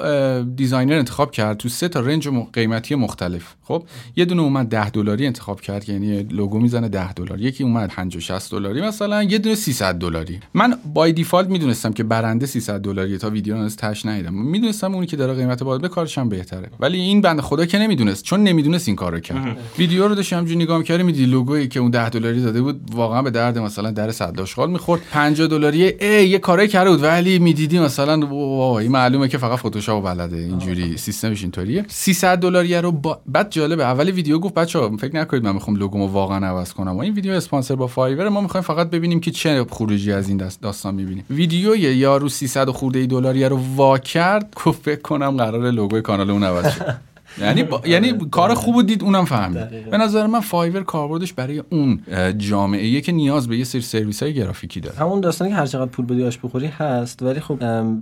designer 0.56 0.94
انتخاب 0.94 1.32
کرد 1.32 1.58
تو 1.58 1.70
سه 1.70 1.88
تا 1.88 2.00
range 2.00 2.28
قیمتی 2.54 2.96
مختلف. 2.96 3.56
خب 3.64 3.84
یه 4.16 4.26
دونه 4.26 4.42
اومد 4.42 4.70
10 4.70 4.90
دلاری 4.90 5.26
انتخاب 5.26 5.62
کرد 5.62 5.90
یعنی 5.90 6.24
لوگو 6.24 6.60
می‌زنه 6.60 6.90
10 6.90 7.14
دلار 7.14 7.42
یکی 7.42 7.64
اومد 7.64 7.90
50 7.90 8.22
60 8.22 8.52
دلاری 8.52 8.82
مثلا 8.82 9.24
یه 9.24 9.38
دونه 9.38 9.56
300 9.56 9.96
دلاری. 9.96 10.40
من 10.54 10.74
by 10.94 11.12
default 11.14 11.48
می‌دونستم 11.48 11.94
که 11.94 12.04
برنده 12.04 12.46
300 12.46 12.82
دلاری 12.82 13.18
تا 13.18 13.30
ویدیو 13.30 13.56
ازش 13.56 14.06
ندیدم. 14.06 14.34
می‌دونستم 14.34 14.96
اونی 14.96 15.08
که 15.08 15.18
داره 15.18 15.34
قیمت 15.34 15.64
بالا 15.64 15.80
به 15.80 15.88
کارش 15.88 16.18
هم 16.18 16.30
بهتره. 16.30 16.70
ولی 16.80 17.00
این 17.00 17.22
بنده 17.22 17.42
خدا 17.42 17.66
که 17.66 17.78
نمی‌دونست 17.78 18.24
چون 18.24 18.44
نمی‌دونست 18.44 18.88
این 18.88 18.96
کارو 18.96 19.20
کرد. 19.20 19.58
ویدیو 19.78 20.08
رو 20.08 20.16
داشتم 20.16 20.36
همینجوری 20.36 20.64
نگاه 20.64 20.78
می‌کردم 20.78 21.06
می‌دیدی 21.06 21.26
لوگویی 21.26 21.68
که 21.68 21.80
اون 21.80 21.92
10 21.92 22.10
دلاری 22.10 22.42
داده 22.42 22.62
بود 22.62 22.82
واقعا 22.94 23.22
به 23.22 23.32
درد 23.32 23.58
مثلا 23.58 23.92
درد 23.92 24.12
سطل 24.12 24.40
آشغال 24.40 24.72
می‌خورد. 24.72 25.02
50 25.12 25.48
دلاری 25.48 25.84
ای 25.84 26.28
یه 26.28 26.40
کاری 26.40 26.68
کرده 26.68 26.90
بود 26.92 27.04
ولی 27.04 27.40
می‌دیدی 27.40 27.80
مثلا 27.80 28.20
وای 28.28 28.84
این 28.84 28.92
معلومه 28.92 29.28
که 29.28 29.38
فقط 29.38 29.60
فتوشاپ 29.60 30.04
بلده 30.06 30.36
اینجوری 30.38 30.98
سیستمش 30.98 31.42
اینطوریه. 31.42 31.86
300 31.88 32.40
دلاری 32.40 32.76
رو 32.78 32.92
با... 32.92 33.22
بعد 33.26 33.52
جالبه 33.52 33.84
اول 33.84 34.10
ویدیو 34.10 34.40
گفت 34.40 34.54
بچه‌ها 34.54 34.90
فکر 34.98 35.16
نکنید 35.16 35.44
من 35.44 35.52
می‌خوام 35.52 35.76
لوگومو 35.78 36.08
واقعا 36.08 36.48
عوض 36.48 36.74
کنم. 36.74 36.96
و 36.98 37.00
این 37.00 37.14
ویدیو 37.14 37.32
اسپانسر 37.32 37.76
با 37.76 37.88
فایور 37.88 38.30
ما 38.30 38.42
می‌خوایم 38.42 38.64
فقط 38.64 38.90
ببینیم 38.90 39.20
که 39.20 39.32
چه 39.32 39.66
خروجی 39.70 40.12
از 40.12 40.28
این 40.28 40.38
داست- 40.38 40.62
داستان 40.62 40.96
می‌بینیم. 40.96 41.24
ویدیو 41.30 41.76
یارو 41.76 42.30
300 42.30 42.70
خورده 42.70 43.00
ای 43.00 43.08
دلاری 43.08 43.46
رو 43.46 43.60
وا 43.76 43.98
کرد 43.98 44.54
گفت 44.66 44.82
فکر 44.84 45.02
کنم 45.02 45.38
قرار 45.38 45.72
لوگوی 45.72 46.02
کانال 46.02 46.32
اون 46.32 46.44
عوض 46.44 46.66
شه. 46.78 46.98
یعنی 47.42 47.64
با... 47.64 47.82
یعنی 47.86 48.14
کار 48.32 48.54
خوب 48.54 48.86
دید 48.86 49.04
اونم 49.04 49.26
فهمید. 49.26 49.90
به 49.92 49.98
نظر 49.98 50.28
من 50.28 50.40
فایور 50.40 50.84
کاربردش 50.84 51.34
برای 51.34 51.64
اون 51.70 52.00
جامعه 52.38 53.02
که 53.02 53.12
نیاز 53.12 53.48
به 53.48 53.58
یه 53.58 53.64
سری 53.64 53.82
سرویس 53.82 54.24
های 54.24 54.34
گرافیکی 54.34 54.80
داره. 54.80 54.98
همون 54.98 55.22
داستانی 55.22 55.52
که 55.52 55.58
هر 55.58 55.66
چقدر 55.66 55.92
پول 55.92 56.06
بدی 56.06 56.24
آش 56.24 56.40
بخوری 56.44 56.68
هست 56.68 57.24
ولی 57.24 57.40
خب 57.40 57.60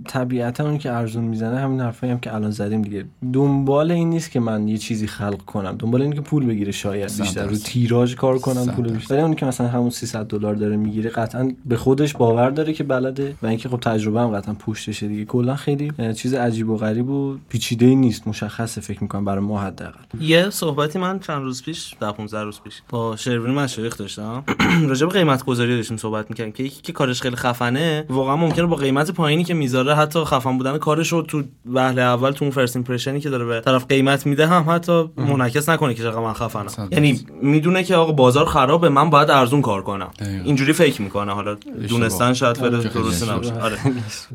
طبیعتا 0.08 0.64
اون 0.64 0.78
که 0.78 0.92
ارزون 0.92 1.24
می‌زنه 1.24 1.60
همین 1.60 1.80
حرفایی 1.80 2.12
هم 2.12 2.18
که 2.18 2.34
الان 2.34 2.50
زدیم 2.50 2.82
دیگه. 2.82 3.04
دنبال 3.32 3.90
این 3.90 4.10
نیست 4.10 4.30
که 4.30 4.40
من 4.40 4.68
یه 4.68 4.78
چیزی 4.78 5.06
خلق 5.06 5.42
کنم. 5.42 5.76
دنبال 5.78 6.02
اینه 6.02 6.14
که 6.14 6.20
پول 6.20 6.46
بگیره 6.46 6.72
شاید 6.72 7.16
بیشتر 7.20 7.46
رو. 7.46 7.56
تیراژ 7.56 8.14
کار 8.14 8.38
کنم 8.38 8.66
پول. 8.66 8.92
بیشتر. 8.92 9.14
ولی 9.14 9.22
اون 9.22 9.34
که 9.34 9.46
مثلا 9.46 9.68
همون 9.68 9.90
300 9.90 10.26
دلار 10.26 10.54
داره 10.54 10.76
می‌گیره 10.76 11.10
قطعا 11.10 11.52
به 11.66 11.76
خودش 11.76 12.12
باور 12.12 12.50
داره 12.50 12.72
که 12.72 12.84
بلده 12.84 13.34
و 13.42 13.46
اینکه 13.46 13.68
خب 13.68 13.80
تجربه 13.80 14.20
هم 14.20 14.28
قطعا 14.28 14.54
پشتشه 14.54 15.08
دیگه. 15.08 15.24
کلا 15.24 15.56
خیلی 15.56 15.92
چیز 16.16 16.34
عجیب 16.34 16.68
و 16.68 16.76
غریب 16.76 17.08
و 17.08 17.36
پیچیده 17.48 17.94
نیست 17.94 18.28
مشخصه 18.28 18.80
فکر 18.80 19.02
می‌کنم. 19.02 19.24
برای 19.26 19.40
ما 19.40 19.60
حداقل. 19.60 20.00
یه 20.20 20.50
صحبتی 20.50 20.98
من 20.98 21.18
چند 21.18 21.42
روز 21.42 21.62
پیش 21.62 21.94
در 22.00 22.12
15 22.12 22.42
روز 22.42 22.60
پیش 22.60 22.82
با 22.88 23.16
شروین 23.16 23.54
مشایخ 23.54 23.96
داشتم. 23.96 24.44
راجع 24.88 25.06
به 25.06 25.12
قیمت 25.12 25.44
گذاری 25.44 25.76
داشتیم 25.76 25.96
صحبت 25.96 26.30
می‌کردیم 26.30 26.52
که 26.52 26.62
یکی 26.62 26.82
که 26.82 26.92
کارش 26.92 27.22
خیلی 27.22 27.36
خفنه 27.36 28.04
واقعا 28.08 28.36
ممکنه 28.36 28.66
با 28.66 28.76
قیمت 28.76 29.10
پایینی 29.10 29.44
که 29.44 29.54
می‌ذاره 29.54 29.94
حتی 29.94 30.24
خفن 30.24 30.58
بودن 30.58 30.78
کارش 30.78 31.12
رو 31.12 31.22
تو 31.22 31.42
وهله 31.72 32.02
اول 32.02 32.30
تو 32.30 32.44
اون 32.44 32.52
فرست 32.52 32.76
ایمپرشنی 32.76 33.20
که 33.20 33.30
داره 33.30 33.44
به 33.44 33.60
طرف 33.60 33.86
قیمت 33.88 34.26
میده 34.26 34.46
هم 34.46 34.70
حتی 34.70 35.04
منعکس 35.16 35.68
نکنه 35.68 35.94
که 35.94 36.02
چقدر 36.02 36.20
من 36.20 36.32
خفنم. 36.32 36.88
یعنی 36.90 37.20
می‌دونه 37.42 37.84
که 37.84 37.96
آقا 37.96 38.12
بازار 38.12 38.46
خرابه 38.46 38.88
من 38.88 39.10
باید 39.10 39.30
ارزون 39.30 39.62
کار 39.62 39.82
کنم. 39.82 40.10
اینجوری 40.44 40.72
فکر 40.72 41.02
می‌کنه. 41.02 41.32
حالا 41.32 41.56
دونستن 41.88 42.32
شاید 42.32 42.56
که 42.56 42.70
خیلی 42.70 42.88
درست. 42.88 43.30
نباشه 43.30 43.60
آره. 43.60 43.76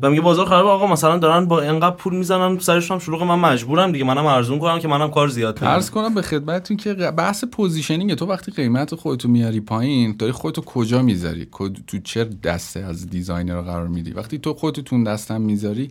و 0.02 0.10
میگه 0.10 0.22
بازار 0.22 0.46
خرابه 0.46 0.68
آقا 0.68 0.86
مثلا 0.86 1.18
دارن 1.18 1.46
با 1.46 1.60
اینقدر 1.60 1.96
پول 1.96 2.14
می‌زنن 2.14 2.58
سرشون 2.58 2.94
هم 2.94 3.04
شلوغ 3.04 3.22
من 3.22 3.38
مجبورم 3.38 3.92
دیگه 3.92 4.04
منم 4.04 4.26
ارزون 4.26 4.58
کنم. 4.58 4.71
که 4.78 4.88
منم 4.88 5.10
کار 5.10 5.28
زیاد 5.28 5.58
کنم. 5.58 5.68
عرض 5.68 5.90
کنم 5.90 6.14
به 6.14 6.22
خدمتتون 6.22 6.76
که 6.76 6.94
بحث 6.94 7.44
positioning 7.44 8.14
تو 8.14 8.26
وقتی 8.26 8.52
قیمت 8.52 8.94
خودتو 8.94 9.28
میاری 9.28 9.60
پایین 9.60 10.16
داری 10.18 10.32
خودتو 10.32 10.60
کجا 10.60 11.02
می‌ذاری؟ 11.02 11.48
تو 11.86 11.98
چه 12.04 12.24
دسته 12.24 12.80
از 12.80 13.10
designer 13.10 13.54
رو 13.54 13.62
قرار 13.62 13.88
میدی؟ 13.88 14.12
وقتی 14.12 14.38
تو 14.38 14.54
خودتو 14.54 14.82
تو 14.82 14.94
اون 14.94 15.04
دسته 15.04 15.34
هم 15.34 15.40
می‌ذاری 15.40 15.90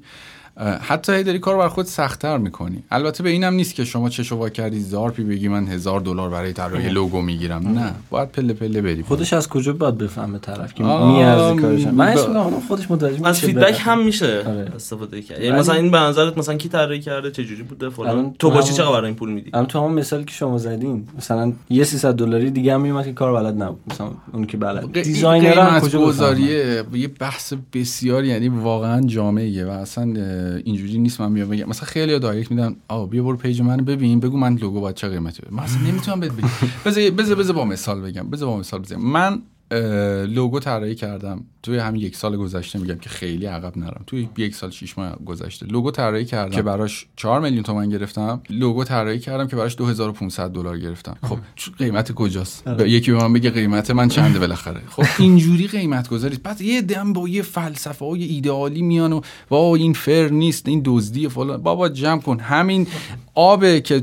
حتی 0.82 1.12
هی 1.14 1.24
داری 1.24 1.40
کار 1.40 1.58
بر 1.58 1.68
خود 1.68 1.86
سختتر 1.86 2.38
می‌کنی. 2.38 2.84
البته 2.92 3.24
به 3.24 3.30
اینم 3.30 3.54
نیست 3.54 3.76
که 3.76 3.86
شما 3.86 4.10
چشو 4.10 4.36
وا 4.36 4.50
کردی 4.50 4.80
زارتی 4.80 5.24
بگی 5.24 5.48
من 5.48 5.68
هزار 5.68 6.00
دلار 6.00 6.30
برای 6.30 6.54
طراحی 6.54 6.90
لوگو 6.90 7.22
می‌گیرم. 7.22 7.68
نه 7.68 7.92
باید 8.10 8.30
پله 8.32 8.54
پله 8.54 8.82
بری. 8.82 9.04
خودش 9.04 9.34
از 9.34 9.50
کجا 9.50 9.74
باید 9.74 9.98
بفهمه 9.98 10.40
طرف 10.40 10.74
که 10.74 10.84
میارزه 10.84 11.62
کارش؟ 11.62 11.86
من 11.86 12.06
ب- 12.16 12.18
اسم 12.18 12.60
خودش 12.68 12.92
متوجه 12.92 13.28
از 13.28 13.40
feedback. 13.40 13.78
هم 13.80 14.06
میشه 14.06 14.44
آره. 14.48 14.72
استفاده 14.76 15.22
کرد. 15.22 15.42
یعنی 15.42 15.60
مثلا 15.60 15.76
این 15.76 15.92
به 15.92 15.98
نظرت 15.98 16.38
مثلا 16.38 16.56
کی 16.56 16.70
طراحی 16.70 17.00
کرده 17.00 17.32
چه 17.32 17.44
جوری 17.46 17.64
بوده 17.64 17.90
فلان. 17.90 18.36
تو 18.40 18.50
با 18.52 18.62
چی 18.62 18.74
چقدر 18.74 18.92
برای 18.92 19.06
این 19.06 19.16
پول 19.16 19.32
میدی؟ 19.32 19.50
الان 19.54 19.66
تو 19.68 19.80
همون 19.80 19.94
مثال 19.94 20.24
که 20.24 20.34
شما 20.34 20.58
زدین 20.58 21.08
مثلا 21.18 21.54
یه 21.70 21.84
300 21.84 22.14
دلاری 22.16 22.52
دیگه 22.52 22.74
هم 22.74 22.82
میومد 22.82 23.06
که 23.06 23.14
کار 23.14 23.34
بلد 23.44 23.64
نبود. 23.64 23.80
مثلا 23.92 24.08
اون 24.34 24.46
که 24.46 24.58
بلد 24.58 25.02
دیزاینر 25.02 25.60
هم 25.60 25.80
کجا؟ 25.80 26.00
گذاریه 26.06 26.84
یه 26.94 27.08
بحث 27.08 27.54
بسیار 27.74 28.26
یعنی 28.26 28.48
واقعا 28.50 29.02
جامعه 29.02 29.66
و 29.66 29.70
اصلا 29.70 30.14
اینجوری 30.64 30.98
نیست 30.98 31.22
من 31.22 31.34
بیام 31.34 31.50
بگم. 31.50 31.70
مثلا 31.70 31.86
خیلی 31.86 32.20
دایرکت 32.20 32.52
میدن 32.52 32.76
آ 32.88 33.06
بیا 33.06 33.24
برو 33.24 33.38
پیج 33.38 33.62
منو 33.62 33.84
ببین 33.84 34.20
بگو 34.20 34.38
من 34.38 34.56
لوگو 34.56 34.82
باید 34.82 34.96
چه 34.96 35.10
قیمتی 35.10 35.44
من 35.52 35.64
اصلا 35.64 35.82
نمی‌تونم 35.82 36.20
بهت 36.20 36.32
بگم. 36.32 36.50
بذار 36.86 37.10
بذار 37.36 37.56
با 37.56 37.66
مثال 37.66 38.02
بگم. 38.02 38.30
بذار 38.30 38.50
با 38.50 38.58
مثال 38.58 38.82
بزنم. 38.82 39.12
من 39.12 39.42
لوگو 39.76 40.60
طراحی 40.60 40.96
کردم. 40.96 41.44
توی 41.64 41.78
همین 41.78 42.02
یک 42.02 42.16
سال 42.16 42.38
گذشته 42.38 42.80
میگم 42.80 42.96
که 42.96 43.10
خیلی 43.10 43.46
عقب 43.46 43.78
نرم. 43.78 44.04
توی 44.08 44.28
یک 44.38 44.56
سال 44.56 44.70
شش 44.70 44.98
ماه 44.98 45.16
گذشته. 45.26 45.66
لوگو 45.66 45.92
طراحی 45.92 46.26
کردم. 46.26 46.56
که 46.56 46.62
براش 46.62 47.06
4 47.16 47.42
میلیون 47.42 47.64
تومن 47.64 47.90
گرفتم. 47.90 48.42
لوگو 48.50 48.84
طراحی 48.84 49.20
کردم 49.20 49.48
که 49.48 49.56
براش 49.56 49.76
2500 49.78 50.50
دلار 50.50 50.80
گرفتم. 50.80 51.18
خب 51.24 51.38
قیمت 51.78 52.12
کجاست؟ 52.12 52.68
ب- 52.68 52.86
یکی 52.88 53.12
به 53.12 53.18
من 53.18 53.34
بگه 53.34 53.50
قیمت 53.50 53.92
من 53.92 54.08
چنده 54.08 54.40
بالاخره. 54.40 54.82
خب 54.90 55.04
اینجوری 55.24 55.68
قیمت 55.68 56.10
گذاری 56.10 56.38
بعد 56.44 56.62
یه 56.62 56.82
دم 56.82 57.14
با 57.14 57.28
یه 57.28 57.42
فلسفه 57.42 58.06
های 58.06 58.24
ایدئالی 58.24 58.82
میان 58.82 59.14
و 59.14 59.22
وا 59.50 59.76
این 59.76 59.94
fair 59.94 60.28
نیست 60.28 60.68
این 60.68 60.82
دزدی 60.86 61.30
فلان. 61.30 61.62
بابا 61.62 61.90
جمع 61.90 62.22
کن. 62.22 62.40
همین 62.40 62.88
آبه 63.36 63.82
که 63.82 64.00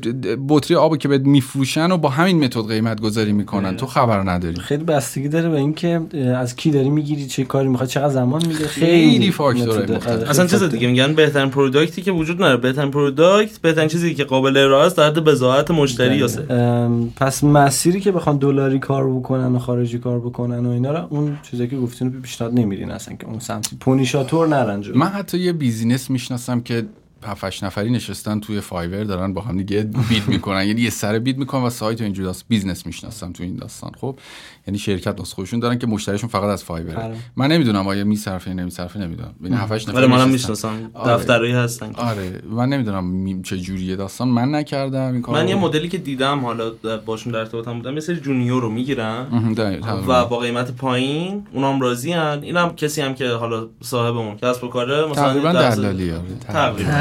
بطری 0.49 0.77
آبو 0.77 0.97
که 0.97 1.09
بهت 1.09 1.21
میفروشن 1.21 1.93
و 1.93 1.97
با 1.97 2.09
همین 2.09 2.45
متد 2.45 2.69
قیمت 2.69 3.01
گذاری 3.01 3.33
می‌کنن 3.33 3.77
تو 3.77 3.87
خبر 3.87 4.31
نداری. 4.31 4.57
خیلی 4.61 4.85
بستگی 4.85 5.29
داره 5.29 5.49
اینکه 5.59 6.01
از 6.37 6.57
کی 6.57 6.71
داری 6.71 6.91
می‌گیری 6.91 7.27
چه 7.27 7.45
کاری 7.45 7.69
می‌خواد 7.69 7.89
چقدر 7.89 8.09
زمان 8.09 8.47
میده 8.47 8.67
خیلی 8.67 9.29
مختلف. 9.29 10.09
آره، 10.09 10.31
اصلا 10.31 10.47
خیلی 10.47 10.61
چیز. 10.61 10.71
دیگه 10.71 10.89
میگن 10.89 11.15
بهترین 11.15 11.51
product 11.51 11.96
ی 11.96 12.03
که 12.03 12.13
وجود 12.13 12.37
نداره 12.37 12.57
بهترین 12.57 12.91
product 12.91 13.59
بهترین 13.59 13.89
چیزی 13.89 14.15
که 14.15 14.25
قابل 14.25 14.57
ارائه 14.57 14.87
است 14.87 14.97
در 14.97 15.07
حد 15.07 15.25
بضاعت 15.25 15.71
مشتری 15.71 16.17
یا 16.17 16.29
ام، 16.51 17.13
پس 17.17 17.45
مسیری 17.45 18.01
که 18.01 18.13
بخوان 18.13 18.37
دلاری 18.37 18.79
کار 18.79 19.11
بکنن 19.11 19.55
و 19.55 19.59
خارجی 19.59 19.99
کار 19.99 20.19
بکنن 20.19 20.67
و 20.67 20.71
اینا 20.71 20.93
رو 20.93 21.07
اون 21.11 21.39
چیزایی 21.51 21.69
که 21.69 21.77
گفتین 21.77 22.13
رو 22.13 22.21
پیشنهاد 22.21 22.55
نمیدین 22.55 22.91
اصلا 22.91 23.17
که 23.17 23.27
اون 23.27 23.39
سمتی 23.39 23.77
پونیشا 23.81 24.26
طور 24.26 24.49
نرن 24.49 24.81
جلو. 24.81 24.99
من 24.99 25.07
حتی 25.07 25.39
یه 25.39 25.53
business 25.53 26.11
می‌شناسم 26.11 26.61
که 26.61 26.85
هفتش 27.27 27.63
نفری 27.63 27.91
نشستن 27.91 28.41
توی 28.41 28.61
Fiverr 28.61 29.05
دارن 29.05 29.35
با 29.35 29.41
هم 29.43 29.57
دیگه 29.57 29.83
bid 30.09 30.29
می‌کنن. 30.29 30.67
یعنی 30.67 30.81
یه 30.81 30.91
سر 30.91 31.19
bid 31.19 31.39
می‌کنن 31.39 31.63
و 31.63 31.71
سایت 31.71 32.01
و 32.01 32.05
اینجور 32.05 32.25
داست 32.25 32.45
business 32.49 32.87
می‌شناسم 32.87 33.33
تو 33.33 33.43
این 33.43 33.57
داستان. 33.57 33.91
خب؟ 34.01 34.19
یعنی 34.67 34.79
شرکت 34.79 35.21
نسخه 35.21 35.35
خودشون 35.35 35.61
دارن 35.61 35.79
که 35.79 35.87
مشتریشون 35.87 36.29
فقط 36.29 36.45
از 36.45 36.65
Fiverr 36.65 36.97
آره. 36.97 37.17
من 37.37 37.49
نمی‌دونم 37.49 37.89
آیا 37.89 38.05
میصرفه 38.05 38.51
یا 38.51 38.57
نمیصرفه 38.57 38.99
نمی‌دونم. 39.01 39.35
یعنی 39.43 39.57
هفتش 39.57 39.89
نفر 39.89 39.99
ولی 39.99 40.07
منم. 40.07 40.29
می‌شناسم. 40.29 40.91
آره. 40.95 41.15
دفترایی 41.15 41.53
هستن 41.53 41.93
آره. 41.95 42.43
من 42.51 42.69
نمی‌دونم 42.69 43.05
می- 43.05 43.43
چه 43.43 43.59
جوریه 43.59 43.97
داستان. 43.97 44.29
من 44.29 44.55
نکردم 44.55 45.13
این 45.13 45.23
کارو. 45.23 45.39
من 45.39 45.49
یه 45.49 45.55
مدلی 45.55 45.89
که 45.89 45.99
دیدم 45.99 46.39
حالا 46.41 46.71
باشون 47.07 47.33
در 47.33 47.39
ارتباطم 47.39 47.73
بودم 47.79 48.01
سری 48.01 48.17
جونیور 48.17 48.63
رو 48.63 48.71
می‌گیرن 48.71 49.27
و 49.33 49.55
تقریباً. 49.55 50.25
با 50.25 50.39
قیمت 50.39 50.73
پایین 50.73 51.47
اونام 51.53 51.81
راضی 51.81 52.13
ان 52.13 52.43
اینم 52.43 52.75
کسی 52.77 53.01
هم 53.01 53.15
که 53.15 53.29
حالا 53.29 53.67
صاحب 53.83 54.17
اون 54.17 54.37
کسب 54.37 54.65
و 54.65 54.69
کاره 54.69 55.07
مثلا 55.11 55.15
تقریبا 55.29 55.53
درصد- 55.53 55.77
دلالی 55.83 56.13
آره 56.13 56.23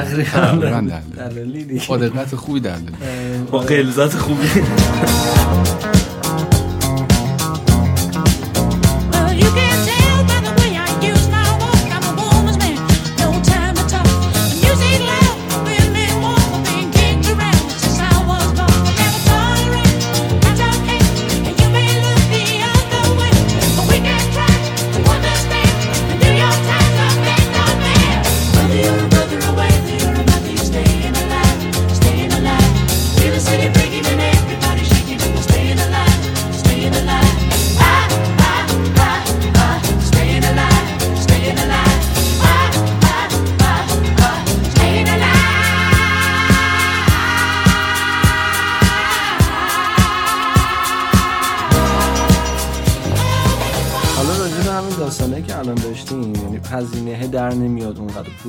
تقریبا 0.07 0.23
تقریبا 0.25 1.01
دلالی 1.17 1.29
دلالی 1.29 1.63
دیگه. 1.63 1.87
با 1.87 1.97
دقت 1.97 2.35
خوبی 2.35 2.59
دلالی 2.59 2.85
با 3.51 3.59
غلظت 3.59 4.13
خوبی. 4.17 4.47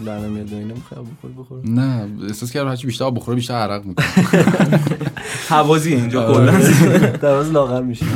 نمیاد 0.00 0.12
اونقدر 0.14 0.20
پول 0.20 0.22
در 0.22 0.28
نمیاد 0.28 0.52
و 0.52 0.56
اینا 0.56 0.74
می‌خوای 0.74 1.00
بخور 1.00 1.30
بخور 1.44 1.58
نه 1.64 2.06
احساس 2.28 2.52
کردم 2.52 2.68
هرچی 2.68 2.86
بیشتر 2.86 3.10
بخوره 3.10 3.34
بیشتر 3.36 3.54
عرق 3.54 3.84
می‌کنه 3.84 4.06
حوازی 5.48 5.94
اینجا. 5.94 6.32
کلا 6.34 6.52
در 7.22 7.32
واقع 7.34 7.48
لاغر 7.50 7.82
میشه 7.82 8.06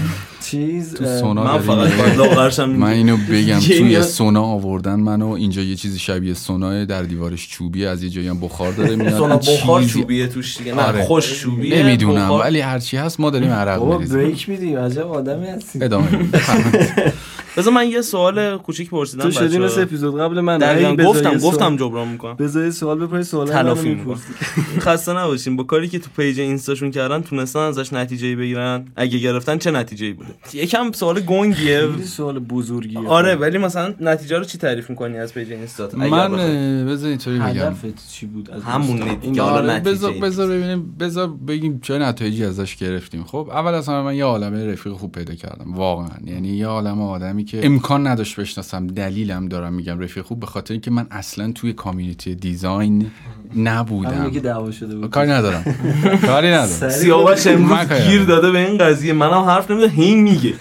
چیز 0.45 0.95
تو 0.95 1.19
سونا 1.21 1.45
من 1.45 1.59
فقط؟ 1.59 1.93
باید 1.93 2.17
لاغرشم 2.17 2.71
من 2.71 2.89
اینو 2.89 3.17
بگم 3.17 3.39
یه 3.49 3.59
توی 3.61 3.83
میاد- 3.83 4.03
سونا 4.03 4.43
آوردن 4.43 4.95
منو 4.95 5.29
اینجا 5.29 5.63
یه 5.63 5.75
چیزی 5.77 5.99
شبیه 5.99 6.35
سونا 6.35 6.85
در 6.85 7.03
دیوارش 7.03 7.49
چوبیه 7.49 7.89
از 7.89 8.03
یه 8.03 8.11
جایی 8.11 8.29
هم 8.29 8.41
بخار 8.41 8.73
داره 8.73 8.97
میاد 8.97 9.19
سونا 9.19 9.37
بخار 9.37 9.85
چوبیه 9.85 10.27
توش 10.27 10.59
دیگه 10.59 10.75
نه 10.75 10.83
آره. 10.83 11.05
خوش 11.05 11.41
چوبیه 11.41 11.83
نمی‌دونم 11.83 12.25
بخار- 12.25 12.41
ولی 12.45 12.61
هرچی 12.61 12.97
هست 12.97 13.21
ما 13.21 13.31
داریم 13.31 13.51
عرق 13.51 13.79
بابا 13.79 13.95
میریزیم 13.99 14.19
بریک 14.21 14.49
میدیم 14.49 14.79
عجب 14.79 15.07
آدمی 15.13 15.47
هستی 15.47 15.85
ادامه. 15.85 16.09
بذار 17.57 17.73
من 17.73 17.89
یه 17.89 18.01
سوال 18.01 18.59
کوچیک 18.59 18.91
پرسیدم 18.91 19.23
تو 19.23 19.31
شدی 19.31 19.47
بچه‌ها. 19.47 19.65
مثل 19.65 19.83
اپیزود 19.83 20.21
قبل 20.21 20.41
من 20.41 20.59
دقیقاً 20.59 21.05
گفتم 21.05 21.39
گفتم 21.39 21.77
جبران 21.77 22.09
می‌کنم. 22.09 22.35
بذار 22.35 22.65
یه 22.65 22.71
سوال 22.71 22.99
بپرسی 22.99 23.31
سوال 23.31 23.47
تلافی 23.47 23.89
می‌پرسی. 23.89 24.33
خسته 24.79 25.13
نباشین. 25.13 25.57
با 25.57 25.65
کاری 25.65 25.89
که 25.89 25.99
تو 25.99 26.11
page 26.17 26.41
اینستاشون 26.41 26.91
کردن 26.91 27.23
تونستن 27.23 27.61
ازش 27.61 27.93
نتیجه 27.93 28.37
بگیرن. 28.37 28.85
اگه 28.97 29.19
گرفتن 29.19 29.59
چه 29.59 29.71
نتیجه 29.71 30.13
بوده؟ 30.13 30.31
یکم 30.53 30.93
سوال 30.93 31.21
گنگیه. 31.21 31.89
سوال 32.05 32.39
بزرگیه. 32.39 33.09
آره 33.09 33.35
ولی 33.35 33.59
مثلا 33.59 33.95
نتیجه 34.01 34.39
رو 34.39 34.45
چی 34.45 34.59
تعریف 34.59 34.91
می‌کنی 34.91 35.19
از 35.19 35.35
page 35.35 35.53
اینستات؟ 35.53 35.95
اگر 35.95 36.29
من 36.29 36.87
بذار 36.87 37.09
اینطوری 37.09 37.39
بگم. 37.39 37.49
هدفت 37.49 38.13
چی 38.13 38.27
بود 38.27 38.51
از 38.51 38.63
همون 38.63 39.03
اینستا؟ 39.03 39.19
این 39.23 39.39
حالا 39.39 39.53
آره 39.53 39.67
نتیجه 39.67 39.91
بذار 39.91 40.13
بذار 40.13 40.49
ببینیم 40.49 40.97
بذار 41.01 41.29
بگیم 41.49 41.81
چه 41.83 41.99
نتایجی 41.99 42.45
ازش 42.45 42.77
گرفتیم. 42.77 43.25
خب 43.25 43.49
اول 43.53 43.75
از 43.75 43.89
همه 43.89 44.03
من 44.03 44.15
یه 44.15 44.25
عالمه 44.25 44.73
رفیق 44.73 44.93
خوب 44.93 45.13
پیدا 45.13 45.35
کردم 45.35 45.75
واقعا. 45.75 46.17
یعنی 46.25 46.49
یه 46.49 46.67
عالم 46.67 47.01
آدمی 47.01 47.42
که 47.45 47.67
امکان 47.67 48.07
نداشت 48.07 48.41
بشناسم. 48.41 48.87
دلیلم 48.87 49.49
دارم 49.49 49.73
میگم. 49.73 49.99
رفیق 49.99 50.25
خوب 50.25 50.41
به 50.41 50.47
خاطر 50.47 50.75
اینکه 50.75 50.91
من 50.91 51.07
اصلا 51.11 51.53
توی 51.53 51.73
community 51.73 52.35
design 52.35 53.11
نبودم. 53.57 54.31
که 54.31 54.41
دعوا 54.41 54.71
شده 54.71 54.97
بود. 54.97 55.11
کاری 55.11 55.31
ندارم. 55.31 55.65
کاری 56.27 56.49
ندارم. 56.57 56.91
سیاوش 56.91 57.47
امروز 57.47 57.93
گیر. 57.93 58.25
داده 58.25 58.51
به 58.51 58.69
این 58.69 58.79
قضیه. 58.79 59.13
منم 59.13 59.43
حرف 59.43 59.71
نمیده 59.71 59.89
هی 59.89 60.15
میگه. 60.15 60.55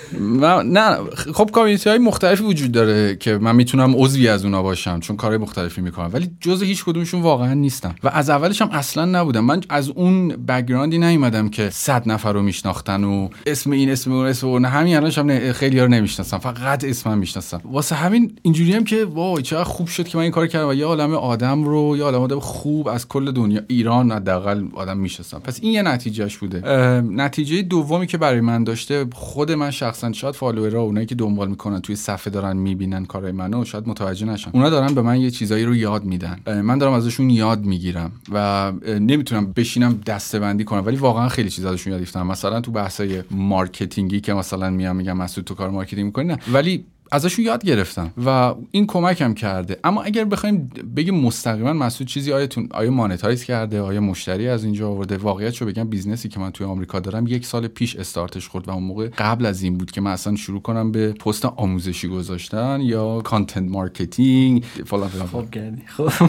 نه 0.66 0.98
خب 1.34 1.50
کامیونیتی 1.54 1.90
های 1.90 2.00
مختلفی 2.00 2.44
وجود 2.44 2.72
داره 2.72 3.16
که 3.16 3.38
من 3.38 3.56
می‌تونم 3.56 3.94
عضوی 3.96 4.28
از 4.28 4.46
اونا 4.46 4.64
باشم 4.64 5.00
چون 5.00 5.16
کارهای 5.16 5.38
مختلفی 5.38 5.82
می‌کنم. 5.82 6.10
ولی 6.14 6.32
جز 6.40 6.64
هیچ 6.64 6.86
کدومشون 6.86 7.22
واقعا 7.22 7.54
نیستم 7.54 7.96
و 8.04 8.08
از 8.08 8.30
اولش 8.30 8.62
هم 8.62 8.70
اصلا 8.72 9.06
نبودم. 9.06 9.46
من 9.46 9.62
از 9.70 9.90
اون 9.90 10.28
بکگراندی 10.28 10.98
نیومدم 10.98 11.50
که 11.50 11.70
صد 11.70 12.10
نفر 12.10 12.34
رو 12.34 12.42
میشناختن 12.42 13.04
و 13.04 13.30
اسم 13.46 13.72
این 13.72 13.90
اسم 13.90 14.12
اون 14.12 14.26
اسم 14.26 14.48
اون. 14.48 14.66
همین 14.66 14.96
الانش 14.96 15.18
هم 15.18 15.52
خیلی 15.52 15.80
ها 15.80 15.86
رو 15.86 15.92
نمی‌شناسم. 15.92 16.38
فقط 16.38 16.71
اسمم 16.84 17.18
می‌شناسم. 17.18 17.62
واسه 17.66 17.96
همین 17.96 18.36
اینجوری 18.42 18.74
هم 18.74 18.84
که 18.84 19.06
وای 19.06 19.44
چقدر 19.44 19.64
خوب 19.64 19.88
شد 19.88 20.08
که 20.08 20.18
من 20.18 20.24
این 20.24 20.32
کار 20.32 20.48
کردم 20.48 20.68
و 20.68 20.74
یه 20.74 20.86
عالم 20.86 21.14
آدم 21.14 21.64
رو 21.64 21.98
یه 21.98 22.04
عالم 22.04 22.22
آدم 22.22 22.40
خوب 22.40 22.88
از 22.88 23.08
کل 23.08 23.32
دنیا 23.32 23.62
ایران 23.68 24.12
حداقل 24.12 24.66
آدم 24.74 24.98
می‌شناسم. 24.98 25.40
پس 25.40 25.60
این 25.62 25.74
یه 25.74 25.82
نتیجهش 25.82 26.38
بوده. 26.38 26.62
نتیجه 27.02 27.62
دومی 27.62 28.08
که 28.08 28.18
برای 28.18 28.42
من 28.42 28.64
داشته 28.64 29.06
خود 29.14 29.52
من 29.52 29.72
شخصا 29.72 30.12
شاید 30.12 30.36
follower 30.36 30.76
ها 30.76 30.82
اونایی 30.82 31.06
که 31.06 31.16
دنبال 31.16 31.50
می‌کنن 31.50 31.80
توی 31.82 31.96
صفحه 31.96 32.34
دارن 32.34 32.58
می‌بینن 32.58 33.06
کارهای 33.06 33.32
منو 33.32 33.66
شاید 33.66 33.88
متوجه 33.88 34.26
نشن. 34.26 34.52
اونا 34.54 34.70
دارن 34.70 34.94
به 34.94 35.02
من 35.02 35.22
یه 35.22 35.32
چیزایی 35.32 35.66
رو 35.66 35.76
یاد 35.76 36.04
میدن. 36.04 36.40
من 36.62 36.78
دارم 36.78 36.94
ازشون 36.94 37.30
یاد 37.30 37.66
می‌گیرم 37.66 38.12
و 38.32 38.72
نمی‌تونم 38.86 39.54
بشینم 39.56 40.00
دسته 40.06 40.40
بندی 40.40 40.64
کنم 40.64 40.86
ولی 40.86 40.96
واقعا 40.96 41.30
خیلی 41.30 41.50
چیزا 41.50 41.70
ازشون 41.70 41.94
یاد 41.94 42.02
گرفتم 42.02 42.28
مثلا 42.28 42.62
تو 42.62 42.72
بحثای 42.72 43.24
marketing 43.32 44.13
ی 44.13 44.22
که 44.22 44.34
مثلا 44.34 44.70
میام 44.70 44.96
میگم 44.96 45.18
مسعود 45.18 45.48
تو 45.48 45.56
کار 45.56 45.70
marketing 45.70 46.06
می‌کنی 46.06 46.26
نه. 46.26 46.38
ولی 46.62 46.86
ازشون 47.12 47.46
یاد 47.46 47.66
گرفتم 47.66 48.14
و 48.26 48.56
این 48.72 48.88
کمکم 48.88 49.34
کرده. 49.34 49.80
اما 49.84 50.04
اگر 50.04 50.26
بخوایم 50.26 50.72
بگیم 50.96 51.16
مستقیما 51.16 51.74
مسعود 51.74 52.08
چیزی 52.08 52.34
آیا 52.34 52.48
تون 52.48 52.68
آیا 52.72 52.92
monetize 52.92 53.44
کرده؟ 53.44 53.82
آیا 53.82 54.02
مشتری 54.02 54.48
از 54.48 54.64
اینجا 54.64 54.90
آورده؟ 54.90 55.18
واقعیت 55.18 55.58
رو 55.58 55.68
بگم 55.68 55.90
business 55.90 56.25
ی 56.25 56.30
که 56.30 56.40
من 56.40 56.52
توی 56.52 56.68
آمریکا 56.68 57.00
دارم 57.00 57.28
یک 57.28 57.46
سال 57.46 57.68
پیش 57.68 57.96
استارتش 57.96 58.48
خورد 58.48 58.68
و 58.68 58.72
اون 58.72 58.84
موقع 58.84 59.08
قبل 59.08 59.46
از 59.46 59.64
این 59.64 59.78
بود 59.78 59.92
که 59.92 60.02
من 60.02 60.12
اصلا 60.12 60.36
شروع 60.36 60.62
کنم 60.62 60.92
به 60.92 61.14
پست 61.14 61.46
آموزشی 61.46 62.08
گذاشتن 62.08 62.82
یا 62.82 63.22
content 63.22 63.72
marketing 63.72 64.64
فلان 64.86 65.08
فلان. 65.08 65.28
خواب 65.28 65.52
کردی 65.52 65.82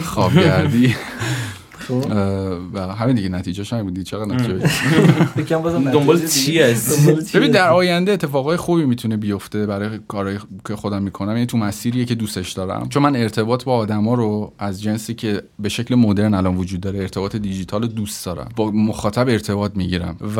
خوابگردی 0.03 0.95
و 2.73 2.79
همین 2.79 3.15
دیگه 3.15 3.29
نتیجهش 3.29 3.73
همین 3.73 3.85
بود 3.85 4.03
چقدر 4.03 4.35
نتیجه 4.35 4.69
دنبال 5.91 6.17
نتیجه 6.17 6.75
چی 7.31 7.37
ببین 7.39 7.51
در؟ 7.51 7.69
آینده 7.69 8.11
اتفاقای 8.11 8.57
خوبی 8.57 8.85
می‌تونه 8.85 9.17
بیفته 9.17 9.65
برای 9.65 9.99
کارهای 10.07 10.37
که 10.67 10.75
خودم 10.75 11.03
می‌کنم 11.03 11.31
یعنی 11.31 11.45
تو 11.45 11.57
مسیریه 11.57 12.05
که 12.05 12.15
دوستش 12.15 12.51
دارم 12.51 12.89
چون 12.89 13.03
من 13.03 13.15
ارتباط 13.15 13.63
با 13.63 13.75
آدما 13.75 14.13
رو 14.13 14.53
از 14.59 14.81
جنسی 14.81 15.13
که 15.13 15.41
به 15.59 15.69
شکل 15.69 15.95
مدرن 15.95 16.33
الان 16.33 16.55
وجود 16.55 16.81
داره 16.81 16.99
ارتباط 16.99 17.35
دیجیتال 17.35 17.81
رو 17.81 17.87
دوست 17.87 18.25
دارم 18.25 18.49
با 18.55 18.71
مخاطب 18.71 19.29
ارتباط 19.29 19.71
می‌گیرم 19.75 20.15
و 20.37 20.39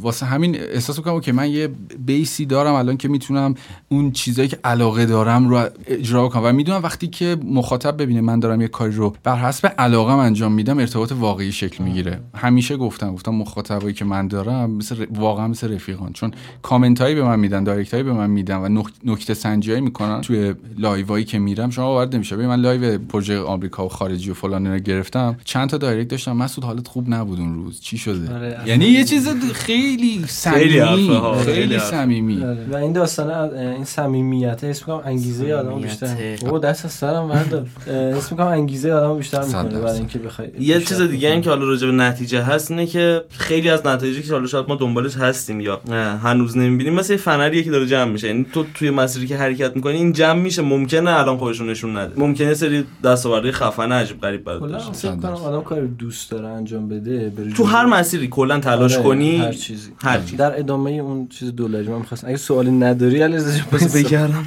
واسه 0.00 0.26
همین 0.26 0.56
احساس 0.60 0.98
می‌کنم 0.98 1.20
که 1.20 1.32
من 1.32 1.50
یه 1.50 1.68
بیسی 2.06 2.46
دارم 2.46 2.74
الان 2.74 2.96
که 2.96 3.08
می‌تونم 3.08 3.54
اون 3.88 4.10
چیزایی 4.10 4.48
که 4.48 4.58
علاقه 4.64 5.06
دارم 5.06 5.48
رو 5.48 5.68
اجرا 5.86 6.28
کنم 6.28 6.44
و 6.44 6.52
می‌دونم 6.52 6.82
وقتی 6.82 7.06
که 7.08 7.36
مخاطب 7.44 8.02
ببینه 8.02 8.20
من 8.20 8.40
دارم 8.40 8.60
یه 8.60 8.68
کاری 8.68 8.92
رو 8.92 9.14
بر 9.24 9.36
حسب 9.36 9.74
علاقم 9.78 10.16
انجام 10.16 10.52
میدم 10.52 10.75
ارتباط 10.80 11.12
واقعی 11.12 11.52
شکل 11.52 11.84
می‌گیره. 11.84 12.20
همیشه 12.34 12.76
گفتم 12.76 13.14
گفتم 13.14 13.34
مخاطبایی 13.34 13.94
که 13.94 14.04
من 14.04 14.28
دارم 14.28 14.70
مثل 14.70 15.02
ر- 15.02 15.06
واقعا 15.14 15.48
مثل 15.48 15.74
رفیقان. 15.74 16.12
چون 16.12 16.30
کامنت 16.62 17.00
هایی 17.00 17.14
به 17.14 17.22
من 17.22 17.38
میدن 17.40 17.64
direct 17.64 17.92
هایی 17.92 18.02
به 18.02 18.12
من 18.12 18.30
میدن 18.30 18.56
و 18.56 18.82
نک- 18.82 18.92
نکته 19.04 19.34
سنجی 19.34 19.70
هایی 19.70 19.82
می‌کنن. 19.82 20.20
توی 20.20 20.54
live 20.78 21.09
ایی 21.09 21.24
که 21.24 21.38
میرم 21.38 21.70
شما 21.70 21.86
باور 21.86 22.14
نمیشه 22.14 22.36
ببین 22.36 22.48
من 22.48 22.60
live 22.60 22.98
پروژه 22.98 23.40
آمریکا 23.40 23.84
و 23.86 23.88
خارجی 23.88 24.30
و 24.30 24.34
فلان 24.34 24.66
اینا 24.66 24.78
گرفتم. 24.78 25.36
چند 25.44 25.68
تا 25.68 25.78
direct 25.78 26.08
داشتم. 26.08 26.36
مسعود 26.36 26.64
حالت 26.64 26.88
خوب 26.88 27.08
نبود 27.08 27.40
اون 27.40 27.54
روز. 27.54 27.80
چی 27.80 27.98
شده؟ 27.98 28.34
آره. 28.34 28.58
یعنی 28.66 28.84
یه 28.84 29.04
چیز 29.04 29.28
خیلی 29.54 30.24
صمیمی. 30.26 31.10
خیلی. 31.44 31.78
صمیمی. 31.78 32.42
آره. 32.42 32.66
و 32.70 32.76
این 32.76 32.92
داستان 32.92 33.30
این 33.56 33.84
صمیمیت 33.84 34.64
حس 34.64 34.80
می‌کنم 34.80 35.02
انگیزه 35.04 35.52
آدمو 35.52 35.76
بیشتر. 35.80 36.36
او 36.50 36.58
دست 36.58 36.84
از 36.84 36.92
سرم 36.92 37.28
بردار. 37.28 37.66
حس 37.86 38.32
می‌کنم 38.32 38.46
انگیزه 38.46 38.92
آدمو 38.92 39.14
بیشتر 39.14 39.44
می‌کنه. 39.44 39.80
برای 39.80 39.98
اینکه 39.98 40.18
بخوای 40.18 40.48
یه 40.66 40.80
چیز 40.80 41.00
دیگه 41.00 41.30
این. 41.30 41.40
که 41.40 41.50
حالا 41.50 41.64
راجع 41.64 41.86
به 41.86 41.92
نتیجه 41.92 42.42
هست 42.42 42.70
اینه 42.70 42.86
که 42.86 43.24
خیلی 43.28 43.70
از 43.70 43.86
نتایجی 43.86 44.22
که 44.22 44.32
حالا 44.32 44.46
شاید 44.46 44.68
ما 44.68 44.74
دنبالش 44.74 45.16
هستیم 45.16 45.60
یا 45.60 45.80
هنوز 46.22 46.56
نمی‌بینیم 46.56 46.94
مثل 46.94 47.12
یه 47.12 47.18
فنریه 47.18 47.62
که 47.62 47.70
داره 47.70 47.86
جمع 47.86 48.10
میشه. 48.12 48.26
یعنی 48.26 48.46
تو 48.52 48.64
توی 48.74 48.90
مسیری 48.90 49.26
که 49.26 49.36
حرکت 49.36 49.76
می‌کنی 49.76 49.94
این 49.96 50.12
جمع 50.12 50.40
میشه. 50.40 50.62
ممکنه 50.62 51.10
الان 51.10 51.36
خودشون 51.36 51.70
نشون 51.70 51.96
نده. 51.96 52.20
ممکنه 52.20 52.54
سری 52.54 52.84
دستاوردهای 53.04 53.52
خفن 53.52 53.92
عجیب 53.92 54.20
غریب 54.20 54.44
برات 54.44 54.60
کلا 54.60 54.72
باشه 54.72 54.92
فکر 54.92 55.16
کنم 55.16 55.32
آدم 55.32 55.62
کار 55.62 55.86
دوست 55.86 56.30
داره 56.30 56.48
انجام 56.48 56.88
بده 56.88 57.32
تو. 57.56 57.64
هر 57.64 57.86
مسیری 57.86 58.28
کلا 58.28 58.60
تلاش 58.60 58.94
آره، 58.94 59.04
کنی 59.04 59.36
هر 59.36 59.52
چیزی. 59.52 59.90
هر 60.02 60.20
چیز 60.20 60.38
در 60.38 60.58
ادامه 60.58 60.90
اون 60.90 61.28
چیز 61.28 61.56
دلاری 61.56 61.88
من 61.88 61.98
می‌خواستم. 61.98 62.28
اگه 62.28 62.36
سوالی 62.36 62.70
نداری 62.70 63.18
جان، 63.18 63.32
بس 63.72 63.96
بگردم. 63.96 64.44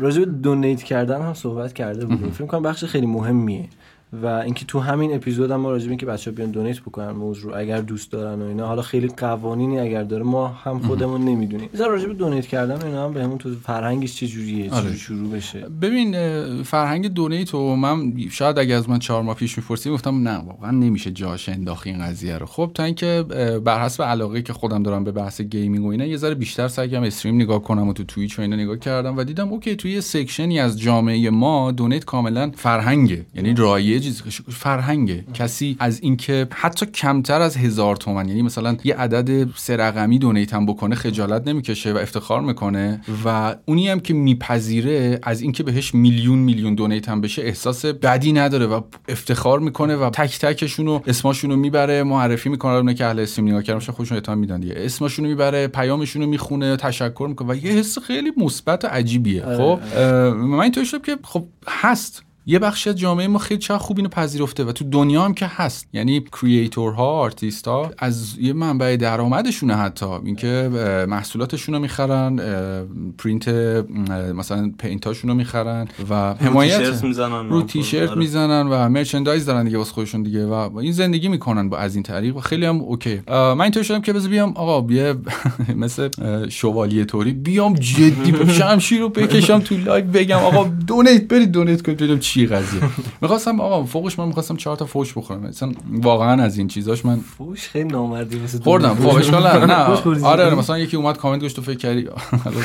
راجع 0.00 0.18
به 0.20 0.26
دونیت 0.26 0.82
کردن 0.82 1.22
هم 1.22 1.34
صحبت 1.34 1.72
کرده 1.72 2.06
بودیم. 2.06 2.30
فکر 2.30 2.46
کنم 2.46 2.62
بخش 2.62 2.84
خیلی 2.84 3.06
مهمیه. 3.06 3.68
و 4.12 4.26
اینکه 4.26 4.64
تو 4.64 4.80
همین 4.80 5.14
اپیزود 5.14 5.50
هم 5.50 5.60
ما 5.60 5.70
راجع 5.70 5.84
به 5.84 5.90
اینکه 5.90 6.06
بچه‌ها 6.06 6.34
بیان 6.36 6.50
دونیت 6.50 6.80
بکنن 6.80 7.10
موضوع 7.10 7.58
اگر 7.58 7.80
دوست 7.80 8.12
دارن 8.12 8.42
و 8.42 8.44
اینا. 8.44 8.66
حالا 8.66 8.82
خیلی 8.82 9.08
قوانینی 9.08 9.78
اگر 9.78 10.02
داره 10.02 10.22
ما 10.22 10.48
هم 10.48 10.78
خودمون 10.78 11.24
نمی‌دونیم. 11.24 11.68
مثلا 11.74 11.86
راجع 11.86 12.06
به 12.06 12.14
دونیت 12.14 12.46
کردن 12.46 12.86
اینا 12.86 13.04
هم 13.04 13.12
بهمون 13.12 13.38
تو 13.38 13.54
فرهنگش 13.54 14.16
چه 14.16 14.26
جوریه 14.26 14.70
آره. 14.70 14.96
شروع 14.96 15.30
بشه. 15.30 15.58
ببین 15.82 16.12
فرهنگ 16.62 17.08
donate 17.08 17.54
و 17.54 17.76
من 17.76 18.12
شاید 18.30 18.58
اگه 18.58 18.74
از 18.74 18.88
من 18.88 18.98
چهار 18.98 19.22
ماه 19.22 19.34
پیش 19.34 19.58
می‌پرسی 19.58 19.90
گفتم 19.90 20.28
نه 20.28 20.36
واقعا 20.36 20.70
نمیشه 20.70 21.10
جاش 21.10 21.48
انداخت 21.48 21.86
این 21.86 21.98
قضیه 21.98 22.38
رو. 22.38 22.46
خب 22.46 22.70
تا 22.74 22.84
اینکه 22.84 23.24
بر 23.64 23.84
حسب 23.84 24.02
علاقه 24.02 24.42
که 24.42 24.52
خودم 24.52 24.82
دارم 24.82 25.04
به 25.04 25.12
بحث 25.12 25.40
gaming 25.40 25.84
و 25.84 25.88
اینا 25.88 26.04
یه 26.04 26.16
ذره 26.16 26.34
بیشتر 26.34 26.68
سعی 26.68 26.88
کردم 26.88 27.06
stream 27.06 27.34
نگاه 27.34 27.62
کنم 27.62 27.88
و 27.88 27.92
تو 27.92 28.04
Twitch 28.04 28.38
و 28.38 28.42
اینا 28.42 28.56
نگاه 28.56 28.78
کردم 28.78 29.16
و 29.16 29.24
دیدم 29.24 29.48
OK 29.48 29.76
توی 29.76 29.92
یه 29.92 30.00
section 30.00 30.53
ی 30.53 30.60
از 30.60 30.80
جامعه 30.80 31.30
ما 31.30 31.72
donate 31.72 32.04
کاملا 32.04 32.50
فرهنگه. 32.54 33.26
یعنی 33.34 33.54
رایج 33.54 33.99
فرهنگه. 34.48 35.24
کسی 35.34 35.76
از 35.78 36.00
اینکه 36.02 36.46
حتی 36.50 36.86
کمتر 36.86 37.40
از 37.40 37.56
هزار 37.56 37.96
تومن 37.96 38.28
یعنی 38.28 38.42
مثلا 38.42 38.76
یه 38.84 38.94
عدد 38.94 39.48
سه 39.56 39.76
رقمی 39.76 40.18
donate 40.18 40.54
هم 40.54 40.66
بکنه 40.66 40.94
خجالت 40.94 41.48
نمی‌کشه 41.48 41.92
و 41.92 41.96
افتخار 41.96 42.40
می‌کنه 42.40 43.00
و 43.24 43.54
اونی 43.66 43.88
هم 43.88 44.00
که 44.00 44.14
میپذیره 44.14 45.20
از 45.22 45.40
اینکه 45.40 45.62
بهش 45.62 45.94
میلیون 45.94 46.38
میلیون 46.38 46.74
donate 46.74 47.08
هم 47.08 47.20
بشه 47.20 47.42
احساس 47.42 47.84
بدی 47.84 48.32
نداره 48.32 48.66
و 48.66 48.80
افتخار 49.08 49.60
می‌کنه 49.60 49.96
و 49.96 50.10
تک 50.10 50.38
تکشون 50.38 50.86
رو 50.86 51.02
اسمشون 51.06 51.50
رو 51.50 51.56
می‌بره 51.56 52.02
معرفی 52.02 52.48
می‌کنه. 52.48 52.72
اونه 52.72 52.94
که 52.94 53.06
اهل 53.06 53.18
stream 53.18 53.48
نگاه 53.48 53.62
کردن 53.62 53.80
شاید 53.80 53.96
خودشون 53.96 54.16
احتمال 54.16 54.38
میدن 54.38 54.60
دیگه. 54.60 54.74
اسمشون 54.76 55.24
رو 55.24 55.30
می‌بره 55.30 55.66
پیامشون 55.66 56.22
رو 56.22 56.28
می‌خونه 56.28 56.76
تشکر 56.76 57.26
می‌کنه 57.28 57.48
و 57.48 57.54
یه 57.54 57.72
حس 57.72 57.98
خیلی 57.98 58.32
مثبت 58.36 58.84
و 58.84 58.88
عجیبیه. 58.88 59.42
خب 59.42 59.80
اه، 59.96 60.30
من 60.30 60.60
اینطوری 60.60 60.86
شدم 60.86 61.02
که 61.02 61.16
خب 61.22 61.44
هست. 61.68 62.22
یه 62.46 62.58
بخشی 62.58 62.90
از 62.90 62.96
جامعه 62.96 63.28
ما 63.28 63.38
خیلی 63.38 63.60
چقدر 63.60 63.78
خوب 63.78 63.96
اینو 63.98 64.08
پذیرفته 64.08 64.64
و 64.64 64.72
تو 64.72 64.84
دنیا 64.84 65.22
هم 65.22 65.34
که 65.34 65.46
هست. 65.46 65.88
یعنی 65.92 66.24
creator 66.40 66.98
ها 66.98 67.06
آرتیست 67.06 67.68
ها 67.68 67.90
از 67.98 68.38
یه 68.38 68.52
منبع 68.52 68.96
درآمدشونه 68.96 69.76
حتی. 69.76 70.06
اینکه 70.06 70.70
محصولاتشون 71.08 71.74
رو 71.74 71.80
می‌خرن 71.80 72.36
پرینت 73.18 73.48
مثلا 74.34 74.72
پینتاشون 74.78 75.30
رو 75.30 75.36
می‌خرن 75.36 75.88
و 76.10 76.34
حمایت 76.34 77.02
رو 77.48 77.62
تیشرت 77.62 78.10
آره. 78.10 78.18
می‌زنن 78.18 78.66
و 78.66 78.88
merchandise 78.88 79.46
دارن 79.46 79.64
دیگه 79.64 79.78
واسه 79.78 79.92
خودشون 79.92 80.22
دیگه 80.22 80.46
و 80.46 80.78
این 80.78 80.92
زندگی 80.92 81.28
می‌کنن 81.28 81.68
با 81.68 81.78
از 81.78 81.94
این 81.94 82.02
طریق 82.02 82.36
و 82.36 82.40
خیلی 82.40 82.66
هم 82.66 82.80
OK. 82.80 83.20
من 83.28 83.60
اینطور 83.60 83.82
شدم 83.82 84.00
که 84.00 84.12
بذار 84.12 84.30
بیام 84.30 84.52
آقا 84.56 84.80
بیا 84.80 85.16
مثل 85.76 86.08
شوالیه 86.48 87.04
طوری 87.04 87.32
بیام 87.32 87.74
جدی 87.74 88.34
شمشیر 88.58 89.00
رو 89.00 89.08
بکشم 89.08 89.58
تو 89.58 89.76
live 89.76 90.04
بگم 90.04 90.38
آقا 90.38 90.70
donate 90.86 91.28
برید 91.28 91.52
donate 91.52 91.82
کنید 91.82 91.98
چی 92.30 92.46
قضیه؟ 92.46 92.80
می‌خواستم 93.20 93.60
آقا 93.60 93.84
فوقش 93.84 94.18
من 94.18 94.26
می‌خواستم 94.26 94.56
چهار 94.56 94.76
تا 94.76 94.84
فوش 94.86 95.12
بخورم. 95.18 95.40
مثلا 95.40 95.72
واقعا 96.02 96.42
از 96.42 96.58
این 96.58 96.68
چیزاش 96.68 97.04
من 97.04 97.20
فوش 97.38 97.68
خیلی 97.68 97.88
نامردی 97.88 98.38
واسه. 98.38 98.58
خوردم. 98.58 98.94
فوق 98.94 99.14
اشکال 99.16 99.46
نداره. 99.46 99.66
نه. 99.66 99.74
آره 100.24 100.44
آره، 100.44 100.54
مثلا 100.54 100.78
یکی 100.78 100.96
اومد 100.96 101.16
کامنت 101.16 101.40
گوش 101.40 101.52
تو 101.52 101.62
فکر 101.62 101.78
کردی. 101.78 102.08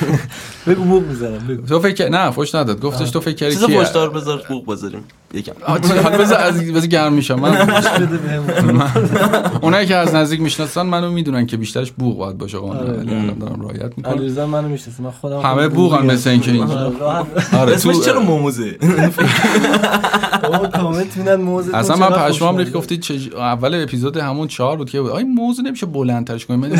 بگو 0.68 0.84
موق 0.84 1.03
می‌زنم 1.03 1.47
بگو. 1.47 1.68
تو 1.68 1.80
فکر 1.80 2.09
نه 2.09 2.32
فوش 2.32 2.55
نداد. 2.55 2.82
گفتش 2.82 3.11
تو 3.11 3.20
فکر 3.20 3.36
کردی 3.36 3.55
کیه؟ 3.55 3.82
پشتار 3.82 4.09
بذار 4.09 4.41
بوق 4.49 4.72
بذاریم. 4.72 5.03
یکم. 5.34 5.53
بذار 6.20 6.39
از 6.39 6.72
بذار 6.72 6.88
گرم 6.88 7.13
میشم. 7.13 7.39
من 7.39 7.55
اونایی 9.61 9.88
که 9.88 9.95
از 9.95 10.16
نزدیک 10.16 10.41
می‌شناسن 10.41 10.82
منو 10.82 11.11
می‌دونن 11.11 11.45
که 11.45 11.57
بیشترش 11.57 11.91
بوق 11.91 12.18
باید 12.18 12.38
باشه. 12.38 12.57
قانون 12.57 12.78
آره. 12.78 12.93
ولی 12.97 13.32
دارم 13.39 13.61
رعایت 13.61 13.97
می‌کنم. 13.97 14.13
علیرضا 14.13 14.47
منو 14.47 14.68
می‌شناسه. 14.68 15.03
من 15.03 15.11
خودم 15.11 15.39
همه 15.39 15.68
بوقن 15.68 15.97
بوق 15.97 16.11
مثل 16.11 16.30
اینکه 16.30 16.51
اینجا. 16.51 16.93
آره،. 17.01 17.26
آره 17.53 17.76
تو 17.76 17.93
چرا 18.01 18.20
موموزه؟ 18.20 18.78
کامنت 20.74 21.18
میدن 21.18 21.41
موزه 21.41 21.78
اصلا 21.78 21.95
من 21.95 22.10
پشمام 22.10 22.58
ریخت 22.58 22.74
گفتید 22.74 22.99
چه 22.99 23.14
اول 23.38 23.84
اپیزود 23.84 24.18
همون 24.18 24.47
چهار 24.47 24.78
بود 24.78 24.89
که 24.89 25.01
بود. 25.01 25.12
آی 25.12 25.24
موضوع 25.24 25.66
نمیشه 25.66 25.86
بلندترش 25.86 26.45
کنیم. 26.45 26.60
من؟ 26.60 26.72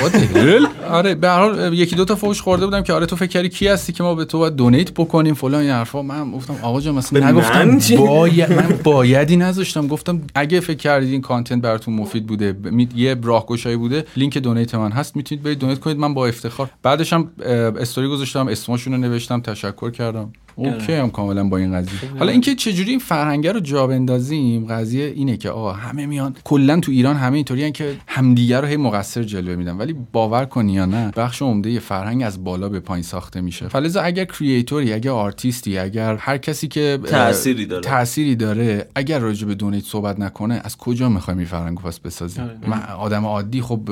آره 0.90 1.16
به 1.16 1.28
هر 1.28 1.40
حال 1.40 1.74
یکی 1.74 1.96
دو 1.96 2.06
تا 2.06 2.16
فوش 2.16 2.42
خورده 2.42 2.66
بودم 2.66 2.82
که 2.82 2.94
آره 2.94 3.06
تو 3.06 3.16
فکر 3.16 3.30
کردی 3.30 3.50
کی 3.50 3.68
هستی 3.68 3.94
که 3.94 4.04
ما 4.04 4.16
به 4.16 4.26
تو 4.26 4.40
باید 4.40 4.56
donate 4.56 4.92
بکنیم 4.92 5.34
فلان 5.34 5.62
این 5.62 5.72
حرفا. 5.72 6.02
من 6.02 6.32
گفتم 6.32 6.56
آقا 6.62 6.82
جان 6.82 6.96
مثلا 6.96 7.30
نگفتم؟ 7.30 7.80
باید 7.98 8.54
من 8.54 8.80
بایدی 8.84 9.38
نذاشتم. 9.38 9.88
گفتم 9.88 10.22
اگه 10.36 10.60
فکر 10.60 10.78
کردید 10.78 11.12
این 11.12 11.22
content 11.22 11.62
براتون 11.62 11.94
مفید 11.94 12.28
بوده 12.28 12.56
یه 12.96 13.16
راهگشایی 13.24 13.76
بوده 13.76 14.06
لینک 14.18 14.38
donate 14.38 14.76
من 14.76 14.92
هست 14.92 15.16
می‌تونید 15.16 15.44
برید 15.44 15.60
donate 15.60 15.80
کنید. 15.80 15.98
من 15.98 16.14
با 16.14 16.28
افتخار 16.28 16.70
بعدش 16.84 17.14
هم 17.14 17.32
استوری 17.80 18.08
گذاشتم 18.08 18.48
اسمشون 18.48 18.94
رو 18.94 19.00
نوشتم 19.00 19.42
تشکر 19.42 19.92
کردم. 19.92 20.34
OK 20.56 20.94
هم 20.94 21.10
کاملا 21.10 21.44
با 21.44 21.58
این 21.58 21.74
قضیه؟ 21.74 22.10
حالا 22.20 22.32
اینکه 22.32 22.56
چجوری 22.56 22.90
این 22.90 23.00
فرهنگه 23.00 23.52
رو 23.52 23.60
جا 23.60 23.88
بندازیم 23.88 24.66
قضیه 24.66 25.06
اینه 25.06 25.38
که 25.38 25.50
آقا 25.50 25.72
همه 25.72 26.06
میان 26.06 26.36
کلا 26.44 26.80
تو 26.80 26.92
ایران 26.92 27.16
همه 27.16 27.36
اینطوریان 27.36 27.72
که 27.72 27.96
همدیگه 28.08 28.60
رو 28.60 28.68
هی 28.68 28.78
مقصر 28.78 29.24
جلوه 29.24 29.56
میدن. 29.56 29.78
ولی 29.78 29.96
باور 30.12 30.46
کنی 30.46 30.74
یا 30.74 30.86
نه 30.86 31.12
بخش 31.16 31.42
عمده 31.42 31.80
فرهنگ 31.80 32.24
از 32.24 32.44
بالا 32.44 32.70
به 32.70 32.80
پایین 32.80 33.04
ساخته 33.04 33.42
میشه. 33.42 33.68
فلذا 33.68 34.02
اگر 34.02 34.26
creator 34.26 34.85
ی 34.85 34.94
اگر 34.94 35.12
آرتیستی 35.12 35.78
اگر 35.78 36.16
هر 36.16 36.38
کسی 36.38 36.68
که 36.68 37.00
تأثیری 37.06 37.66
داره. 37.66 37.82
تأثیری 37.82 38.36
داره 38.36 38.88
اگر 38.96 39.20
راجع 39.20 39.48
به 39.48 39.56
donate 39.56 39.84
صحبت 39.84 40.20
نکنه 40.20 40.62
از 40.64 40.78
کجا 40.78 41.10
می‌خوایم 41.10 41.38
این 41.38 41.48
فرهنگو 41.48 41.82
پس 41.82 42.00
بسازیم 42.00 42.50
من 42.68 42.82
آدم 43.00 43.26
عادی 43.26 43.62
خب 43.62 43.90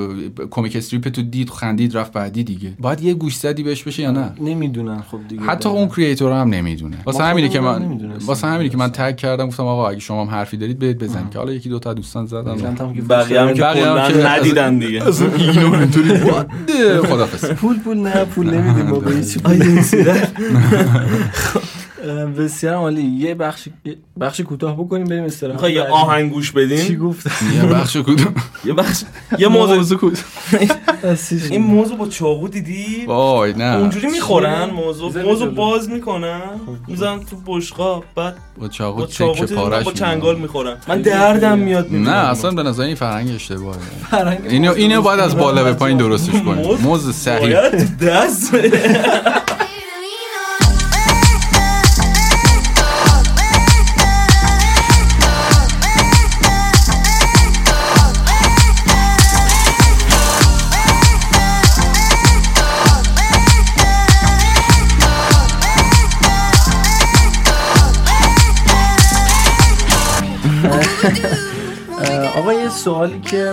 کمیک 0.50 0.76
استریپ 0.76 1.08
تو 1.08 1.22
دید 1.22 1.50
خندید 1.50 1.96
رفت 1.96 2.12
بعدی 2.12 2.44
دیگه. 2.44 2.72
باید 2.78 3.02
یه 3.02 3.14
گوش 3.14 3.36
زدی 3.36 3.62
بهش 3.62 3.82
بشه 3.82 4.02
یا 4.02 4.10
نه؟ 4.10 4.32
نمی‌دونن 4.40 5.00
خب 5.00 5.18
دیگه. 5.28 5.42
حتی 5.42 5.68
اون 5.68 5.88
کریئتور 5.88 6.32
هم 6.32 6.53
نمی‌دونه. 6.56 6.96
واسه 7.04 7.24
همینه 7.24 7.48
که 7.48 7.60
من. 7.60 8.00
واسه 8.26 8.46
همینه 8.46 8.68
که 8.68 8.76
من 8.76 8.90
تگ 8.90 9.16
کردم 9.16 9.46
گفتم 9.46 9.62
آقا 9.62 9.88
اگه 9.88 10.00
شما 10.00 10.24
هم 10.24 10.30
حرفی 10.30 10.56
دارید 10.56 10.78
برید 10.78 10.98
بزنید 10.98 11.30
که 11.30 11.38
حالا 11.38 11.52
یکی 11.52 11.68
دو 11.68 11.78
تا 11.78 11.94
دوستان 11.94 12.26
زدن. 12.26 12.54
بقیه 12.54 12.68
هم 12.70 12.94
که 12.94 13.02
بقیه 13.02 13.40
هم 13.40 13.48
که 13.48 13.54
کلا 13.54 13.96
از- 14.02 14.16
ندیدن 14.18 14.78
دیگه. 14.78 15.00
خدافظ 17.00 17.44
پول 17.50 17.78
پول 17.78 17.96
نه 17.98 18.24
پول 18.24 18.50
نمیدیم 18.54 18.86
ما 18.86 18.98
به 18.98 19.10
هیچ 19.14 19.38
بسیار 22.38 22.74
عالی. 22.74 23.02
یه 23.02 23.34
بخش 23.34 23.68
بخش 24.20 24.40
کوتاه 24.40 24.76
بکنیم 24.76 25.04
بریم 25.06 25.24
استراحت 25.24 25.54
می‌خوای 25.54 25.72
یه. 25.72 25.82
آهنگ 25.82 26.32
گوش 26.32 26.52
چی 26.52 26.56
بدین 26.56 26.98
گفت 26.98 27.26
یه 27.54 27.62
بخش 27.62 27.96
کدوم 27.96 28.34
یه 28.64 28.72
بخش 28.72 29.02
یه 29.38 29.48
موضوع 29.48 30.12
هستیش. 31.04 31.50
این 31.50 31.62
موضوع 31.62 31.96
با 31.96 32.08
چاقو 32.08 32.48
دیدی؟ 32.48 33.04
وای 33.06 33.52
نه. 33.52 33.76
اونجوری 33.76 34.06
می‌خورن 34.10 34.70
موضوع 34.70 35.22
موضوع. 35.22 35.48
باز 35.48 35.88
می‌کنن 35.88 36.40
می‌زنن 36.88 37.20
تو 37.20 37.36
بشقاب 37.46 38.04
بعد 38.16 38.36
با 38.60 38.68
چاقو 38.68 39.06
چیز 39.06 39.52
پارش 39.52 39.84
با. 39.84 39.92
چنگال 39.92 40.38
می‌خورن. 40.38 40.76
من 40.88 41.02
دردم 41.02 41.58
میاد 41.58 41.92
نه. 41.92 42.10
اصلا 42.10 42.50
به 42.50 42.62
نظر 42.62 42.82
این 42.82 42.94
فرهنگ 42.94 43.30
اشتباهه. 43.34 43.78
اینو 44.48 44.72
اینو 44.72 45.02
باید 45.02 45.20
از 45.20 45.36
بالا 45.36 45.64
به 45.64 45.72
پایین 45.72 45.98
درستش 45.98 46.32
کنیم. 46.32 46.76
موز- 46.82 47.10
صحیح. 47.10 47.60
دست 48.00 48.54
آقا 72.38 72.52
یه 72.52 72.68
سوالی 72.68 73.20
که 73.20 73.52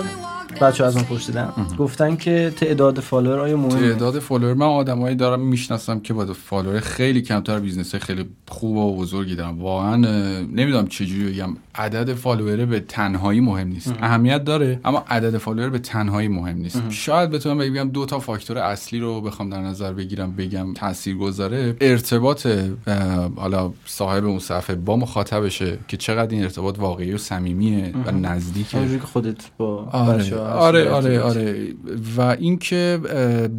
بچه 0.62 0.84
از 0.84 0.96
من 0.96 1.02
پرسیدن. 1.02 1.52
گفتن 1.78 2.16
که 2.16 2.52
تعداد 2.56 3.00
follower 3.00 3.38
آیا 3.38 3.56
مهمه؟ 3.56 3.92
تعداد 3.92 4.18
follower؟ 4.18 4.54
من 4.54 4.66
آدمایی 4.66 5.16
دارم 5.16 5.40
می‌شناسم 5.40 6.00
که 6.00 6.14
با 6.14 6.26
follower 6.26 6.80
خیلی 6.80 7.22
کمتر 7.22 7.58
business 7.58 7.94
خیلی 7.94 8.24
خوب 8.48 8.76
و 8.76 8.96
بزرگی 8.96 9.34
دارم 9.34 9.62
واقعا 9.62 9.94
اه، 9.94 10.40
نمی‌دونم 10.40 10.86
چجوری 10.86 11.32
بگم. 11.32 11.56
عدد 11.74 12.14
follower 12.14 12.64
به 12.64 12.80
تنهایی 12.80 13.40
مهم 13.40 13.68
نیست. 13.68 13.94
اهمیت 14.02 14.44
داره 14.44 14.80
اما 14.84 15.04
عدد 15.08 15.38
follower 15.38 15.70
به 15.70 15.78
تنهایی 15.78 16.28
مهم 16.28 16.56
نیست. 16.56 16.82
شاید 16.90 17.30
بتونم 17.30 17.58
بگم 17.58 17.90
دو 17.90 18.06
تا 18.06 18.18
فاکتور 18.18 18.58
اصلی 18.58 19.00
رو 19.00 19.20
بخوام 19.20 19.50
در 19.50 19.60
نظر 19.60 19.92
بگیرم 19.92 20.32
بگم 20.32 20.74
تاثیر 20.74 21.16
گذاره 21.16 21.76
ارتباط 21.80 22.46
اه، 22.46 23.30
حالا 23.36 23.72
صاحب 23.86 24.24
اون 24.24 24.38
صفحه 24.38 24.76
با 24.76 24.96
مخاطبشه 24.96 25.78
که 25.88 25.96
چقدر 25.96 26.30
این 26.30 26.42
ارتباط 26.42 26.78
واقعی 26.78 27.12
و 27.12 27.18
صمیمیه 27.18 27.92
و 28.06 28.10
نزدیکه. 28.10 28.98
که 28.98 28.98
خودت 28.98 29.36
با 29.58 29.88
آره. 29.92 30.22
آره 30.52 30.90
آره. 30.90 31.20
آره. 31.20 31.66
و 32.16 32.20
اینکه 32.20 33.00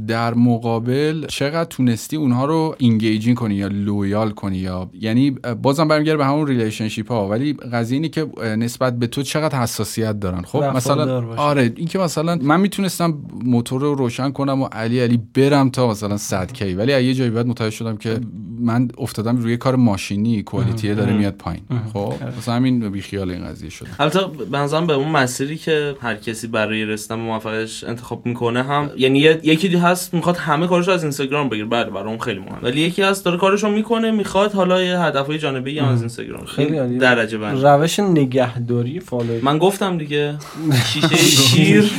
در 0.08 0.34
مقابل 0.34 1.26
چقدر 1.28 1.70
تونستی 1.70 2.16
اونها 2.16 2.46
رو 2.46 2.76
engaging 2.78 3.36
کنی 3.36 3.56
یا 3.56 3.68
loyal 3.68 4.30
کنی 4.30 4.58
یا 4.58 4.90
یعنی 4.94 5.32
بازم 5.62 5.88
برمیگرده 5.88 6.18
به 6.18 6.26
همون 6.26 6.48
relationship 6.48 7.12
ها. 7.12 7.30
ولی 7.30 7.54
قضیه 7.54 7.96
اینه 7.96 8.10
که 8.10 8.28
نسبت 8.42 9.00
به 9.00 9.08
تو 9.08 9.24
چقدر 9.24 9.60
حساسیت 9.60 10.20
دارن. 10.20 10.42
خب 10.42 10.64
مثلا. 10.64 11.36
آره 11.36 11.74
اینکه 11.76 12.00
مثلا 12.00 12.36
من 12.36 12.60
می‌تونستم 12.60 13.18
موتور 13.44 13.82
رو 13.82 13.96
روشن 13.96 14.32
کنم 14.32 14.62
و 14.62 14.66
علی 14.66 15.00
علی 15.00 15.20
برم 15.34 15.70
تا 15.70 15.90
مثلا 15.90 16.18
100 16.18 16.54
K. 16.54 16.74
ولی 16.74 16.94
از 16.94 17.04
یه 17.04 17.14
جایی 17.14 17.30
بعد 17.30 17.48
متوجه 17.48 17.76
شدم 17.76 17.98
که 17.98 18.20
من 18.60 18.88
افتادم 18.98 19.38
روی 19.38 19.58
کار 19.58 19.76
ماشینی 19.76 20.44
quality 20.44 20.96
داره 20.96 21.14
میاد 21.14 21.34
پایین. 21.34 21.62
خب 21.94 22.14
مثلا 22.38 22.56
همین 22.56 22.90
بیخیال 22.90 23.32
این 23.32 23.46
قضیه 23.46 23.70
شد 23.70 23.88
البته 24.00 24.20
به 24.52 24.58
نظرم 24.58 24.88
به 24.88 24.94
اون 24.94 25.10
مسیری 25.10 25.58
که 25.58 25.96
هر 26.02 26.16
کسی 26.16 26.48
برای 26.48 26.83
رسیدن 26.86 27.16
به 27.16 27.22
موفقیتش 27.22 27.84
انتخاب 27.84 28.26
می‌کنه 28.26 28.64
هم. 28.64 28.90
یعنی 28.98 29.20
یکی 29.20 29.70
دی 29.70 29.78
هست 29.78 30.14
می‌خواد 30.14 30.38
همه 30.38 30.68
کارش 30.68 30.90
از 30.90 31.04
اینستاگرام 31.04 31.50
بگیره. 31.50 31.66
بله 31.66 31.90
برای 31.90 32.08
اون 32.08 32.20
خیلی 32.20 32.40
مهم 32.40 32.60
ولی 32.62 32.82
یکی 32.82 33.02
هست 33.02 33.26
داره 33.26 33.38
کارش 33.38 33.64
رو 33.64 33.70
می‌کنه 33.70 34.12
می‌خواد 34.12 34.54
حالا 34.54 34.84
یه 34.84 35.00
هدفهای 35.00 35.38
جانبی 35.40 35.80
هم 35.80 35.88
از 35.88 36.00
اینستاگرام. 36.00 36.46
خیلی 36.46 36.78
عالی. 36.78 36.98
درجه 36.98 37.38
بندی. 37.38 37.62
روش 37.62 38.00
نگهداری 38.00 39.00
follower 39.00 39.40
من 39.44 39.58
گفتم 39.58 39.98
دیگه. 39.98 40.34
شیشه 40.94 41.16
شیر. 41.16 41.92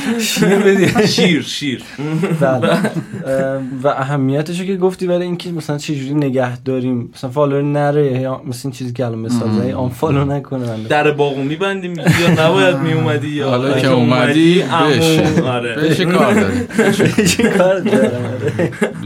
شیر 1.07 1.41
شیر 1.41 1.83
بله. 2.41 2.79
و 3.83 3.87
اهمیتش 3.87 4.59
رو 4.59 4.65
که 4.65 4.75
گفتی 4.77 5.07
ولی 5.07 5.23
اینکه 5.23 5.51
مثلا 5.51 5.77
چجوری 5.77 6.13
نگه 6.13 6.61
داریم 6.61 7.09
مثلا 7.13 7.29
follower 7.29 7.61
نره 7.61 8.21
یا 8.21 8.41
مثلا 8.47 8.61
این 8.63 8.71
چیزی 8.71 8.93
که 8.93 9.05
الان 9.05 9.19
مثال 9.19 9.51
زدی 9.51 9.71
unfollow 9.71 10.25
نکنه. 10.25 10.87
در 10.89 11.11
باغو 11.11 11.41
میبندیم 11.41 11.93
یا 11.97 12.47
نباید 12.47 12.77
میومدی 12.77 13.27
یا 13.27 13.49
حالا 13.49 13.79
که 13.79 13.87
اومدی 13.87 14.63
عمو. 14.69 14.89
بشه 14.89 15.41
آره 15.43 15.75
بشه 15.75 16.05
کار 16.05 16.23
آره. 16.25 16.67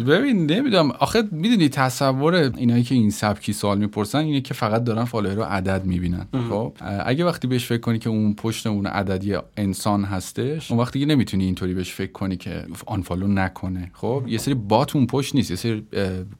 ببین 0.08 0.52
نمی‌دونم. 0.52 0.92
آخه 0.92 1.24
می‌دونی 1.32 1.70
تصور 1.70 2.36
اینایی 2.36 2.84
که 2.84 2.96
این 2.96 3.10
سبکی 3.10 3.54
سوال 3.54 3.78
می‌پرسن 3.78 4.18
اینه 4.18 4.42
که 4.42 4.54
فقط 4.54 4.84
دارن 4.84 5.04
follower 5.04 5.36
رو 5.36 5.44
عدد 5.44 5.86
می‌بینن. 5.86 6.26
خب؟ 6.50 6.74
اگه 7.06 7.26
وقتی 7.26 7.48
بهش 7.48 7.66
فکر 7.66 7.80
کنی 7.80 8.00
که 8.00 8.10
اون 8.10 8.34
پشت 8.34 8.68
اون 8.68 8.88
عددی 8.88 9.36
انسان 9.58 10.04
هستش 10.04 10.72
اون 10.72 10.80
وقتی 10.80 11.00
که 11.00 11.06
نمی‌تونی 11.06 11.44
اینطوری 11.44 11.74
بهش 11.74 11.94
فکر 11.94 12.12
کنی 12.12 12.38
که 12.38 12.64
unfollow 12.86 13.28
نکنه. 13.28 13.92
خب؟ 13.94 14.24
یه 14.28 14.38
سری 14.38 14.54
بات 14.54 14.96
اون 14.96 15.08
پشت 15.08 15.36
نیست 15.36 15.52
یه 15.52 15.58
سری 15.58 15.84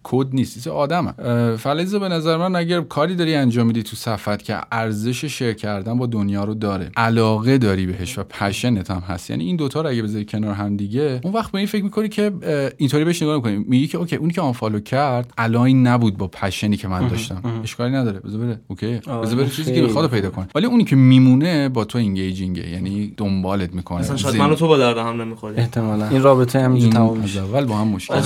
کد 0.04 0.28
نیست 0.34 0.58
یه 0.58 0.64
سری 0.64 0.74
آدمه. 0.74 1.14
فلزه 1.56 2.00
به 2.00 2.10
نظر 2.10 2.38
من 2.38 2.56
اگر 2.56 2.82
کاری 2.82 3.16
داری 3.16 3.36
انجام 3.36 3.68
میدی 3.68 3.84
تو 3.84 3.96
صفحت 3.96 4.44
که 4.44 4.58
ارزش 4.72 5.26
share 5.26 5.54
کردن 5.54 5.98
با 5.98 6.06
دنیا 6.06 6.44
رو 6.44 6.54
داره 6.54 6.92
علاقه 6.98 7.58
داری 7.58 7.86
بهش 7.86 8.20
و 8.20 8.24
passion 8.24 8.83
ت 8.83 8.92
هم 8.92 9.04
هست. 9.10 9.30
یعنی 9.30 9.44
این 9.44 9.56
دوتا 9.56 9.82
رو 9.82 9.90
اگه 9.90 10.02
بذاری 10.02 10.26
کنار 10.26 10.54
هم 10.54 10.78
دیگه 10.78 11.22
اون 11.24 11.34
وقت 11.34 11.52
به 11.52 11.58
این 11.58 11.68
فکر 11.68 11.84
می‌کنی 11.84 12.10
که 12.10 12.32
اینطوری 12.78 13.06
بهش 13.06 13.22
نگاه 13.22 13.36
می‌کنی 13.36 13.66
میگی 13.68 13.88
که 13.88 13.98
okay 13.98 14.16
اونی 14.16 14.34
که 14.34 14.42
unfollow 14.42 14.80
کرد 14.80 15.34
align 15.38 15.88
نبود 15.88 16.18
با 16.18 16.28
passion 16.28 16.72
ی 16.72 16.78
که 16.78 16.88
من 16.88 17.08
داشتم. 17.08 17.42
اشکالی 17.64 17.96
نداره. 17.96 18.20
بذار 18.20 18.40
بره. 18.42 18.60
okay؟ 18.68 19.00
آره، 19.08 19.22
بذار 19.22 19.36
بره 19.36 19.50
چیزی 19.50 19.74
که 19.74 19.82
بخواد 19.82 20.10
پیدا 20.10 20.30
کنه. 20.30 20.48
ولی 20.56 20.66
اونی 20.66 20.84
که 20.84 20.96
میمونه 20.96 21.70
با 21.70 21.86
تو 21.86 21.98
engaging 21.98 22.62
ه 22.62 22.70
یعنی 22.70 23.14
دنبالت 23.18 23.74
می‌کنه. 23.74 24.00
اصلا 24.00 24.18
شاید 24.18 24.36
من 24.36 24.52
و 24.52 24.56
تو 24.56 24.68
با 24.68 24.78
درد 24.78 24.98
هم 24.98 25.22
نمی‌خوریم. 25.22 25.60
احتمالا. 25.60 26.08
این 26.08 26.24
رابطه 26.24 26.60
همینجا 26.60 26.86
این 26.86 26.94
تمام 26.94 27.18
میشه. 27.18 27.44
اول 27.44 27.66
با 27.66 27.76
هم 27.76 27.88
مشکل. 27.88 28.22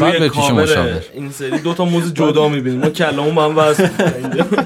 بعد 0.00 0.18
به 0.18 0.28
کاور 0.28 0.62
مشاور 0.62 1.02
این 1.14 1.30
سری 1.30 1.58
دو 1.58 1.74
تا 1.74 1.84
موز 1.84 2.14
جدا 2.14 2.48
می‌بینیم. 2.48 2.80
ما 2.80 2.90
کلامون 2.90 3.34
با 3.34 3.44
هم 3.44 3.58
وصل 3.58 3.88
اینجا 4.22 4.46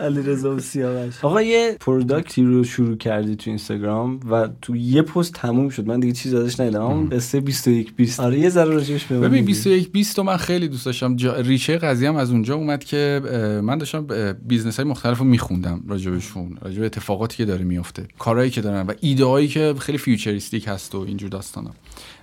علی 0.00 0.22
رضا 0.22 0.54
و 0.56 0.58
سیاوش. 0.58 1.24
آقا 1.24 1.42
یه 1.42 1.76
product 1.80 2.34
ی 2.34 2.42
رو 2.42 2.64
شروع 2.64 2.96
کردی 2.96 3.36
تو 3.36 3.50
اینستاگرام 3.50 4.20
و 4.30 4.48
تو 4.62 4.76
یه 4.92 5.02
پست 5.02 5.32
تموم 5.32 5.68
شد. 5.68 5.86
من 5.86 6.00
دیگه 6.00 6.12
چیز 6.12 6.34
ازش 6.34 6.60
ندیدم. 6.60 6.82
اون 6.82 7.08
قصه 7.08 7.40
21 7.40 7.96
20 7.96 8.20
آره 8.20 8.38
یه 8.38 8.48
ذره 8.48 8.74
راجعش 8.74 9.04
بگو 9.04 9.20
ببین 9.20 9.44
21 9.44 9.92
20 9.92 10.18
رو 10.18 10.24
من 10.24 10.36
خیلی 10.36 10.68
دوست 10.68 10.86
داشتم. 10.86 11.16
جا... 11.16 11.36
ریشه 11.36 11.78
قضیه 11.78 12.08
هم 12.08 12.16
از 12.16 12.30
اونجا 12.30 12.54
اومد 12.54 12.84
که 12.84 13.20
من 13.64 13.78
داشتم 13.78 14.06
business 14.46 14.76
های 14.76 14.88
مختلف 14.88 15.18
رو 15.18 15.24
میخوندم 15.24 15.84
راجبشون 15.88 16.58
راجب 16.62 16.82
اتفاقاتی 16.82 17.36
که 17.36 17.44
داره 17.44 17.64
میفته 17.64 18.06
کارهایی 18.18 18.50
که 18.50 18.60
دارن 18.60 18.86
و 18.86 18.92
ایده 19.00 19.24
هایی 19.24 19.48
که 19.48 19.74
خیلی 19.78 19.98
futuristic 19.98 20.68
هست 20.68 20.94
و 20.94 20.98
اینجور 20.98 21.28
داستانا 21.28 21.70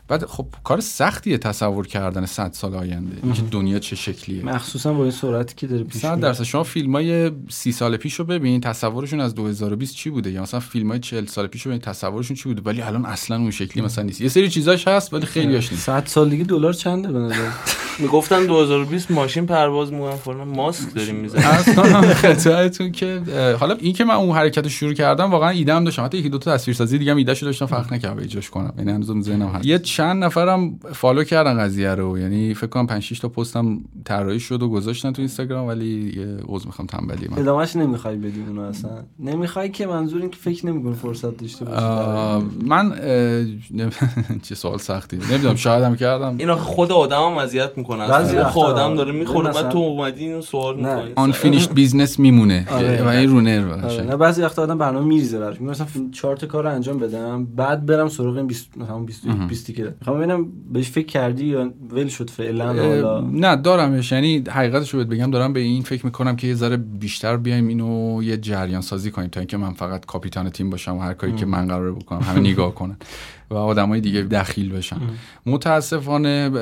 بعد 0.09 0.25
خب 0.25 0.47
کار 0.63 0.79
سختیه 0.79 1.37
تصور 1.37 1.87
کردن 1.87 2.25
100 2.25 2.51
سال 2.53 2.75
آینده. 2.75 3.15
اینکه 3.23 3.41
دنیا 3.41 3.79
چه 3.79 3.95
شکلیه. 3.95 4.45
مخصوصا 4.45 4.93
با 4.93 5.01
این 5.03 5.11
سرعتی 5.11 5.55
که 5.55 5.67
داره 5.67 5.83
پیش 5.83 6.01
100 6.01 6.09
میره. 6.15 6.21
درصد. 6.21 6.43
شما 6.43 6.63
فیلم 6.63 6.91
های 6.95 7.31
30 7.49 7.71
سال 7.71 7.97
پیش 7.97 8.13
رو 8.13 8.25
ببین 8.25 8.61
تصورشون 8.61 9.19
از 9.21 9.35
2020 9.35 9.95
چی 9.95 10.09
بوده؟ 10.09 10.31
یا 10.31 10.41
مثلا 10.41 10.59
فیلم 10.59 10.89
های 10.89 10.99
40 10.99 11.25
سال 11.25 11.47
پیش 11.47 11.61
رو 11.61 11.69
ببین 11.69 11.81
تصورشون 11.81 12.35
چی 12.37 12.49
بوده؟ 12.49 12.61
ولی 12.65 12.81
الان 12.81 13.05
اصلا 13.05 13.37
اون 13.37 13.51
شکلی 13.51 13.83
مثلا 13.83 14.03
نیست. 14.03 14.21
یه 14.21 14.29
سری 14.29 14.49
چیزاش 14.49 14.87
هست 14.87 15.13
ولی 15.13 15.25
خیلیاش 15.25 15.71
نیست. 15.71 15.83
100 15.85 16.03
سال 16.05 16.29
دیگه 16.29 16.43
دلار 16.43 16.73
چنده 16.73 17.11
به 17.11 17.19
نظر؟ 17.19 17.49
می‌گفتن 17.99 18.45
2020 18.45 19.11
ماشین 19.11 19.45
پرواز 19.45 19.93
می‌کنن 19.93 20.15
فلان 20.15 20.47
ماسک 20.47 20.93
داریم 20.95 21.15
می‌زنیم. 21.15 21.75
کنم 21.75 22.01
خطایتون 22.23 22.91
که 22.91 23.21
حالا 23.59 23.75
این 23.79 23.93
که 23.93 24.03
من 24.03 24.13
اون 24.15 24.35
حرکت 24.35 24.63
رو 24.63 24.69
شروع 24.69 24.93
کردم 24.93 25.31
واقعا 25.31 25.49
ایده 25.49 25.73
هم 25.73 25.83
داشتم. 25.83 26.05
حتی 26.05 26.17
یکی 26.17 26.29
دو 26.29 26.37
تا 26.37 26.53
تصویرسازی 26.57 26.97
دیگه 26.97 27.11
هم 27.11 27.17
ایدهشو 27.17 27.45
داشتم 27.45 27.65
فرق 27.65 27.93
نکرد. 27.93 28.15
به 28.15 28.23
اجراش 28.23 28.49
کنم. 28.49 28.73
یعنی 28.77 28.91
هنوزم 28.91 29.21
ذهنم 29.21 29.47
هست. 29.47 29.65
یه 29.65 29.79
چند 29.99 30.23
نفرم 30.23 30.79
فالو 30.93 31.23
کردن 31.23 31.59
قضیه 31.59 31.95
رو. 31.95 32.17
یعنی 32.19 32.53
فکر 32.53 32.67
کنم 32.67 32.87
5 32.87 33.03
6 33.03 33.19
تا 33.19 33.29
پستم 33.29 33.79
طراحی 34.05 34.39
شد 34.39 34.63
و 34.63 34.69
گذاشتن 34.69 35.11
تو 35.11 35.21
اینستاگرام 35.21 35.67
ولی 35.67 36.13
یه 36.17 36.37
عذر 36.47 36.65
می‌خوام 36.65 36.87
تنبلی 36.87 37.27
من. 37.31 37.39
ادامهش 37.39 37.75
نمی‌خوای 37.75 38.15
بدی 38.17 38.43
اونو 38.47 38.61
اصلا؟ 38.61 38.91
نمی‌خوای 39.19 39.69
که 39.69 39.87
منظور 39.87 40.21
این 40.21 40.29
که 40.29 40.37
فکر 40.37 40.65
نمی‌کنی 40.65 40.93
فرصت 40.93 41.37
داشته 41.37 41.65
باشی 41.65 42.45
من 42.65 42.93
چه 44.47 44.55
سوال 44.55 44.77
سختی. 44.77 45.17
نمی‌دونم 45.31 45.55
شاید 45.55 45.83
هم 45.83 45.95
کردم. 45.95 46.35
این 46.37 46.49
آخه 46.49 46.61
خود 46.61 46.91
آدم 46.91 47.21
هم 47.21 47.37
اذیت 47.37 47.71
می‌کنه 47.77 48.07
بعضی 48.07 48.37
اصلا 48.37 48.49
خود 48.49 48.65
آدم 48.65 48.95
داره 48.95 49.11
می‌خوره. 49.11 49.49
مثلا- 49.49 49.61
بعد 49.63 49.71
تو 49.71 49.77
اومدی 49.77 50.25
اینو 50.25 50.41
سوال. 50.41 50.75
می‌کنی. 50.75 51.11
آن 51.15 51.31
فینیشد 51.31 51.73
بیزنس 51.73 52.19
میمونه. 52.19 52.67
آره. 52.71 53.03
و 53.03 53.07
این 53.07 53.29
رو 53.29 53.41
نرو. 53.41 53.71
آره،. 53.85 54.03
نه 54.03 54.15
بعضی 54.15 54.41
وقتا 54.41 54.63
آدم 54.63 54.77
برنامه 54.77 55.05
میریزه 55.05 55.39
براش 55.39 55.59
میگه 55.61 55.71
مثلا 55.71 55.87
چهار 56.11 56.37
تا 56.37 56.47
کار 56.47 56.63
رو 56.63 56.69
انجام 56.69 56.97
بدم 56.99 57.45
بعد 57.45 57.85
برم 57.85 58.07
سراغ 58.09 58.35
این 58.37 58.47
20 58.47 58.69
همون 58.89 59.05
21 59.05 59.37
20 59.47 59.71
که 59.73 59.88
می‌خوام 59.99 60.17
ببینم 60.17 60.47
بهش 60.73 60.89
فکر 60.89 61.05
کردی 61.05 61.45
یا 61.45 61.73
ول 61.91 62.07
شد 62.07 62.29
فعلا 62.29 62.65
حالا؟ 62.65 63.21
نه 63.21 63.55
دارمش. 63.55 64.11
یعنی 64.11 64.43
حقیقتش 64.49 64.93
رو 64.93 65.03
بگم 65.03 65.31
دارم 65.31 65.53
به 65.53 65.59
این 65.59 65.81
فکر 65.81 66.05
می‌کنم 66.05 66.35
که 66.35 66.47
یه 66.47 66.53
ذره 66.55 66.77
بیشتر 66.77 67.37
بیایم 67.37 67.67
اینو 67.67 68.23
یه 68.23 68.37
جریان 68.37 68.81
سازی 68.81 69.11
کنیم 69.11 69.29
تا 69.29 69.39
اینکه 69.39 69.57
من 69.57 69.73
فقط 69.73 70.05
کاپیتان 70.05 70.49
تیم 70.49 70.69
باشم 70.69 70.97
و 70.97 70.99
هر 70.99 71.13
کاری 71.13 71.33
که 71.33 71.45
من 71.45 71.67
قراره 71.67 71.91
بکنم 71.91 72.19
همه 72.19 72.39
نگاه 72.39 72.75
کنن. 72.75 72.97
و 73.51 73.55
آدمای 73.55 74.01
دیگه 74.01 74.21
دخیل 74.21 74.71
بشن. 74.71 74.97
متاسفانه 75.45 76.51
اه، 76.55 76.59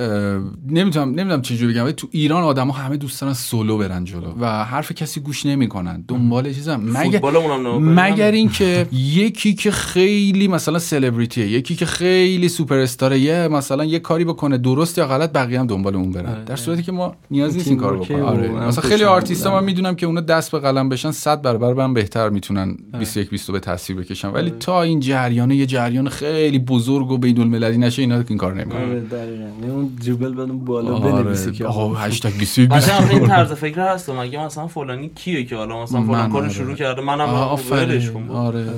نمی‌تونم 0.67 1.09
نمی‌دونم 1.09 1.41
چجوری 1.41 1.73
بگم 1.73 1.83
ولی 1.83 1.93
تو 1.93 2.07
ایران 2.11 2.43
آدما 2.43 2.73
همه 2.73 2.97
دوست 2.97 3.21
دارن 3.21 3.33
سولو 3.33 3.77
برن 3.77 4.03
جلو 4.03 4.33
و 4.39 4.63
حرف 4.63 4.91
کسی 4.91 5.19
گوش 5.19 5.45
نمی‌کنن. 5.45 6.03
دنبال 6.07 6.53
چیزا 6.53 6.77
کنیم. 6.77 7.99
مگر 7.99 8.31
اینکه 8.31 8.87
یکی 8.91 9.53
که 9.53 9.71
خیلی 9.71 10.47
مثلا 10.47 10.79
سلبریتیه 10.79 11.47
یکی 11.47 11.75
که 11.75 11.85
خیلی 11.85 12.49
سوپر 12.49 12.77
استاره 12.77 13.19
یه 13.19 13.47
مثلا 13.47 13.85
یه 13.85 13.99
کاری 13.99 14.25
بکنه 14.25 14.57
درست 14.57 14.97
یا 14.97 15.07
غلط 15.07 15.31
بقیه 15.31 15.59
هم 15.59 15.67
دنبال 15.67 15.95
اون 15.95 16.11
برن. 16.11 16.43
در 16.43 16.55
صورتی 16.55 16.83
که 16.83 16.91
ما 16.91 17.15
نیاز 17.31 17.55
نیست 17.55 17.67
این 17.67 17.77
کارو 17.77 17.99
بکنیم. 17.99 18.23
آره. 18.23 18.49
مثلا 18.49 18.89
خیلی 18.89 19.03
آرتیستا. 19.03 19.53
من 19.59 19.63
می‌دونم 19.63 19.95
که 19.95 20.05
اونا 20.05 20.21
دست 20.21 20.51
به 20.51 20.59
قلم 20.59 20.89
بشن 20.89 21.11
100 21.11 21.41
برابر 21.41 21.73
من 21.73 21.93
بهتر 21.93 22.29
می‌تونن 22.29 22.77
21 22.99 23.29
22 23.29 23.53
به 23.53 23.59
تصویر 23.59 23.99
بکشن. 23.99 24.27
ولی 24.27 24.49
تا 24.49 24.81
این 24.81 24.99
جریانه 24.99 25.55
یه 25.55 25.65
جریان 25.65 26.09
خیلی 26.09 26.59
بزرگ 26.77 27.11
و 27.11 27.17
بین 27.17 27.41
المللی 27.41 27.77
نشه 27.77 28.01
اینا 28.01 28.23
این 28.27 28.37
کار 28.37 28.53
نمی‌کنن. 28.53 28.81
آره 28.81 28.99
دقیقاً. 28.99 29.43
یعنی 29.61 29.71
اون 29.71 29.91
دریبل 30.05 30.33
بدون 30.33 30.65
بالا 30.65 30.95
آره. 30.95 31.11
بنویسی 31.11 31.51
که 31.51 31.65
آقا 31.65 31.81
آقا. 31.81 31.95
هشتگ 31.95 32.37
21 32.39 32.69
قشنگ 32.71 33.01
آخه 33.03 33.13
این 33.13 33.27
طرز 33.27 33.51
فکر 33.51 33.79
هست. 33.81 34.09
مگه 34.09 34.45
مثلا 34.45 34.67
فلانی 34.67 35.11
کیه 35.15 35.45
که 35.45 35.55
حالا 35.55 35.83
مثلا 35.83 36.01
فلان 36.01 36.31
کارو 36.31 36.43
آره. 36.43 36.53
شروع 36.53 36.75
کرده؟ 36.75 37.01
منم 37.01 37.19
ولش 37.19 37.29
کن. 37.29 37.35
آفرین 37.35 38.13
بابا. 38.13 38.39
آره 38.39 38.59
آره،. 38.59 38.69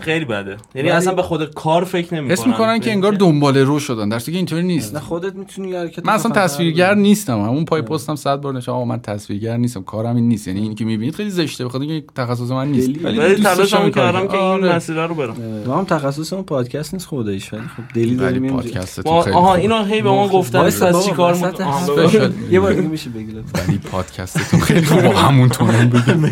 خیلی 0.00 0.24
بده. 0.24 0.56
یعنی 0.74 0.90
اصلا 0.90 1.14
به 1.14 1.22
خود 1.22 1.54
کار 1.54 1.84
فکر 1.84 2.14
نمی‌کنن. 2.14 2.32
حس 2.32 2.46
می‌کنن 2.46 2.78
که 2.78 2.90
انگار 2.90 3.12
دنبال 3.12 3.56
رو 3.56 3.78
شدن. 3.78 4.08
در 4.08 4.18
که 4.18 4.32
اینطوری 4.32 4.62
نیست. 4.62 4.94
نه 4.94 5.00
خودت 5.00 5.34
می‌تونی 5.34 5.68
یه 5.68 5.78
حرکت 5.78 6.06
من 6.06 6.12
اصلا 6.12 6.32
تصویرگر. 6.32 6.94
نیستم. 6.94 7.40
همون 7.40 7.64
پای 7.64 7.82
پستم 7.82 8.16
صد 8.16 8.40
بار 8.40 8.54
نشه 8.54 8.72
آقا 8.72 8.84
من 8.84 9.00
تصویرگر 9.00 9.56
نیستم. 9.56 9.82
کارم 9.82 10.16
این 10.16 10.28
نیست. 10.28 10.48
یعنی 10.48 10.60
اینی 10.60 10.74
که 10.74 10.84
می‌بینید 10.84 11.14
خیلی 11.14 11.30
زشته. 11.30 11.64
بخاطر 11.64 11.84
اینکه 11.84 12.06
تخصص 12.14 12.50
من 12.50 12.68
نیست. 12.68 13.04
ولی 13.04 13.42
کارو 13.42 13.90
کردم 13.90 14.20
که 14.20 14.26
کنم. 14.26 14.40
این 14.40 14.64
آره. 14.64 14.76
مسیر 14.76 15.06
رو 15.06 15.14
برم. 15.14 15.36
ما 15.66 15.78
هم 15.78 15.84
تخصصمون 15.84 16.42
پادکست 16.42 16.94
نیست 16.94 17.06
خداییش 17.06 17.43
ولی 17.52 17.62
خب 17.62 17.82
دلی 17.94 18.16
داریم 18.16 18.42
اینجا. 18.42 18.58
پادکستتون 18.62 19.12
ما 19.12 19.22
خیلی 19.22 19.36
آها. 19.36 19.54
اینو 19.54 19.84
هی 19.84 20.02
به 20.02 20.10
ما 20.10 20.28
گفتن 20.28 20.58
وایسا 20.58 20.86
از 20.86 20.92
بابا، 20.92 21.06
چی 21.06 21.12
کار 21.12 21.32
وسط 21.32 21.44
می‌کنی؟ 21.44 21.64
آها، 21.66 21.78
حرف. 21.78 21.90
ببخش. 21.90 22.04
اسپشیال. 22.14 22.32
یه 22.50 22.60
بار 22.60 22.72
دیگه 22.72 22.88
میشه 22.88 23.10
بگی 23.10 23.32
لطفا 23.32 23.62
ولی 23.68 23.78
پادکستتون 23.78 24.60
خیلی 24.60 24.86
خوبه 24.86 25.02
با 25.08 25.14
همون 25.28 25.48
تونم 25.48 25.90
بگم 25.90 26.30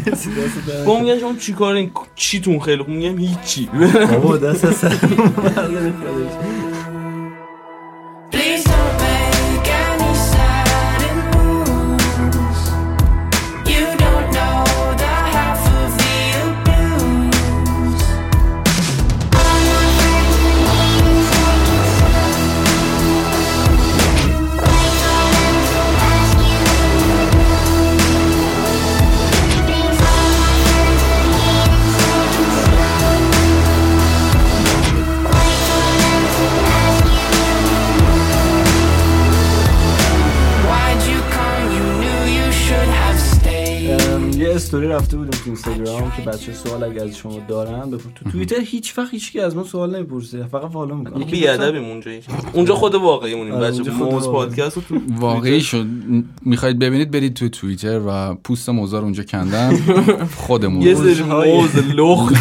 با 0.86 1.00
میگن 1.00 1.18
شما 1.20 1.34
چی 1.40 1.52
کارین 1.52 1.90
چیتون 2.14 2.58
خیلی 2.60 2.82
خوب 2.82 2.94
میگم 2.94 3.18
هیچی 3.18 3.68
بابا 4.12 4.36
دست 4.36 4.64
از 4.64 4.84
رفته 44.92 45.16
بودیم 45.16 45.30
تو 45.30 45.42
اینستاگرام 45.46 46.12
که 46.16 46.22
بچه 46.22 46.52
سوال 46.52 46.84
اگر 46.84 47.04
از 47.04 47.16
شما 47.16 47.38
دارن 47.48 47.90
بپرس 47.90 48.02
تو 48.14 48.30
توییتر 48.30 48.60
هیچ 48.60 48.98
وقت 48.98 49.10
هیچ 49.10 49.32
کی 49.32 49.40
از 49.40 49.56
ما 49.56 49.64
سوال 49.64 49.96
نمی‌پرسه 49.96 50.46
فقط 50.46 50.70
follow 50.70 50.94
می‌کنه. 50.94 51.24
بی 51.24 51.46
ادبیم 51.46 51.84
اونجا 51.84 52.10
اونجا 52.52 52.74
خود 52.74 52.94
واقعیمونیم. 52.94 53.52
آره، 53.52 53.70
بچه 53.70 53.90
موز. 53.90 54.28
پادکست 54.28 54.78
تو 54.88 55.00
واقعی 55.18 55.60
شد. 55.60 55.86
می‌خواید 56.42 56.78
ببینید 56.78 57.10
برید 57.10 57.34
تو 57.34 57.48
توییتر 57.48 58.00
و 58.06 58.34
پوست 58.34 58.68
موزا 58.68 58.89
رو 58.89 59.02
اونجا 59.02 59.22
کندن. 59.22 59.76
خودمون. 60.46 60.82
یه 60.82 60.94
سری 60.94 61.22
موز 61.22 61.76
لخت. 61.76 62.34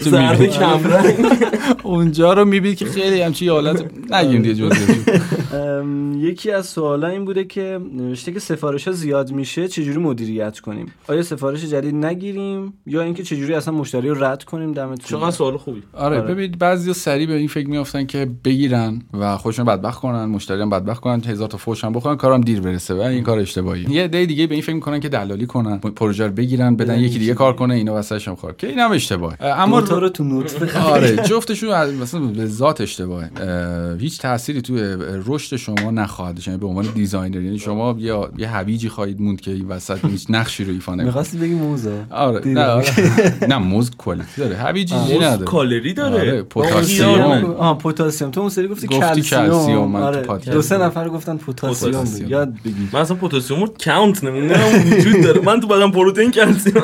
زرد 0.00 0.46
کمرنگ. 0.46 1.14
اونجا 1.82 2.32
رو 2.32 2.44
می‌بینید 2.44 2.78
که 2.78 2.84
خیلی 2.86 3.20
همچی 3.20 3.48
حالت 3.48 3.84
نگیم 4.10 4.42
دیگه 4.42 4.54
جزئیات 4.54 5.22
ام، 5.54 6.20
یکی 6.20 6.50
از 6.50 6.66
سوالا 6.66 7.08
این 7.08 7.24
بوده 7.24 7.44
که 7.44 7.80
نوشته 7.94 8.32
که 8.32 8.40
سفارش 8.40 8.88
ها 8.88 8.94
زیاد 8.94 9.32
میشه 9.32 9.68
چجوری 9.68 9.98
مدیریت 9.98 10.60
کنیم؟ 10.60 10.86
آیا 11.08 11.22
سفارش 11.22 11.55
جدید 11.64 11.94
نگیریم 11.94 12.72
یا 12.86 13.02
اینکه 13.02 13.22
چجوری 13.22 13.54
اصلا 13.54 13.74
مشتری 13.74 14.08
رو 14.08 14.24
رد 14.24 14.44
کنیم؟ 14.44 14.72
دمتون 14.72 14.96
چقدر 14.96 15.30
سوال 15.30 15.56
خوبی. 15.56 15.82
آره 15.92 16.20
آره. 16.20 16.34
ببینید 16.34 16.58
بعضی 16.58 16.92
سریع 16.92 17.26
به 17.26 17.34
این 17.34 17.48
فکر 17.48 17.68
میافتن 17.68 18.06
که 18.06 18.30
بگیرن 18.44 19.02
و 19.12 19.36
خودشون 19.36 19.64
بدبخت 19.64 20.00
کنن 20.00 20.24
مشتری 20.24 20.62
هم 20.62 20.70
بدبخت 20.70 21.00
کنن 21.00 21.24
هزار 21.24 21.48
تا 21.48 21.58
فوش 21.58 21.84
هم 21.84 21.92
بخورن 21.92 22.16
کارم 22.16 22.40
دیر 22.40 22.60
برسه 22.60 22.94
و 22.94 23.00
این 23.00 23.22
کار 23.22 23.38
اشتباهیه. 23.38 23.90
یه 23.90 24.04
عده 24.04 24.26
دیگه 24.26 24.46
به 24.46 24.54
این 24.54 24.62
فکر 24.62 24.74
می‌کنن 24.74 25.00
که 25.00 25.08
دلالی 25.08 25.46
کنن 25.46 25.78
پروژه 25.78 26.26
رو 26.26 26.32
بگیرن 26.32 26.76
بدن 26.76 26.98
یکی 27.00 27.18
دیگه 27.18 27.34
کار 27.34 27.56
کنه 27.56 27.74
اینا 27.74 28.02
هم 28.26 28.34
کار. 28.34 28.54
که 28.58 28.66
اینم 28.66 28.90
اشتباهه. 28.92 29.44
اما 29.44 29.80
موتور 29.80 30.00
رو 30.00 30.08
تو 30.08 30.24
نطفه 30.24 30.80
آره 30.80 31.16
جفتشون 31.16 31.70
از- 31.70 31.92
مثلا 31.94 32.20
به 32.20 32.46
ذات 32.46 32.80
اشتباهه. 32.80 33.30
اه، 33.36 33.98
هیچ 33.98 34.20
تأثیری 34.20 34.62
توی 34.62 34.96
رشد 35.26 35.56
شما 35.56 35.90
نخواهد 35.90 36.34
داشت. 36.34 36.48
یعنی 36.48 36.60
به 36.60 36.66
عنوان 36.66 36.86
designer 36.94 37.40
یعنی 37.40 37.58
شما 37.58 37.96
یه 37.98 38.18
یه 38.38 38.48
هویجی 38.48 38.88
خواهید 38.88 39.20
موند 39.20 39.40
که 39.40 39.50
این 39.50 39.68
وسط 39.68 40.04
هیچ 40.04 40.26
نقشی 40.30 40.64
رو 40.64 40.72
ایفا 40.72 40.94
نمی‌کنه. 40.94 41.12
می‌خواستی 41.36 41.54
بگی 41.54 41.54
موزه. 41.54 42.04
آره 42.10 42.48
نه 42.48 42.64
آره. 42.64 42.86
نه 43.50 43.58
موز 43.58 43.90
quality 43.90 44.40
داره. 44.40 44.56
هویجی 44.56 44.94
چیزی 44.94 45.14
موز 45.14 45.22
نداره. 45.22 45.44
کالری 45.44 45.90
آره، 45.90 46.10
داره 46.10 46.42
پتاسیم. 46.42 47.08
اون 47.08 47.16
پتاسیم. 47.16 47.16
خیارمه. 47.16 47.54
آه 47.54 47.78
پتاسیم 47.78 48.30
تو 48.30 48.40
اون 48.40 48.50
سری 48.50 48.68
گفتی 48.68 48.88
کلسیم. 48.88 49.96
آره. 49.96 50.22
دو 50.52 50.62
سه. 50.62 50.78
نفر 50.78 51.08
گفتن 51.08 51.36
پتاسیم. 51.36 52.28
یاد 52.28 52.52
بگی 52.64 52.88
من 52.92 53.00
اصلا 53.00 53.16
پتاسیم 53.16 53.60
رو 53.60 53.68
count 53.84 54.24
نمی‌دونم. 54.24 54.60
وجود 54.92 55.22
داره. 55.22 55.40
من 55.40 55.60
تو 55.60 55.66
بدن 55.66 55.90
پروتئین 55.90 56.30
کلسیم. 56.30 56.72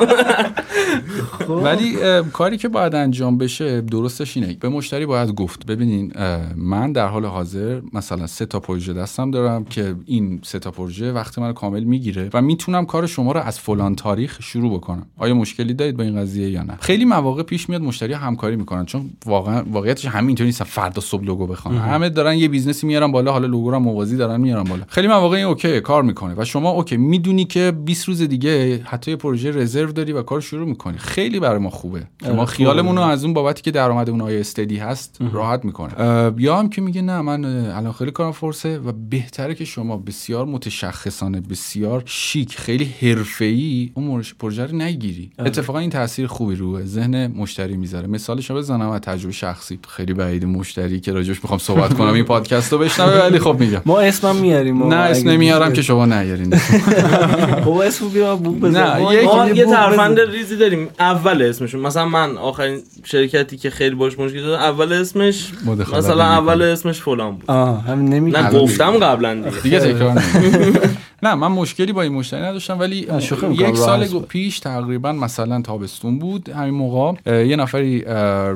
ولی 1.49 2.01
اه، 2.01 2.21
کاری 2.21 2.57
که 2.57 2.67
باید 2.67 2.95
انجام 2.95 3.37
بشه 3.37 3.81
درستش 3.81 4.37
اینه. 4.37 4.57
به 4.59 4.69
مشتری 4.69 5.05
باید 5.05 5.29
گفت 5.29 5.65
ببینین 5.65 6.13
من 6.55 6.91
در 6.91 7.07
حال 7.07 7.25
حاضر 7.25 7.81
مثلا 7.93 8.27
سه 8.27 8.45
تا 8.45 8.59
پروژه 8.59 8.93
دستم 8.93 9.31
دارم 9.31 9.65
که 9.65 9.95
این 10.05 10.39
سه 10.43 10.59
تا 10.59 10.71
پروژه 10.71 11.11
وقت 11.11 11.39
من 11.39 11.53
کامل 11.53 11.83
می‌گیره 11.83 12.29
و 12.33 12.41
می‌تونم 12.41 12.85
کار 12.85 13.07
شما 13.07 13.31
رو 13.31 13.39
از 13.39 13.59
فلان 13.59 13.95
تاریخ 13.95 14.37
شروع 14.41 14.73
بکنم. 14.73 15.05
آیا 15.17 15.33
مشکلی 15.33 15.73
دارید 15.73 15.97
با 15.97 16.03
این 16.03 16.21
قضیه 16.21 16.49
یا 16.49 16.63
نه؟ 16.63 16.77
خیلی 16.81 17.05
مواقع 17.05 17.43
پیش 17.43 17.69
میاد 17.69 17.81
مشتری 17.81 18.13
همکاری 18.13 18.55
می‌کنن 18.55 18.85
چون 18.85 19.09
واقعا 19.25 19.63
واقعیتش 19.71 20.05
همینطوری 20.05 20.47
نیست. 20.47 20.63
فردا 20.63 21.01
صبح 21.01 21.23
لوگو 21.23 21.47
بخوان. 21.47 21.77
همه 21.77 22.09
دارن 22.09 22.37
یه 22.37 22.47
بیزنسی 22.47 22.87
میارن 22.87 23.11
بالا 23.11 23.31
حالا 23.31 23.47
لوگو 23.47 23.71
رو 23.71 23.79
موازی 23.79 24.17
دارن 24.17 24.41
میارن 24.41 24.63
بالا. 24.63 24.83
خیلی 24.87 25.07
مواقع 25.07 25.37
این 25.37 25.45
okay 25.45 25.81
کار 25.81 26.03
می‌کنه. 26.03 26.33
و 26.37 26.45
شما 26.45 26.69
اوکی 26.69 26.97
می‌دونی 26.97 27.45
که 27.45 27.73
20 27.85 28.07
روز 28.07 28.21
دیگه 28.21 28.81
حتی 28.83 29.11
یه 29.11 29.17
پروژه 29.17 29.51
رزرو 29.51 29.91
داری 29.91 30.11
و 30.11 30.21
کار 30.21 30.41
شروع 30.41 30.62
می‌کنی. 30.65 30.97
خیلی 30.97 31.39
برای 31.39 31.59
ما 31.59 31.69
خوبه. 31.69 32.03
که 32.19 32.29
ما 32.29 32.45
خیالمون 32.45 32.95
رو. 32.95 33.01
از 33.01 33.23
اون 33.23 33.33
بابتی 33.33 33.61
که 33.61 33.71
درآمد 33.71 34.09
اون 34.09 34.21
آیه 34.21 34.39
استدی 34.39 34.77
هست 34.77 35.17
راحت 35.33 35.65
می‌کنه. 35.65 35.93
یا 36.37 36.57
هم 36.57 36.69
که 36.69 36.81
میگه 36.81 37.01
نه 37.01 37.21
من 37.21 37.45
الان 37.45 37.91
خیلی 37.91 38.11
کارم 38.11 38.31
فرصه 38.31 38.77
و 38.77 38.91
بهتره 39.09 39.55
که 39.55 39.65
شما 39.65 39.97
بسیار 39.97 40.45
متشخصانه 40.45 41.41
بسیار 41.41 42.03
شیک 42.05 42.57
خیلی 42.57 42.93
حرفه‌ای 43.01 43.91
اون 43.93 44.23
پروژه 44.39 44.65
رو 44.65 44.75
نگیری. 44.75 45.31
اتفاقا 45.39 45.79
این 45.79 45.89
تاثیر 45.89 46.27
خوبی 46.27 46.55
رو 46.55 46.85
ذهن 46.85 47.27
مشتری 47.27 47.77
می‌ذاره. 47.77 48.07
مثالش 48.07 48.49
رو 48.49 48.55
بزنم 48.55 48.89
از 48.89 49.01
تجربه 49.01 49.33
شخصی. 49.33 49.79
خیلی 49.87 50.13
بعید 50.13 50.45
مشتری 50.45 50.99
که 50.99 51.13
راجوش 51.13 51.43
می‌خوام 51.43 51.59
صحبت 51.59 51.93
کنم 51.93 52.13
این 52.13 52.23
پادکست 52.25 52.71
رو 52.71 52.77
بشنوه 52.79 53.19
ولی 53.19 53.39
خب 53.39 53.57
میگم. 53.59 53.81
ما 53.85 53.99
اسمم 53.99 54.35
میاریم. 54.35 54.83
نه 54.83 54.95
اسم 54.95 55.29
نمیارم 55.29 55.73
که 55.73 55.81
شما 55.81 56.05
نیارین 56.05 56.49
بابا 57.65 57.83
اسمو 57.83 58.09
بیا 58.09 58.35
بو 58.35 58.51
بزن. 58.51 58.99
نه، 58.99 59.55
یه 59.55 59.65
ترفند 59.65 60.19
بزن. 60.19 60.52
ریزی 60.53 60.63
داریم. 60.63 60.89
اول 60.99 61.41
اسمشون. 61.41 61.81
مثلا 61.81 62.05
من 62.05 62.37
آخرین 62.37 62.79
شرکتی 63.03 63.57
که 63.57 63.69
خیلی 63.69 63.95
باش 63.95 64.19
مشکل 64.19 64.41
داشتم 64.41 64.63
اول 64.63 64.93
اسمش 64.93 65.51
مثلا. 65.93 66.23
اول 66.23 66.61
اسمش 66.61 67.01
فلان 67.01 67.31
بود. 67.35 67.43
آه 67.47 67.81
همین 67.83 68.13
نمی 68.13 68.31
نه 68.31 68.49
گفتم 68.51 68.91
قبلا 68.91 69.33
دیگه. 69.35 69.59
دیگه 69.63 69.79
تکرار. 69.79 70.23
نه 71.23 71.35
من 71.35 71.47
مشکلی 71.47 71.93
با 71.93 72.01
این 72.01 72.13
مشتری 72.13 72.41
نداشتم 72.41 72.79
ولی 72.79 72.95
یک 73.51 73.75
سال. 73.75 74.07
پیش 74.29 74.59
تقریبا 74.59 75.11
مثلا 75.11 75.61
تابستون 75.61 76.19
بود 76.19 76.49
همین 76.49 76.73
موقع 76.73 77.13
یه 77.45 77.55
نفری 77.55 78.05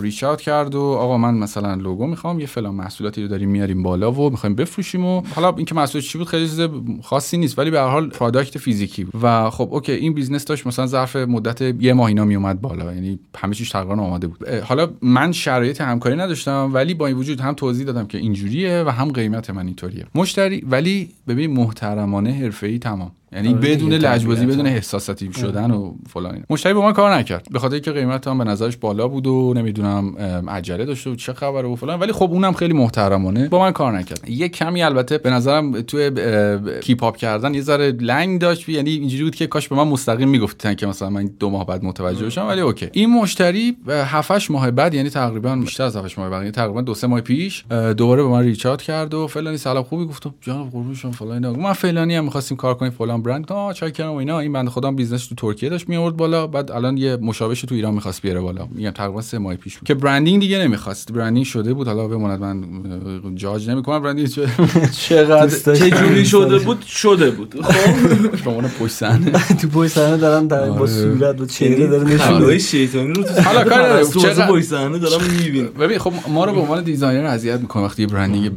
ریچ 0.01 0.23
اوت 0.23 0.41
کرد 0.41 0.75
و 0.75 0.81
آقا 0.81 1.17
من 1.17 1.33
مثلا 1.33 1.73
لوگو 1.73 2.07
می‌خوام 2.07 2.39
یه 2.39 2.45
فلان 2.45 2.75
محصولاتی 2.75 3.21
رو 3.21 3.27
داریم 3.27 3.49
میاریم 3.49 3.83
بالا 3.83 4.11
و 4.11 4.29
می‌خوایم 4.29 4.55
بفروشیم 4.55 5.05
و 5.05 5.21
حالا 5.35 5.53
اینکه 5.57 5.75
محصول 5.75 6.01
چی 6.01 6.17
بود 6.17 6.27
خیلی 6.27 6.47
چیز 6.47 6.61
خاصی 7.03 7.37
نیست 7.37 7.59
ولی 7.59 7.71
به 7.71 7.79
هر 7.79 7.87
حال 7.87 8.09
product 8.09 8.57
فیزیکی 8.57 9.03
بود. 9.03 9.21
و 9.23 9.49
خب 9.49 9.69
okay 9.71 9.91
این 9.91 10.13
business 10.13 10.45
داشت 10.45 10.67
مثلا 10.67 10.87
ظرف 10.87 11.15
مدت 11.15 11.61
یه 11.61 11.93
ماه 11.93 12.07
اینا 12.07 12.25
میومد 12.25 12.61
بالا 12.61 12.93
یعنی 12.93 13.19
همه 13.37 13.53
چیز 13.53 13.69
تقریبا 13.69 13.93
آماده 13.93 14.27
بود. 14.27 14.49
حالا 14.49 14.89
من 15.01 15.31
شرایط 15.31 15.81
همکاری 15.81 16.15
نداشتم 16.15 16.69
ولی 16.73 16.93
با 16.93 17.07
این 17.07 17.17
وجود 17.17 17.41
هم 17.41 17.53
توضیح 17.53 17.85
دادم 17.85 18.07
که 18.07 18.17
اینجوریه 18.17 18.83
و 18.87 18.89
هم 18.89 19.11
قیمت 19.11 19.49
من 19.49 19.65
اینطوریه. 19.65 20.05
مشتری 20.15 20.63
ولی 20.69 21.09
ببین 21.27 21.51
محترمانه 21.51 22.49
حرفه‌ای 22.57 22.79
تمام 22.79 23.16
یعنی 23.31 23.47
آره 23.47 23.57
بدون 23.57 23.93
لجبازی. 23.93 24.45
بدون 24.45 24.67
احساساتی 24.67 25.33
شدن 25.33 25.71
و 25.71 25.93
فلان 26.09 26.33
اینا. 26.33 26.45
مشتری 26.49 26.73
با 26.73 26.81
من 26.81 26.93
کار 26.93 27.15
نکرد. 27.15 27.47
به 27.51 27.59
خاطر 27.59 27.73
اینکه 27.73 27.91
قیمت 27.91 28.27
هم 28.27 28.37
به 28.37 28.43
نظرش 28.43 28.77
بالا 28.77 29.07
بود 29.07 29.27
و 29.27 29.53
نمی‌دونم 29.53 30.15
عجله 30.49 30.85
داشته 30.85 31.09
و 31.09 31.15
چه 31.15 31.33
خبره 31.33 31.67
و 31.67 31.75
فلان. 31.75 31.99
ولی 31.99 32.11
خب 32.11 32.29
اونم 32.31 32.53
خیلی 32.53 32.73
محترمانه. 32.73 33.47
با 33.47 33.59
من 33.59 33.71
کار 33.71 33.97
نکرد. 33.97 34.29
یه 34.29 34.49
کمی 34.49 34.83
البته 34.83 35.17
به 35.17 35.29
نظرم 35.29 35.81
توی 35.81 36.11
اه، 36.17 36.79
keep 36.79 37.03
up 37.03 37.17
کردن 37.17 37.53
یه 37.53 37.61
ذره 37.61 37.91
لنگ 37.91 38.41
داشت. 38.41 38.69
یعنی 38.69 38.89
اینجوری 38.89 39.23
بود 39.23 39.35
که 39.35 39.47
کاش 39.47 39.67
به 39.67 39.75
من 39.75 39.87
مستقیم 39.87 40.29
می‌گفتن 40.29 40.73
که 40.73 40.87
مثلا 40.87 41.09
من 41.09 41.29
دو 41.39 41.49
ماه 41.49 41.65
بعد 41.65 41.83
متوجه 41.83 42.25
بشم 42.25 42.47
ولی 42.47 42.61
okay. 42.61 42.89
این 42.91 43.09
مشتری 43.09 43.77
7 43.87 44.51
ماه 44.51 44.71
بعد 44.71 44.93
یعنی 44.93 45.09
تقریبا 45.09 45.55
بیشتر 45.55 45.83
از 45.83 45.95
7 45.95 46.19
ماه 46.19 46.29
بعد 46.29 46.41
یعنی 46.41 46.51
تقریبا 46.51 46.81
دو 46.81 46.93
سه 46.93 47.07
ماه 47.07 47.21
پیش 47.21 47.65
دوباره 47.97 48.23
به 48.23 48.29
من 48.29 48.43
reach 48.43 48.67
out 48.67 48.81
کرد 48.81 49.13
و 49.13 49.27
فلانی 49.27 49.57
سلام 49.57 49.83
خوبی 49.83 50.05
گفتم 50.05 50.33
جناب 50.41 50.71
قربون 50.71 50.93
شما 50.93 51.11
فلان 51.11 51.31
اینا. 51.31 51.53
من 51.53 51.73
فلانی 51.73 52.15
هم 52.15 52.23
می‌خواستیم 52.23 52.57
کار 52.57 52.73
کنیم 52.73 52.91
فلان 52.91 53.16
برند 53.21 53.51
آ 53.51 53.73
چاکرم 53.73 54.11
و 54.11 54.15
اینا. 54.15 54.39
این 54.39 54.53
بنده 54.53 54.71
خودم 54.71 54.95
business 54.95 55.25
تو 55.27 55.35
ترکیه 55.35 55.69
داشت 55.69 55.89
میورد 55.89 56.17
بالا. 56.17 56.47
بعد 56.47 56.71
الان 56.71 56.97
یه 56.97 57.15
مشابهش 57.17 57.61
تو 57.61 57.75
ایران 57.75 57.93
می‌خواست 57.93 58.21
بیاره 58.21 58.39
بالا. 58.39 58.67
میگم 58.71 58.89
تقریبا 58.91 59.21
سه 59.21 59.37
ماه 59.37 59.55
پیش 59.55 59.77
بود. 59.77 59.87
که 59.87 59.93
branding 59.93 60.39
دیگه 60.41 60.59
نمی‌خواست. 60.59 61.11
branding 61.11 61.45
شده 61.45 61.73
بود. 61.73 61.87
حالا 61.87 62.07
بماند 62.07 62.39
من 62.39 62.63
جاج 63.35 63.69
نمی‌کنم. 63.69 64.01
branding 64.03 64.27
چه 64.27 64.47
چقدر 64.91 65.73
چه 65.75 65.89
جوری 65.89 66.25
شده 66.25 66.57
بود؟ 66.59 66.81
شده 66.85 67.31
بود. 67.31 67.55
خب. 67.61 68.43
به 68.43 68.49
عنوان 68.49 68.71
پشت 68.79 68.93
صحنه. 68.93 69.31
تو 69.61 69.67
پشت 69.67 69.91
صحنه 69.91 70.17
دارن 70.17 70.47
در 70.47 70.69
با 70.69 70.75
آره. 70.75 70.87
صورت 70.87 71.41
و 71.41 71.45
چهره 71.45 71.87
داره 71.87 72.03
نشون 72.03 72.57
شیطانی 72.57 73.13
رو 73.13 73.23
تو 73.23 73.41
حالا 73.41 73.63
کاری 73.63 73.83
نداره. 73.83 74.05
تو 74.05 74.19
چقدر- 74.19 74.47
پشت 74.51 74.65
صحنه 74.65 74.99
دارم 74.99 75.21
می‌بینم. 75.41 75.67
ببین 75.67 75.99
خب 75.99 76.13
ما 76.29 76.45
رو 76.45 76.53
به 76.53 76.59
عنوان 76.59 76.83
designer 76.83 77.25
اذیت 77.25 77.59
می‌کنه 77.59 77.83
وقتی 77.83 78.05
branding 78.05 78.51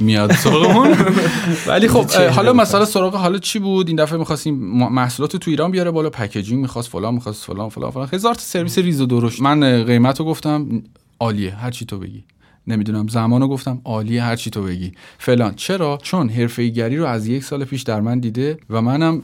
میاد 0.00 0.32
سراغمون 0.32 0.96
ولی 1.68 1.88
خب 1.88 2.10
حالا 2.36 2.52
مثلا 2.52 2.84
سراغ 2.84 3.14
حالا 3.14 3.38
چی 3.38 3.58
بود؟ 3.58 3.88
این 3.88 3.96
دفعه 3.96 4.18
می‌خواستیم 4.18 4.54
محصولات 4.88 5.32
رو 5.32 5.38
تو 5.38 5.50
ایران 5.50 5.70
بیاره 5.70 5.90
بالا 5.90 6.10
packaging 6.10 6.60
می‌خواست 6.60 6.88
فلان 6.88 7.14
می‌خواست 7.14 7.44
فلان 7.44 7.68
فلان 7.68 7.90
فلان. 7.90 8.08
هزار 8.12 8.34
تا 8.34 8.40
سرویس 8.40 8.78
ریز 8.78 9.00
و 9.00 9.06
درشت. 9.06 9.40
من 9.42 9.84
قیمت 9.84 10.18
رو 10.18 10.24
گفتم 10.24 10.82
عالیه 11.20 11.54
هر 11.54 11.70
چی 11.70 11.84
تو 11.86 11.98
بگی. 11.98 12.24
نمی‌دونم 12.66 13.08
زمانو 13.08 13.48
گفتم 13.48 13.80
عالیه 13.84 14.22
هر 14.22 14.36
چی 14.36 14.50
تو 14.50 14.62
بگی. 14.62 14.92
فلان. 15.18 15.54
چرا؟ 15.54 15.98
چون 16.02 16.28
حرفه‌ای 16.28 16.68
گری 16.68 16.96
رو 16.96 17.06
از 17.06 17.26
یک 17.26 17.44
سال 17.44 17.64
پیش 17.64 17.82
در 17.82 18.00
من 18.00 18.18
دیده 18.20 18.58
و 18.70 18.82
منم 18.82 19.22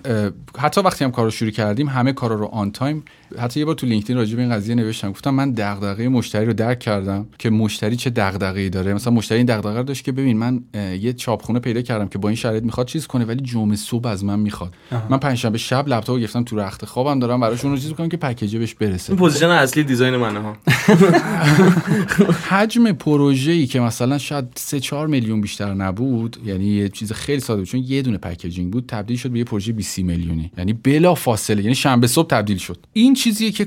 حتی 0.59 0.81
وقتی 0.81 1.05
هم 1.05 1.11
کارو 1.11 1.31
شروع 1.31 1.51
کردیم 1.51 1.89
همه 1.89 2.12
کارا 2.12 2.35
رو 2.35 2.47
on 2.47 2.70
time 2.70 3.05
حتی 3.39 3.61
یه 3.61 3.66
بار 3.66 3.74
تو 3.74 3.87
لینکدین 3.87 4.16
راجع 4.16 4.37
به 4.37 4.43
این 4.43 4.51
قضیه 4.51 4.74
نوشتم. 4.74 5.11
گفتم 5.11 5.30
من 5.30 5.51
دغدغه 5.51 6.09
مشتری 6.09 6.47
رو 6.47 6.53
درک 6.53 6.78
کردم 6.78 7.26
که 7.39 7.51
مشتری 7.51 7.97
چه 7.97 8.11
دغدغه‌ای 8.11 8.70
داره. 8.70 8.95
مثلا 8.95 9.12
مشتری 9.12 9.39
این 9.39 9.47
دغدغه 9.47 9.78
رو 9.78 9.82
داشت 9.82 10.05
که 10.05 10.12
ببین 10.12 10.37
من 10.37 10.61
یه 11.01 11.12
چاپخونه 11.12 11.59
پیدا 11.59 11.82
کردم 11.82 12.09
که 12.09 12.18
با 12.18 12.28
این 12.28 12.37
شرایط 12.37 12.64
می‌خواد 12.64 12.87
چیز 12.87 13.07
کنه 13.07 13.24
ولی 13.24 13.43
جمعه 13.43 13.76
صبح 13.76 14.09
از 14.09 14.24
من 14.24 14.39
می‌خواد. 14.39 14.74
من 15.11 15.18
پنجشنبه 15.18 15.59
شب 15.59 15.89
لپتاپ 15.89 16.11
رو 16.11 16.20
گرفتم 16.20 16.45
تو 16.45 16.57
رخت 16.59 16.85
خوابم 16.85 17.18
دارم 17.18 17.41
براش 17.41 17.64
اون 17.64 17.74
رو 17.74 17.80
چیز 17.80 17.93
کنم 17.93 18.09
که 18.09 18.16
پکیج 18.16 18.57
بهش 18.57 18.74
برسه. 18.74 19.11
این 19.11 19.18
position 19.18 19.49
اصلی 19.49 19.82
design 19.85 20.16
منه 20.16 20.41
ها. 20.41 20.57
حجم 22.51 22.93
پروژه‌ای 22.93 23.66
که 23.66 23.80
مثلا 23.80 24.18
شاید 24.18 24.45
3 24.55 24.80
4 24.80 25.07
میلیون 25.07 25.41
بیشتر 25.41 25.74
نبود 25.74 26.37
یعنی 26.47 26.64
یه 26.64 26.89
چیز 26.89 27.12
خیلی 27.12 27.41
ساده 27.41 27.61
بود 27.61 27.68
چون 27.68 27.85
یه 27.87 28.03
دونه 28.03 28.18
packaging 28.18 28.72
بود 28.72 28.85
تبدیل 28.89 29.16
شد 29.16 29.30
به 29.30 29.39
یه 29.39 29.45
پروژه 29.45 29.72
20 29.72 29.99
میلیونی. 29.99 30.51
یعنی 30.59 30.72
بلا 30.72 31.14
فاصله 31.14 31.62
یعنی 31.62 31.74
شنبه 31.74 32.07
صبح 32.07 32.26
تبدیل 32.26 32.59
شد. 32.59 32.78
این 32.93 33.14
چیزیه 33.25 33.51
که 33.51 33.64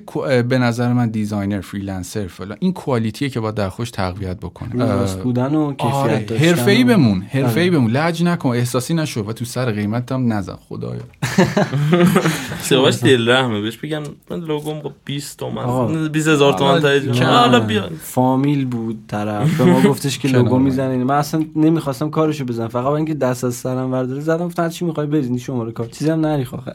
به 0.50 0.58
نظر 0.58 0.94
من 0.94 1.10
designer 1.10 1.62
freelancer 1.62 2.28
فلان 2.28 2.58
این 2.60 2.74
quality 2.74 3.13
ئه 3.13 3.30
که 3.30 3.40
باید 3.40 3.56
در 3.56 3.70
خودش 3.70 3.92
تقویت 3.92 4.38
بکنه. 4.38 4.86
راست 4.86 5.20
بودن 5.20 5.56
و 5.56 5.62
آره 5.62 5.76
کیفیت 5.76 6.26
داشتن 6.28 6.46
حرفه‌ای 6.46 6.84
و- 6.84 6.88
بمون 6.88 7.22
حرفه‌ای 7.22 7.70
آره. 7.70 7.78
بمون. 7.78 7.92
لج 7.92 8.24
نکن 8.24 8.50
احساسی 8.50 8.94
نشو 8.94 9.22
و 9.26 9.34
تو 9.34 9.46
سر 9.46 9.72
قیمت 9.72 10.12
هم 10.12 10.34
نزن 10.34 10.56
خدایا. 10.70 11.02
سیاوش 12.62 13.04
دل 13.04 13.30
رحمه 13.30 13.62
بهش 13.62 13.78
بگم 13.78 14.04
من 14.30 14.40
لوگوم 14.40 14.80
با 14.80 14.92
20 15.06 15.44
آقا. 15.44 15.88
تومن 15.88 16.08
20 16.08 16.28
هزار 16.28 16.54
تومن 16.54 16.70
حالا 16.70 16.82
تایید 16.82 17.12
کم. 17.12 17.26
حالا 17.26 17.60
بیا. 17.60 17.90
فامیل 18.02 18.66
بود 18.66 19.00
طرف. 19.08 19.58
به 19.58 19.64
ما 19.64 19.82
گفتش 19.82 20.20
که 20.20 20.28
لوگو 20.38 20.58
من. 20.58 20.64
می‌زنین. 20.66 21.04
من 21.04 21.16
اصلا 21.16 21.46
نمی‌خواستم 21.56 22.10
کارشو 22.10 22.46
بزنم. 22.46 22.68
فقط 22.68 22.86
اینکه 22.86 23.14
دست 23.14 23.44
از 23.44 23.56
سرم 23.56 23.92
برداره 23.92 24.22
زدم 24.22 24.46
گفتن 24.46 24.70
چی 24.70 24.86
می‌خوای 24.86 25.08
بریزی 25.08 25.40
شماره 25.40 25.72
کار. 25.72 25.88
چیزی 25.88 26.10
هم 26.12 26.26
نریخت 26.26 26.54
آخر 26.54 26.74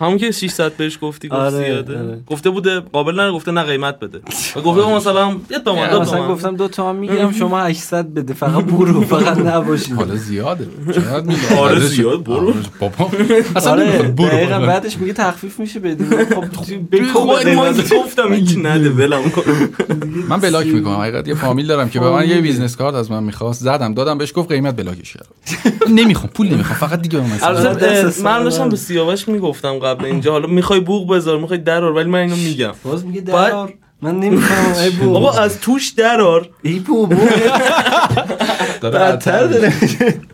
همون 0.00 0.18
که 0.18 0.30
600 0.30 0.72
بهش 0.72 0.98
گفتی 1.02 1.28
گفت 1.28 1.38
آره، 1.40 1.64
زیاده. 1.64 2.11
آره. 2.12 2.22
گفته 2.26 2.50
بوده 2.50 2.80
قابل 2.80 3.20
نه 3.20 3.32
گفته 3.32 3.50
نه 3.52 3.62
قیمت 3.62 4.00
بده. 4.00 4.20
و 4.56 4.60
گفته 4.60 4.94
مثلا 4.94 5.36
یه 5.50 5.58
تومن 5.58 5.90
دو 5.90 6.00
مثلا 6.00 6.28
گفتم 6.28 6.56
دو 6.56 6.68
تومن 6.68 6.96
می‌گیرم 6.98 7.32
شما 7.32 7.60
800 7.60 8.14
بده 8.14 8.34
فقط 8.34 8.64
برو 8.64 9.00
فقط 9.00 9.38
نباشین 9.38 9.96
حالا 9.96 10.16
زیاده. 10.16 10.66
چقدر 10.94 11.20
میگه 11.26 11.56
آره، 11.58 11.80
زیاد، 11.80 12.24
برو. 12.24 12.54
بابا. 12.80 13.10
اصلا 13.56 13.72
آره 13.72 13.82
نمی‌خواد 13.84 14.14
برو. 14.14 14.66
بعدش 14.66 14.98
میگه 14.98 15.12
تخفیف 15.12 15.60
میشه 15.60 15.80
بدین 15.80 16.06
خب 16.08 16.44
بکن 16.92 17.06
خب 17.12 17.40
بده. 17.40 17.56
گفتم 18.02 18.32
هیچ 18.32 18.56
نده 18.58 18.90
ولم 18.90 19.30
کن. 19.30 19.42
من 20.28 20.40
بلاک 20.40 20.66
می‌کنم. 20.66 20.94
حقیقت 20.96 21.28
یه 21.28 21.34
فامیل 21.34 21.66
دارم 21.66 21.88
که 21.88 22.00
به 22.00 22.10
من 22.10 22.28
یه 22.28 22.40
business 22.40 22.76
card 22.76 22.94
از 22.94 23.10
من 23.10 23.22
می‌خواست 23.22 23.60
زدم 23.62 23.94
دادم 23.94 24.18
بهش 24.18 24.32
گفت 24.36 24.52
قیمت 24.52 24.76
بلاکش 24.76 25.12
کردم. 25.12 25.94
نمی‌خوام 25.94 26.30
پول 26.34 26.48
نمی‌خوام 26.48 26.78
فقط 26.78 27.02
دیگه 27.02 27.18
به 27.18 27.24
من 27.24 27.38
آره، 27.42 27.62
من 28.24 28.44
داشتم 28.44 28.62
من. 28.62 28.68
به 28.68 28.76
سیاوش 28.76 29.28
می‌گفتم 29.28 29.78
قبل 29.78 30.04
اینجا 30.04 30.32
حالا 30.32 30.46
می‌خوای 30.46 30.80
بوق 30.80 31.14
بذار 31.14 31.38
می‌خوای 31.38 31.58
درار 31.58 31.92
ولی 32.02 32.10
من 32.10 32.18
اینو 32.18 32.36
میگم. 32.36 32.72
باز 32.84 33.04
میگه 33.06 33.20
باید- 33.20 33.50
درار 33.50 33.72
من 34.02 34.20
نمی‌فهمم. 34.20 34.74
ای 34.74 34.90
بو 34.90 35.10
بابا 35.12 35.38
از 35.38 35.60
توش 35.60 35.88
درار. 35.88 36.48
ای 36.62 36.78
بو 36.78 37.06
بو 37.06 37.16
بدتر 38.82 39.46
داره. 39.46 39.72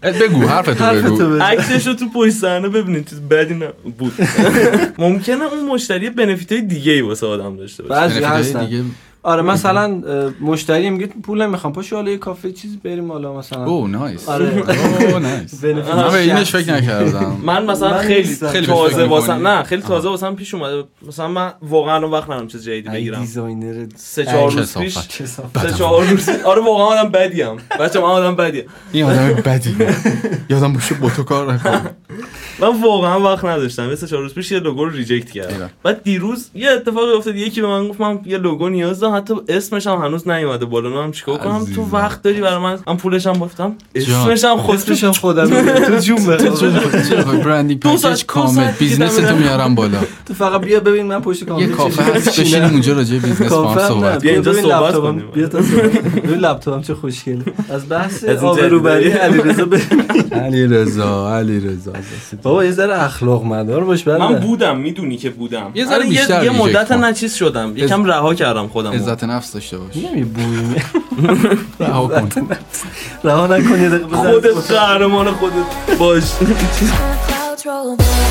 بگو 0.02 0.46
حرفتو 0.46 0.84
بگو. 1.16 1.34
عکسش 1.42 1.86
رو 1.86 1.94
تو 1.94 2.08
پشت 2.14 2.32
صحنه 2.32 2.68
ببینید 2.68 3.08
چیز 3.08 3.20
بدی 3.20 3.54
نه 3.54 3.68
بود. 3.98 4.12
ممکنه 4.98 5.44
اون 5.44 5.64
مشتری 5.68 6.10
بنفیت 6.10 6.52
های 6.52 6.60
دیگه 6.60 6.92
ای 6.92 7.00
واسه 7.00 7.26
آدم 7.26 7.56
داشته 7.56 7.82
باشه. 7.82 7.94
بعضی 8.00 8.20
بنفیتای 8.20 8.40
هستن. 8.40 8.64
دیگه 8.64 8.82
آره 9.28 9.42
مثلا 9.42 10.02
مشتری 10.40 10.90
میگه 10.90 11.06
پول 11.06 11.42
نمی‌خوام 11.42 11.72
پاشو 11.72 11.96
حالا 11.96 12.10
یه 12.10 12.18
کافه 12.18 12.52
چیزی 12.52 12.76
بریم 12.76 13.12
حالا 13.12 13.38
مثلا. 13.38 13.64
او 13.64 13.88
نایس. 13.88 14.28
آره. 14.28 14.64
Oh 15.12 15.18
nice. 15.18 15.64
من 15.64 16.08
به 16.10 16.18
اینش. 16.18 16.50
فکر 16.50 16.74
نکردم. 16.74 17.36
من 17.44 17.64
مثلا 17.64 17.98
خیلی 17.98 18.34
تازه 18.66 19.04
واسم؟ 19.04 19.48
نه 19.48 19.62
خیلی 19.62 19.82
تازه 19.82 20.08
واسم 20.08 20.34
پیش 20.34 20.54
اومده. 20.54 20.84
مثلا 21.08 21.28
من 21.28 21.52
واقعا 21.62 21.94
الان 21.94 22.10
وقت 22.10 22.24
ندارم 22.30 22.46
چیز 22.46 22.64
جدیدی 22.64 22.88
بگیرم. 22.88 23.20
designer 23.20 23.86
سه 23.96 24.24
چهار 24.24 24.50
چه 24.50 24.58
روز 24.58 24.78
پیش. 24.78 24.98
سه 25.62 25.72
چهار 25.78 26.04
روز 26.04 26.28
آره 26.28 26.62
واقعا 26.62 26.86
آدم 26.86 27.08
بدیم 27.10 27.56
بچه 27.80 28.00
من 28.00 28.04
آدم 28.06 28.36
بدیم 28.36 28.64
این 28.92 29.04
آدم 29.04 29.28
بدی. 29.34 29.76
یادم 30.50 30.72
باشه 30.72 30.94
با 30.94 31.10
تو 31.10 31.22
کار 31.22 31.52
نکنم. 31.52 31.90
من 32.60 32.82
واقعا 32.82 33.20
وقت 33.20 33.44
نداشتم. 33.44 33.86
مثل 33.90 34.06
چهار 34.06 34.22
روز 34.22 34.34
پیش 34.34 34.52
یه 34.52 34.60
لوگو 34.60 34.84
رو 34.84 34.90
reject. 34.90 35.30
کردم. 35.30 35.70
بعد 35.82 36.02
دیروز 36.02 36.50
یه 36.54 36.70
اتفاقی 36.70 37.12
افتاد. 37.12 37.36
یکی 37.36 37.60
به 37.60 37.66
من 37.66 37.88
گفت 37.88 38.00
من 38.00 38.20
یه 38.26 38.38
لوگو 38.38 38.68
نیاز 38.68 39.00
دارم. 39.00 39.14
حتی 39.18 39.34
اسمش 39.48 39.86
هم 39.86 39.98
هنوز 39.98 40.28
نیومده 40.28 40.64
بالا. 40.64 40.90
من 40.90 41.12
چیکار 41.12 41.38
کنم؟ 41.38 41.64
تو. 41.74 41.82
وقت 41.92 42.22
داری 42.22 42.40
برای 42.40 42.58
من؟ 42.58 42.78
من 42.86 42.96
پولش 42.96 43.26
هم 43.26 43.38
گفتم. 43.38 43.74
اسمش 43.94 44.44
هم 44.44 44.56
خود 44.56 44.78
خودش 44.78 45.04
هم 45.04 45.12
خودم. 45.12 45.46
تو 45.88 45.96
جون 45.98 46.26
branding 47.44 47.80
package 47.80 48.02
دو 48.06 48.16
کامل. 48.26 48.70
business 48.78 49.16
تو 49.16 49.36
میارم 49.36 49.74
بالا. 49.74 49.98
تو 50.26 50.34
فقط 50.34 50.60
بیا 50.60 50.80
ببین 50.80 51.06
من 51.06 51.20
پشت 51.20 51.44
کامپیوتر 51.44 51.70
یه 51.70 51.76
کافه 51.76 52.02
هست. 52.02 52.40
بشینیم 52.40 52.64
اونجا 52.70 52.92
راجع 52.92 53.18
به 53.18 53.28
بیزنس 53.28 53.52
با 53.52 53.68
هم 53.68 53.88
صحبت 53.88 54.22
بیا 54.22 54.32
اینجا 54.32 54.52
ببین 54.52 54.62
صحبت 54.64 54.82
لپتاپم. 54.94 55.06
کنیم. 55.12 55.30
بیا 55.34 55.48
تا 55.48 55.58
ببین 55.58 56.38
لپتاپم 56.38 56.82
چه 56.82 56.94
خوشگله. 56.94 57.44
از 57.70 57.88
بحث 57.88 58.24
آبروبری. 58.24 59.10
علیرضا 59.10 59.64
بریم 59.64 60.04
علی 60.32 60.66
رضا 60.66 61.36
علی 61.36 61.60
رضا 61.60 61.92
بابا 62.42 62.64
یه 62.64 62.70
ذره 62.70 63.02
اخلاق 63.02 63.44
مدار 63.44 63.84
باش 63.84 64.06
من 64.08 64.34
بودم 64.34 64.76
می‌دونی 64.78 65.16
که 65.16 65.30
بودم. 65.30 65.70
یه 65.74 65.84
ذره 65.84 65.94
آره، 65.96 66.06
بیشتر 66.06 66.44
یه 66.44 66.50
مدت. 66.50 66.92
نچیز 66.92 67.34
شدم. 67.34 67.72
یکم 67.76 68.04
رها 68.04 68.34
کردم 68.34 68.68
خودم. 68.68 68.97
عزت 68.98 69.24
نفس 69.24 69.52
داشته 69.52 69.78
باش. 69.78 69.96
یه 69.96 70.24
بوی 70.24 70.76
رها 71.80 72.08
کن. 72.08 72.28
رها 73.24 73.46
نکن 73.46 73.82
یه 73.82 73.88
دقیقه 73.88 74.06
بزن. 74.06 74.32
خودت 74.32 74.70
قهرمان 74.72 75.32
خودت 75.32 75.98
باش. 75.98 76.24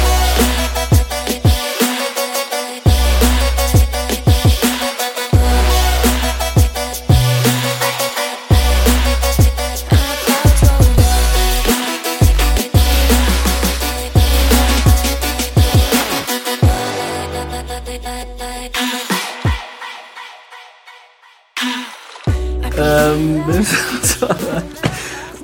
ام، 22.97 23.43
ببین، 23.43 23.65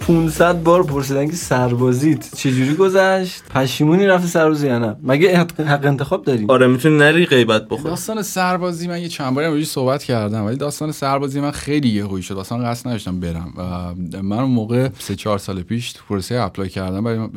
500 0.07 0.63
بار 0.63 0.83
پرسیدن 0.83 1.27
که 1.27 1.35
سربازیت 1.35 2.35
چجوری 2.35 2.73
گذشت؟ 2.75 3.43
پشیمونی 3.49 4.05
رفتی 4.05 4.27
سربازی 4.27 4.67
یا 4.67 4.79
نه؟ 4.79 4.95
مگه 5.03 5.37
حق 5.37 5.85
انتخاب 5.85 6.25
داری 6.25 6.45
آره 6.47 6.67
می‌تونی 6.67 6.97
نری 6.97 7.25
غیبت 7.25 7.67
بخوری. 7.67 7.83
داستان 7.83 8.21
سربازی 8.21 8.87
من 8.87 9.01
یه 9.01 9.07
چند 9.07 9.35
باری 9.35 9.47
روی 9.47 9.65
صحبت 9.65 10.03
کردم 10.03 10.45
ولی 10.45 10.55
داستان 10.55 10.91
سربازی 10.91 11.39
من 11.39 11.51
خیلی 11.51 11.89
یهویی 11.89 12.23
شد. 12.23 12.37
اصلا 12.37 12.57
قصد 12.57 12.87
نداشتم 12.87 13.19
برم. 13.19 13.53
و 13.57 13.93
من 14.21 14.39
اون 14.39 14.51
موقع 14.51 14.89
سه 14.99 15.15
چهار 15.15 15.37
سال 15.37 15.61
پیش 15.61 15.93
تو 15.93 16.01
پروسه 16.09 16.35
apply 16.35 16.69
کردم 16.69 17.03
برای 17.03 17.27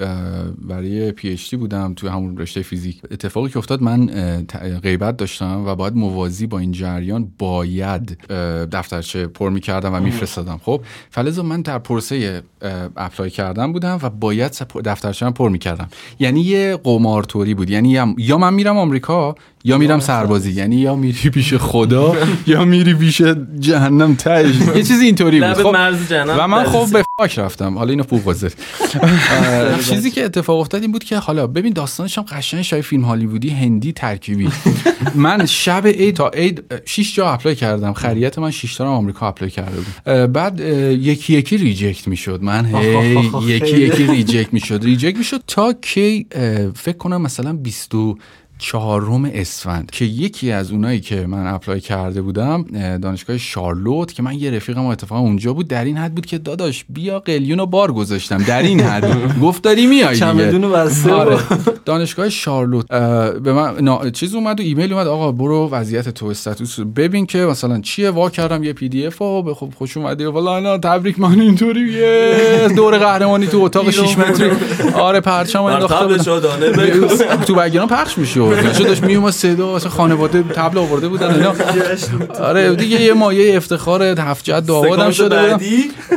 برای 0.68 1.12
PhD 1.12 1.56
بودم 1.56 1.94
توی 1.94 2.08
همون 2.08 2.38
رشته 2.38 2.62
فیزیک. 2.62 3.00
اتفاقی 3.10 3.50
که 3.50 3.58
افتاد 3.58 3.82
من 3.82 4.06
غیبت 4.82 5.16
داشتم 5.16 5.64
و 5.66 5.74
باید 5.74 5.96
موازی 5.96 6.46
با 6.46 6.58
این 6.58 6.72
جریان 6.72 7.32
باید 7.38 8.18
دفترچه 8.72 9.26
پر 9.26 9.50
می‌کردم 9.50 9.94
و 9.94 10.00
میفرستادم. 10.00 10.60
خب 10.62 10.80
فلزا 11.10 11.42
من 11.42 11.62
در 11.62 11.78
پروسه 11.78 12.42
اپلای 12.96 13.30
کردم 13.30 13.72
بودم 13.72 13.98
و 14.02 14.10
باید 14.10 14.52
سپ- 14.52 14.80
دفترچه 14.84 15.30
پر 15.30 15.48
می‌کردم 15.48 15.88
یعنی 16.18 16.40
یه 16.40 16.76
قمارطوری 16.84 17.54
بود. 17.54 17.70
یعنی 17.70 18.14
یا 18.18 18.38
من 18.38 18.54
میرم 18.54 18.78
آمریکا 18.78 19.34
یا 19.66 19.78
میرم 19.78 20.00
سربازی 20.00 20.52
یعنی 20.52 20.76
یا 20.76 20.96
میری 20.96 21.30
پیش 21.30 21.54
خدا 21.54 22.16
یا 22.46 22.64
میری 22.64 22.94
پیش 22.94 23.22
جهنم 23.58 24.14
تهش. 24.14 24.54
یه 24.76 24.82
چیزی 24.82 25.04
اینطوری 25.04 25.40
بود. 25.40 25.52
خب 25.52 25.76
و 26.38 26.48
من 26.48 26.64
خب. 26.64 26.92
به 26.92 27.04
فاک 27.18 27.38
رفتم. 27.38 27.78
حالا 27.78 27.90
اینو 27.90 28.02
فوق 28.02 28.24
بذاری 28.24 28.54
چیزی 29.88 30.10
که 30.10 30.24
اتفاق 30.24 30.60
افتاد 30.60 30.82
این 30.82 30.92
بود 30.92 31.04
که 31.04 31.16
حالا 31.18 31.46
ببین 31.46 31.72
داستانش 31.72 32.18
هم 32.18 32.24
قشنگ 32.24 32.62
شای 32.62 32.82
فیلم 32.82 33.04
هالیوودی 33.04 33.48
هندی 33.50 33.92
ترکیبی. 33.92 34.48
من 35.14 35.46
شب 35.46 35.86
عید 35.86 36.16
تا 36.16 36.28
عید 36.28 36.64
6 36.84 37.14
جا 37.14 37.30
apply 37.30 37.54
کردم. 37.54 37.92
خریت 37.92 38.38
من 38.38 38.50
6 38.50 38.76
تا 38.76 38.88
آمریکا 38.88 39.28
apply 39.28 39.50
کرده 39.50 39.76
بود. 39.76 40.32
بعد 40.32 40.60
یکی 40.60 41.32
یکی 41.32 41.56
reject 41.56 42.08
می‌شد. 42.08 42.42
من 42.42 42.66
هی 42.66 43.30
یکی 43.46 43.76
یکی 43.76 44.06
reject 44.06 44.52
می‌شد. 44.52 44.84
reject 44.84 45.18
می‌شد 45.18 45.42
تا 45.46 45.72
کی 45.72 46.26
فکر 46.74 46.96
کنم 46.96 47.22
مثلا 47.22 47.52
20 47.52 47.90
چهارم 48.58 49.30
اسفند 49.34 49.90
که 49.90 50.04
یکی 50.04 50.52
از 50.52 50.70
اونایی 50.70 51.00
که 51.00 51.26
من 51.26 51.46
apply 51.54 51.80
کرده 51.80 52.22
بودم 52.22 52.64
اه، 52.74 52.98
دانشگاه 52.98 53.38
شارلوت 53.38 54.12
که 54.12 54.22
من 54.22 54.34
یه 54.34 54.50
رفیقم 54.50 54.86
اتفاقا 54.86 55.20
اونجا 55.20 55.52
بود 55.52 55.68
در 55.68 55.84
این 55.84 55.96
حد 55.96 56.14
بود 56.14 56.26
که 56.26 56.38
داداش 56.38 56.84
بیا 56.88 57.18
قلیون 57.18 57.60
و 57.60 57.66
بار 57.66 57.92
گذاشتم 57.92 58.38
در 58.38 58.62
این 58.62 58.80
حد 58.80 59.06
گفت 59.42 59.62
داری 59.62 59.86
میای 59.86 60.16
چمدون 60.16 60.72
بسته 60.72 61.12
آره. 61.12 61.38
دانشگاه 61.84 62.28
شارلوت 62.28 62.86
به 63.42 63.52
من 63.52 63.74
نا- 63.80 64.10
چیز 64.10 64.34
اومد 64.34 64.60
و 64.60 64.62
ایمیل 64.62 64.92
اومد 64.92 65.06
آقا 65.06 65.32
برو 65.32 65.68
وضعیت 65.70 66.08
تو 66.08 66.26
status 66.26 66.78
رو 66.78 66.84
ببین 66.84 67.26
که 67.26 67.38
مثلا 67.38 67.80
چیه 67.80 68.10
وا 68.10 68.30
کردم 68.30 68.64
یه 68.64 68.72
PDF 68.72 69.22
و 69.22 69.42
به 69.42 69.54
خب 69.54 69.72
خوش 69.76 69.96
اومدی 69.96 70.24
و 70.24 70.30
والا 70.30 70.60
نه 70.60 70.78
تبریک 70.78 71.20
من 71.20 71.40
اینطوری 71.40 71.92
یه 71.92 72.68
دور 72.76 72.98
قهرمانی 72.98 73.46
تو 73.46 73.60
اتاق 73.60 73.90
6 73.90 74.18
متری. 74.18 74.50
آره 74.94 75.20
پرچم 75.20 75.64
بگو. 76.78 77.06
تو 77.46 77.54
بگیران 77.54 77.88
پخش 77.88 78.18
میشه 78.18 78.45
چه 78.72 78.84
داشت 78.84 79.02
میومد 79.02 79.32
صدا 79.32 79.66
واسه 79.66 79.88
خانواده 79.88 80.42
طبل 80.42 80.78
آورده 80.78 81.08
بودن 81.08 81.34
اینا. 81.34 81.54
آره 82.40 82.74
دیگه 82.74 83.00
یه 83.00 83.12
مایه 83.12 83.56
افتخار 83.56 84.02
هفت 84.02 84.44
جد 84.44 84.64
سکانس 84.66 85.14
شده 85.14 85.42
بودم. 85.42 85.60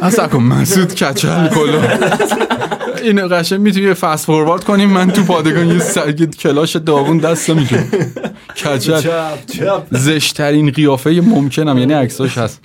اصلا 0.02 0.28
کن 0.28 0.44
مسعود 0.44 0.94
کچل 0.94 1.48
کلا 1.48 1.82
اینو 3.04 3.28
قشنگ 3.28 3.60
می‌تونی 3.60 3.94
fast 3.94 4.26
forward 4.26 4.64
کنیم. 4.64 4.90
من 4.90 5.12
تو 5.12 5.24
پادگان 5.24 5.68
یه 5.68 5.80
سرگ 5.80 6.36
کلاش 6.36 6.76
داغون 6.76 7.18
دستم 7.18 7.54
میگه 7.54 7.86
کچل 8.66 9.02
زشترین 9.92 10.72
قیافه 10.72 11.22
ممکنم 11.22 11.78
یعنی 11.78 11.94
عکساش 11.94 12.38
هست. 12.38 12.60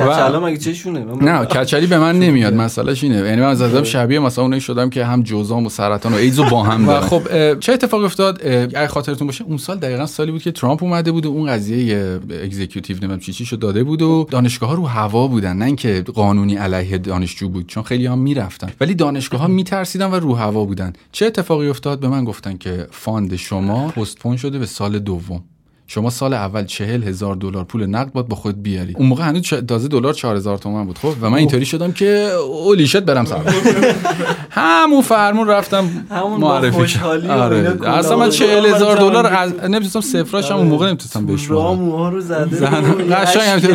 کچلا 0.00 0.40
مگه 0.40 0.56
چشونه؟ 0.56 1.04
نه 1.20 1.44
کچلی 1.44 1.86
به 1.86 1.98
من 1.98 2.18
نمیاد 2.18 2.54
مسئلهش 2.54 3.04
اینه. 3.04 3.16
یعنی 3.16 3.40
من 3.40 3.46
از 3.46 3.62
شبیه 3.62 4.18
مثلا 4.18 4.44
اونایی 4.44 4.60
شدم 4.60 4.90
که 4.90 5.04
هم 5.04 5.22
جزام 5.22 5.66
و 5.66 5.68
سرطان 5.68 6.12
و 6.12 6.16
ایدز 6.16 6.40
با 6.40 6.62
هم 6.62 6.88
و 6.88 7.00
خب 7.00 7.58
چه 7.58 7.72
اتفاقی 7.72 8.04
افتاد؟ 8.04 8.46
اگه 8.46 8.86
خاطرتون 8.86 9.26
باشه 9.26 9.44
اون 9.44 9.56
سال 9.56 9.78
دقیقا 9.78 10.06
سالی 10.06 10.32
بود 10.32 10.42
که 10.42 10.52
ترامپ 10.52 10.82
اومده 10.82 11.12
بود 11.12 11.26
و 11.26 11.28
اون 11.28 11.46
قضیه 11.46 12.20
executive 12.44 12.96
نمی‌دونم 12.96 13.20
چی 13.20 13.32
چی 13.32 13.56
داده 13.56 13.84
بود 13.84 14.02
و 14.02 14.26
دانشگاه 14.30 14.68
ها 14.68 14.74
رو 14.74 14.86
هوا 14.86 15.28
بودن 15.28 15.56
نه 15.56 15.64
اینکه 15.64 16.04
قانونی 16.14 16.56
علیه 16.56 16.98
دانشجو 16.98 17.48
بود 17.48 17.66
چون 17.66 17.82
خیلی 17.82 18.06
هم 18.06 18.18
می‌رفتن. 18.18 18.70
ولی 18.80 18.94
دانشگاه 18.94 19.40
ها 19.40 19.46
میترسیدن 19.46 20.10
و 20.10 20.14
رو 20.14 20.34
هوا 20.34 20.64
بودن. 20.64 20.92
چه 21.12 21.26
اتفاقی 21.26 21.68
افتاد؟ 21.68 22.00
به 22.00 22.08
من 22.08 22.24
گفتن 22.24 22.56
که 22.56 22.86
fund 22.90 23.36
شما 23.36 23.88
postpone 23.88 24.36
شده 24.36 24.58
به 24.58 24.66
سال 24.66 24.98
دوم. 24.98 25.44
شما 25.90 26.10
سال 26.10 26.34
اول 26.34 26.64
چهل 26.64 27.02
هزار 27.02 27.36
دلار 27.36 27.64
پول 27.64 27.86
نقد 27.86 28.12
باید 28.12 28.28
با 28.28 28.36
خود 28.36 28.62
بیاری. 28.62 28.94
اون 28.96 29.08
موقع 29.08 29.24
هنوز 29.24 29.48
تازه 29.48 29.88
دلار 29.88 30.12
چهار 30.12 30.36
هزار 30.36 30.58
تومن 30.58 30.84
بود 30.84 30.98
خب؟ 30.98 31.12
و 31.20 31.30
من 31.30 31.38
اینطوری 31.38 31.64
شدم 31.64 31.92
که 31.92 32.30
اولی 32.40 32.86
شد 32.86 33.04
برم 33.04 33.24
سر. 33.24 33.40
همون 34.50 35.02
فرمون 35.02 35.48
رفتم 35.48 35.90
معرفی 36.38 36.86
کردم. 36.86 37.30
آره. 37.30 37.78
اصلا 37.86 38.16
من 38.16 38.24
بود. 38.24 38.34
چهل 38.34 38.66
هزار 38.66 38.98
آره. 38.98 39.00
دلار 39.00 39.26
از 39.26 39.54
نمی‌تونستم 39.54 40.00
صفراش 40.00 40.50
هم 40.50 40.56
اون 40.56 40.66
موقع 40.66 40.86
نمی‌تونستم 40.86 41.26
بدم. 41.26 41.74
موها 41.74 42.08
رو 42.08 42.20
زده 42.20 42.62
یه 42.62 43.14
قشنگ 43.14 43.68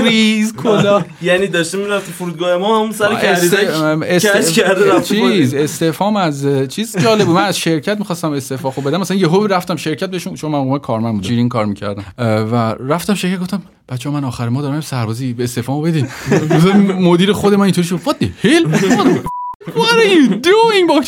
ریز 0.00 0.56
کلا. 0.56 1.04
یعنی 1.22 1.46
داشته 1.46 1.78
می‌رفت 1.78 2.10
فرودگاه 2.10 2.56
ما 2.56 2.78
همون 2.78 2.92
سر 2.92 3.14
کش 3.14 4.52
کرده 4.52 5.00
چیز 5.00 5.54
استعفام 5.54 6.16
از 6.16 6.46
چیز 6.68 6.96
جالب 6.96 7.24
بود. 7.26 7.36
من 7.36 7.44
از 7.44 7.58
شرکت 7.58 7.98
می‌خواستم 7.98 8.32
استعفا 8.32 8.70
خب 8.70 8.88
بدم. 8.88 9.00
مثلا 9.00 9.16
یهو 9.16 9.46
رفتم 9.46 9.76
شرکت 9.76 10.10
بهشون 10.10 10.34
چون 10.34 10.50
من 10.50 10.58
اون 10.58 10.68
موقع 10.68 10.78
کارمند 10.78 11.14
بودم. 11.14 11.47
کار 11.48 11.64
می‌کردم. 11.64 12.04
و 12.52 12.74
رفتم 12.80 13.14
شرکت 13.14 13.40
گفتم 13.40 13.62
بچه 13.88 14.10
من 14.10 14.24
آخر 14.24 14.48
ما 14.48 14.62
دارم 14.62 14.80
سربازی 14.80 15.32
به 15.32 15.44
استعفامو 15.44 15.82
بدین. 15.82 16.08
مدیر 17.10 17.32
خود 17.32 17.54
من 17.54 17.62
اینطوری 17.62 17.86
شد 17.86 18.00
what 18.04 18.24
the 18.24 18.46
hell 18.46 19.28
What 19.74 19.94
are 19.94 20.08
you 20.14 20.34
doing 20.34 20.88
با 20.88 21.00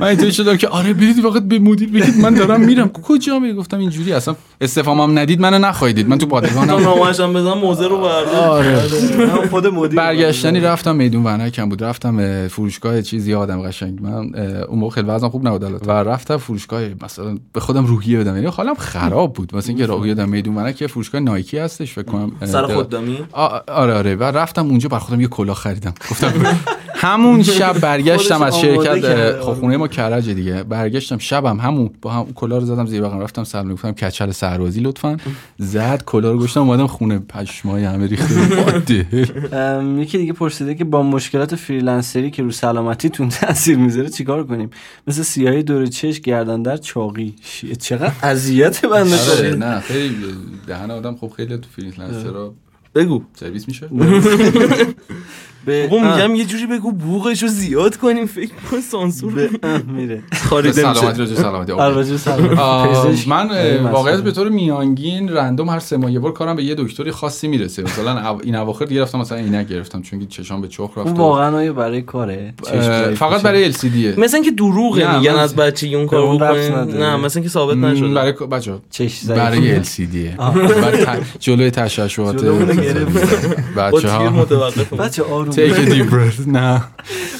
من 0.00 0.06
اینطوری 0.06 0.32
شدم 0.32 0.56
که 0.56 0.68
آره 0.68 0.92
برید 0.92 1.20
فقط 1.20 1.42
به 1.42 1.58
مدیر 1.58 1.88
بگید 1.90 2.16
من 2.18 2.34
دارم 2.34 2.60
میرم. 2.60 2.88
کجا؟ 2.88 3.38
می 3.38 3.52
گفتم 3.52 3.78
اینجوری 3.78 4.12
اصلا. 4.12 4.36
استعفامم 4.60 5.18
ندید 5.18 5.40
منو 5.40 5.58
نخواهیدید 5.58 6.08
من 6.08 6.18
تو 6.18 6.26
پادگانم 6.26 6.70
نامشم 6.70 7.32
بزن 7.32 7.52
موزه 7.52 7.88
رو 7.88 7.96
بردار 8.00 8.34
آره. 8.48 8.78
هم 9.18 9.48
خود 9.48 9.66
مدیر 9.66 9.96
برگشتنی 9.98 10.60
رفتم 10.60 10.96
میدون 10.96 11.24
ونکم 11.26 11.68
بود. 11.68 11.84
رفتم 11.84 12.18
اه، 12.18 12.48
فروشگاه 12.48 13.02
چیزی 13.02 13.30
یادم 13.30 13.62
قشنگ. 13.62 14.02
من 14.02 14.34
اون 14.68 14.78
موقع 14.78 14.94
خیلی 14.94 15.06
وزنم 15.08 15.30
خوب 15.30 15.46
نبود 15.48 15.64
البته. 15.64 15.86
و 15.86 15.90
رفتم 15.90 16.36
فروشگاه 16.36 16.82
مثلا 17.02 17.38
به 17.52 17.60
خودم 17.60 17.86
روحیه 17.86 18.18
بدم. 18.18 18.34
یعنی 18.34 18.46
حالم 18.46 18.74
خراب 18.74 19.32
بود. 19.32 19.56
مثلا 19.56 19.68
اینکه 19.68 19.86
روحیه 19.86 20.14
بدم 20.14 20.28
میدون 20.28 20.54
ونک 20.56 20.86
فروشگاه 20.86 21.20
نایکی 21.20 21.58
هستش 21.58 21.92
فکر 21.92 22.04
کنم 22.04 22.32
سر 22.44 22.66
خوددامی 22.66 23.18
آ- 23.32 23.58
آره 23.68 23.94
آره. 23.94 24.14
و 24.14 24.22
رفتم 24.24 24.66
اونجا 24.66 24.88
بر 24.88 24.98
خودم 24.98 25.20
یه 25.20 25.26
کلاه 25.26 25.56
خریدم. 25.56 25.94
گفتم 26.10 26.32
همون 27.00 27.42
شب 27.58 27.78
برگشتم 27.78 28.42
از 28.42 28.60
شرکت 28.60 29.40
خب 29.40 29.52
خونه 29.52 29.76
ما 29.76 29.88
کرج 29.88 30.30
دیگه. 30.30 30.62
برگشتم 30.62 31.18
شبم 31.18 31.60
همون 31.60 31.90
با 32.02 32.10
هم 32.10 32.32
کلاه 32.34 32.58
رو 32.58 32.64
زدم 32.66 32.86
زیر 32.86 33.02
بغلم 33.02 33.20
رفتم 33.20 33.44
سلام 33.44 33.72
گفتم 33.72 33.92
کچل 33.92 34.30
سربازی 34.30 34.80
لطفا. 34.80 35.16
زد 35.58 36.02
کلاه 36.06 36.32
رو 36.32 36.38
گشتم 36.38 36.60
اومدم 36.60 36.86
خونه. 36.86 37.18
پشمای 37.18 37.84
همه 37.84 38.06
ریخته 38.06 38.34
یکی 39.98 40.18
دیگه 40.18 40.32
پرسیده 40.32 40.74
که 40.74 40.84
با 40.84 41.02
مشکلات 41.02 41.56
freelancer 41.56 42.23
ی 42.23 42.30
که 42.30 42.42
رو 42.42 42.50
سلامتیتون 42.50 43.28
تاثیر 43.40 43.78
می‌ذاره 43.78 44.08
چیکار 44.08 44.44
کنیم؟ 44.46 44.70
مثل 45.06 45.22
سیاهی 45.22 45.62
دور 45.62 45.86
چش 45.86 46.20
گردن 46.20 46.62
درد 46.62 46.76
چاقی. 46.76 47.34
چقدر 47.80 48.12
اذیت 48.22 48.86
بنده 48.86 49.30
آره. 49.30 49.54
نه 49.54 49.80
خیلی 49.80 50.14
دهن 50.66 50.90
آدم 50.90 51.16
خب 51.16 51.32
خیلی 51.36 51.56
تو 51.56 51.68
freelancer 51.76 52.47
ها 52.47 52.54
بگو. 52.94 53.22
سرویس 53.34 53.68
میشه. 53.68 53.88
به 55.66 55.86
بابا 55.88 56.16
میگم 56.16 56.34
یه 56.34 56.44
جوری 56.44 56.66
بگو 56.66 56.92
بوغش 56.92 57.42
رو 57.42 57.48
زیاد 57.48 57.96
کنیم 57.96 58.26
فکر 58.26 58.50
کن 58.70 58.80
سانسور. 58.80 59.32
به 59.32 59.50
میره. 59.96 60.22
خاریده 60.48 60.72
سلامتی 60.72 61.06
میشه 61.06 61.18
راجع 61.18 61.34
سلامتی. 61.34 61.72
اوکی. 61.72 61.84
البته 61.84 62.16
سلام 62.16 62.58
آه، 62.58 62.88
پزشک. 63.06 63.28
من. 63.28 63.48
واقعیت 63.92 64.20
به 64.20 64.32
طور 64.32 64.48
میانگین 64.48 65.28
رندوم 65.28 65.68
هر 65.70 65.78
سه 65.78 65.96
ماه 65.96 66.12
یه 66.12 66.18
بار 66.18 66.32
کارم 66.32 66.56
به 66.56 66.64
یه 66.64 66.74
دکتری 66.74 67.10
خاصی 67.10 67.48
می‌رسه. 67.48 67.82
مثلا 67.82 68.38
این 68.44 68.56
اواخر 68.56 68.84
دیگه 68.84 69.02
رفتم 69.02 69.18
مثلا 69.18 69.38
عینک 69.38 69.68
گرفتم 69.68 70.02
چون 70.02 70.20
که 70.20 70.26
چشام 70.26 70.60
به 70.60 70.68
چخ 70.68 70.90
رفت 70.96 71.18
واقعا 71.18 71.72
برای 71.72 72.02
کاره؟ 72.02 72.54
فقط؟ 73.16 73.42
برای 73.42 73.72
LCDه 73.72 74.18
مثلا 74.18 74.36
اینکه 74.40 74.50
دروغه 74.50 75.08
نه، 75.08 75.18
میگن 75.18 75.34
از 75.34 75.56
بچگی 75.56 75.94
اون 75.94 76.06
کارو 76.06 76.38
بکنین. 76.38 76.72
نه 76.74 77.16
مثلا 77.16 77.40
اینکه 77.40 77.48
ثابت 77.48 77.76
م، 77.76 77.84
نشده. 77.86 78.14
برای 78.14 78.32
بچه 78.32 78.72
چش 78.90 79.24
برای 79.24 79.84
LCDه 79.84 80.36
برای 80.82 81.04
ت- 81.04 81.22
جلوی 81.40 81.70
تشعشعات. 81.70 82.44
با 82.44 82.52
بچه 84.98 85.22
تیر 85.50 85.74
ها 85.74 85.80
متوقف 85.82 85.86
بچه 85.86 85.88
آروم 85.88 86.04
Take 86.06 86.06
a 86.06 86.08
deep 86.08 86.12
breath 86.12 86.48
نه 86.48 86.78
خب 86.78 86.84
بله. 86.84 87.39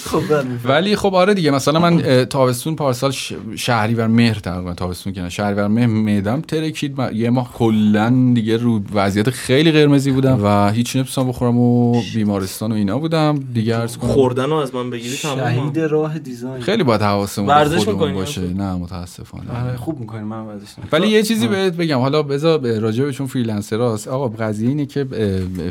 ولی 0.64 0.96
خب 0.96 1.14
آره 1.14 1.34
دیگه 1.34 1.50
مثلا 1.50 1.80
من 1.80 2.24
تابستون 2.24 2.76
پارسال 2.76 3.12
شهریور 3.56 4.06
مهر 4.06 4.34
تقریبا 4.34 4.74
تابستون 4.74 5.12
که 5.12 5.28
شهریور 5.28 5.68
مهر 5.68 5.86
معدم 5.86 6.40
ترکید 6.40 7.00
من 7.00 7.10
یه 7.14 7.30
ماه 7.30 7.52
کلا 7.52 8.32
دیگه 8.34 8.56
رو 8.56 8.80
وضعیت 8.94 9.30
خیلی 9.30 9.72
قرمزی 9.72 10.10
بودم 10.10 10.38
و 10.44 10.70
هیچ 10.70 10.96
نمی‌تونستم 10.96 11.28
بخورم 11.28 11.58
و 11.58 12.02
بیمارستان 12.14 12.72
و 12.72 12.74
اینا 12.74 12.98
بودم. 12.98 13.44
دیگه 13.54 13.76
عرض 13.76 13.96
کنم. 13.96 14.10
خوردن 14.10 14.50
رو 14.50 14.54
از 14.54 14.74
من 14.74 14.90
بگیری 14.90 15.16
تمام 15.16 15.38
شهید 15.38 15.78
راه 15.78 16.18
دیزاین. 16.18 16.62
خیلی 16.62 16.82
باید 16.82 17.02
حواسمون 17.02 17.48
ورزش؟ 17.48 17.84
باشه. 17.84 18.40
نه 18.40 18.74
متاسفانه. 18.74 19.66
آره 19.66 19.76
خوب 19.76 20.00
می‌کنی 20.00 20.22
من 20.22 20.40
ورزش. 20.40 20.66
ولی 20.92 21.08
یه 21.08 21.22
چیزی 21.22 21.48
بهت 21.48 21.72
بگم. 21.72 21.98
حالا 21.98 22.22
بذار 22.22 22.78
راجع 22.78 23.04
به 23.04 23.12
چون 23.12 23.26
freelancer 23.26 23.94
است 23.94 24.08
آقا 24.08 24.28
قضیه 24.28 24.68
اینه 24.68 24.86
که 24.86 25.06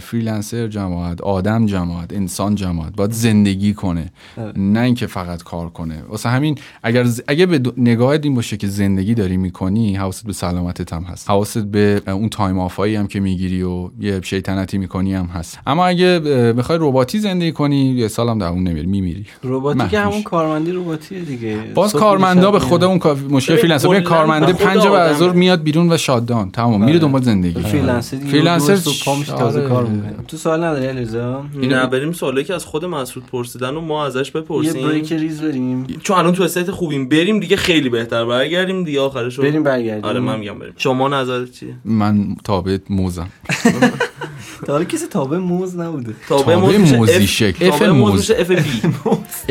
freelancer 0.01 0.68
جماعت 0.67 1.21
آدم 1.21 1.65
جماعت 1.65 2.13
انسان 2.13 2.55
جماعت 2.55 2.95
باید 2.95 3.11
زندگی 3.11 3.73
کنه. 3.73 4.11
نه 4.55 4.80
اینکه 4.80 5.07
فقط 5.07 5.43
کار 5.43 5.70
کنه. 5.70 6.03
واسه 6.09 6.30
همین 6.30 6.57
اگر 6.84 7.03
ز- 7.03 7.22
اگه 7.28 7.45
به 7.45 7.57
دو- 7.57 7.74
نگاهت 7.78 8.26
این 8.26 8.36
باشه 8.36 8.57
که 8.57 8.67
زندگی 8.67 9.13
داری 9.13 9.38
می‌کنی 9.38 9.95
حواست 9.95 10.26
به 10.26 10.34
سلامتت 10.34 10.93
هم 10.93 11.03
هست. 11.03 11.30
حواست 11.30 11.57
به 11.57 12.01
اون 12.07 12.30
time 12.30 12.60
off 12.60 12.81
ایی 12.81 12.95
هم 12.95 13.07
که 13.07 13.20
می‌گیری 13.20 13.63
و 13.63 13.89
یه 13.99 14.22
شیطنتی 14.22 14.78
می‌کنی 14.78 15.13
هم 15.13 15.26
هست. 15.26 15.59
اما 15.67 15.86
اگه 15.86 16.20
بخوای 16.57 16.78
رباتی 16.82 17.20
زندگی 17.20 17.51
کنی 17.51 17.86
یه 17.86 18.07
سال 18.07 18.30
هم 18.30 18.39
دووم 18.39 18.47
نمیاری 18.47 18.88
میمیری. 18.88 19.26
رباتی 19.43 19.88
که. 19.88 19.99
همون 19.99 20.24
کارمندی 20.24 20.72
رباتیه 20.72 21.20
دیگه. 21.20 21.57
باز 21.76 21.93
کارمندا 21.93 22.51
به 22.51 22.59
خود. 22.59 22.84
اون 22.84 22.99
مشکل 23.30 23.53
ببین، 23.53 23.61
فریلنسر 23.61 23.99
کارمنده 23.99 24.53
پنج 24.53 24.88
بعد 24.88 25.22
از 25.24 25.36
میاد 25.36 25.63
بیرون 25.63 25.91
و 25.93 25.97
شادان 25.97 26.51
تمام 26.51 26.84
میره 26.86 26.99
دنبال 26.99 27.22
زندگی. 27.22 27.61
فریلنسر 27.61 28.17
میشه 28.17 29.34
تازه 29.34 29.59
آره. 29.59 29.70
کار 29.70 29.86
می‌کنه. 29.86 30.13
تو 30.28 30.38
سوال 30.38 30.63
نداری 30.63 30.86
علیرضا؟ 30.86 31.43
نه 31.55 31.88
بریم 31.88 32.11
سوالی 32.11 32.43
که 32.43 32.53
از 32.53 32.65
خود 32.65 32.86
مسعود 32.86 33.26
پرسیدن 33.26 33.76
و 33.76 33.82
ما 33.82 34.05
ازش 34.18 34.36
یه 34.36 34.41
بپرسیم. 34.41 34.88
بریک 34.88 35.14
ریز 35.14 35.41
بریم. 35.41 35.88
چون 36.03 36.18
الان 36.18 36.34
تو 36.34 36.43
استیت 36.43 36.72
خوبیم. 36.72 37.10
بریم 37.10 37.39
دیگه 37.39 37.55
خیلی 37.55 37.89
بهتر 37.89 38.26
برگردیم 38.26 38.84
دیگه 38.84 39.01
آخرشو. 39.01 39.41
بریم 39.41 39.64
برگردیم. 39.64 40.05
آره 40.05 40.20
من 40.20 40.39
میگم 40.39 40.60
بریم. 40.60 40.74
شما 40.78 41.07
نظرت 41.07 41.51
چیه؟ 41.51 41.76
من 41.86 42.36
تابع 42.43 42.78
موزم. 42.89 43.28
تا 44.66 44.74
حالا 44.74 44.86
کسی 44.86 45.07
تابع 45.07 45.38
موز 45.38 45.78
نبوده. 45.80 46.14
تابع 46.30 46.55
موزی 46.55 47.28
شکل. 47.28 47.70
تابع 47.70 47.86
F 47.86 47.89
موز 47.89 48.32
اف 48.32 48.51
بی 48.51 48.82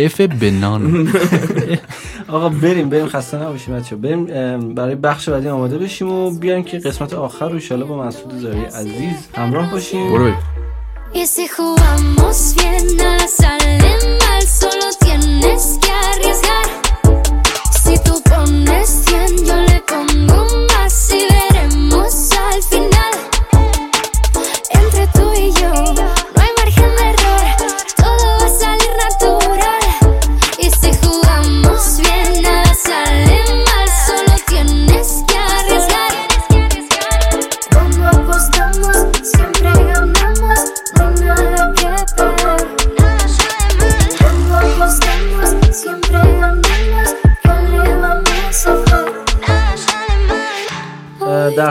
اف 0.04 0.20
بنان. 0.20 1.09
آقا 2.28 2.48
بریم 2.48 2.88
بریم. 2.88 3.06
خسته 3.09 3.36
نباشیم 3.36 3.74
بچه 3.74 3.96
بریم 3.96 4.74
برای 4.74 4.94
بخش 4.94 5.28
بعدی 5.28 5.48
آماده 5.48 5.78
بشیم 5.78 6.09
و 6.09 6.30
بیایم 6.30 6.62
که 6.62 6.78
قسمت 6.78 7.14
آخر 7.14 7.48
رو 7.48 7.54
ایشالا 7.54 7.86
با 7.86 8.06
مسعود 8.06 8.38
زاری 8.38 8.61
عزیز 8.61 9.28
همراه 9.34 9.70
باشیم. 9.70 10.12
برو 10.12 10.24
بریم. 10.24 10.36
Y 11.14 11.26
si 11.26 11.48
jugamos 11.48 12.54
bien, 12.56 12.84
nada 13.00 13.26
sale 13.38 13.72
mal, 14.20 14.42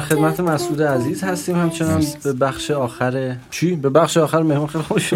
خدمت 0.08 0.40
مسعود 0.40 0.82
عزیز 0.82 1.24
هستیم. 1.24 1.56
همچنان 1.56 2.04
به 2.24 2.34
بخش 2.34 2.72
آخر 2.72 3.36
چی؟ 3.52 3.76
به 3.76 3.90
بخش 3.90 4.18
آخر 4.18 4.42
مهمان 4.44 4.68
خیلی 4.68 4.84
خوش 4.84 5.14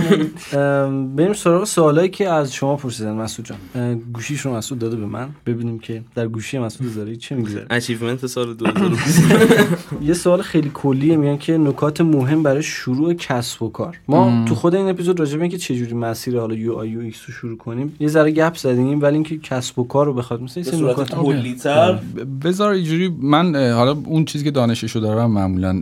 بریم 1.16 1.34
سراغ 1.34 1.64
سوالایی 1.64 2.10
که 2.10 2.30
از 2.30 2.54
شما 2.54 2.76
پرسیدن. 2.76 3.12
مسعود 3.12 3.48
جان 3.48 4.02
گوشیش 4.14 4.42
رو 4.42 4.56
مسعود 4.56 4.80
داده 4.80 4.96
به 4.96 5.06
من. 5.06 5.30
ببینیم 5.46 5.80
که 5.80 6.02
در 6.16 6.28
گوشی 6.28 6.60
مسعود 6.60 6.92
زارعی 6.92 7.18
چه 7.18 7.36
میگذره 7.36 7.66
achievement 7.70 8.28
سال 8.28 8.54
2020 8.54 9.24
یه 10.02 10.14
سوال 10.14 10.42
خیلی 10.42 10.72
کلیه. 10.74 11.18
میگن 11.18 11.38
که 11.38 11.58
نکات 11.58 12.02
مهم 12.02 12.44
برای 12.44 12.64
شروع 12.64 13.14
کسب 13.14 13.64
و 13.64 13.70
کار. 13.70 14.00
ما 14.08 14.46
تو 14.46 14.56
خود 14.56 14.76
این 14.76 14.90
اپیزود 14.90 15.20
راجع 15.20 15.36
به 15.36 15.42
اینکه 15.42 15.58
چه 15.58 15.76
جوری 15.76 15.94
مسیر 15.94 16.40
حالا 16.40 16.56
UI 16.56 16.74
UX 16.74 17.20
رو 17.28 17.34
شروع 17.34 17.58
کنیم 17.58 17.96
یه 18.00 18.08
ذره 18.08 18.32
گپ 18.32 18.58
زدیم 18.58 19.02
ولی 19.02 19.14
اینکه 19.14 19.38
کسب 19.38 19.80
و 19.80 19.84
کار 19.84 20.06
رو 20.06 20.14
بخواد 20.14 20.42
مثلا 20.42 20.64
این 20.64 20.90
نکات 20.90 21.16
کلی‌تر؟ 21.16 22.00
بذار 22.44 22.72
اینجوری 22.72 23.16
من 23.22 23.56
حالا 23.56 23.98
اون 24.06 24.26
چیزی 24.26 24.44
که 24.44 24.52
دانششو 24.82 25.00
دارم 25.00 25.32
معمولا 25.32 25.82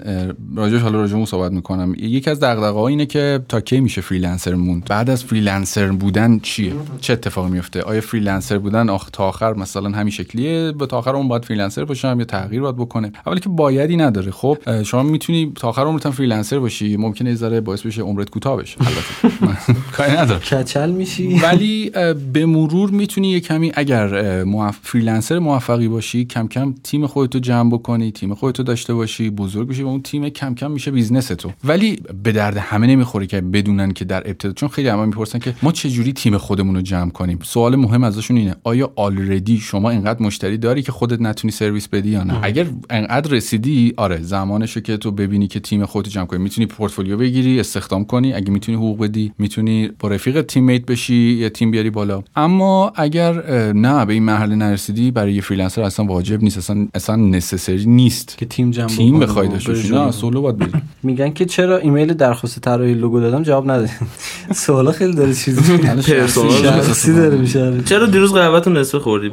راجعش 0.55 0.81
حالا 0.81 0.99
راجع 0.99 1.11
به 1.11 1.17
اون 1.17 1.25
صحبت 1.25 1.51
می‌کنم. 1.51 1.95
یکی 1.97 2.29
از 2.29 2.39
دغدغه‌ها 2.39 2.87
اینه 2.87 3.05
که 3.05 3.39
تا 3.49 3.61
کی 3.61 3.79
میشه 3.79 4.01
freelancer 4.01 4.55
موند؟ 4.55 4.85
بعد 4.89 5.09
از 5.09 5.23
freelancer 5.23 5.87
بودن 5.91 6.39
چیه؟ 6.39 6.73
چه 7.01 7.13
اتفاقی 7.13 7.49
میفته 7.49 7.81
آیا 7.81 8.01
freelancer 8.01 8.57
بودن 8.57 8.89
آخ 8.89 9.09
تا 9.09 9.27
آخر 9.27 9.53
مثلا 9.53 9.89
همین 9.89 10.11
شکلیه؟ 10.11 10.71
به 10.71 10.85
تا 10.85 10.97
آخر 10.97 11.15
اون 11.15 11.27
باید 11.27 11.45
freelancer 11.45 11.85
باشم 11.85 12.15
یا 12.19 12.25
تغییر 12.25 12.61
باید 12.61 12.75
بکنه؟ 12.75 13.11
اولی 13.27 13.39
که 13.39 13.49
بایدی 13.49 13.97
نداره. 13.97 14.31
خب 14.31 14.81
شما 14.83 15.03
می‌تونی 15.03 15.51
تا 15.55 15.69
آخر 15.69 15.81
عمرت 15.81 16.09
freelancer 16.09 16.59
باشی. 16.59 16.97
ممکنه 16.97 17.35
ذره 17.35 17.61
باعث 17.61 17.85
بشه 17.85 18.01
عمرت 18.01 18.29
کوتاه 18.29 18.57
بشه. 18.57 18.77
البته. 18.81 19.39
کاری 19.97 20.11
ندارم. 20.11 20.39
کچل 20.39 20.91
میشی. 20.91 21.39
ولی 21.43 21.91
به 22.33 22.45
مرور 22.45 22.89
می‌تونی 22.89 23.29
یه 23.29 23.39
کمی 23.39 23.71
اگر. 23.75 24.43
freelancer 24.83 25.39
موفقی 25.39 25.87
باشی 25.87 26.25
کم 26.25 26.47
کم 26.47 26.73
تیم 26.83 27.07
خودتو 27.07 27.39
جمع 27.39 27.71
بکنی 27.71 28.11
تیم 28.11 28.33
خودتو 28.33 28.63
داشته 28.63 28.88
باشی 28.93 29.29
بزرگ 29.29 29.67
بشی 29.67 29.83
و 29.83 29.87
اون 29.87 30.01
تیم 30.01 30.29
کم 30.29 30.55
کم 30.55 30.71
میشه 30.71 30.91
business 30.91 31.27
تو. 31.27 31.51
ولی 31.63 31.99
به 32.23 32.31
درد 32.31 32.57
همه 32.57 32.87
نمی‌خوره 32.87 33.27
که 33.27 33.41
بدونن 33.41 33.91
که 33.91 34.05
در 34.05 34.27
ابتدا 34.27 34.51
چون 34.51 34.69
خیلی 34.69 34.87
همه 34.87 35.05
می‌پرسن 35.05 35.39
که 35.39 35.55
ما 35.63 35.71
چه 35.71 35.89
جوری 35.89 36.13
تیم 36.13 36.37
خودمون 36.37 36.75
رو 36.75 36.81
جمع 36.81 37.11
کنیم؟ 37.11 37.39
سوال 37.43 37.75
مهم 37.75 38.03
ازشون 38.03 38.37
اینه 38.37 38.55
آیا 38.63 38.91
already 38.95 39.57
شما 39.57 39.89
اینقدر 39.89 40.23
مشتری 40.23 40.57
داری 40.57 40.81
که 40.81 40.91
خودت 40.91 41.21
نتونی 41.21 41.51
سرویس 41.51 41.87
بدی 41.87 42.09
یا 42.09 42.23
نه؟ 42.23 42.39
اگر 42.41 42.65
انقدر 42.89 43.31
رسیدی 43.31 43.93
آره 43.97 44.21
زمانشه 44.21 44.81
که 44.81 44.97
تو 44.97 45.11
ببینی 45.11 45.47
که 45.47 45.59
تیم 45.59 45.85
خودت 45.85 46.09
جمع 46.09 46.25
کنی. 46.25 46.39
می‌تونی 46.39 46.67
پورتفولیو 46.67 47.17
بگیری 47.17 47.59
استخدام 47.59 48.05
کنی. 48.05 48.33
اگه 48.33 48.51
می‌تونی 48.51 48.77
حقوق 48.77 49.03
بدی 49.03 49.31
می‌تونی 49.37 49.89
با 49.99 50.09
رفیق 50.09 50.41
teammate 50.41 50.85
بشی 50.85 51.13
یا 51.13 51.49
تیم 51.49 51.71
بیاری 51.71 51.89
بالا. 51.89 52.23
اما 52.35 52.91
اگر 52.95 53.33
نه 53.73 54.05
به 54.05 54.13
این 54.13 54.23
مرحله 54.23 54.55
نرسیدی 54.55 55.11
برای 55.11 55.33
یه 55.33 55.41
freelancer 55.41 55.81
اصلا 55.81 56.05
واجب 56.05 56.43
نیست. 56.43 56.57
اصلا 56.57 56.87
اصلا 56.93 57.15
necessary 57.15 57.85
نیست. 57.85 58.37
که 58.37 58.45
تیم 58.45 58.71
جمع 58.79 58.87
تیم 58.87 59.15
بکنه 59.15 59.25
بخوای 59.25 59.47
و 59.47 59.51
داشته 59.51 59.67
بره 59.71 59.77
باشی 59.77 59.89
جلو. 59.89 60.05
نه 60.05 60.11
سولو 60.11 60.41
باید 60.41 60.57
بری 60.57 60.71
میگن 61.03 61.29
که 61.33 61.45
چرا 61.45 61.77
ایمیل 61.77 62.13
درخواست 62.13 62.59
طراحی 62.59 62.93
لوگو 62.93 63.19
دادم؟ 63.19 63.43
جواب 63.43 63.71
نده 63.71 63.89
سوالا 64.65 64.91
خیلی 64.91 65.13
داره 65.13 65.33
چیزی. 65.33 65.77
personal 65.77 66.51
شخصی 66.51 67.13
داره 67.13 67.37
میشه. 67.37 67.81
چرا 67.85 68.05
دیروز 68.05 68.33
قهوه‌تون 68.33 68.77
نصف 68.77 68.97
خوردی؟ 68.97 69.31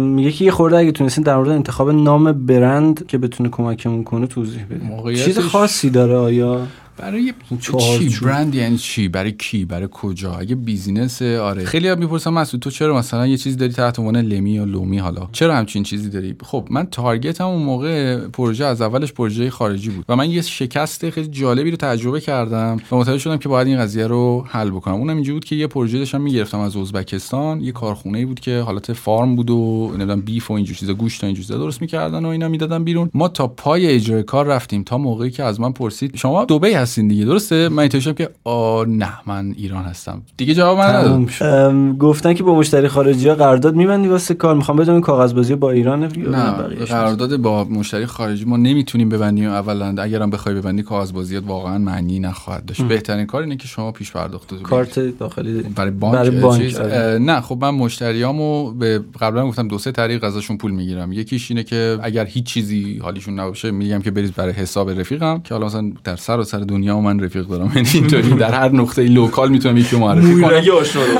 میگه 0.00 0.32
که 0.32 0.44
یه 0.44 0.50
خورده 0.50 0.76
اگه 0.76 0.92
تونستین 0.92 1.24
در 1.24 1.36
مورد 1.36 1.48
انتخاب 1.48 1.90
نام 1.90 2.32
برند 2.32 3.06
که 3.06 3.18
بتونه 3.18 3.48
کمکمون 3.48 4.04
کنه 4.04 4.26
توضیح 4.26 4.62
بدید 4.70 5.24
چیز 5.24 5.38
خاصی 5.38 5.90
داره 5.90 6.14
آیا؟ 6.14 6.60
برای. 7.02 7.32
چی؟ 7.60 8.18
برند 8.22 8.54
یعنی 8.54 8.78
چی؟ 8.78 9.08
برای 9.08 9.32
کی؟ 9.32 9.64
برای 9.64 9.88
کجا؟ 9.90 10.34
اگه 10.34 10.54
business 10.54 11.22
آره. 11.22 11.64
خیلی 11.64 11.88
ها 11.88 11.94
می‌پرسن 11.94 12.30
مسعود 12.30 12.62
تو 12.62 12.70
چرا 12.70 12.98
مثلا 12.98 13.26
یه 13.26 13.36
چیزی 13.36 13.56
داری 13.56 13.72
تحت 13.72 13.98
عنوان 13.98 14.16
لمی 14.16 14.50
یا 14.50 14.64
لومی 14.64 14.98
حالا؟ 14.98 15.28
چرا 15.32 15.56
همچین 15.56 15.82
چیزی 15.82 16.10
داری؟ 16.10 16.34
خب 16.44 16.68
من 16.70 16.86
target 16.86 17.37
م 17.37 17.46
اون 17.46 17.62
موقع 17.62 18.16
پروژه 18.16 18.64
از 18.64 18.82
اولش 18.82 19.12
پروژه 19.12 19.50
خارجی 19.50 19.90
بود 19.90 20.04
و 20.08 20.16
من 20.16 20.30
یه 20.30 20.42
شکست 20.42 21.10
خیلی 21.10 21.28
جالبی 21.28 21.70
رو 21.70 21.76
تجربه 21.76 22.20
کردم 22.20 22.76
و 22.92 22.96
متوجه 22.96 23.18
شدم 23.18 23.36
که 23.36 23.48
باید 23.48 23.68
این 23.68 23.78
قضیه 23.78 24.06
رو 24.06 24.44
حل 24.48 24.70
بکنم. 24.70 24.94
اونم 24.94 25.14
اینجوری 25.14 25.32
بود 25.32 25.44
که 25.44 25.56
یه 25.56 25.66
پروژه 25.66 25.98
داشتم 25.98 26.20
می‌گرفتم 26.20 26.58
از 26.58 26.76
ازبکستان. 26.76 27.60
یه 27.60 27.72
کارخونه 27.72 28.26
بود 28.26 28.40
که 28.40 28.60
حالت 28.60 28.92
farm 28.92 29.36
بود 29.36 29.50
و 29.50 29.90
نمی‌دونم 29.92 30.20
beef 30.20 30.50
و 30.50 30.54
اینجور 30.54 30.76
چیزا 30.76 30.94
گوشت 30.94 31.24
و 31.24 31.26
اینجور 31.26 31.44
چیزا 31.44 31.58
درست 31.58 31.80
می‌کردن 31.80 32.24
و 32.24 32.28
اینا 32.28 32.48
می‌دادن 32.48 32.84
بیرون. 32.84 33.10
ما 33.14 33.28
تا 33.28 33.46
پای 33.46 33.86
اجرای 33.86 34.22
کار 34.22 34.46
رفتیم 34.46 34.82
تا 34.82 34.98
موقعی 34.98 35.30
که 35.30 35.42
از 35.42 35.60
من 35.60 35.72
پرسید 35.72 36.16
شما 36.16 36.44
دبی 36.44 36.74
هستین 36.92 37.08
دیگه. 37.08 37.24
درسته؟ 37.24 37.68
من 37.68 37.78
اینطوری 37.78 38.02
شدم 38.02 38.12
که 38.12 38.30
آ 38.44 38.84
نه 38.84 39.12
من 39.26 39.54
ایران 39.56 39.84
هستم. 39.84 40.22
دیگه 40.36 40.54
جواب 40.54 40.78
من 40.78 40.84
نداد 40.84 41.04
تموم 41.04 41.26
شد. 41.26 41.44
ام، 41.44 41.96
گفتن 41.96 42.34
که 42.34 42.42
با 42.42 42.54
مشتری 42.54 42.88
خارجی 42.88 43.28
ها 43.28 43.34
قرارداد 43.34 43.74
میبندی 43.74 44.08
واسه 44.08 44.34
کار. 44.34 44.54
می‌خوام 44.54 44.76
بدونم 44.76 44.94
این 44.94 45.02
کاغذبازی 45.02 45.54
با 45.54 45.70
ایران 45.70 46.04
نه 46.04 46.52
قرارداد 46.88 47.36
با 47.36 47.64
مشتری 47.64 48.06
خارجی 48.06 48.44
ما 48.44 48.56
نمی‌تونیم 48.56 49.08
ببندیم. 49.08 49.50
اولا 49.50 50.02
اگرم 50.02 50.30
بخوای 50.30 50.54
ببندی 50.54 50.82
کاغذبازیات 50.82 51.44
واقعا 51.46 51.78
معنی 51.78 52.20
نخواهد 52.20 52.66
داشت. 52.66 52.82
بهترین 52.82 53.26
کار 53.26 53.42
اینه 53.42 53.56
که 53.56 53.68
شما 53.68 53.92
پیش 53.92 54.12
پرداخت. 54.12 54.52
رو 54.52 54.58
کارت 54.58 55.18
داخلی 55.18 55.62
برای 55.62 55.90
بانک, 55.90 56.14
برای 56.14 56.30
بانک،؟ 56.30 56.76
آره. 56.76 57.18
نه 57.20 57.40
خب 57.40 57.58
من 57.60 57.70
مشتریامو 57.70 58.70
به 58.70 59.00
قبلا 59.20 59.46
گفتم 59.46 59.68
دو 59.68 59.78
سه 59.78 59.92
طریق 59.92 60.24
ازشون 60.24 60.56
پول 60.56 60.70
می‌گیرم. 60.70 61.12
یکیش 61.12 61.50
اینه 61.50 61.62
که 61.62 61.98
اگر 62.02 62.26
هیچ 62.26 62.44
چیزی 62.44 62.98
حالیشون 63.02 63.40
نباشه 63.40 63.70
میگم 63.70 64.00
که 64.00 64.10
برید 64.10 64.34
برای 64.34 64.52
حساب 64.52 64.90
رفیقم 64.90 65.40
که 65.40 65.54
حالا 65.54 65.66
مثلا 65.66 65.92
در 66.04 66.16
سر 66.16 66.40
و 66.40 66.44
سر 66.44 66.58
دنیا 66.72 66.96
و 66.96 67.00
من 67.00 67.20
رفیق 67.20 67.46
دارم. 67.46 67.72
یعنی 67.74 67.88
اینطوری 67.94 68.30
در 68.30 68.52
هر 68.52 68.72
نقطه 68.72 69.02
local 69.02 69.50
می‌تونم 69.50 69.76
یکی 69.76 69.96
معرفی 69.96 70.40
کنم. 70.40 70.50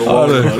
آره. 0.07 0.53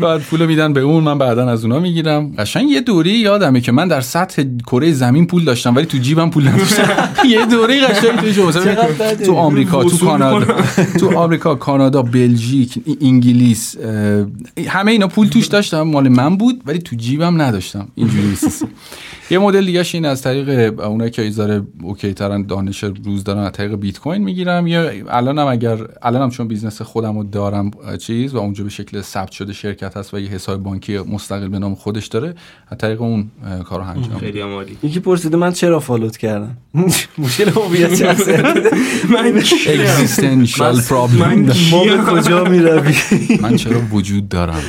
بعد 0.00 0.20
پولو 0.20 0.46
میدن 0.46 0.72
به 0.72 0.80
اون 0.80 1.04
من 1.04 1.18
بعدا 1.18 1.48
از 1.48 1.64
اونا 1.64 1.80
می‌گیرم. 1.80 2.32
قشنگ 2.38 2.70
یه 2.70 2.80
دوره 2.80 3.10
یادمه 3.10 3.60
که 3.60 3.72
من 3.72 3.88
در 3.88 4.00
سطح 4.00 4.42
کره 4.66 4.92
زمین 4.92 5.26
پول 5.26 5.44
داشتم 5.44 5.76
ولی 5.76 5.86
تو 5.86 5.98
جیبم 5.98 6.30
پول 6.30 6.48
نداشتم. 6.48 6.88
یه 7.34 7.46
دوره 7.46 7.86
قشنگ 7.86 8.20
بده. 8.20 9.26
تو 9.26 9.32
آمریکا 9.34 9.84
تو 9.84 9.96
کانادا 9.96 10.46
تو 11.00 11.18
آمریکا 11.18 11.54
کانادا 11.54 12.02
بلژیک 12.02 12.78
انگلیس 13.00 13.76
همه 14.68 14.92
اینا 14.92 15.08
پول 15.08 15.26
توش 15.28 15.46
داشتم. 15.46 15.82
مال 15.82 16.08
من 16.08 16.36
بود 16.36 16.62
ولی 16.66 16.78
تو 16.78 16.96
جیبم 16.96 17.42
نداشتم. 17.42 17.88
اینجوری 17.94 18.36
یه 19.30 19.38
مدل 19.38 19.66
دیگه 19.66 19.84
این 19.92 20.04
از 20.04 20.22
طریق 20.22 20.80
اونایی 20.80 21.10
که 21.10 21.22
یه 21.22 21.35
ذره 21.35 21.62
OK 21.82 22.12
ترن 22.12 22.42
دانش 22.42 22.84
روز 23.04 23.24
دارن 23.24 23.40
از 23.40 23.52
طریق 23.52 23.74
بیت 23.74 23.98
کوین 23.98 24.22
می‌گیرم 24.36 24.66
یا 24.66 24.90
الانم 25.08 25.46
اگر 25.46 25.78
الانم 26.02 26.30
چون 26.30 26.48
business 26.48 26.82
خودم 26.82 27.18
رو 27.18 27.24
دارم 27.24 27.70
چیز 28.00 28.34
و 28.34 28.38
اونجا 28.38 28.64
به 28.64 28.70
شکل 28.70 29.00
ثبت 29.00 29.30
شده 29.30 29.52
شرکت 29.52 29.96
هست 29.96 30.14
و 30.14 30.18
یه 30.20 30.28
حساب 30.28 30.62
بانکی 30.62 30.98
مستقل 30.98 31.48
به 31.48 31.58
نام 31.58 31.74
خودش 31.74 32.06
داره 32.06 32.34
از 32.70 32.78
طریق 32.78 33.02
اون 33.02 33.30
کارو 33.64 33.82
انجام 33.82 34.04
میدم. 34.04 34.18
خیلی 34.18 34.40
عالی. 34.40 34.76
یکی 34.82 35.00
پرسیده 35.00 35.36
من 35.36 35.52
چرا 35.52 35.80
فالوت 35.80 36.16
کردم؟ 36.16 36.56
مشکل 37.18 37.48
هویتی 37.48 38.04
هست. 38.10 38.28
من 39.10 39.40
existential 39.42 40.80
problem. 40.88 41.20
من 41.20 41.34
ما 41.70 41.84
به 41.84 41.90
کیم؟ 41.90 42.04
کجا 42.04 42.44
می‌روی 42.44 42.94
من 43.42 43.56
چرا 43.56 43.80
وجود 43.92 44.28
دارم؟ 44.28 44.62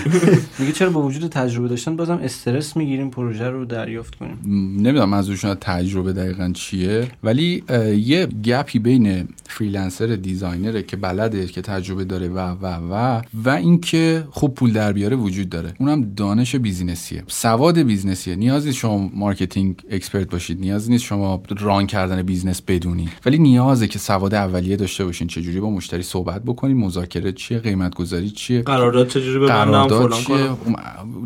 میگه 0.60 0.72
چرا 0.72 0.90
با 0.90 1.02
وجود 1.02 1.28
تجربه 1.32 1.68
داشتن 1.68 1.96
بازم 1.96 2.20
استرس 2.24 2.78
می‌گیریم 2.78 3.10
پروژه 3.10 3.50
رو 3.50 3.66
دریافت 3.66 4.16
کنیم. 4.16 4.38
نمی‌دونم 4.78 5.10
منظورشون 5.10 5.52
از 5.52 5.58
تجربه 5.62 6.14
دقیقا 6.14 6.52
چیه 6.54 7.08
ولی 7.24 7.64
یه 8.06 8.26
گپی 8.26 8.80
بین 8.80 9.28
freelancer 9.58 10.06
designer 10.06 10.75
ه 10.75 10.84
که 10.84 10.98
بلده 10.98 11.46
که 11.46 11.62
تجربه 11.62 12.04
داره 12.04 12.28
و 12.28 12.40
و 12.40 12.66
و. 12.66 13.22
و 13.46 13.50
اینکه 13.50 14.24
خوب 14.32 14.56
پول 14.56 14.74
در 14.74 14.94
بیاره 14.94 15.16
وجود 15.16 15.50
داره. 15.50 15.74
اونم 15.80 16.14
دانش 16.16 16.56
business 16.56 17.05
یه. 17.05 17.24
سواد 17.28 17.80
business 17.80 18.25
یه 18.25 18.36
نیاز 18.36 18.66
نیست 18.66 18.78
شما 18.78 19.10
marketing 19.14 19.82
expert 19.90 20.30
باشید. 20.30 20.60
نیاز 20.60 20.90
نیست 20.90 21.04
شما 21.04 21.44
run 21.60 21.88
کردن 21.88 22.22
business 22.22 22.62
بدونی. 22.68 23.10
ولی 23.26 23.38
نیازه 23.38 23.88
که 23.88 24.00
سواد 24.00 24.34
اولیه 24.34 24.76
داشته 24.76 25.06
باشین. 25.06 25.28
چجوری 25.28 25.60
با 25.60 25.70
مشتری 25.70 26.04
صحبت 26.04 26.44
بکنین؟ 26.44 26.78
مذاکره 26.78 27.32
چیه؟ 27.32 27.60
قیمت 27.60 27.96
گذاری 27.96 28.30
چیه؟ 28.30 28.62
قرارداد 28.62 29.08
چجوری 29.08 29.40
ببندم؟ 29.40 29.88
فلان 29.88 30.24
کنم 30.24 30.58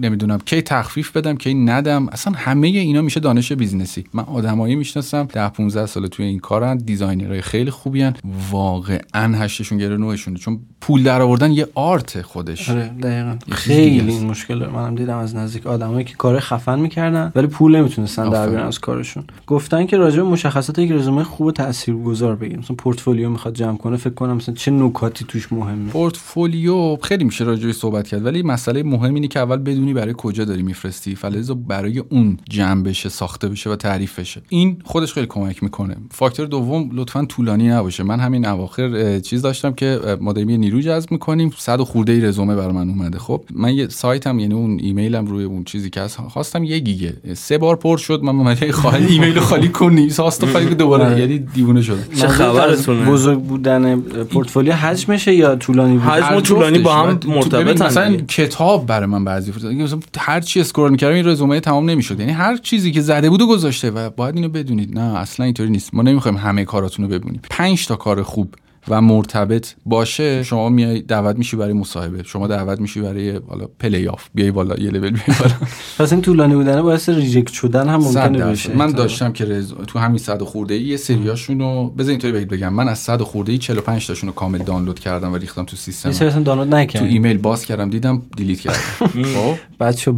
نمی‌دونم. 0.01 0.39
کی 0.45 0.61
تخفیف 0.61 1.17
بدم 1.17 1.35
کی 1.35 1.53
ندم. 1.53 2.07
اصلا 2.07 2.33
همه 2.37 2.67
اینا 2.67 3.01
میشه 3.01 3.19
دانش 3.19 3.51
business 3.51 3.98
ی 3.98 4.03
من 4.13 4.23
آدمایی 4.23 4.75
می‌شناسم. 4.75 5.23
10 5.23 5.49
15 5.49 5.85
سال 5.85 6.07
توی 6.07 6.25
این 6.25 6.39
کارن. 6.39 6.77
designer 6.77 7.29
های 7.29 7.41
خیلی 7.41 7.71
خوبیان 7.71 8.13
واقعا 8.51 9.37
هشتشون 9.37 9.77
گره 9.77 9.97
نوعشونه. 9.97 10.37
چون 10.37 10.59
پول 10.81 11.03
در 11.03 11.21
آوردن 11.21 11.51
یه 11.51 11.67
آرت 11.75 12.21
خودش. 12.21 12.69
آره 12.69 12.87
دقیقا. 12.87 13.37
خیلی. 13.51 14.13
این 14.13 14.25
مشکل 14.25 14.67
منم 14.67 14.95
دیدم 14.95 15.17
از 15.17 15.35
نزدیک 15.35 15.67
آدمایی 15.67 16.05
که 16.05 16.15
کار 16.15 16.39
خفن 16.39 16.79
می‌کردن 16.79 17.31
ولی 17.35 17.47
پول 17.47 17.75
نمی‌تونستن 17.75 18.29
در. 18.29 18.49
بیارن 18.49 18.67
از 18.67 18.79
کارشون. 18.79 19.23
گفتن 19.47 19.85
که 19.85 19.97
راجع 19.97 20.17
به 20.17 20.23
مشخصات 20.23 20.79
یک 20.79 20.91
رزومه 20.91 21.23
خوب 21.23 21.51
تاثیرگذار 21.51 22.35
بگیم 22.35 22.59
مثلا 22.59 22.75
پورتفولیو 22.75 23.29
می‌خواد 23.29 23.53
جمع 23.55 23.77
کنه 23.77 23.97
فکر 23.97 24.13
کنم 24.13 24.35
مثلا 24.35 24.55
چه 24.55 24.71
نکاتی 24.71 25.25
توش 25.27 25.53
مهمه. 25.53 25.89
پورتفولیو 25.89 26.97
خیلی 27.03 27.23
میشه 27.23 27.43
راجعش 27.43 27.75
صحبت 27.75 28.07
کرد 28.07 28.25
ولی 28.25 28.41
مسئله 28.43 28.83
مهم 28.83 29.13
اینه 29.13 29.27
که 29.27 29.39
اول 29.39 29.57
بدونی 29.57 29.93
برای 29.93 30.13
کجا 30.17 30.45
داری 30.45 30.63
میفرستی. 30.63 31.15
فلزا 31.15 31.53
برای 31.53 31.99
اون 31.99 32.37
جمع 32.49 32.83
بشه 32.83 33.09
ساخته 33.09 33.49
بشه 33.49 33.69
و 33.69 33.75
تعریف 33.75 34.19
بشه. 34.19 34.41
این 34.49 34.77
خودش 34.83 35.13
خیلی 35.13 35.27
کمک 35.27 35.63
می‌کنه. 35.63 35.97
فاکتور 36.11 36.45
دوم 36.45 36.89
لطفا 36.93 37.25
طولانی 37.25 37.69
نباشه. 37.69 38.03
من 38.11 38.19
همین 38.19 38.45
اواخر 38.45 39.19
چیز 39.19 39.41
داشتم 39.41 39.73
که 39.73 39.99
ما 40.21 40.33
داریم 40.33 40.49
یه 40.49 40.57
نیرو 40.57 40.81
جذب 40.81 41.11
می‌کنیم. 41.11 41.53
صد 41.57 41.79
و 41.79 41.85
خورده 41.85 42.11
ای 42.11 42.21
رزومه 42.21 42.55
برای 42.55 42.73
من 42.73 42.89
اومده. 42.89 43.19
خب 43.19 43.41
من 43.55 43.73
یه 43.73 43.87
سایتم 43.87 44.39
یعنی 44.39 44.53
اون 44.53 44.79
ایمیلم 44.81 45.25
روی 45.25 45.43
اون 45.43 45.63
چیزی 45.63 45.89
که 45.89 46.01
هست 46.01 46.17
خواستم 46.17 46.63
یه 46.63 46.79
گیگه. 46.79 47.13
سه 47.33 47.57
بار 47.57 47.75
پر 47.75 47.97
شد 47.97 48.23
من 48.23 48.35
اومدم 48.35 48.71
خالی 48.71 49.05
ایمیل 49.05 49.35
رو 49.35 49.41
خالی 49.41 49.69
کنی. 49.69 50.09
ساست 50.09 50.45
خالی 50.45 50.75
دوباره. 50.75 51.05
آره. 51.05 51.19
یعنی 51.19 51.39
دیوونه 51.39 51.81
شدم 51.81 52.03
چه 52.15 52.27
خبرتونه؟ 52.27 53.05
بزرگ 53.05 53.39
بودن 53.39 54.01
پورتفولیو 54.01 54.73
حجمشه 54.73 55.35
یا 55.35 55.55
طولانی 55.55 55.97
بود؟ 55.97 56.03
حجم 56.03 56.35
و 56.35 56.41
طولانی 56.41 56.79
با 56.79 56.93
هم 56.93 57.19
مرتبطن 57.27 57.85
مثلا. 57.85 58.15
کتاب 58.15 58.85
برای 58.85 59.05
من 59.05 59.25
بعضی 59.25 59.51
فرصت 59.51 59.65
مثلا 59.65 59.99
هر 60.17 60.41
چی 60.41 60.61
اسکرول 60.61 60.91
می‌کردم 60.91 61.15
این 61.15 61.27
رزومه 61.27 61.59
تمام 61.59 61.89
نمی‌شد. 61.89 62.19
یعنی 62.19 62.31
هر 62.31 62.57
چیزی 62.57 62.91
که 62.91 63.01
زده 63.01 63.29
بود 63.29 63.41
و 63.41 63.47
گذاشته 63.47 63.91
و 63.91 64.09
باید 64.09 64.35
اینو 64.35 64.49
بدونید. 64.49 64.99
نه 64.99 65.19
اصلا 65.19 65.45
اینطوری 65.45 65.69
نیست. 65.69 65.95
ما 65.95 66.01
نمی‌خوایم 66.01 66.37
همه 66.37 66.65
کاراتون 66.65 67.05
رو 67.05 67.19
ببینیم. 67.19 67.41
پنج 67.49 67.87
تا 67.87 67.95
کار 68.01 68.23
خوب 68.23 68.55
و 68.87 69.01
مرتبط 69.01 69.67
باشه 69.85 70.43
شما 70.43 70.69
میای 70.69 71.01
دعوت 71.01 71.37
میشی 71.37 71.55
برای 71.55 71.73
مصاحبه. 71.73 72.23
شما 72.23 72.47
دعوت 72.47 72.79
میشی 72.79 73.01
برای 73.01 73.39
حالا 73.49 73.67
پلی 73.79 74.07
آف 74.07 74.29
بیای 74.35 74.51
بالا 74.51 74.75
یه 74.75 74.89
لول 74.89 74.99
بیای 74.99 75.37
بالا. 75.39 75.53
پس 75.99 76.13
این 76.13 76.21
طولانی 76.21 76.55
بودن 76.55 76.81
باعث 76.81 77.09
ریجکت 77.09 77.53
شدن 77.53 77.89
هم 77.89 78.01
صد 78.01 78.29
ممکنه. 78.29 78.45
بشه 78.45 78.75
من 78.75 78.91
داشتم 78.91 79.33
که 79.33 79.45
رز... 79.45 79.73
تو 79.87 79.99
همین 79.99 80.17
صد 80.17 80.41
و 80.41 80.45
خورده 80.45 80.73
ای 80.73 80.83
یه 80.83 80.97
سریاشون 80.97 81.59
رو 81.59 81.89
بذار 81.97 82.11
اینطوری 82.11 82.33
بهت 82.33 82.47
بگم. 82.47 82.73
من 82.73 82.87
از 82.87 82.99
صد 82.99 83.21
و 83.21 83.25
خورده 83.25 83.51
ای 83.51 83.57
45 83.57 84.07
تاشون 84.07 84.29
رو 84.29 84.35
کامل 84.35 84.57
دانلود 84.57 84.99
کردم 84.99 85.33
و 85.33 85.37
ریختم 85.37 85.65
تو 85.65 85.75
سیستم. 85.75 86.09
یه 86.09 86.15
سری 86.15 86.27
اصلا 86.27 86.43
دانلود 86.43 86.69
تو 86.69 86.75
نکردم 86.75 87.07
ایمیل 87.07 87.37
باز 87.37 87.65
کردم 87.65 87.89
دیدم 87.89 88.21
دیلیت 88.37 88.59
کردم. 88.59 88.77
خب. 89.35 89.55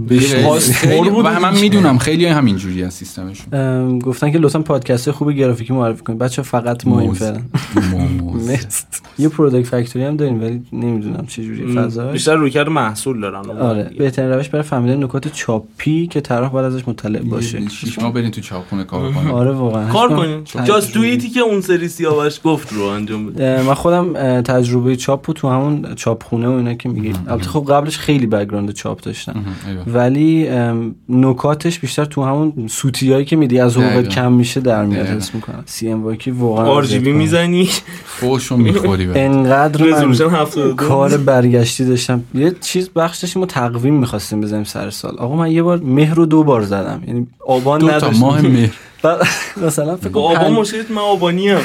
بشه 0.09 0.47
و 0.47 1.39
من 1.39 1.59
می‌دونم 1.59 1.97
خیلی 1.97 2.25
همینجوری 2.25 2.83
از 2.83 2.93
سیستمشون. 2.93 3.99
گفتن 3.99 4.31
که 4.31 4.37
لطفا 4.37 4.59
پادکست 4.59 5.11
خوب 5.11 5.31
گرافیکی 5.31 5.73
معرفی 5.73 6.03
کنید. 6.03 6.19
بچه 6.19 6.41
فقط 6.41 6.87
ما 6.87 6.99
این 6.99 7.13
نست. 8.53 9.03
یه 9.19 9.29
پروداکت 9.29 9.67
فکتوری 9.67 10.05
هم 10.05 10.17
داریم 10.17 10.41
ولی 10.41 10.61
نمی‌دونم 10.73 11.25
چه 11.27 11.43
جوری 11.43 11.75
فضاش. 11.75 12.11
بیشتر 12.11 12.35
رویکرد 12.35 12.69
محصول 12.69 13.21
دارن 13.21 13.49
آره 13.49 13.91
بهترین 13.97 14.29
روش 14.29 14.49
برای 14.49 14.63
فهمیدن 14.63 15.03
نکات 15.03 15.27
چاپی 15.27 16.07
که 16.07 16.21
طرح 16.21 16.49
باید 16.49 16.65
ازش 16.65 16.87
مطلع 16.87 17.19
باشه. 17.19 17.59
ماه 18.01 18.13
برین 18.13 18.31
تو 18.31 18.41
چاپخونه 18.41 18.83
کار 18.83 19.11
کنیم 19.11 19.31
آره 19.31 19.51
واقعا. 19.51 19.89
کار 19.91 20.09
کدوم 20.09 20.43
جاست 20.63 20.93
توییتی 20.93 21.29
که 21.29 21.39
اون 21.39 21.61
سری 21.61 21.87
سیاوش 21.87 22.39
گفت 22.43 22.73
رو 22.73 22.83
انجام 22.83 23.25
بده. 23.25 23.61
من 23.61 23.73
خودم 23.73 24.41
تجربه 24.41 24.95
چاپ 24.95 25.29
رو 25.29 25.33
تو 25.33 25.49
همون 25.49 25.95
چاپخونه 25.95 26.47
و 26.47 26.51
اینا 26.51 26.73
که 26.73 26.89
میگی 26.89 27.13
البته 27.27 27.49
خب 27.49 27.65
قبلش 27.69 27.97
خیلی 27.97 28.27
بک‌گراند 28.27 28.71
چاپ 28.71 29.01
داشتم. 29.01 29.45
ولی 29.87 30.49
نکاتش 31.09 31.79
بیشتر 31.79 32.05
تو 32.05 32.23
همون 32.23 32.67
سوتیایی 32.67 33.25
که 33.25 33.35
میدی 33.35 33.59
از 33.59 33.77
حقوق 33.77 33.89
دقیقا. 33.89 34.09
کم 34.09 34.31
میشه 34.31 34.59
در 34.59 34.85
میاد. 34.85 35.07
حس 35.07 35.35
می‌کنم. 35.35 35.63
سی 35.65 35.89
ام 35.89 36.03
واکی 36.03 36.31
واقعا 36.31 36.65
آر 36.65 36.85
جی 36.85 36.99
بی. 36.99 37.11
می‌زنی. 37.11 37.69
فوشو 38.43 38.57
می‌خوری 38.71 39.09
انقدر 39.15 39.85
من 39.85 39.91
رزولوشن 39.93 40.29
72 40.29 40.75
کار 40.75 41.17
برگشتی 41.17 41.85
داشتم. 41.85 42.23
یه 42.35 42.55
چیز 42.61 42.89
بخش 42.89 43.17
داشتیم 43.19 43.39
ما 43.39 43.45
تقویم 43.45 43.93
می‌خواستیم 43.93 44.41
بزنیم 44.41 44.63
سر 44.63 44.89
سال. 44.89 45.15
آقا 45.17 45.35
من 45.35 45.51
یه 45.51 45.63
بار 45.63 45.77
مهر 45.77 46.13
رو 46.15 46.25
دو 46.25 46.43
بار 46.43 46.61
زدم. 46.61 47.01
یعنی 47.07 47.27
آبان 47.47 47.79
دو 47.79 47.87
تا 47.87 47.95
نداشتم. 47.97 48.19
ماه 48.19 48.41
مهر. 48.41 48.69
مثلا 49.67 49.95
فکر 49.97 50.09
کنم 50.09 50.23
آبا 50.23 50.35
پنج- 50.35 50.51
مشکلت 50.59 50.91
من 50.91 50.97
آبانی 50.97 51.49
هم 51.49 51.61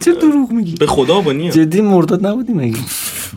چه 0.00 0.12
دروغ 0.12 0.50
میگی؟ 0.52 0.74
به 0.74 0.86
خدا 0.86 1.14
آبانی 1.14 1.44
هم 1.44 1.50
جدی 1.50 1.80
مرداد 1.80 2.26
نبودی 2.26 2.52
مگه؟ 2.52 2.78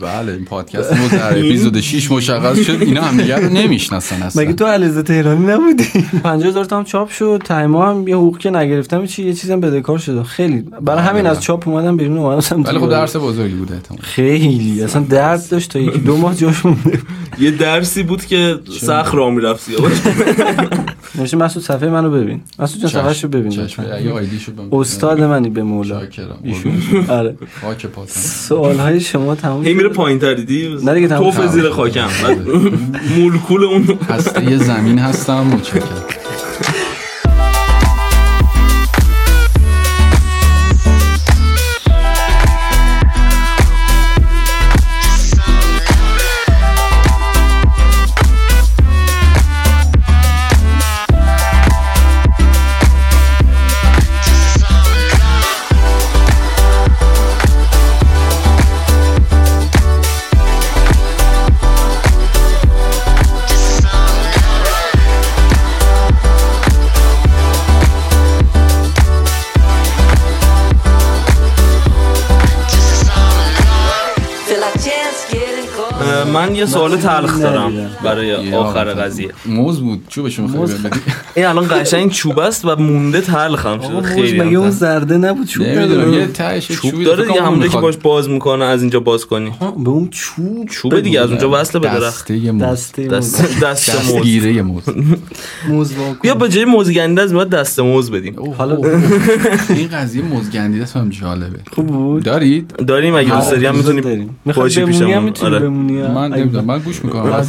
بله 0.00 0.32
این 0.32 0.44
پادکست 0.44 0.92
ما 0.92 1.08
در 1.08 1.30
اپیزود 1.38 1.80
6 1.80 2.10
مشخص 2.10 2.58
شد 2.58 2.82
اینا 2.82 3.02
هم 3.02 3.16
دیگه 3.16 3.36
رو 3.36 3.48
نمی‌شناسن 3.52 4.22
اصلا. 4.22 4.42
مگه 4.42 4.52
تو 4.52 4.64
علیزه 4.66 5.02
تهرانی 5.02 5.46
نبودی؟ 5.46 5.84
50000 6.24 6.64
تا 6.64 6.78
هم 6.78 6.84
چاپ 6.84 7.10
شد 7.10 7.42
تایما 7.44 7.90
هم 7.90 8.08
یه 8.08 8.16
حقوق 8.16 8.38
که 8.38 8.50
نگرفتم 8.50 9.06
چی 9.06 9.24
یه 9.26 9.32
چیزم 9.32 9.60
بدهکار 9.60 9.98
شدم 9.98 10.22
خیلی. 10.22 10.64
برای 10.80 11.02
همین 11.02 11.26
از 11.26 11.40
چاپ 11.40 11.68
اومدم 11.68 11.96
بیرون 11.96 12.18
اومدم 12.18 12.62
ولی 12.62 12.78
خب 12.78 12.90
درس 12.90 13.16
بزرگی 13.16 13.54
بوده 13.54 13.74
احتمال 13.74 14.00
خیلی. 14.02 14.82
اصلا 14.82 15.02
درد 15.02 15.48
داشت 15.50 15.70
تا 15.70 15.78
یکی 15.78 15.98
دو 15.98 16.16
ماه 16.16 16.34
جاش 16.34 16.66
مونده. 16.66 16.98
یه 17.40 17.50
درسی 17.50 18.02
بود 18.02 18.24
که 18.24 18.58
سخت 18.80 19.14
را 19.14 19.30
می‌رفت 19.30 19.70
نوشته 21.14 21.36
مسعود 21.36 21.64
صفحه 21.64 21.88
منو 21.88 22.10
ببین. 22.10 22.40
مسعود 22.58 22.80
جان 22.82 22.90
صفحه‌شو 22.90 23.28
ببین 23.28 23.50
شد 23.50 24.52
استاد 24.72 25.20
منی 25.22 25.50
به 25.50 25.62
مولا. 25.62 26.00
شاکرم 26.00 26.38
ایشون. 26.42 26.72
آره. 27.08 27.36
خاک 27.62 27.86
پاتم. 27.86 28.12
سوال 28.20 28.76
های 28.76 29.00
شما 29.00 29.34
تموم 29.34 29.64
هی 29.64 29.74
میره 29.74 29.88
شد؟ 29.88 29.89
پایین 29.90 30.18
تر 30.18 30.34
دیدی؟ 30.34 30.78
نه 30.84 30.94
دیگه 30.94 31.08
توف. 31.08 31.46
زیر 31.46 31.70
خاکم. 31.70 32.08
مولکول 33.18 33.64
اون 33.64 33.98
هسته 34.08 34.56
زمین 34.56 34.98
هستم 34.98 35.40
متشکرم. 35.40 35.82
یه 76.60 76.66
سوال 76.66 76.96
تلخ 76.96 77.40
دارم. 77.40 77.72
برای 78.04 78.54
آخر 78.54 78.84
قضیه. 78.84 79.28
موز 79.46 79.80
بود. 79.80 80.02
چوبشون 80.08 80.46
خیلی 80.46 80.58
موز. 80.58 80.74
بدی. 80.74 81.00
این 81.36 81.46
الان 81.46 81.66
قشنگ 81.70 82.10
چوب 82.10 82.38
است 82.38 82.64
و 82.64 82.76
مونده 82.76 83.20
تلخم 83.20 83.78
شده. 83.78 83.86
آقا 83.86 84.00
موز 84.00 84.04
خیلی 84.08 84.40
مگه 84.40 84.50
هم 84.50 84.56
اون 84.56 84.70
تلخ. 84.70 84.78
زرده 84.78 85.18
نبود؟ 85.18 85.46
چوب 85.46 85.66
یه 85.66 86.26
تهش 86.26 86.72
چوب 86.72 87.04
داره 87.04 87.24
دیگه 87.24 87.38
کنم 87.38 87.46
همونجا 87.46 87.68
که. 87.68 87.78
باش 87.78 87.96
باز 87.96 88.28
می‌کنه 88.28 88.64
از 88.64 88.80
اینجا 88.80 89.00
باز 89.00 89.26
کنی. 89.26 89.52
به 89.84 89.90
اون 89.90 90.08
چوب 90.10 90.68
چوبه 90.68 91.00
دیگه 91.00 91.20
از 91.20 91.30
اونجا 91.30 91.50
وصله 91.50 91.80
به 91.80 91.88
درخت. 91.88 92.32
دسته 92.32 92.52
موز. 92.52 92.62
دسته 92.62 93.02
موز. 93.02 93.12
دست 93.12 93.60
دست 93.64 94.14
موز. 94.64 94.82
موز 95.68 95.92
موز. 95.98 96.16
بیا 96.22 96.34
به 96.34 96.48
جای 96.48 96.64
موزگنده 96.64 97.22
از 97.22 97.34
بعد 97.34 97.48
دست 97.48 97.80
موز 97.80 98.10
بدیم. 98.10 98.36
حالا 98.58 98.76
این 99.68 99.88
قضیه 99.88 100.22
موزگندی 100.22 100.80
دست 100.80 100.96
هم 100.96 101.08
جالبه. 101.10 101.58
خوب 101.72 101.86
بود. 101.86 102.22
دارید؟ 102.22 102.74
داریم 102.86 103.14
اگه 103.14 103.34
دوست 103.34 103.50
داری 103.50 103.66
هم 103.66 103.76
می‌تونیم 103.76 104.04
داریم. 104.04 104.38
می‌خوای 104.44 104.64
باشی 104.64 104.80
هم 104.80 104.86
پیشمون. 104.86 105.32
آره. 105.42 105.58
هم. 105.58 105.72
من 106.14 106.32
نمی‌دونم. 106.50 106.64
من 106.64 106.78
گوش 106.78 107.04
می‌کنم 107.04 107.44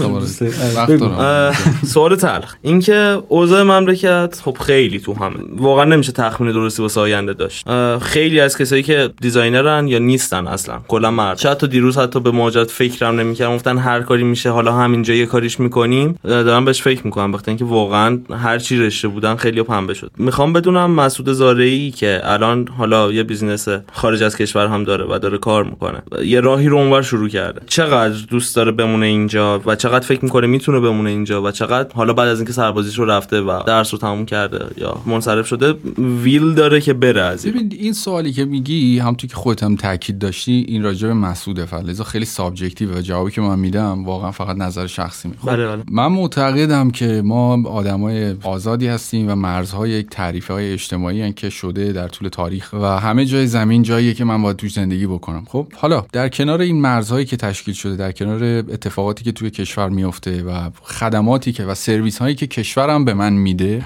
سوال 1.86 2.16
تلخ. 2.16 2.56
اینکه 2.62 3.18
اوضاع 3.28 3.64
مملکت 3.64 4.42
خب 4.44 4.58
خیلی 4.66 5.00
تو 5.00 5.14
همه. 5.14 5.36
واقعا 5.58 5.86
نمیشه 5.86 6.12
تخمین 6.12 6.52
درستی 6.52 6.82
واسه 6.82 7.02
آینده 7.02 7.34
داشت. 7.34 7.66
خیلی 8.00 8.40
از 8.40 8.58
کسایی 8.58 8.84
که 8.84 9.10
designer 9.22 9.80
ن 9.80 9.88
یا 9.88 10.00
نیستن 10.00 10.48
اصلا. 10.48 10.80
کلا 10.88 11.12
مرد. 11.12 11.38
شاید 11.38 11.58
تا 11.58 11.68
دیروز 11.68 11.98
حتی 11.98 12.20
به 12.20 12.32
مهاجرت 12.32 12.72
فکرم 12.72 13.20
نمی‌کردم. 13.20 13.56
گفتن 13.56 13.78
هر 13.78 14.02
کاری 14.02 14.24
میشه. 14.24 14.50
حالا 14.50 14.74
همینجا 14.74 15.14
یه 15.14 15.26
کاریش 15.26 15.60
می‌کنیم. 15.60 16.20
دارم 16.24 16.66
بهش 16.66 16.82
فکر 16.82 17.02
می‌کنم. 17.06 17.34
وقتی 17.34 17.52
اینکه 17.52 17.66
واقعا 17.66 18.20
هر 18.30 18.60
چی 18.60 18.78
رشته 18.78 19.08
بودن 19.08 19.36
خیلی 19.36 19.64
پنبه 19.64 19.94
شد. 19.94 20.12
می‌خوام 20.18 20.54
بدونم 20.54 20.92
مسعود 20.92 21.32
زارعی 21.32 21.92
که 21.92 22.22
الان 22.24 22.68
حالا 22.78 23.12
یه 23.12 23.24
business 23.24 23.68
خارج 23.94 24.24
از 24.24 24.38
کشور 24.38 24.68
هم 24.68 24.84
داره 24.84 25.06
و 25.10 25.20
داره 25.20 25.38
کار 25.38 25.64
می‌کنه. 25.64 26.02
یه 26.26 26.40
راهی 26.40 26.68
رو 26.68 26.78
اونور 26.78 27.02
شروع 27.02 27.30
کرده. 27.30 27.62
چقدر 27.68 28.16
دوست 28.30 28.56
داره 28.56 28.72
بمونه 28.92 29.06
اینجا 29.06 29.62
و 29.66 29.76
چقدر 29.76 30.06
فکر 30.06 30.24
می‌کنه 30.24 30.48
می‌تونه 30.48 30.80
بمونه 30.80 31.10
اینجا 31.10 31.44
و 31.44 31.52
چقدر 31.52 31.90
حالا 31.94 32.14
بعد 32.14 32.28
از 32.28 32.38
اینکه 32.38 32.54
سربازیش 32.54 33.00
رو 33.00 33.06
رفته 33.06 33.42
و 33.42 33.64
درس 33.68 33.94
رو 33.94 34.00
تموم 34.00 34.26
کرده 34.26 34.66
یا 34.78 35.02
منصرف 35.06 35.48
شده 35.48 35.76
میل 36.24 36.54
داره 36.54 36.82
که 36.82 36.94
بره 36.94 37.22
از 37.22 37.46
این 37.46 37.54
ببین 37.54 37.78
این 37.80 37.94
سوالی 37.94 38.34
که 38.34 38.46
میگی 38.46 39.00
همونطور 39.00 39.30
که 39.30 39.36
خودت 39.36 39.64
هم 39.64 39.76
تاکید 39.76 40.20
داشتی 40.20 40.66
این 40.68 40.84
راجع 40.84 41.08
به 41.08 41.14
مسعوده 41.14 41.66
فلذا 41.66 42.04
خیلی 42.04 42.26
subjective 42.26 42.98
و 42.98 43.02
جوابی 43.02 43.32
که 43.32 43.42
من 43.42 43.60
میدم 43.60 44.06
واقعا 44.06 44.32
فقط 44.32 44.58
نظر 44.58 44.88
شخصیمه 44.88 45.34
بله 45.44 45.68
بله. 45.68 45.84
من 45.92 46.08
معتقدم 46.08 46.92
که 46.92 47.22
ما 47.26 47.70
آدمای 47.70 48.36
آزادی 48.44 48.88
هستیم 48.88 49.32
و 49.32 49.36
مرزهای 49.36 49.90
یک 49.90 50.10
تعریف 50.10 50.52
های 50.52 50.74
اجتماعی 50.74 51.22
هن 51.22 51.32
که 51.32 51.50
شده 51.50 51.92
در 51.92 52.08
طول 52.08 52.28
تاریخ 52.28 52.74
و 52.74 53.00
همه 53.00 53.26
جای 53.26 53.48
زمین 53.48 53.84
جاییه 53.84 54.14
که 54.14 54.24
من 54.24 54.42
باید 54.42 54.58
توش 54.58 54.74
زندگی 54.74 55.08
بکنم. 55.08 55.44
خب 55.48 55.68
حالا 55.76 56.06
در 56.12 56.30
کنار 56.30 56.62
این 56.62 56.82
مرزهایی 56.82 57.26
که 57.26 57.38
تشکیل 57.38 57.74
شده 57.74 57.96
در 57.96 58.12
کنار 58.12 58.62
اتفاقاتی 58.82 59.24
که 59.24 59.32
توی 59.32 59.50
کشور 59.50 59.90
میفته 59.90 60.44
و 60.44 60.70
خدماتی 60.82 61.52
که 61.52 61.66
و 61.66 61.76
سرویس 61.76 62.18
هایی 62.18 62.36
که 62.36 62.48
کشورم 62.48 63.06
به 63.06 63.14
من 63.14 63.34
میده 63.34 63.86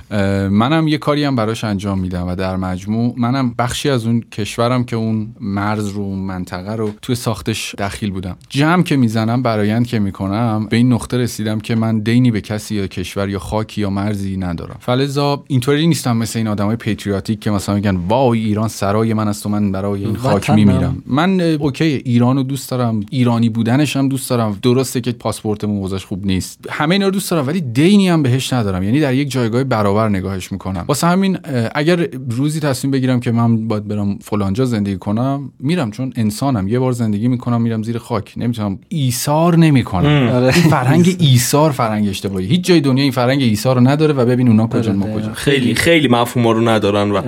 منم 0.49 0.87
یه 0.87 0.97
کاری 0.97 1.23
هم 1.23 1.35
براش 1.35 1.63
انجام 1.63 1.99
میدم 1.99 2.27
و 2.27 2.35
در 2.35 2.55
مجموع 2.55 3.13
منم 3.17 3.53
بخشی 3.57 3.89
از 3.89 4.05
اون 4.05 4.21
کشورم 4.21 4.83
که 4.83 4.95
اون 4.95 5.35
مرز 5.39 5.87
رو 5.87 6.01
اون 6.01 6.19
منطقه 6.19 6.75
رو 6.75 6.91
توی 7.01 7.15
ساختش 7.15 7.75
دخیل 7.75 8.11
بودم. 8.11 8.37
جمع 8.49 8.83
که 8.83 8.95
می‌زنم 8.97 9.41
برایند 9.41 9.87
که 9.87 9.99
می‌کنم 9.99 10.67
به 10.69 10.77
این 10.77 10.93
نقطه 10.93 11.17
رسیدم 11.17 11.59
که 11.59 11.75
من 11.75 11.99
دینی 11.99 12.31
به 12.31 12.41
کسی 12.41 12.75
یا 12.75 12.87
کشور 12.87 13.29
یا 13.29 13.39
خاکی 13.39 13.81
یا 13.81 13.89
مرزی 13.89 14.37
ندارم. 14.37 14.77
فلزا 14.79 15.43
اینطوری 15.47 15.87
نیستم 15.87 16.17
مثل 16.17 16.39
این 16.39 16.47
آدمای 16.47 16.75
پیتریاتیک 16.75 17.39
که 17.39 17.51
مثلا 17.51 17.75
میگن 17.75 17.95
وای 17.95 18.39
ایران 18.39 18.67
سرای 18.67 19.13
من 19.13 19.27
است 19.27 19.45
و 19.45 19.49
من 19.49 19.71
برای 19.71 20.05
این 20.05 20.15
خاک. 20.15 20.49
میمیرم. 20.49 21.03
من 21.05 21.41
اوکی 21.41 21.83
ایران 21.83 22.35
رو 22.35 22.43
دوست 22.43 22.69
دارم 22.69 22.99
ایرانی 23.09 23.49
بودنش 23.49 23.97
هم 23.97 24.09
دوست 24.09 24.29
دارم. 24.29 24.57
درسته 24.85 25.01
که 25.01 25.11
پاسپورتمون 25.11 25.83
وضعش 25.83 26.05
خوب 26.05 26.25
نیست. 26.25 26.59
همه 26.69 26.95
اینا 26.95 27.05
رو 27.05 27.11
دوست 27.11 27.31
دارم 27.31 27.47
ولی 27.47 27.61
دینی 27.61 28.09
هم 28.09 28.23
بهش 28.23 28.53
ندارم. 28.53 28.83
یعنی 28.83 28.99
در 28.99 29.13
یک 29.13 29.31
جایگاه 29.31 29.63
برابر 29.63 30.09
نگاهش 30.09 30.51
می‌کنم. 30.51 30.85
واسه 30.87 31.07
همین 31.07 31.37
اگر 31.75 32.07
روزی 32.29 32.59
تصمیم 32.59 32.91
بگیرم 32.91 33.19
که 33.19 33.31
من 33.31 33.67
باید 33.67 33.87
برم 33.87 34.17
فلانجا 34.21 34.65
زندگی 34.65 34.97
کنم 34.97 35.51
میرم. 35.59 35.91
چون 35.91 36.13
انسانم. 36.15 36.67
یه 36.67 36.79
بار 36.79 36.91
زندگی 36.91 37.27
می‌کنم 37.27 37.61
میرم 37.61 37.83
زیر 37.83 37.97
خاک. 37.97 38.33
نمی‌تونم. 38.37 38.79
ایثار 38.89 39.57
نمی‌کنم. 39.57 40.29
آره. 40.33 40.55
این 40.55 40.69
فرهنگ 40.69 41.15
ایثار 41.19 41.71
فرهنگ 41.71 42.09
اشتباهی. 42.09 42.45
هیچ 42.45 42.61
جای 42.61 42.81
دنیا 42.81 43.03
این 43.03 43.11
فرهنگ 43.11 43.41
ایثار 43.41 43.75
رو 43.75 43.87
نداره 43.87 44.13
و 44.13 44.25
ببین 44.25 44.47
اونا 44.47 44.67
کجا 44.67 44.93
ما 44.93 45.05
دقیقاً. 45.05 45.21
کجا. 45.21 45.33
خیلی 45.33 45.75
خیلی 45.75 46.07
مفهوم 46.07 46.47
رو 46.47 46.69
ندارن 46.69 47.11
و 47.11 47.21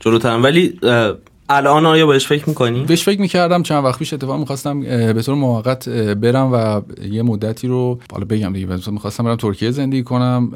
جلوترن 0.00 0.42
ولی 0.42 0.78
الان 1.52 1.86
آیا 1.86 2.06
بهش 2.06 2.26
فکر 2.26 2.48
می‌کنی؟ 2.48 2.84
بهش 2.84 3.04
فکر 3.04 3.20
می‌کردم. 3.20 3.62
چند 3.62 3.84
وقت 3.84 3.98
پیش 3.98 4.12
اتفاق 4.12 4.38
می‌خواستم 4.38 4.80
به 5.12 5.22
طور 5.22 5.34
موقت 5.34 5.88
برم 5.88 6.52
و 6.52 6.80
یه 7.10 7.22
مدتی 7.22 7.68
رو 7.68 7.98
حالا 8.12 8.24
بگم 8.24 8.52
دیگه 8.52 8.90
می‌خواستم 8.90 9.24
برم 9.24 9.36
ترکیه 9.36 9.70
زندگی 9.70 10.02
کنم. 10.02 10.52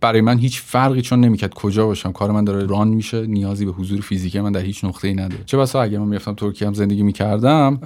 برای 0.00 0.20
من 0.20 0.38
هیچ 0.38 0.62
فرقی 0.62 1.02
چون 1.02 1.20
نمی‌کرد 1.20 1.54
کجا 1.54 1.86
باشم. 1.86 2.12
کار 2.12 2.30
من 2.30 2.44
داره 2.44 2.66
ران 2.66 2.88
میشه 2.88 3.26
نیازی 3.26 3.64
به 3.64 3.72
حضور 3.72 4.00
فیزیکی 4.00 4.40
من 4.40 4.52
در 4.52 4.60
هیچ 4.60 4.84
نقطه‌ای 4.84 5.14
نداره. 5.14 5.42
چه 5.46 5.56
بسا 5.56 5.82
اگه 5.82 5.98
من 5.98 6.06
می‌رفتم 6.08 6.34
ترکیه 6.34 6.68
هم 6.68 6.74
زندگی 6.74 7.02
می‌کردم 7.02 7.78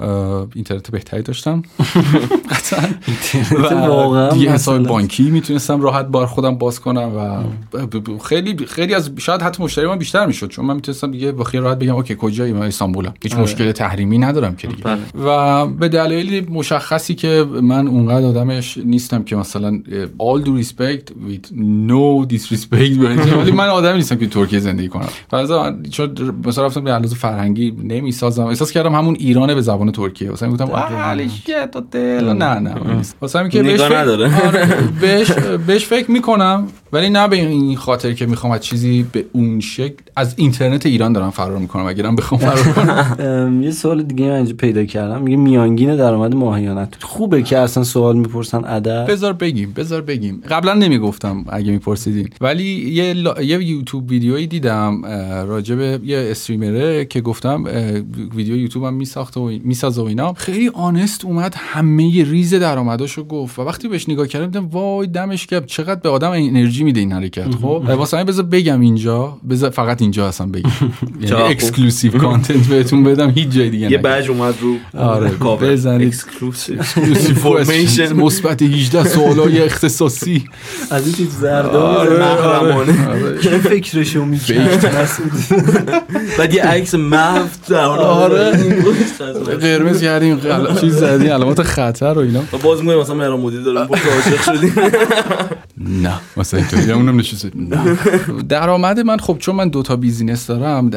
اینترنت 0.55 0.91
بهتری 0.91 1.23
داشتم. 1.23 1.63
قطعا. 2.51 2.89
واقعا 3.89 4.37
یه 4.37 4.53
حساب. 4.53 4.87
بانکی 4.87 5.31
می‌تونستم 5.31 5.81
راحت 5.81 6.07
بار 6.07 6.27
خودم 6.27 6.59
باز 6.59 6.81
کنم 6.81 7.13
و 7.17 8.19
خیلی 8.19 8.67
خیلی 8.67 8.95
از 8.95 9.11
شاید 9.19 9.43
حتی 9.43 9.63
مشتری 9.63 9.87
من 9.87 9.99
بیشتر 9.99 10.27
می‌شد 10.27 10.49
چون 10.49 10.65
من 10.65 10.75
می‌تونستم 10.75 11.11
دیگه 11.11 11.33
با 11.33 11.45
خیال 11.45 11.63
راحت 11.63 11.79
بگم 11.79 11.95
اوکی 11.95 12.15
کجایی 12.51 12.61
من 12.61 12.67
استانبولم. 12.67 13.15
هیچ 13.23 13.35
مشکل 13.35 13.73
تحریمی 13.73 14.19
ندارم 14.19 14.57
که 14.57 14.69
دیگه. 14.69 14.99
و 15.25 15.67
به 15.67 15.89
دلایلی 15.89 16.41
مشخصی 16.41 17.15
که 17.15 17.47
من 17.63 17.89
اونقدر 17.89 18.27
آدمش 18.27 18.79
نیستم 18.79 19.23
که 19.23 19.37
مثلا 19.37 19.81
all 20.19 20.45
due 20.45 20.65
respect 20.65 21.13
with 21.29 21.53
no 21.89 22.27
disrespect. 22.33 22.99
ولی 23.39 23.53
من 23.53 23.69
آدمی 23.69 23.97
نیستم 23.97 24.17
که 24.17 24.27
ترکیه 24.27 24.59
زندگی 24.59 24.89
کنم. 24.89 25.09
فلزا 25.31 25.75
چون 25.91 26.35
مثلا 26.45 26.67
رفتم 26.67 26.85
به 26.85 26.91
لحاظ 26.91 27.15
فرهنگی 27.15 27.71
نمی‌سازم. 27.85 28.45
احساس 28.45 28.73
کردم 28.73 28.95
همون 28.95 29.17
ایرانه 29.19 29.55
به 29.55 29.61
زبان 29.61 29.93
ترکیه. 29.93 30.31
مثلا 30.31 30.51
گفتم 30.51 30.67
شت 31.29 31.51
هتل 31.77 32.33
نه 32.33 32.59
نه 32.59 32.75
واسه 33.21 33.39
همین 33.39 33.51
که 33.51 33.63
بهش. 33.63 33.81
آره، 33.81 34.29
بهش 35.01 35.31
بهش 35.67 35.85
فکر 35.85 36.11
می‌کنم 36.11 36.67
ولی 36.93 37.11
نه 37.11 37.29
به 37.29 37.37
این 37.37 37.77
خاطر 37.77 38.13
که 38.13 38.27
می‌خوام 38.27 38.53
از 38.53 38.61
چیزی 38.61 39.07
به 39.13 39.25
اون 39.33 39.61
شکل 39.61 39.95
از 40.17 40.35
اینترنت 40.37 40.87
ایران 40.87 41.13
دارم 41.13 41.31
فرار 41.31 41.59
می‌کنم 41.59 41.87
اگرم 41.87 42.17
بخوام 42.17 42.40
فرار 42.41 43.53
یه 43.63 43.71
سوال 43.71 44.03
دیگه 44.03 44.25
من 44.25 44.31
اینجا 44.31 44.55
پیدا 44.59 44.85
کردم. 44.85 45.23
میگه 45.23 45.37
میانگین 45.37 45.97
درآمد 45.97 46.35
ماهیانت. 46.35 46.95
خوبه 47.01 47.43
که 47.43 47.59
اصلا 47.59 47.85
سوال 47.85 48.17
می‌پرسن 48.17 48.65
عدد؟ 48.65 49.07
بذار 49.07 49.33
بگیم 49.33 49.73
بذار 49.77 50.01
بگیم. 50.03 50.43
قبلا 50.51 50.75
نمی‌گفتم 50.75 51.45
اگه 51.49 51.73
میپرسیدین. 51.73 52.29
ولی 52.41 52.65
یه, 52.65 53.13
لا... 53.13 53.43
یه 53.43 53.65
یوتیوب 53.65 54.11
ویدیویی 54.11 54.47
دیدم 54.47 55.03
به 55.69 56.01
یه 56.05 56.29
streamer 56.31 56.97
ه 56.97 57.05
که 57.05 57.21
گفتم 57.21 57.65
ویدیو 58.35 58.57
یوتیوب 58.57 58.85
هم 58.85 58.95
میساخت 58.95 59.37
و 59.37 59.51
می‌سازه 59.65 60.03
و 60.03 60.05
اینا. 60.05 60.33
خیلی 60.33 60.71
honest 60.75 61.25
اومد 61.25 61.55
همه 61.59 62.25
ریز 62.25 62.55
درآمداشو 62.55 63.25
گفت. 63.25 63.59
و 63.59 63.63
وقتی 63.63 63.89
بهش 63.89 64.09
نگاه 64.09 64.27
کردم 64.27 64.47
دیدم 64.47 64.69
وای 64.69 65.07
دمش 65.07 65.47
گرم 65.47 65.65
چقدر 65.67 66.01
به 66.01 66.09
آدم 66.09 66.31
انرژی 66.31 66.85
میده 66.85 67.01
این 67.01 67.13
حرکت 67.13 67.55
خب؟ 67.55 67.85
واسه 67.99 68.17
همین 68.17 68.27
بذار 68.27 68.45
بگم 68.45 68.81
اینجا 68.81 69.39
بذار 69.51 69.71
فقط 69.71 70.03
اینجا 70.03 70.29
اصلا 70.29 70.47
بگم. 70.47 70.71
یعنی. 71.21 71.43
exclusive 71.43 72.13
content 72.21 72.67
بهتون 72.67 73.05
بدم 73.05 73.31
هیچ 73.31 73.49
جای 73.49 73.71
دیگه 73.71 73.91
یه. 73.91 73.99
بج 73.99 74.31
اومد 74.31 74.55
رو 74.61 74.77
آره،. 74.99 75.31
بزنید. 75.61 76.15
Information. 76.15 78.13
مثبت 78.13 78.63
18 78.63 79.05
سوالای 79.05 79.63
اختصاصی 79.63 80.45
از 80.91 81.07
این 81.07 81.15
چیز 81.15 81.39
زرده 81.41 81.79
آره، 81.79 82.19
محرمانه. 82.19 82.95
کی 83.43 83.49
فکرشو 83.49 84.25
می‌کنه 84.25 84.69
بعد 86.39 86.55
یه 86.55 86.63
عکس 86.63 86.95
حال 86.95 87.99
آره. 87.99 88.53
قرمز 89.61 90.03
کردیم. 90.03 90.41
چیز 90.81 90.95
زدیم 90.95 91.31
علامات 91.31 91.63
خطر 91.63 92.13
و 92.13 92.19
اینا 92.19 92.43
باز 92.63 92.81
میگه 92.81 92.97
مثلا 92.97 93.15
مهران 93.15 93.41
مدیر 93.41 93.61
بود 93.61 93.77
عاشق 93.77 94.43
شدیم 94.43 94.75
نه 95.91 96.21
مثلا 96.37 96.61
اینطوری 96.61 96.93
اونم 97.01 97.17
نشسته. 97.19 97.51
نه. 97.55 97.97
درآمد 98.49 99.01
من 99.01 99.19
خب 99.19 99.37
چون 99.39 99.55
من 99.57 99.69
دو 99.69 99.83
تا 99.83 99.97
بیزینس 99.97 100.47
دارم 100.47 100.91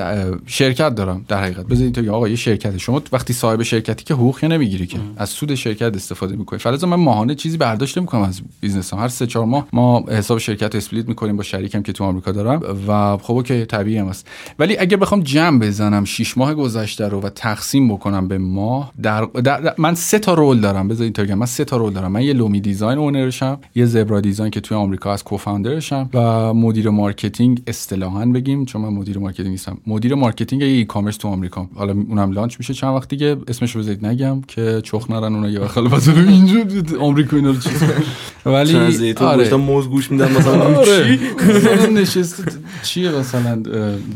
شرکت 0.45 0.95
دارم 0.95 1.25
در 1.27 1.41
حقیقت. 1.43 1.65
بذارید 1.65 1.83
اینطوری 1.83 2.09
آقا 2.09 2.27
یه 2.27 2.35
شرکت. 2.35 2.77
شما 2.77 3.01
وقتی 3.11 3.33
صاحب 3.33 3.63
شرکتی 3.63 4.03
که 4.05 4.13
حقوقی 4.13 4.47
نمی‌گیری 4.47 4.87
که. 4.87 4.97
از 5.17 5.29
سود 5.29 5.55
شرکت 5.55 5.95
استفاده 5.95 6.35
می‌کنی. 6.35 6.59
فلذا 6.59 6.87
من 6.87 6.97
ماهانه 6.97 7.35
چیزی 7.35 7.57
برداشت 7.57 7.97
نمی‌کنم 7.97 8.21
از 8.21 8.41
business 8.61 8.93
م 8.93 8.97
هر 8.97 9.07
سه 9.07 9.27
چهار 9.27 9.45
ماه 9.45 9.67
ما 9.73 10.03
حساب 10.09 10.37
شرکت 10.37 10.75
split 10.75 11.07
می‌کنیم 11.07 11.37
با 11.37 11.43
شریکم 11.43 11.81
که 11.81 11.93
تو 11.93 12.03
آمریکا 12.03 12.31
دارم. 12.31 12.61
و 12.87 13.17
خب 13.17 13.33
okay 13.33 13.65
طبیعی 13.65 13.97
هم 13.97 14.07
است 14.07 14.27
ولی 14.59 14.77
اگه 14.77 14.97
بخوام 14.97 15.21
جمع 15.23 15.59
بزنم 15.59 16.03
6 16.05 16.37
ماه 16.37 16.53
گذشته 16.53 17.07
رو 17.07 17.21
و 17.21 17.29
تقسیم 17.29 17.93
بکنم 17.93 18.27
به 18.27 18.37
ماه 18.37 18.91
در, 19.01 19.21
در, 19.25 19.41
در- 19.41 19.75
من 19.77 19.95
سه 19.95 20.19
تا 20.19 20.33
role 20.33 20.59
دارم. 20.61 20.87
بذار 20.87 21.03
اینطوری 21.03 21.33
من 21.33 21.45
سه 21.45 21.65
تا 21.65 21.77
role 21.77 21.93
دارم. 21.93 22.11
من 22.11 22.21
یه 22.21 22.33
لومی 22.33 22.61
دیزاین 22.61 22.99
owner 22.99 23.37
شم 23.37 23.59
یه 23.75 23.85
زبرا 23.85 24.21
دیزاین 24.21 24.51
که 24.51 24.61
توی 24.61 24.77
آمریکا 24.83 25.13
از 25.13 25.23
co-founder 25.23 25.89
شم 25.89 26.09
و 26.13 26.53
مدیر 26.53 26.89
marketing 26.89 27.61
اصطلاحا 27.67 28.25
بگیم 28.25 28.65
چون 28.65 28.81
من 28.81 28.89
مدیر 28.89 29.17
marketing 29.17 29.49
نیستم. 29.49 29.77
مدیر 29.87 30.15
marketing 30.15 30.61
e-commerce 30.63 31.17
تو 31.17 31.27
آمریکا. 31.27 31.67
حالا 31.75 31.93
اونم 31.93 32.31
launch 32.31 32.55
میشه 32.59 32.73
چند 32.73 32.95
وقت 32.95 33.09
دیگه. 33.09 33.37
اسمش 33.47 33.75
رو 33.75 33.81
بذارید 33.81 34.05
نگم 34.05 34.41
که 34.41 34.81
چخ 34.83 35.09
نرن 35.09 35.35
اونها 35.35 35.49
یه 35.49 35.59
وقت 35.59 35.77
اینجا 36.07 36.59
آمریکا 36.99 37.37
اینا 37.37 37.49
رو. 37.49 37.57
ولی 38.45 38.77
از 38.77 39.01
تو 39.01 39.25
آره. 39.25 39.55
موز 39.55 39.89
گوش 39.89 40.11
میدم 40.11 40.31
مثلا 40.31 40.77
آره. 40.77 41.17
چی؟ 41.17 41.19
مثلا 41.55 41.85
نشسته 41.85 42.43
چیه 42.83 43.11
مثلا؟ 43.11 43.63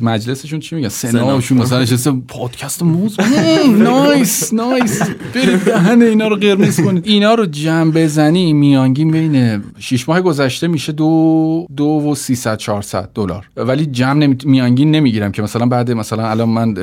مجلسشون 0.02 0.60
چی 0.60 0.76
میگن 0.76 0.90
سناشون 0.90 1.58
مثلا 1.58 1.82
نشسته 1.82 2.12
پادکست 2.28 2.84
موز. 2.84 3.18
نایس 3.78 4.54
نایس. 4.54 5.02
برید 5.36 5.60
دهن 5.60 6.02
اینا 6.02 6.28
رو 6.28 6.36
قرمز 6.36 6.80
کنید. 6.80 7.08
اینا 7.08 7.34
رو 7.34 7.46
جمع 7.46 7.92
بزنی 7.92 8.54
میانگین 8.54 9.12
بین 9.12 9.64
6 9.80 10.10
ماه 10.10 10.22
گذشته 10.22 10.68
میشه 10.68 10.92
دو 10.92 11.68
دو 11.78 11.86
و 11.86 12.16
300 12.16 12.58
400 12.58 13.10
دلار. 13.16 13.50
ولی 13.56 13.86
جمع 13.86 14.14
نمی... 14.14 14.38
میانگین 14.44 14.92
نمی‌گیرم 14.92 15.32
که 15.32 15.42
مثلا 15.42 15.66
بعد 15.66 15.92
مثلا 15.92 16.30
الان 16.30 16.50
من 16.50 16.76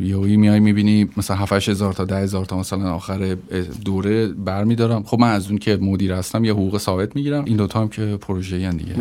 یهویی 0.00 0.36
میای 0.36 0.60
می‌بینی 0.60 1.08
مثلا 1.16 1.36
7 1.36 1.68
هزار 1.68 1.92
تا 1.92 2.04
10 2.04 2.16
هزار 2.16 2.44
تا 2.44 2.58
مثلا 2.58 2.94
آخر 2.94 3.36
دوره 3.84 4.26
برمیدارم. 4.26 5.02
خب 5.02 5.18
من 5.18 5.32
از 5.32 5.48
اون 5.48 5.58
که 5.58 5.76
مدیر 5.76 6.12
هستم 6.12 6.44
یه 6.44 6.52
حقوق 6.52 6.78
ثابت 6.90 7.16
می‌گیرم. 7.16 7.44
این 7.44 7.56
دوتا 7.56 7.80
هم 7.80 7.88
که 7.88 8.18
پروژه 8.20 8.56
ان 8.56 8.76
دیگه. 8.76 8.92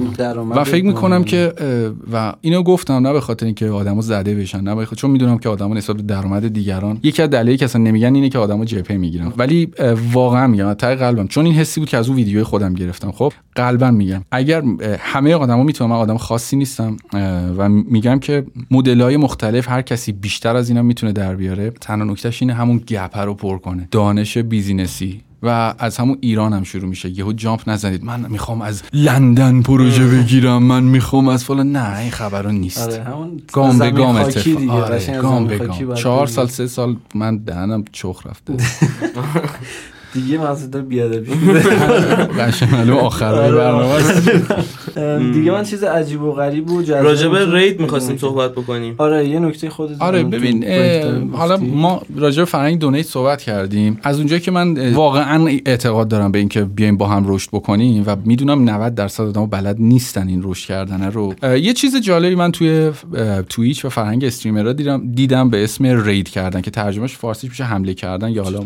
و 0.49 0.63
فکر 0.63 0.85
می‌کنم. 0.85 1.23
که 1.23 1.53
و 2.13 2.33
اینو 2.41 2.63
گفتم 2.63 2.93
نه 2.93 3.13
به 3.13 3.21
خاطر 3.21 3.45
اینکه 3.45 3.69
آدما 3.69 4.01
زده 4.01 4.35
بشن 4.35 4.61
نه 4.61 4.75
به 4.75 4.85
خاطر 4.85 5.01
چون 5.01 5.11
می‌دونم 5.11 5.37
که 5.37 5.49
آدما 5.49 5.73
نسبت 5.73 5.95
به 5.95 6.01
درآمد 6.01 6.53
دیگران 6.53 6.99
یکی 7.03 7.21
از 7.21 7.29
دلایلی 7.29 7.57
که 7.57 7.65
اصلا 7.65 7.81
نمیگن 7.81 8.15
اینه 8.15 8.29
که 8.29 8.39
آدما 8.39 8.65
جپه 8.65 8.97
می‌گیرن. 8.97 9.33
ولی 9.37 9.71
واقعا 10.13 10.47
میگم 10.47 10.73
ته 10.73 10.95
قلبم. 10.95 11.27
چون 11.27 11.45
این 11.45 11.55
حسی 11.55 11.79
بود 11.79 11.89
که 11.89 11.97
از 11.97 12.07
اون 12.07 12.15
ویدیوی 12.17 12.43
خودم 12.43 12.73
گرفتم. 12.73 13.11
خب 13.11 13.33
قلبا 13.55 13.91
میگم. 13.91 14.21
اگر 14.31 14.63
همه 14.99 15.33
آدما 15.33 15.63
می‌تونم 15.63 15.89
من 15.89 15.95
آدم 15.95 16.17
خاصی 16.17 16.55
نیستم 16.55 16.97
و 17.57 17.69
میگم 17.69 18.19
که 18.19 18.45
مدل‌های 18.71 19.17
مختلف 19.17 19.69
هر 19.69 19.81
کسی 19.81 20.11
بیشتر 20.11 20.55
از 20.55 20.69
اینا 20.69 20.81
می‌تونه 20.81 21.11
در 21.11 21.35
بیاره. 21.35 21.69
تنها 21.69 22.05
نکتهش 22.05 22.41
اینه 22.41 22.53
همون 22.53 22.77
gap 22.77 23.17
رو 23.17 23.33
پر 23.33 23.57
کنه. 23.57 23.87
دانش 23.91 24.37
business 24.37 25.05
ی. 25.05 25.21
و 25.43 25.73
از 25.79 25.97
همون 25.97 26.17
ایران 26.21 26.53
هم 26.53 26.63
شروع 26.63 26.89
میشه. 26.89 27.09
یهو 27.09 27.33
jump 27.33 27.69
نزنید. 27.69 28.03
من 28.03 28.25
می‌خوام 28.29 28.61
از 28.61 28.83
لندن 28.93 29.61
پروژه 29.61 30.07
بگیرم. 30.07 30.63
من 30.63 30.83
می‌خوام 30.83 31.27
از 31.27 31.43
فلان 31.43 31.71
نه 31.71 31.97
این 31.97 32.11
خبرها 32.11 32.51
نیست. 32.51 32.79
آره 32.79 33.03
همون 33.03 33.41
گام 33.53 33.79
به 33.79 33.91
گام 33.91 34.15
اتفاق. 34.15 34.69
آره، 34.69 35.21
گام 35.21 35.47
به 35.47 35.57
گام. 35.57 35.93
چهار. 35.93 36.27
سال 36.27 36.47
سه 36.47 36.67
سال 36.67 36.95
من 37.15 37.37
دهنم 37.37 37.83
چخ 37.91 38.27
رفته. 38.27 38.53
دیگه 40.13 40.37
مسعود 40.37 40.69
داره 40.69 40.85
بی‌ادبی. 40.85 41.31
قشنگ 42.39 42.71
معلوم 42.71 42.97
آخر 42.97 43.33
برنامه 43.51 43.85
است. 43.85 44.29
دیگه 45.33 45.51
من 45.51 45.63
چیز 45.63 45.83
عجیب 45.83 46.21
و 46.21 46.31
غریب 46.31 46.71
و 46.71 46.81
جذاب 46.81 47.31
به 47.31 47.45
تو- 47.45 47.51
رید 47.55 47.79
می‌خواستیم 47.81 48.17
صحبت 48.17 48.51
بکنیم. 48.51 48.95
آره 48.97 49.27
یه 49.27 49.39
نکته 49.39 49.69
خودت 49.69 50.01
آره 50.01 50.23
ببین 50.23 50.63
حالا. 51.33 51.57
ما 51.57 52.01
راجع 52.15 52.41
به 52.41 52.45
فرهنگ 52.45 52.79
دونیت 52.79 53.05
صحبت 53.05 53.41
کردیم. 53.41 53.99
از 54.03 54.17
اونجایی 54.17 54.41
که 54.41 54.51
من 54.51 54.93
واقعا 54.93 55.47
اعتقاد 55.65 56.07
دارم 56.07 56.31
به 56.31 56.39
اینکه 56.39 56.61
بیایم 56.63 56.97
با 56.97 57.07
هم 57.07 57.23
رشد 57.27 57.49
بکنیم 57.53 58.03
و 58.07 58.15
می‌دونم 58.25 58.69
90 58.69 58.95
درصد 58.95 59.23
آدم 59.23 59.45
بلد 59.45 59.75
نیستن 59.79 60.27
این 60.27 60.41
رشد 60.43 60.67
کردن 60.67 61.11
رو. 61.11 61.33
یه 61.57 61.73
چیز 61.73 61.95
جالبی 62.01 62.35
من 62.35 62.51
توی 62.51 62.91
اه، 63.15 63.41
تویچ 63.41 63.85
و 63.85 63.89
فرهنگ 63.89 64.25
استریمرها 64.25 64.73
دیدم 64.73 65.11
دیدم 65.15 65.49
به 65.49 65.63
اسم 65.63 65.85
رید 65.85 66.29
کردن 66.29 66.61
که 66.61 66.71
ترجمهش 66.71 67.17
فارسیش 67.17 67.49
میشه 67.49 67.63
حمله 67.63 67.93
کردن 67.93 68.29
یا 68.29 68.43
حالا 68.43 68.59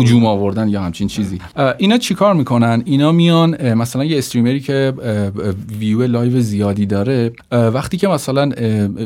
هجوم 0.00 0.26
آوردن. 0.26 0.61
آوردن 0.62 0.68
یا 0.68 0.82
همچین 0.82 1.08
چیزی. 1.08 1.38
اینا 1.78 1.98
چیکار 1.98 2.34
می‌کنن؟ 2.34 2.82
اینا 2.84 3.12
میان 3.12 3.74
مثلا 3.74 4.04
یه 4.04 4.18
streamer 4.18 4.55
ی 4.55 4.60
که 4.60 4.92
ویو 5.78 6.02
لایو 6.02 6.40
زیادی 6.40 6.86
داره 6.86 7.32
وقتی 7.50 7.96
که 7.96 8.08
مثلا 8.08 8.50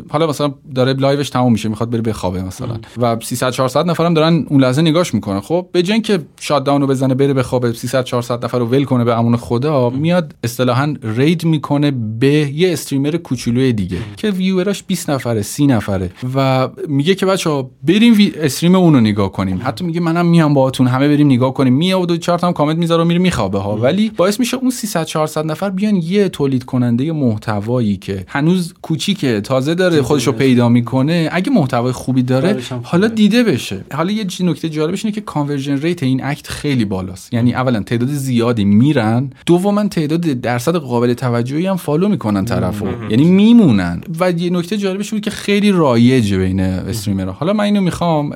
حالا 0.08 0.26
مثلا 0.26 0.54
داره 0.74 0.92
live 0.92 1.18
ش 1.18 1.30
تموم 1.30 1.52
میشه 1.52 1.68
می‌خواد 1.68 1.90
بره 1.90 2.02
بخوابه 2.02 2.42
مثلا. 2.42 2.78
و 2.98 3.16
300 3.22 3.50
400 3.50 3.90
نفرم 3.90 4.14
دارن 4.14 4.46
اون 4.48 4.60
لحظه 4.60 4.82
نگاش 4.82 5.14
می‌کنن. 5.14 5.40
خب 5.40 5.66
به 5.72 5.82
جای 5.82 5.92
اینکه 5.92 6.18
shut 6.40 6.64
down 6.64 6.80
رو 6.80 6.86
بزنه 6.86 7.14
بره 7.14 7.34
بخوابه 7.34 7.72
300 7.72 8.04
400 8.04 8.44
نفر 8.44 8.58
رو 8.58 8.66
ول 8.66 8.84
کنه 8.84 9.04
به 9.04 9.18
امون 9.18 9.36
خدا 9.36 9.90
میاد 9.90 10.34
اصطلاحا 10.44 10.94
raid 11.02 11.44
می‌کنه 11.44 11.90
به 12.20 12.50
یه 12.54 12.72
streamer 12.72 13.16
کوچولوی 13.16 13.72
دیگه 13.72 13.98
که 14.16 14.30
viewer 14.30 14.69
اش 14.69 14.82
20 14.82 15.10
نفره 15.10 15.42
30 15.42 15.66
نفره. 15.66 16.10
و 16.34 16.68
میگه 16.88 17.14
که 17.14 17.26
بچه 17.26 17.64
بریم. 17.82 18.16
stream 18.36 18.74
اون 18.74 18.94
رو 18.94 19.00
نگاه 19.00 19.32
کنیم. 19.32 19.60
حتی 19.64 19.84
میگه 19.84 20.00
منم 20.00 20.26
میام 20.26 20.54
باهاتون 20.54 20.86
همه 20.86 21.08
بریم 21.08 21.26
نگاه 21.26 21.45
کنیم 21.52 21.74
میاد 21.74 22.10
و 22.10 22.16
چهار 22.16 22.38
تا 22.38 22.46
هم 22.46 22.52
کامنت 22.52 22.78
می‌ذاره 22.78 23.02
و 23.02 23.06
میره 23.06 23.20
میخوابه 23.20 23.58
ها. 23.58 23.76
ولی 23.76 24.12
باعث 24.16 24.40
میشه 24.40 24.56
اون 24.56 24.70
300 24.70 25.04
400 25.04 25.46
نفر 25.46 25.70
بیان 25.70 25.96
یه 25.96 26.28
تولید 26.28 26.64
کننده 26.64 27.12
محتوایی 27.12 27.96
که 27.96 28.24
هنوز 28.28 28.74
کوچیکه 28.82 29.40
تازه 29.40 29.74
داره 29.74 30.02
خودش 30.02 30.26
رو 30.26 30.32
پیدا 30.32 30.68
می‌کنه 30.68 31.28
اگه 31.32 31.50
محتوای 31.50 31.92
خوبی 31.92 32.22
داره. 32.22 32.56
حالا 32.82 33.08
دیده 33.08 33.42
بشه. 33.42 33.84
حالا 33.94 34.12
یه 34.12 34.26
نکته 34.40 34.68
جالبش 34.68 35.04
اینه 35.04 35.14
که 35.14 35.20
conversion 35.20 35.78
rate 35.78 36.02
این 36.02 36.24
act 36.24 36.48
خیلی 36.48 36.84
بالاست. 36.84 37.34
یعنی 37.34 37.54
اولا 37.54 37.80
تعداد 37.80 38.08
زیادی 38.08 38.64
میرن 38.64 39.30
دوما 39.46 39.88
تعداد 39.88 40.20
درصد 40.20 40.76
قابل 40.76 41.14
توجهی 41.14 41.66
هم 41.66 41.76
follow 41.76 42.08
می‌کنن 42.08 42.44
طرفو 42.44 42.86
یعنی 43.10 43.24
میمونن. 43.24 44.00
و 44.20 44.30
یه 44.30 44.50
نکته 44.50 44.76
جالبش 44.76 45.10
بود 45.10 45.20
که 45.20 45.30
خیلی 45.30 45.72
رایجه 45.72 46.38
بین 46.38 46.60
streamer 46.60 47.24
ها 47.24 47.32
حالا 47.32 47.52
من 47.52 47.64
اینو 47.64 47.80
می‌خوام 47.80 48.30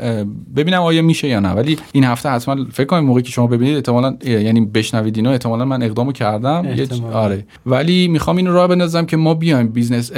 ببینم 0.57 0.83
آیا 0.83 1.03
میشه 1.03 1.29
یا 1.29 1.41
نه. 1.41 1.49
ولی 1.49 1.79
این 1.93 2.05
هفته 2.05 2.29
حتما 2.29 2.65
فکر 2.73 2.87
کنم 2.87 3.00
موقعی 3.05 3.23
که 3.23 3.31
شما 3.31 3.47
ببینید 3.47 3.75
احتمالاً 3.75 4.17
یعنی 4.25 4.61
بشنوید 4.61 5.17
اینو 5.17 5.31
احتمالاً 5.31 5.65
من 5.65 5.83
اقدامو 5.83 6.13
کردم. 6.13 6.67
احتمالاً. 6.67 7.17
آره. 7.17 7.45
ولی 7.67 8.09
می‌خوام 8.09 8.37
اینو 8.37 8.53
راه 8.53 8.67
بندازم 8.67 9.07
که 9.07 9.17
ما 9.17 9.35
بیایم 9.35 9.69
business 9.69 10.13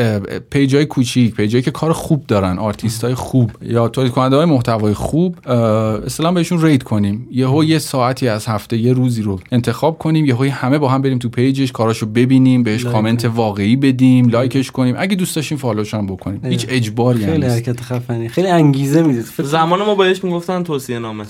page 0.50 0.78
ای 0.78 0.84
کوچیک 0.84 1.34
page 1.34 1.53
ایی 1.53 1.62
که 1.62 1.70
کار 1.70 1.92
خوب 1.92 2.26
دارن 2.26 2.58
آرتیست 2.58 3.04
های 3.04 3.14
خوب 3.14 3.50
یا 3.62 3.88
تولید 3.88 4.12
کننده 4.12 4.36
های 4.36 4.44
محتوای 4.44 4.94
خوب 4.94 5.48
اصلا 5.48 6.32
بهشون 6.32 6.62
raid 6.62 6.82
کنیم. 6.82 7.28
یهو 7.30 7.64
یه 7.64 7.78
ساعتی 7.78 8.28
از 8.28 8.46
هفته 8.46 8.76
یه 8.76 8.92
روزی 8.92 9.22
رو 9.22 9.40
انتخاب 9.52 9.98
کنیم 9.98 10.24
یهو 10.24 10.44
همه 10.44 10.78
با 10.78 10.88
هم 10.88 11.02
بریم 11.02 11.18
تو 11.18 11.28
page 11.28 11.58
ش 11.58 11.72
کاراشو 11.72 12.06
ببینیم 12.06 12.62
بهش 12.62 12.84
like 12.84 12.92
comment. 12.94 13.24
واقعی 13.24 13.76
بدیم 13.76 14.28
like 14.28 14.56
ش 14.56 14.70
کنیم. 14.70 14.94
اگه 14.98 15.16
دوست 15.16 15.36
داشتیم 15.36 15.58
follow 15.58 15.85
ش 15.85 15.94
هم 15.94 16.06
بکنیم 16.06 16.40
هیچ 16.44 16.66
اجباری 16.68 17.24
خیلی 17.24 17.38
نیست. 17.38 17.68
حرکت 17.68 17.80
خفنی. 17.80 18.28
خیلی 18.28 18.48
انگیزه 18.48 19.22
فکر 19.22 19.46
زمان 19.46 19.82
ما 19.82 19.94
بهش 19.94 20.24
می‌گفتن 20.24 20.62
توصیه 20.62 20.98
نامه. 20.98 21.24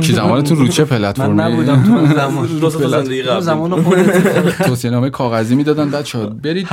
کی 0.00 0.12
زمانتون 0.12 0.58
رو 0.58 0.68
چه 0.68 0.84
من 0.98 1.06
پلتفرمی 1.06 1.42
نبودم 1.42 1.82
تو 1.86 1.92
اون 1.92 2.14
زمان. 2.14 2.46
دو 2.60 2.70
تا 2.70 2.88
زندگی 2.88 3.22
قبل 3.22 3.40
زمان 3.40 3.82
خودت 3.82 4.62
توصیه 4.68 4.90
نامه 4.90 5.10
کاغذی 5.10 5.54
می‌دادن 5.54 5.90
بچه 5.90 6.18
برید 6.42 6.68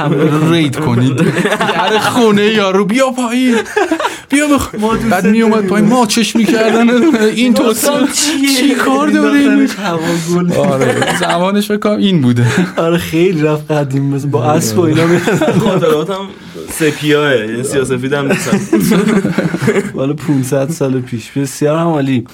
رید 0.52 0.76
کنید. 0.76 1.16
در 1.76 2.00
خونه 2.00 2.46
یارو 2.46 2.86
بیا 2.86 3.06
پایین. 3.12 3.56
بیا 4.30 4.48
بخ... 4.48 4.76
بعد 5.10 5.28
می 5.28 5.42
اومد 5.42 5.68
پایین 5.68 5.88
ما 5.90 6.06
چش 6.06 6.36
می‌کردن. 6.36 6.90
این 7.16 7.54
توصیه 7.54 7.92
چی 8.58 8.76
کار 8.76 9.08
داریم؟ 9.08 9.68
آره. 10.58 11.18
زمانش 11.20 11.68
فکر 11.68 11.78
کنم 11.78 11.98
این 11.98 12.22
بوده. 12.22 12.46
آره 12.78 12.98
خیلی 12.98 13.42
رفت 13.42 13.72
قدیم. 13.72 14.18
با 14.18 14.44
اسب 14.44 14.78
و 14.80 14.82
اینا 14.82 15.06
میرن 15.06 15.60
خاطراتم 15.60 16.28
سپیاه 16.70 17.36
یعنی 17.36 17.64
سیاسفید 17.64 18.14
هم 18.14 18.28
نیستن. 18.32 18.60
بالا 19.94 20.14
500 20.14 20.70
سال 20.70 21.02
پیش. 21.02 21.32
بسیار 21.32 21.78
هم 21.78 21.88
عالی. 21.88 22.26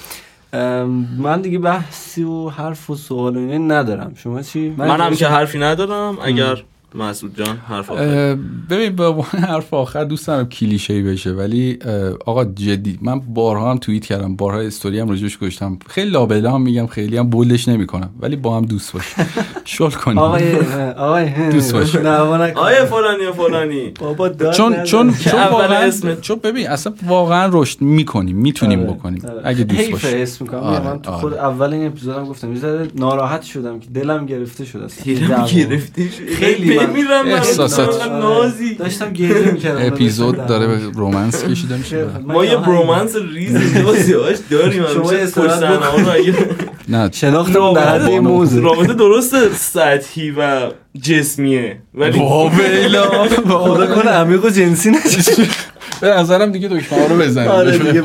من 1.18 1.40
دیگه 1.42 1.58
بحثی 1.58 2.22
و 2.22 2.48
حرف 2.48 2.90
و 2.90 2.94
سوال 2.94 3.36
و 3.36 3.58
ندارم. 3.58 4.12
شما 4.14 4.42
چی؟ 4.42 4.74
من 4.76 5.00
هم 5.00 5.14
که 5.14 5.26
حرفی 5.26 5.58
ندارم. 5.58 6.18
اگر 6.22 6.64
مسعود 6.94 7.36
جان 7.36 7.56
حرف 7.56 7.90
آخر 7.90 8.36
ببین 8.70 8.96
به 8.96 9.06
عنوان 9.06 9.26
حرف 9.26 9.74
آخر 9.74 10.04
دوست 10.04 10.26
دارم 10.26 10.48
کلیشه 10.48 10.94
ای 10.94 11.02
بشه 11.02 11.30
ولی 11.30 11.78
آقا 12.26 12.44
جدی 12.44 12.98
من 13.02 13.20
بارها 13.20 13.70
هم 13.70 13.78
توییت 13.78 14.04
کردم 14.04 14.36
بارها 14.36 14.60
استوری 14.60 15.00
هم 15.00 15.08
راجوش 15.08 15.38
گذاشتم 15.38 15.78
خیلی 15.88 16.10
لابلا 16.10 16.52
هم 16.52 16.62
میگم 16.62 16.86
خیلی 16.86 17.16
هم 17.16 17.30
بولش 17.30 17.68
نمی‌کنم 17.68 18.10
ولی 18.20 18.36
با 18.36 18.56
هم 18.56 18.64
دوست 18.64 18.92
باش 18.92 19.14
شل 19.64 19.90
کنیم 19.90 20.18
آقای 20.18 20.56
آقای 20.96 21.50
دوست 21.50 21.72
باش. 21.72 21.96
آیه 21.96 22.84
فلانی 22.84 23.24
و 23.24 23.32
فلانی 23.32 23.90
بابا 24.00 24.28
چون. 24.28 24.82
چون 24.84 25.14
چون 25.30 25.38
اول 25.40 25.52
واقعا 25.52 25.78
اسمت. 25.78 26.20
چون 26.20 26.38
ببین 26.42 26.68
اصلا 26.68 26.92
واقعا 27.06 27.50
رشد 27.52 27.80
می‌کنیم 27.80 28.36
می‌تونیم 28.36 28.80
آره، 28.80 28.90
بکنیم 28.90 29.22
آره. 29.24 29.40
اگه 29.44 29.64
دوست 29.64 29.80
حیفه 29.80 29.92
باشیم 29.92 30.22
اسم 30.22 30.44
می‌کنم 30.44 30.60
من 30.60 31.02
تو 31.02 31.10
آره. 31.10 31.20
خود 31.20 31.34
اول 31.34 31.72
این 31.72 31.86
اپیزودم 31.86 32.24
گفتم 32.24 32.52
یه 32.52 32.58
ذره 32.58 32.88
ناراحت 32.94 33.42
شدم 33.42 33.80
که 33.80 33.90
دلم 33.90 34.26
گرفته 34.26 34.64
شده 34.64 34.84
اصلا. 34.84 35.46
گرفتی 35.46 36.08
خیلی 36.08 36.77
احساسات. 37.26 38.06
من 38.06 38.18
نازی. 38.18 38.74
داشتم 38.74 39.12
گریه 39.12 39.52
می‌کردم 39.52 39.86
اپیزود 39.86 40.46
داره 40.46 40.66
به 40.66 40.78
رومنس 40.94 41.44
کشیده 41.44 41.76
میشه. 41.76 42.06
ما 42.26 42.44
یه 42.44 42.56
برومنس 42.56 43.16
ریز 43.34 43.76
یواش 44.08 44.36
داریم 44.50 44.86
شما 44.94 45.10
استراحت 45.10 45.62
نه. 46.88 47.10
شناختمون 47.12 47.72
در 47.72 47.94
حد 47.94 48.02
این 48.02 48.18
موضوع 48.18 48.62
رابطه 48.62 48.94
درست 48.94 49.52
سطحی 49.54 50.30
و 50.30 50.70
جسمیه. 51.02 51.82
ولی 51.94 52.18
خدا 53.48 53.86
کنه 53.86 54.10
عمیق 54.10 54.44
و 54.44 54.48
جنسی 54.48 54.90
نشه 54.90 55.32
به 56.00 56.08
نظرم 56.08 56.52
دیگه 56.52 56.68
دکمه 56.68 57.00
ها 57.00 57.06
رو 57.06 57.16
بزنیم. 57.16 57.48
آره 57.50 57.78
دیگه. 57.78 58.02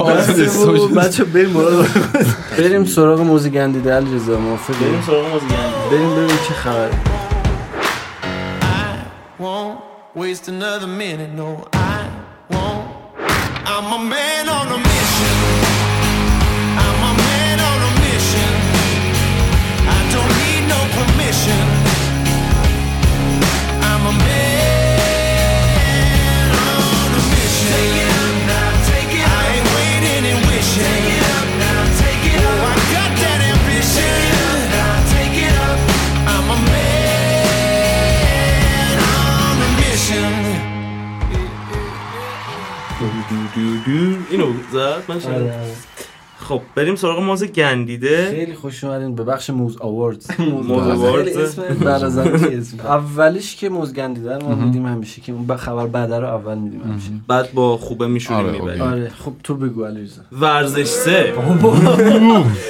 بچه 0.95 1.23
بریم 1.23 1.55
بریم 2.57 2.85
سراغ 2.85 3.21
موزی 3.21 3.49
گندیده 3.49 3.93
علیرضا 3.93 4.39
موافقی؟ 4.39 4.85
بریم 4.85 5.01
سراغ 5.07 5.33
موزیک 5.33 5.49
بریم 5.91 6.09
ببینیم 6.09 6.37
چه 6.47 6.53
خبره. 6.53 7.12
Waste 10.15 10.47
another 10.47 10.87
minute. 10.87 11.31
No, 11.31 11.67
I 11.73 12.09
won't. 12.49 12.87
I'm 13.65 13.99
a 13.99 14.03
man 14.03 14.47
on 14.47 14.67
a 14.67 14.77
mission. 14.77 15.35
I'm 16.85 16.99
a 17.11 17.13
man 17.17 17.59
on 17.59 17.79
a 17.89 17.91
mission. 18.05 18.51
I 19.87 19.99
don't 20.13 20.33
need 20.43 20.67
no 20.67 20.79
permission. 20.97 21.72
اینو 43.55 44.53
زد 44.73 45.03
من 45.07 45.19
شنیدم. 45.19 45.53
خب 46.43 46.61
بریم 46.75 46.95
سراغ 46.95 47.19
موز 47.19 47.43
گندیده. 47.43 48.29
خیلی 48.31 48.53
خوش 48.53 48.83
اومدین 48.83 49.15
به 49.15 49.23
بخش 49.23 49.49
موز 49.49 49.77
آواردز 49.79 50.27
موز 50.67 50.87
آواردز. 50.87 51.37
اسم 51.37 51.63
اولیش 52.87 53.55
که 53.55 53.69
موز 53.69 53.93
گندیده 53.93 54.37
رو 54.37 54.47
ما 54.49 54.55
میدیم 54.55 54.85
همیشه 54.85 55.21
که 55.21 55.31
اون 55.31 55.57
خبر 55.57 55.87
بعد 55.87 56.13
رو 56.13 56.27
اول 56.27 56.57
میدیم 56.57 56.81
همیشه. 56.81 57.09
بعد 57.27 57.53
با 57.53 57.77
خوبه 57.77 58.07
میشوریم 58.07 58.45
آره، 58.45 58.59
می‌بریم. 58.61 58.81
آره 58.81 59.09
خب 59.09 59.31
تو 59.43 59.55
بگو 59.55 59.85
علیرضا. 59.85 60.21
ورزش 60.31 60.83
سه. 60.85 61.33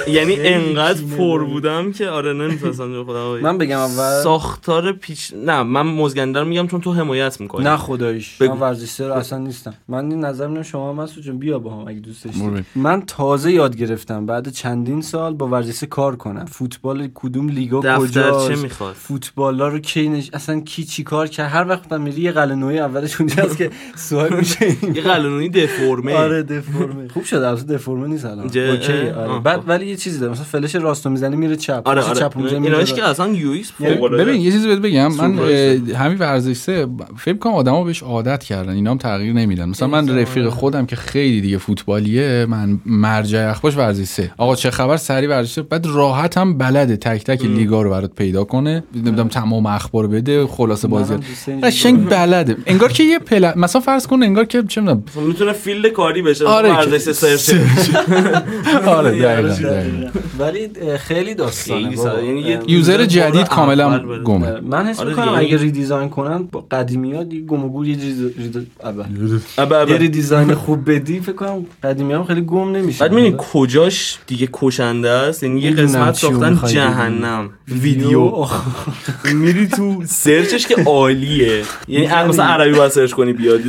یعنی 0.08 0.36
انقدر 0.38 1.02
پر 1.18 1.44
بودم 1.44 1.92
که 1.92 2.08
آره 2.08 2.32
نمی‌تونستم 2.32 2.92
جو 2.92 3.04
خودم. 3.04 3.34
بگم. 3.34 3.42
من 3.42 3.58
بگم 3.58 3.78
اول. 3.78 4.22
ساختار 4.22 4.92
پیچ 4.92 5.32
نه 5.46 5.62
من 5.62 5.82
مزگنده 5.86 6.40
رو 6.40 6.46
میگم 6.46 6.66
چون 6.66 6.80
تو 6.80 6.92
حمایت 6.92 7.40
می‌کنی. 7.40 7.64
نه 7.64 7.76
خداییش 7.76 8.36
بگو. 8.36 8.54
من 8.54 8.60
ورزش 8.60 8.88
سه 8.88 9.06
رو 9.06 9.12
اصلا 9.14 9.38
نیستم. 9.38 9.74
من 9.88 10.08
نظر 10.08 10.46
میدم 10.46 10.62
شما 10.62 10.92
مسعود 10.92 11.24
جون 11.24 11.38
بیا 11.38 11.58
با 11.58 11.70
هم 11.70 11.88
اگه 11.88 12.00
دوست. 12.00 12.24
داشتی 12.24 12.64
من 12.74 13.02
تازه 13.06 13.60
یاد 13.64 13.76
گرفتم. 13.76 14.26
بعد 14.26 14.48
چندین 14.48 15.02
سال 15.02 15.34
با 15.34 15.48
ورزش 15.48 15.84
کار 15.84 16.16
کنم. 16.16 16.44
فوتبال 16.44 17.08
کدوم 17.14 17.48
لیگا 17.48 17.80
می‌خواد 18.62 18.94
فوتبالا 18.94 19.68
رو 19.68 19.78
کی 19.78 20.08
نش... 20.08 20.30
اصلا 20.32 20.60
کی 20.60 20.84
چی 20.84 21.02
کار 21.02 21.26
کرد؟ 21.26 21.50
هر 21.50 21.68
وقت 21.68 21.92
من 21.92 22.00
میری 22.00 22.22
یه 22.22 22.32
قلنوی 22.32 22.78
اولش 22.78 23.20
اونجاست 23.20 23.56
که 23.56 23.70
سوال 23.96 24.36
میشه. 24.36 24.66
یه 24.94 25.02
قلنونی 25.02 25.48
دفرمه 25.48 26.14
آره 26.14 26.42
دفرمه 26.42 27.08
خوب 27.08 27.24
شد 27.24 27.36
البته 27.36 27.74
دفرمه 27.74 28.06
نیست 28.06 28.24
الان. 28.24 28.44
OK 28.44 28.92
آره. 28.92 29.40
بعد 29.40 29.60
خب. 29.60 29.68
ولی 29.68 29.86
یه 29.86 29.96
چیزی 29.96 30.18
داره 30.18 30.32
مثلا 30.32 30.44
فلش 30.44 30.74
راستو 30.74 31.10
می‌زنی 31.10 31.36
میره 31.36 31.56
چپ. 31.56 31.82
آره 31.84 32.02
آره. 32.02 32.20
چپ 32.20 32.32
اونجا 32.36 32.58
میره. 32.58 32.84
که 32.84 33.04
اصلا 33.04 33.28
UX 33.28 33.72
فوق 33.72 34.02
العاده. 34.02 34.24
ببین 34.24 34.40
یه 34.40 34.52
چیزی 34.52 34.68
بهت 34.68 34.78
بگم. 34.78 35.12
من 35.14 35.38
همین 35.94 36.18
ورزش 36.18 36.56
سه 36.56 36.86
فکر 37.16 37.36
کنم 37.36 37.52
آدما 37.52 37.84
بهش 37.84 38.02
عادت 38.02 38.44
کردن. 38.44 38.72
اینا 38.72 38.90
هم 38.90 38.98
تغییر 38.98 39.32
نمیدن. 39.32 39.68
مثلا 39.68 39.88
من 39.88 40.18
رفیق 40.18 40.48
خودم 40.48 40.86
که 40.86 40.96
خیلی 40.96 41.40
دیگه 41.40 41.58
فوتبالیه 41.58 42.46
من 42.48 42.80
مرجع 42.86 43.53
اخبارش 43.54 43.76
ورزش 43.76 44.04
سه. 44.04 44.30
آقا 44.36 44.54
چه 44.56 44.70
خبر؟ 44.70 44.96
سری 44.96 45.26
ورزش 45.26 45.52
سه. 45.52 45.62
بعد 45.62 45.86
راحت 45.86 46.38
هم 46.38 46.58
بلده. 46.58 46.96
تک 46.96 47.24
تک 47.24 47.44
لیگا 47.44 47.82
رو 47.82 47.90
برات 47.90 48.14
پیدا 48.14 48.44
کنه. 48.44 48.84
نمی‌دونم 48.94 49.28
تمام 49.28 49.66
اخبار 49.66 50.06
بده. 50.06 50.46
خلاصه 50.46 50.88
بازی. 50.88 51.14
قشنگ 51.62 52.08
بلده. 52.08 52.56
انگار 52.66 52.92
که 52.92 53.04
یه 53.04 53.18
پل 53.18 53.52
مثلا 53.56 53.80
فرض 53.80 54.06
کن 54.06 54.22
انگار 54.22 54.44
که 54.44 54.62
چه 54.68 54.80
می‌دونم 54.80 55.02
می‌تونه 55.26 55.52
field 55.52 55.86
کاری 55.92 56.22
بشه. 56.22 56.46
آره 56.46 56.72
ورزش 56.72 57.04
که- 57.04 57.12
search 57.12 57.54
آره 58.86 59.10
دقیقاً، 59.22 59.48
دقیقاً. 59.48 60.08
ولی 60.38 60.68
خیلی 60.98 61.34
داستانه. 61.34 61.80
یعنی 62.24 62.58
user 62.66 63.04
جدید 63.04 63.48
کاملا. 63.48 63.98
گمه. 64.24 64.60
من 64.60 64.86
حس 64.86 65.00
آره 65.00 65.10
می‌کنم. 65.10 65.34
اگه 65.36 65.56
redesign 65.56 66.08
کنن 66.08 66.42
با 66.42 66.66
قدیمی 66.70 67.12
ها 67.12 67.22
دیگه 67.22 67.46
گم 67.46 67.64
و 67.64 67.68
گور 67.68 67.88
یه 67.88 67.96
redesign 69.98 70.54
خوب 70.54 70.90
بدی 70.90 71.20
فکر 71.20 71.32
کنم 71.32 71.66
قدیمی 71.82 72.12
هم 72.12 72.24
خیلی 72.24 72.40
گم 72.40 72.76
نمیشه. 72.76 73.08
بعد 73.08 73.12
کجاش 73.52 74.18
دیگه 74.26 74.48
کشنده 74.52 75.10
است؟ 75.10 75.42
یعنی 75.42 75.60
یه 75.60 75.70
قسمت 75.70 76.14
ساختن. 76.14 76.60
جهنم. 76.66 77.50
ویدیو. 77.68 78.46
میری 79.34 79.68
تو 79.68 80.02
search 80.06 80.51
ش 80.51 80.66
که 80.66 80.76
عالیه. 80.86 81.62
یعنی 81.88 82.06
اگه 82.06 82.28
مثلا 82.28 82.44
عربی 82.44 82.78
باید 82.78 82.90
search 82.90 83.12
کنی 83.12 83.32
بیاد. 83.32 83.60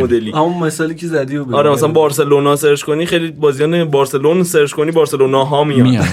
مدلی. 0.00 0.30
همون 0.30 0.62
مثالی 0.62 0.94
که 0.94 1.06
زدی. 1.06 1.38
آره 1.38 1.70
مثلا 1.70 1.88
بارسلونا 1.88 2.56
سرچ 2.56 2.82
کنی 2.82 3.06
خیلی 3.06 3.30
بازیان 3.30 3.84
بارسلون 3.84 4.42
سرچ 4.42 4.72
کنی 4.72 4.90
بارسلونا 4.90 5.44
ها 5.44 5.64
میاد. 5.64 5.86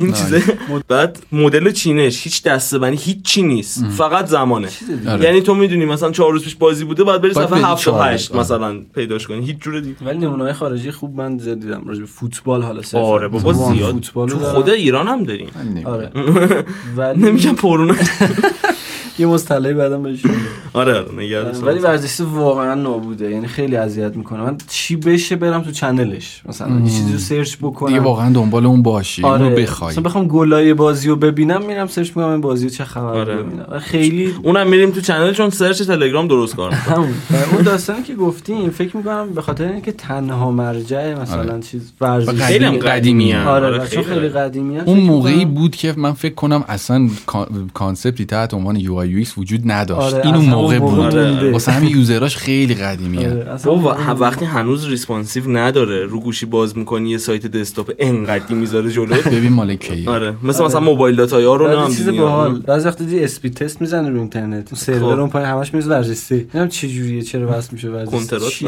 این 0.00 0.12
چیزه 0.12 0.42
بعد 0.88 1.18
مدل 1.32 1.70
چینش 1.70 2.24
هیچ 2.24 2.42
دستبندی 2.42 2.96
هیچ 2.96 3.22
چی 3.22 3.42
نیست. 3.42 3.84
فقط 3.84 4.26
زمانه. 4.26 4.68
آره. 5.08 5.24
یعنی 5.24 5.40
تو 5.40 5.54
می‌دونی 5.54 5.84
مثلا 5.84 6.10
چهار 6.10 6.32
روز 6.32 6.44
پیش 6.44 6.54
بازی 6.54 6.84
بوده 6.84 7.04
بعد 7.04 7.22
بری 7.22 7.32
باید 7.32 7.46
صفحه 7.46 7.60
بری 7.60 7.70
7 7.70 7.84
تا 7.84 7.90
چهار. 7.90 8.08
8 8.12 8.30
روز. 8.30 8.40
مثلا 8.40 8.80
پیداش 8.94 9.26
کنی. 9.26 9.46
هیچ 9.46 9.58
جور 9.58 9.80
دیگه 9.80 9.96
ولی 10.06 10.18
نمونه 10.18 10.52
خارجی 10.52 10.90
خوب 10.90 11.16
من 11.16 11.38
زیاد 11.38 11.60
دیدم 11.60 11.82
راجع 11.86 12.03
فوتبال 12.06 12.62
حالا 12.62 12.82
صرفا. 12.82 13.04
آره 13.04 13.28
بابا 13.28 13.52
زیاد. 13.52 13.92
فوتبال 13.92 14.28
تو. 14.28 14.38
خود 14.38 14.70
ایران 14.70 15.08
هم 15.08 15.24
داریم. 15.24 15.48
آره. 15.84 16.10
ولی 16.96 17.22
نمیگم 17.22 17.54
پرونه 17.54 17.94
یه 19.18 19.26
مصطلحی 19.26 19.74
بعدم 19.74 20.02
بهش 20.02 20.24
میگم. 20.24 20.36
آره 20.72 20.94
آره 20.98 21.14
نگرد 21.24 21.64
ولی 21.66 21.78
ورزش 21.78 22.20
واقعا 22.20 22.74
نابوده 22.74 23.30
یعنی 23.30 23.46
خیلی 23.46 23.76
اذیت 23.76 24.16
می‌کنه 24.16 24.40
من 24.42 24.56
چی 24.68 24.96
بشه 24.96 25.36
برم 25.36 25.62
تو 25.62 25.70
channel 25.70 26.26
ش 26.26 26.42
مثلا 26.48 26.80
یه 26.80 26.90
چیزی 26.90 27.12
رو 27.12 27.18
search 27.18 27.56
بکنم 27.62 27.88
دیگه 27.88 28.00
واقعا 28.00 28.32
دنبال 28.32 28.66
اون 28.66 28.82
باشی 28.82 29.22
آره 29.24 29.42
اونو 29.44 29.56
بخوای 29.56 29.90
مثلا 29.90 30.02
بخوام 30.02 30.26
گلای 30.28 30.74
بازی 30.74 31.08
رو 31.08 31.16
ببینم 31.16 31.62
میرم 31.62 31.86
search 31.86 32.08
می‌کنم 32.08 32.28
این 32.28 32.40
بازی 32.40 32.70
چه 32.70 32.84
خبر 32.84 33.04
آره. 33.06 33.36
ببینم 33.36 33.78
خیلی 33.78 34.34
اونم 34.42 34.66
میریم 34.68 34.90
تو 34.90 35.00
channel 35.00 35.32
چون 35.32 35.50
search 35.50 35.82
تلگرام 35.82 36.28
درست 36.28 36.56
کار. 36.56 36.70
همون 36.72 37.08
اون 37.52 37.62
داستانی 37.62 38.02
که 38.02 38.14
گفتیم 38.14 38.70
فکر 38.70 38.96
می‌کنم 38.96 39.28
به 39.34 39.42
خاطر 39.42 39.64
اینکه 39.72 39.92
تنها 39.92 40.50
مرجع 40.50 41.14
مثلا 41.22 41.52
آره. 41.52 41.60
چیز 41.60 41.92
ورزشی 42.00 42.36
خیلی 42.36 42.64
هم 42.64 42.76
قدیمی. 42.76 43.34
آره, 43.34 43.66
آره، 43.66 43.78
خیلی 43.84 44.28
قدیمی 44.28 44.78
اون 44.78 45.00
موقعی 45.00 45.44
بود 45.44 45.76
که 45.76 45.94
من 45.96 46.12
فکر 46.12 46.34
کنم 46.34 46.64
اصلا 46.68 47.08
کا- 47.26 47.48
کانسپتی 47.74 48.24
تحت 48.24 48.54
عنوان 48.54 48.76
یو 48.76 49.03
یو 49.06 49.24
وجود 49.38 49.60
نداشت. 49.64 50.14
آره، 50.14 50.26
این 50.26 50.34
اون 50.34 50.44
موقع 50.44 50.78
بود. 50.78 50.94
مونده. 50.94 51.52
واسه 51.52 51.72
همین 51.72 51.96
یوزراش 51.96 52.36
خیلی 52.36 52.74
قدیمیه. 52.74 53.46
آره، 53.66 54.12
وقتی 54.18 54.44
هنوز 54.44 54.88
ریسپانسیو 54.88 55.50
نداره 55.50 56.06
رو 56.06 56.20
گوشی 56.20 56.46
باز 56.46 56.78
می‌کنی 56.78 57.10
یه 57.10 57.18
سایت 57.18 57.46
دسکتاپ 57.46 57.92
انقدی 57.98 58.54
می‌ذاره 58.54 58.90
جلو. 58.90 59.14
ببین 59.36 59.52
مال 59.52 59.74
کی. 59.74 60.06
آره 60.06 60.34
مثل 60.42 60.64
مثلا 60.64 60.80
موبایل 60.80 61.16
داتای 61.16 61.44
ها 61.44 61.56
رو 61.56 61.68
هم 61.68 61.86
چیز. 61.86 62.08
باحال. 62.08 62.58
بعضی 62.60 62.88
وقت 62.88 62.98
دیدی 62.98 63.24
اسپید 63.24 63.54
تست 63.54 63.80
می‌زنه 63.80 64.10
رو 64.10 64.18
اینترنت. 64.18 64.74
سرور 64.74 65.14
خب. 65.14 65.20
اون 65.20 65.30
پای 65.30 65.44
همش 65.44 65.74
میز 65.74 65.88
ورزشی. 65.88 66.34
نمی‌دونم 66.34 66.68
چه 66.68 66.88
جوریه 66.88 67.22
چرا 67.22 67.58
وصل 67.58 67.68
میشه 67.72 67.88
ورزشی؟ 67.88 68.66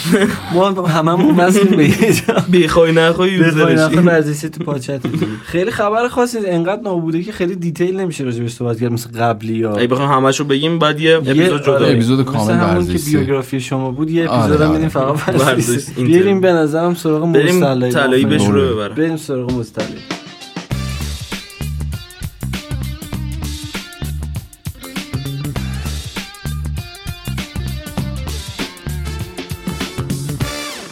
ما 0.54 0.68
هممون 0.68 1.36
وصل 1.36 1.76
به 1.76 1.84
یه 1.88 2.12
جا. 2.12 2.34
بخوای 2.52 2.92
نخوای 2.92 3.38
ورزشی 3.38 4.48
تو 4.48 4.64
پاچت. 4.64 5.00
خیلی 5.44 5.70
خبر 5.70 6.08
خاصی 6.08 6.38
انقدر 6.46 6.82
نابوده 6.82 7.22
که 7.22 7.32
خیلی 7.32 7.56
دیتیل 7.56 8.00
نمیشه 8.00 8.24
راجع 8.24 8.40
بهش 8.42 8.52
صحبت 8.52 8.80
کرد. 8.80 8.92
مثل 8.92 9.10
قبلی 9.10 9.64
ها 9.68 9.76
اگه 9.76 9.86
بخوایم 9.86 10.10
همشو 10.10 10.44
بگیم 10.44 10.78
بعد 10.78 11.00
یه 11.00 11.16
اپیزود 11.16 11.62
جدا 11.62 11.74
آره،. 11.74 11.86
اپیزود 11.86 12.20
مثل 12.20 12.30
کامل 12.32 12.54
همون 12.54 12.86
که 12.86 12.92
ورزشی. 12.92 13.16
بیوگرافی 13.16 13.60
شما 13.60 13.90
بود 13.90 14.10
یه 14.10 14.28
آره، 14.28 14.40
اپیزود 14.40 14.60
هم 14.60 14.66
آره. 14.66 14.76
میدیم 14.76 14.88
فقط 14.88 15.28
ورزش 15.28 15.68
ورزشی. 15.68 16.04
بریم 16.04 16.40
به 16.40 16.52
نظرم 16.52 16.94
سراغ 16.94 17.32
بریم 17.32 17.56
مستلعی 17.56 17.92
طلایی. 17.92 18.24
بهش 18.24 18.46
رو 18.46 18.52
بریم. 18.52 18.74
ببرم 18.74 18.94
بریم 18.94 19.16
سراغ 19.16 19.52
مستلعی 19.52 20.17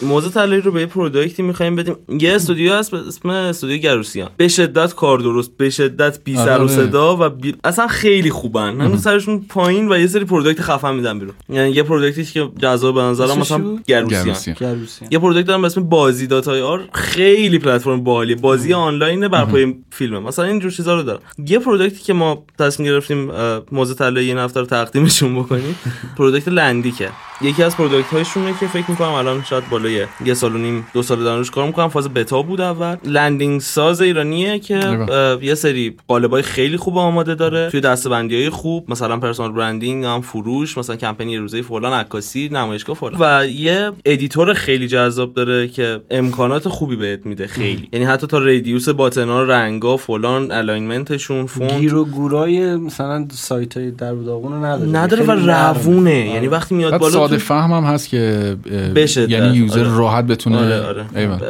موز 0.07 0.31
طلایی 0.31 0.61
رو 0.61 0.71
به 0.71 0.79
یه 0.79 0.85
product 0.85 1.36
ی 1.36 1.43
می‌خوایم 1.43 1.75
بدیم. 1.75 1.95
یه 2.19 2.33
استودیو 2.33 2.73
هست 2.73 2.91
به 2.91 2.97
اسم 3.07 3.29
استودیو 3.29 3.77
گروسیان. 3.77 4.29
به 4.37 4.47
شدت 4.47 4.95
کار 4.95 5.19
درست 5.19 5.57
به 5.57 5.69
شدت 5.69 6.23
بی 6.23 6.35
سر 6.35 6.57
و 6.57 6.61
آره. 6.61 6.67
صدا 6.67 7.17
و 7.19 7.29
بی... 7.29 7.55
اصلا 7.63 7.87
خیلی 7.87 8.29
خوبن. 8.29 8.81
هنوز 8.81 9.01
سرشون 9.01 9.45
پایین 9.49 9.91
و 9.91 9.99
یه 9.99 10.07
سری 10.07 10.25
product 10.25 10.61
خفن 10.61 10.95
میدن 10.95 11.19
بیرون. 11.19 11.33
یعنی 11.49 11.71
یه 11.71 11.83
product 11.83 12.20
ی 12.20 12.25
که 12.25 12.49
جذاب 12.59 12.95
به 12.95 13.01
نظرم 13.01 13.39
مثلا 13.39 13.57
گروسیان. 13.87 14.07
گروسیان. 14.07 14.55
گروسی 14.59 15.05
یه 15.11 15.19
product 15.19 15.47
دارم 15.47 15.61
به 15.61 15.67
اسم 15.67 15.83
بازی 15.83 16.27
dot 16.27 16.61
ir. 16.61 16.81
خیلی 16.93 17.59
پلتفرم 17.59 18.03
باحالیه. 18.03 18.35
بازی 18.35 18.73
آنلاین 18.73 19.27
بر 19.27 19.45
پایه 19.45 19.75
فیلمه. 19.91 20.19
مثلا 20.19 20.45
اینجور 20.45 20.71
چیزا 20.71 20.95
رو 20.95 21.03
دارم. 21.03 21.19
یه 21.47 21.59
product 21.59 21.98
ی 21.98 22.03
که 22.03 22.13
ما 22.13 22.45
تصمیم 22.59 22.89
گرفتیم 22.89 23.31
موز 23.71 23.93
طلایی 23.93 24.27
این 24.27 24.37
هفته 24.37 24.59
رو 24.59 24.65
تقدیمشون 24.65 25.35
بکنیم 25.39 25.75
product 26.17 26.47
لندیکه. 26.47 27.09
یکی 27.41 27.63
از 27.63 27.77
product 27.77 28.07
هایشونه 28.07 28.53
که 28.59 28.67
فکر 28.67 28.91
می‌کنم 28.91 29.09
الان 29.09 29.43
شاید 29.43 29.69
بالای 29.69 30.05
یه 30.25 30.33
سال 30.33 30.55
و 30.55 30.57
نیم 30.57 30.87
دو 30.93 31.03
سال 31.03 31.23
دارن 31.23 31.37
روش 31.37 31.51
کار 31.51 31.65
می‌کنم 31.65 31.89
فاز 31.89 32.09
بتا 32.09 32.41
بود 32.41 32.61
اول. 32.61 32.95
landing 33.05 33.61
ساز 33.61 34.01
ایرانیه 34.01 34.59
که 34.59 35.07
یه 35.41 35.55
سری 35.55 35.95
قالبای 36.07 36.41
خیلی 36.41 36.77
خوب 36.77 36.97
آماده 36.97 37.35
داره. 37.35 37.69
توی 37.69 37.81
دسته‌بندی 37.81 38.35
های 38.35 38.49
خوب 38.49 38.91
مثلا 38.91 39.17
personal 39.17 39.51
branding 39.51 40.05
هم 40.05 40.21
فروش 40.21 40.77
مثلا 40.77 40.95
کمپین 40.95 41.39
رزومه 41.41 41.61
فلان 41.61 41.93
عکاسی 41.93 42.49
نمایشگاه 42.51 42.95
فلان. 42.95 43.15
و 43.19 43.47
یه 43.47 43.91
editor 44.05 44.53
خیلی 44.53 44.87
جذاب 44.87 45.33
داره 45.33 45.67
که 45.67 46.01
امکانات 46.11 46.67
خوبی 46.67 46.95
بهت 46.95 47.25
میده 47.25 47.47
خیلی. 47.47 47.89
یعنی 47.93 48.05
حتی 48.05 48.27
تا 48.27 48.37
radius 48.37 48.89
button 48.89 49.35
ا 49.35 49.43
رنگا 49.43 49.97
فلان 49.97 50.51
alignment 50.51 51.16
شون 51.16 51.45
فونت. 51.45 51.79
گیر 51.79 51.95
و 51.95 52.05
گورای 52.05 52.75
مثلا 52.75 53.27
سایت 53.31 53.77
های 53.77 53.91
در 53.91 54.11
رو 54.11 54.65
نداره. 54.65 54.91
نداره 54.91 55.23
و. 55.23 55.31
روونه. 55.31 56.09
آره. 56.09 56.29
یعنی 56.29 56.47
وقتی 56.47 56.75
میاد 56.75 56.97
بالا 56.97 57.26
ساده 57.27 57.37
تو- 57.37 57.45
فهم 57.45 57.71
هم 57.71 57.83
هست 57.83 58.09
که 58.09 58.55
بشه 58.95 59.21
یعنی 59.31 59.49
در- 59.49 59.55
user 59.55 59.79
آره. 59.79 59.97
راحت 59.97 60.25
بتونه 60.25 60.57
آره 60.57 60.85
آره. 60.87 61.05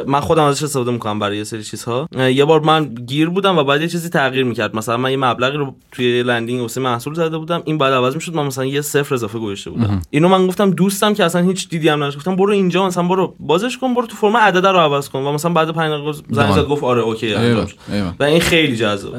من 0.06 0.20
خودم 0.20 0.44
ازش 0.44 0.62
استفاده 0.62 0.90
می‌کنم 0.90 1.18
برای 1.18 1.36
یه 1.36 1.44
سری 1.44 1.62
چیزها. 1.62 2.08
یه 2.34 2.44
بار 2.44 2.60
من 2.60 2.84
گیر 2.84 3.28
بودم 3.28 3.58
و 3.58 3.64
بعد 3.64 3.80
یه 3.80 3.88
چیزی 3.88 4.08
تغییر 4.08 4.44
می‌کرد. 4.44 4.76
مثلا 4.76 4.96
من 4.96 5.10
یه 5.10 5.16
مبلغی 5.16 5.56
رو 5.56 5.74
توی 5.92 6.22
landing 6.22 6.60
واسه 6.62 6.80
محصول 6.80 7.14
زده 7.14 7.38
بودم. 7.38 7.62
این 7.64 7.78
بعد 7.78 7.92
عوض 7.92 8.14
می‌شد 8.14 8.34
من 8.34 8.46
مثلا 8.46 8.64
یه 8.64 8.80
صفر 8.80 9.14
اضافه 9.14 9.38
گذاشته 9.38 9.70
بودم. 9.70 10.02
اینو 10.10 10.28
من 10.28 10.46
گفتم 10.46 10.70
دوستم 10.70 11.14
که 11.14 11.24
اصلا 11.24 11.42
هیچ 11.42 11.68
دیدی 11.68 11.88
هم 11.88 11.98
نداشت. 11.98 12.16
گفتم 12.16 12.36
برو 12.36 12.52
اینجا 12.52 12.86
مثلا 12.86 13.02
برو 13.02 13.34
بازش 13.40 13.78
کن 13.78 13.94
برو 13.94 14.06
تو 14.06 14.16
فرم 14.16 14.36
عدد 14.36 14.66
رو 14.66 14.78
عوض 14.78 15.08
کن. 15.08 15.18
و 15.18 15.32
مثلا 15.32 15.52
بعد 15.52 15.70
5 15.70 15.92
دقیقه 15.92 16.12
زنگ 16.30 16.52
زد 16.52 16.64
گفت 16.64 16.84
آره 16.84 17.00
OK. 17.00 17.34
و 18.20 18.24
این 18.24 18.40
خیلی 18.40 18.76
جذاب 18.76 19.14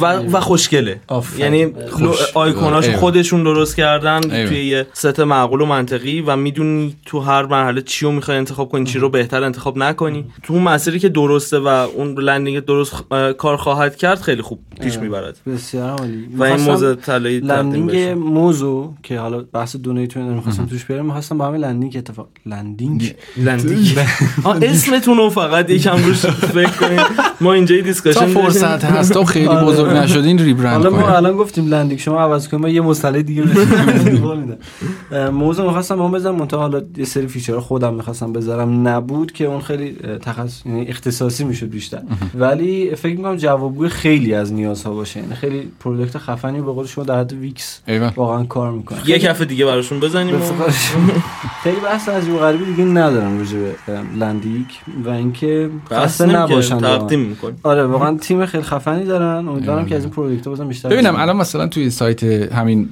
و, 0.00 0.06
و 0.06 0.40
خوشگله. 0.40 1.00
یعنی. 1.38 1.66
آیکوناش. 2.34 2.88
خودشون 2.88 3.42
درست 3.42 3.76
کردن. 3.76 4.20
توی 4.20 4.64
یه 4.66 4.86
ست 4.92 5.20
معقول 5.20 5.60
و 5.60 5.66
منطقی 5.72 6.20
و 6.20 6.36
می‌دونی 6.36 6.96
تو 7.06 7.20
هر 7.20 7.46
مرحله 7.46 7.82
چی 7.82 8.04
رو 8.04 8.12
می‌خوای 8.12 8.36
انتخاب 8.36 8.68
کنی 8.68 8.84
چی 8.84 8.98
رو 8.98 9.08
بهتر 9.08 9.44
انتخاب 9.44 9.78
نکنی. 9.78 10.24
تو 10.42 10.54
اون 10.54 10.62
مسیری 10.62 10.98
که 10.98 11.08
درسته 11.08 11.58
و 11.58 11.66
اون 11.66 12.18
landing 12.18 12.64
درست 12.64 12.92
کار 13.38 13.56
خواهد 13.56 13.96
کرد 13.96 14.20
خیلی 14.20 14.42
خوب 14.42 14.58
پیش 14.80 14.98
می‌برد. 14.98 15.36
بسیار 15.46 15.90
عالی. 15.90 16.28
و 16.38 16.42
این 16.42 16.60
موز 16.60 16.94
طلایی 16.94 17.40
لندیک 17.40 17.96
موزو 18.18 18.92
که 19.02 19.18
حالا 19.18 19.44
بحث 19.52 19.76
donate 19.76 20.11
مون 20.11 20.28
رو 20.28 20.34
می‌خواستم 20.34 20.66
توش 20.66 20.84
بیارم 20.84 21.06
می‌خواستم 21.06 21.38
با 21.38 21.46
همین 21.46 21.60
لندیک 21.60 21.96
اتفاق 21.96 22.28
لندینگ؟ 22.46 23.14
لندیک. 23.36 23.98
اسمتون 24.62 25.16
رو 25.16 25.30
فقط 25.30 25.70
یکم 25.70 26.04
روش 26.04 26.26
فکر 26.26 26.70
کنید 26.70 27.00
ما 27.40 27.52
اینجا 27.52 27.74
یه 27.74 27.82
تا 27.82 27.86
دیسکشن 27.88 28.26
فرصت 28.26 28.84
هست 28.84 29.12
تا 29.12 29.24
خیلی 29.24 29.46
آره. 29.46 29.66
بزرگ 29.66 29.92
نشدین 29.92 30.38
ریبرند 30.38 30.76
حالا 30.76 30.90
ما 30.90 31.02
کنید 31.02 31.16
الان 31.16 31.36
گفتیم 31.36 31.66
لندینگ 31.66 32.00
شما 32.00 32.20
عوض 32.20 32.48
کنیم 32.48 32.60
ما 32.60 32.68
یه 32.68 32.80
مصطلح 32.80 33.22
دیگه 33.22 33.42
بزنیم 33.46 34.22
موضوع 35.62 35.74
می‌خواستم 35.74 36.00
اون 36.00 36.12
بزنم 36.12 36.34
منتها 36.34 36.60
حالا 36.60 36.82
یه 36.96 37.04
سری 37.04 37.26
فیچر 37.26 37.58
خودم 37.58 37.94
می‌خواستم 37.94 38.32
بذارم. 38.32 38.88
نبود 38.88 39.32
که 39.32 39.44
اون 39.44 39.60
خیلی 39.60 39.96
تخصص 40.22 40.66
یعنی 40.66 40.86
اختصاصی 40.86 41.44
می‌شد 41.44 41.70
بیشتر. 41.70 42.02
ولی 42.34 42.94
فکر 42.94 43.16
می‌کنم 43.16 43.36
جوابگوی 43.36 43.88
خیلی 43.88 44.34
از 44.34 44.52
نیازها 44.52 44.94
باشه. 44.94 45.20
یعنی 45.20 45.34
خیلی 45.34 45.72
پروداکت 45.80 46.18
خفنی 46.18 46.60
به 46.60 46.72
قول 46.72 46.86
شما 46.86 47.04
در 47.04 47.20
حد 47.20 47.32
ویکس. 47.32 47.80
واقعا 48.16 48.44
کار 48.44 48.72
می‌کنه. 48.72 48.98
یه 49.06 49.18
کف 49.18 49.42
دیگه 49.42 49.64
براشون 49.64 50.00
بزنیم 50.00 50.34
خیلی 51.62 51.80
بحث 51.80 52.08
از 52.08 52.28
غریبی 52.28 52.64
دیگه 52.64 52.84
ندارم 52.84 53.38
راجع 53.38 53.58
به 53.58 53.74
لندیک 54.18 54.80
و 55.04 55.08
اینکه 55.08 55.70
خسته 55.90 56.24
نمی‌کنیم، 56.24 56.52
نباشن. 56.52 56.78
تقدیم 56.78 57.36
آره 57.62 57.84
واقعا 57.84 58.16
تیم 58.16 58.46
خیلی 58.46 58.64
خفنی 58.64 59.04
دارن. 59.04 59.48
امیدوارم 59.48 59.86
که 59.86 59.96
از 59.96 60.02
این 60.02 60.10
product 60.10 60.48
بازم 60.48 60.68
بیشتر 60.68 60.88
ببینم. 60.88 61.16
الان 61.16 61.36
مثلا 61.36 61.66
توی 61.66 61.90
سایت 61.90 62.22
همین. 62.52 62.88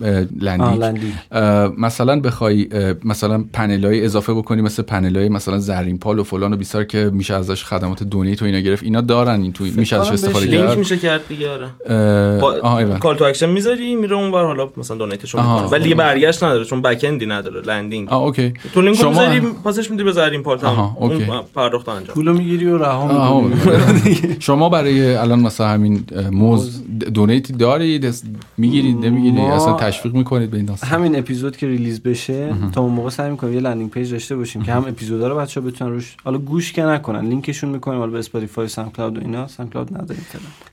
اه، 1.33 1.67
مثلا 1.79 2.21
بخوای 2.21 2.60
مثلا 3.05 3.45
پنل 3.53 3.85
های 3.85 4.05
اضافه 4.05 4.35
بکنی 4.35 4.63
مثل 4.63 4.83
پنل 4.83 5.17
های 5.17 5.29
مثلا 5.29 5.59
زرین 5.59 5.99
پال 5.99 6.19
و 6.19 6.25
فلان 6.25 6.53
و 6.53 6.57
بیسار 6.57 6.85
که 6.85 7.11
میشه 7.13 7.35
ازش 7.35 7.65
خدمات 7.65 8.03
donate 8.03 8.43
و 8.43 8.45
اینا 8.45 8.59
گرفت. 8.61 8.83
اینا 8.83 9.01
دارن 9.01 9.43
این 9.43 9.53
توی 9.53 9.71
میشه 9.77 10.01
ازش 10.01 10.11
استفاده. 10.11 10.47
لینک 10.47 10.69
کرد. 10.69 10.79
میشه 10.79 10.97
کرد 10.99 11.21
دیگه 11.29 11.51
آره. 11.51 12.99
call 12.99 13.17
to 13.17 13.25
action 13.25 13.49
می‌ذاری 13.49 13.95
میره 13.97 14.17
اونور 14.17 14.45
حالا 14.45 14.69
مثلا 14.77 14.97
donate 14.97 15.22
شو. 15.22 15.39
می‌کنه. 15.39 15.67
ولی 15.67 15.83
دیگه 15.83 15.95
برگشت 15.95 16.45
نداره 16.45 16.65
چون 16.65 16.83
backend 16.83 17.05
ی 17.09 17.27
نداره 17.27 17.61
landing 17.61 18.09
آه 18.09 18.23
OK. 18.23 18.53
تو 18.75 18.81
لینک 18.83 18.97
شما- 18.97 19.11
می‌ذاری 19.11 19.41
پاسش 19.41 19.91
میدی 19.91 20.03
به 20.03 20.13
زرین 20.13 20.43
پال 20.43 20.59
تمام. 20.59 20.97
OK. 21.01 21.15
اون 21.25 21.41
پرداخت 21.55 21.89
انجام. 21.89 22.15
پولو 22.15 22.33
می‌گیری 22.35 22.67
و 22.67 22.79
رها. 22.79 23.41
می‌کنی. 23.41 24.17
شما 24.41 24.69
برای 24.69 25.15
الان 25.15 25.41
مثلا 25.41 25.69
همین 25.69 26.05
موز 26.33 26.83
donate 27.15 27.47
ی 27.47 27.53
دارید؟ 27.53 28.15
می‌گیرید 28.59 29.07
نمی‌گیرید؟ 29.07 29.41
اصلا 29.41 29.73
تشویق 29.73 30.15
می‌کنید 30.15 30.51
به 30.51 30.57
این 30.57 30.67
داستان. 30.67 30.91
همین 30.91 31.19
اپیزود 31.19 31.57
که 31.57 31.67
release 31.67 32.03
بشه 32.03 32.50
تا 32.73 32.81
اون 32.81 32.93
موقع 32.93 33.11
سعی 33.11 33.31
می‌کنیم 33.31 33.55
یه 33.55 33.61
landing 33.61 33.91
page 33.91 34.13
داشته 34.13 34.37
باشیم 34.37 34.63
که 34.63 34.73
هم 34.73 34.85
اپیزودا 34.85 35.29
رو 35.29 35.37
بچه‌ها 35.37 35.67
بتونن 35.67 35.91
روش 35.91 36.17
حالا 36.25 36.39
گوش 36.39 36.73
که 36.73 36.83
نکنن 36.83 37.29
لینکشون 37.29 37.71
می‌کنیم 37.71 37.99
حالا 37.99 38.13
به 38.13 38.19
Spotify 38.19 38.69
SoundCloud 38.69 39.19
و 39.19 39.21
اینا. 39.21 39.47
SoundCloud 39.47 39.95
نداریم. 39.95 40.27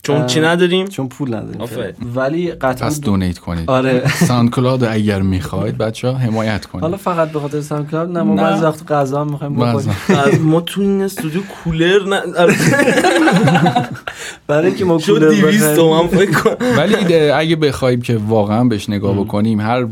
چون 0.04 0.26
چی 0.26 0.42
نداریم؟ 0.42 0.88
چون 0.88 1.08
پول 1.08 1.34
نداریم. 1.34 1.94
ولی 2.16 2.52
قطعا 2.52 2.88
پس 2.88 3.02
donate 3.02 3.40
کنید. 3.40 3.70
آره. 3.70 4.08
Sound 4.08 4.50
کلاد 4.50 4.84
اگر 4.84 5.22
می‌خواید 5.22 5.78
بچه 5.78 6.08
ها 6.08 6.14
حمایت 6.14 6.66
کنید. 6.66 6.84
حالا 6.84 6.98
فقط 6.98 7.32
به 7.32 7.40
خاطر 7.40 7.62
SoundCloud 7.62 8.18
نه 8.18 8.24
ما. 8.24 8.36
بعضی 8.36 8.64
وقت 8.64 8.92
غذا 8.92 9.22
هم 9.22 9.32
می‌خوایم. 9.32 9.56
بخوریم. 9.56 9.96
از 10.10 10.42
ما 10.42 10.62
تو 10.62 10.82
این 10.82 11.02
استودیو 11.02 11.42
کولر 11.42 12.04
نه 12.04 12.22
برای 14.48 14.68
اینکه 14.68 14.86
ما 14.86 14.98
کولر 14.98 15.30
200 15.30 15.64
بخریم. 15.64 15.76
تومن 15.76 16.08
ولی 16.78 16.96
اگه 17.42 17.56
بخوایم 17.56 18.02
که 18.02 18.18
واقعا 18.28 18.64
بهش 18.64 18.90
نگاه 18.90 19.20
بکنیم 19.20 19.62
هر 19.62 19.88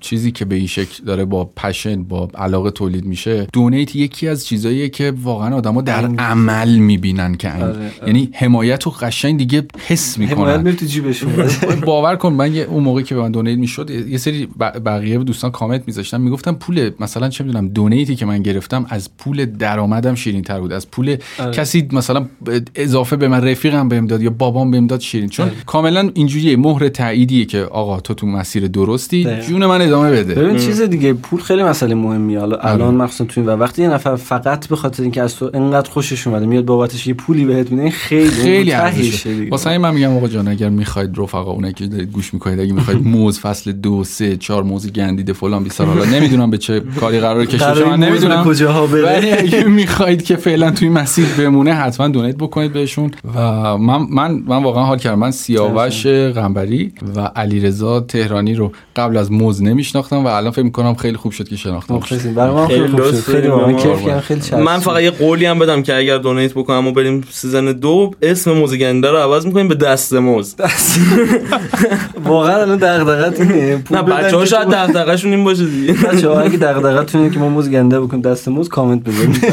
چیزی 0.00 0.32
که 0.32 0.44
به 0.44 0.54
این 0.54 0.66
شکل 0.66 1.04
داره 1.04 1.24
با 1.30 1.44
passion 1.56 2.04
با 2.04 2.28
علاقه 2.34 2.70
تولید 2.70 3.04
میشه 3.04 3.46
donate 3.52 3.96
یکی 3.96 4.28
از 4.28 4.46
چیزاییه 4.46 4.88
که 4.88 5.12
واقعا 5.22 5.56
آدما 5.56 5.80
در 5.82 6.04
عمل 6.18 6.76
می‌بینن 6.76 7.34
که 7.34 7.50
آره، 7.52 7.64
آره. 7.64 7.90
یعنی 8.06 8.28
حمایت 8.34 8.86
و 8.86 8.90
قشنگ 8.90 9.38
دیگه 9.38 9.62
حس 9.86 10.18
حمایت 10.18 10.30
می‌کنن. 10.60 10.76
تو 10.76 10.86
جیبشون. 10.86 11.32
باور 11.86 12.16
کن 12.16 12.32
من 12.32 12.54
یه- 12.54 12.62
اون 12.62 12.82
موقعی 12.82 13.04
که 13.04 13.14
به 13.14 13.20
من 13.20 13.30
دونیت 13.32 13.58
می‌شد 13.58 13.90
یه 13.90 14.18
سری 14.18 14.48
بقیه 14.84 15.18
دوستان 15.18 15.50
کامنت 15.50 15.82
میذاشتن 15.86 16.20
می‌گفتم 16.20 16.52
پول 16.52 16.90
مثلا 17.00 17.28
چه 17.28 17.44
می‌دونم 17.44 17.68
دونیتی 17.68 18.16
که 18.16 18.26
من 18.26 18.42
گرفتم 18.42 18.86
از 18.88 19.16
پول 19.18 19.44
درآمدم 19.44 20.14
شیرین 20.14 20.42
تر 20.42 20.60
بود. 20.60 20.72
از 20.72 20.90
پول 20.90 21.16
آره. 21.38 21.50
کسی 21.52 21.88
مثلا 21.92 22.26
اضافه 22.74 23.16
به 23.16 23.28
من 23.28 23.48
رفیقم 23.48 23.88
بهم 23.88 24.06
داد 24.06 24.22
یا 24.22 24.30
بابام 24.30 24.70
بهم 24.70 24.86
داد 24.86 25.00
شیرین. 25.00 25.28
چون 25.28 25.50
کاملا 25.66 26.10
اینجوریه 26.14 26.56
مهر 26.56 26.88
تاییدیه 26.88 27.44
که 27.44 27.58
آقا 27.62 28.00
تو 28.00 28.14
تو 28.14 28.26
مسیر 28.26 28.66
درستی. 28.68 29.26
جون 29.48 29.66
من 29.66 29.82
ادامه 29.82 30.10
بده. 30.10 30.34
ببین 30.34 30.56
چیز 30.58 30.80
دیگه 30.80 31.09
پول 31.14 31.40
خیلی 31.40 31.62
مسئله 31.62 31.94
مهمیه. 31.94 32.40
حالا 32.40 32.56
الان 32.56 32.94
مخصوصا 32.94 33.24
تو 33.24 33.40
این 33.40 33.50
و 33.50 33.52
وقتی 33.56 33.82
یه 33.82 33.88
نفر 33.88 34.16
فقط 34.16 34.68
به 34.68 34.76
خاطر 34.76 35.02
اینکه 35.02 35.22
از 35.22 35.36
تو 35.36 35.50
انقدر 35.54 35.90
خوشش 35.90 36.26
اومده 36.26 36.46
میاد 36.46 36.64
بابتش 36.64 37.06
یه 37.06 37.14
پولی 37.14 37.44
بهت 37.44 37.70
میده 37.70 37.82
این 37.82 37.92
خیلی 37.92 38.30
خیلی 38.30 38.72
ارزشه. 38.72 39.48
واسه 39.50 39.78
من 39.78 39.94
میگم 39.94 40.16
آقا 40.16 40.28
جان 40.28 40.48
اگر 40.48 40.68
می‌خواید 40.68 41.10
رفقا 41.16 41.50
اونایی 41.50 41.74
که 41.74 41.86
دارید 41.86 42.12
گوش 42.12 42.34
می‌کنید 42.34 42.60
اگه 42.60 42.72
می‌خواید 42.72 43.06
موز 43.16 43.40
فصل 43.40 43.72
دو 43.72 44.04
سه 44.04 44.36
چهار 44.36 44.62
موز 44.62 44.92
گندیده 44.92 45.32
فلان 45.32 45.64
بیسار 45.64 45.86
حالا 45.86 46.04
نمی‌دونم 46.04 46.50
به 46.50 46.58
چه 46.58 46.80
کاری 47.00 47.20
قرار 47.20 47.44
کشش 47.44 47.62
قرار 47.62 47.84
من 47.84 48.02
این 48.02 48.12
موضوع 48.12 48.28
نمی‌دونم. 48.28 48.44
کجاها 48.44 48.86
بره. 48.86 49.36
اگه 49.38 49.64
می‌خواید 49.80 50.22
که 50.22 50.36
فعلا 50.36 50.70
توی 50.70 50.88
مسیر 50.88 51.26
بمونه 51.38 51.72
حتما 51.72 52.08
دونیت 52.08 52.36
بکنید 52.36 52.72
بهشون. 52.72 53.10
و 53.34 53.40
من 53.78 54.06
من 54.10 54.42
من 54.46 54.62
واقعا 54.62 54.84
حال 54.84 54.98
کردم. 54.98 55.18
من 55.18 55.30
سیاوش 55.30 56.06
قنبری 56.06 56.92
و 57.16 57.20
علیرضا 57.20 58.00
تهرانی 58.00 58.54
رو 58.54 58.72
قبل 58.96 59.16
از 59.16 59.32
موز 59.32 59.62
نمیشناختم 59.62 60.24
و 60.24 60.26
الان 60.26 60.50
فکر 60.50 60.62
می‌کنم 60.64 60.94
خیلی 61.00 61.16
خوب 61.16 61.32
شد 61.32 61.48
که 61.48 61.56
شناختم. 61.56 61.94
مخلصیم. 61.94 62.34
برای 62.34 62.50
ما 62.50 62.66
خیلی 62.66 62.80
خیلی 62.80 63.02
خوب 63.02 63.10
شد. 63.10 63.32
خیلی 63.32 63.48
ما. 63.48 63.72
کیف 63.72 64.02
کردم 64.06 64.20
خیلی. 64.20 64.62
من 64.62 64.78
فقط 64.78 65.02
یه 65.02 65.10
قولی 65.10 65.46
هم 65.46 65.58
بدم 65.58 65.82
که 65.82 65.96
اگر 65.96 66.18
donate 66.18 66.52
بکنم 66.52 66.86
و 66.86 66.92
بریم 66.92 67.24
season 67.30 67.64
دو 67.64 68.10
اسم 68.22 68.52
موز 68.52 68.77
گنده 68.77 69.10
رو 69.10 69.16
عوض 69.16 69.46
می‌کنیم 69.46 69.68
به 69.68 69.74
دست 69.74 70.12
موز. 70.12 70.54
واقعا 72.24 72.56
الان 72.56 72.76
دغدغت 72.76 73.40
اینه. 73.40 73.82
نه 73.90 74.02
بدن 74.02 74.16
بچه 74.16 74.36
ها 74.36 74.42
که 74.42 74.48
شاید 74.48 74.68
دغدغه‌شون 74.68 75.30
این 75.32 75.44
باشه 75.44 75.64
دیگه. 75.64 75.92
بچه‌ها 75.92 76.40
اگه 76.40 76.56
دغدغتون 76.56 77.20
اینه 77.20 77.34
که 77.34 77.40
ما 77.40 77.48
موز 77.48 77.70
گنده 77.70 78.00
بکنیم 78.00 78.22
دست 78.22 78.48
موز 78.48 78.68
کامنت 78.68 79.02
بذارید. 79.04 79.44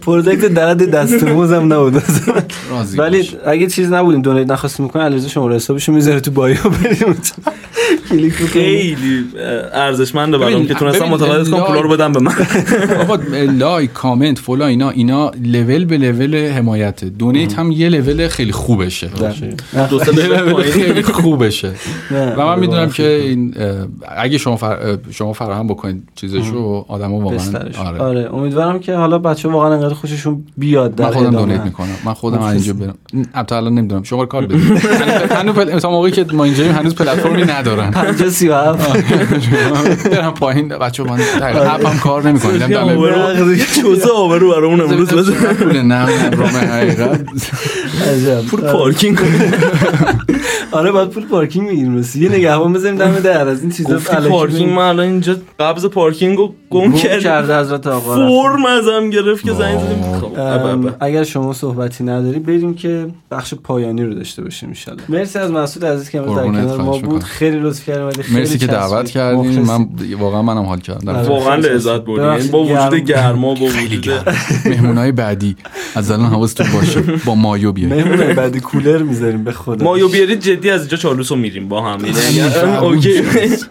product 0.00 0.20
placement 0.20 0.46
درد 0.46 0.90
دست 0.90 1.24
موز 1.24 1.52
هم 1.52 1.72
نبود. 1.72 2.02
راضی 2.70 2.98
ولی. 2.98 3.30
اگه 3.46 3.66
چیز 3.66 3.92
نبودیم 3.92 4.22
donate 4.22 4.50
نخواستیم 4.50 4.86
می‌کنه 4.86 5.02
علیرضا 5.02 5.28
شماره 5.28 5.56
حسابشو 5.56 5.92
می‌ذاره 5.92 6.20
تو 6.20 6.30
bio 6.30 6.56
بریم 6.62 7.16
خیلی 8.32 9.24
ارزشمنده 9.72 10.38
برام 10.38 10.66
که 10.66 10.74
تونستم 10.92 11.08
متقاعد 11.08 11.44
کنم 11.48 11.54
لای- 11.56 11.66
پولا 11.66 11.80
رو 11.80 11.88
بدم 11.88 12.12
به 12.12 12.20
من. 12.20 12.32
آقا 13.02 13.18
لایک 13.58 13.92
کامنت 13.92 14.38
فلان 14.38 14.68
اینا 14.68 14.90
اینا 14.90 15.30
لول 15.42 15.84
به 15.84 15.96
لول 15.98 16.48
حمایته. 16.50 17.08
دونیت 17.08 17.58
هم 17.58 17.72
یه 17.72 17.88
لول 17.88 18.28
خیلی 18.28 18.52
خوبشه. 18.52 19.10
دو 19.90 19.98
سه. 19.98 20.12
خیلی 20.70 21.02
خوبشه. 21.02 21.72
و 22.36 22.46
من 22.46 22.58
می‌دونم 22.60 22.90
که 22.90 23.06
این 23.08 23.54
اگه 24.16 24.38
شما 24.38 24.56
فر... 24.56 24.98
شما 25.10 25.32
فراهم 25.32 25.66
بکنید 25.66 26.08
چیزشو 26.14 26.84
آدما 26.88 27.20
واقعا. 27.20 27.38
آره. 27.86 27.98
آره. 27.98 28.34
امیدوارم 28.34 28.78
که 28.78 28.94
حالا 28.94 29.18
بچه 29.18 29.48
واقعا 29.48 29.72
انقدر 29.74 29.94
خوششون 29.94 30.44
بیاد 30.56 30.94
در 30.94 31.04
من 31.04 31.10
خودم. 31.10 31.30
دونیت 31.30 31.60
می‌کنم. 31.60 31.88
من 32.04 32.12
خودم. 32.12 32.42
اینجا 32.42 32.72
برم. 32.72 32.94
البته 33.34 33.56
الان 33.56 33.74
نمی‌دونم. 33.74 34.02
شما 34.02 34.26
کار 34.26 34.46
بدید. 34.46 34.60
هنوز-. 35.38 35.82
تا 35.82 35.90
موقعی 35.90 36.12
که 36.12 36.26
ما 36.32 36.44
اینجاییم 36.44 36.72
هنوز 36.72 36.94
پلتفرمی 36.94 37.42
ندارن. 37.44 37.90
50 37.90 38.28
37 38.28 40.08
برم 40.10 40.34
پایین. 40.34 40.72
بچه 40.78 41.02
من 41.02 41.16
دقیقا 41.16 41.60
اپم 41.60 41.98
کار 41.98 42.28
نمی‌کنه. 42.28 42.70
یه 42.70 42.78
آبرو 42.84 43.54
یه 43.56 43.64
چوزه 43.66 44.08
آبرو 44.10 44.50
برامون 44.50 44.80
امروز 44.80 45.10
پول 45.10 45.82
نه 45.82 46.30
رام 46.30 46.48
حقیقت. 46.48 47.20
عجب. 48.08 48.40
پول 48.40 48.60
پارکینگ. 48.60 49.18
آره 50.72 50.90
باید 50.92 51.08
پول 51.08 51.26
پارکینگ 51.26 51.68
می‌گیریم. 51.68 51.96
رسی 51.96 52.20
یه 52.20 52.28
نگهبان 52.28 52.72
بزنیم 52.72 52.96
دم 52.96 53.20
در. 53.20 53.48
از 53.48 53.60
این 53.62 53.70
چیزا 53.70 53.98
پارکینگ. 54.28 54.72
من 54.72 54.82
الان 54.82 55.06
اینجا 55.06 55.36
قبض 55.60 55.86
پارکینگ 55.86 56.38
رو 56.38 56.54
گم 56.74 56.92
کرده 56.92 57.60
حضرت 57.60 57.86
آقا. 57.86 58.14
فرم 58.14 58.66
ازم 58.66 59.10
گرفت 59.10 59.44
که 59.44 59.52
زنگ 59.52 59.78
زدیم 59.78 60.18
خب، 60.20 60.90
اگر 61.00 61.24
شما 61.24 61.52
صحبتی 61.52 62.04
نداری 62.04 62.38
بریم 62.38 62.74
که 62.74 63.06
بخش 63.30 63.54
پایانی 63.54 64.04
رو 64.04 64.14
داشته 64.14 64.42
باشیم 64.42 64.72
ان 64.88 64.96
مرسی 65.08 65.38
از 65.38 65.50
مسعود 65.50 65.84
عزیز 65.84 66.10
که 66.10 66.18
امروز 66.18 66.36
در 66.36 66.44
کنار 66.44 66.80
ما 66.80 66.98
بود. 66.98 67.22
خیلی 67.22 67.60
لطف 67.60 67.84
کردیم 67.86 68.22
خیلی 68.22 68.38
مرسی 68.38 68.58
که. 68.58 68.66
دعوت 68.66 69.10
کردین. 69.10 69.60
من 69.60 69.88
واقعا 70.18 70.42
منم 70.42 70.62
حال 70.62 70.80
کردم. 70.80 71.14
آره. 71.14 71.28
واقعا 71.28 71.54
لذت. 71.54 72.00
بردیم. 72.00 72.24
یعنی 72.24 72.48
با 72.48 72.64
وجود 72.64 72.94
گرم. 72.94 73.04
گرما 73.04 73.54
با 73.54 73.66
وجود 73.66 74.08
مهمونای 74.70 75.12
بعدی. 75.12 75.56
از 75.94 76.10
الان 76.10 76.26
حواستون 76.26 76.66
باشه. 76.72 77.00
با 77.24 77.34
مایو 77.34 77.72
بیاین 77.72 77.94
مهمونه 77.94 78.34
بعد 78.34 78.58
کولر 78.58 79.02
می‌ذاریم 79.02 79.44
به 79.44 79.52
خدا. 79.52 79.84
مایو 79.84 80.08
بیارید 80.08 80.40
جدی 80.40 80.70
از 80.70 80.80
اینجا 80.80 80.96
چالوس 80.96 81.32
رو 81.32 81.38
میریم 81.38 81.68
با 81.68 81.82
هم. 81.82 81.98
یعنی 82.04 82.76
اوکی. 82.80 83.22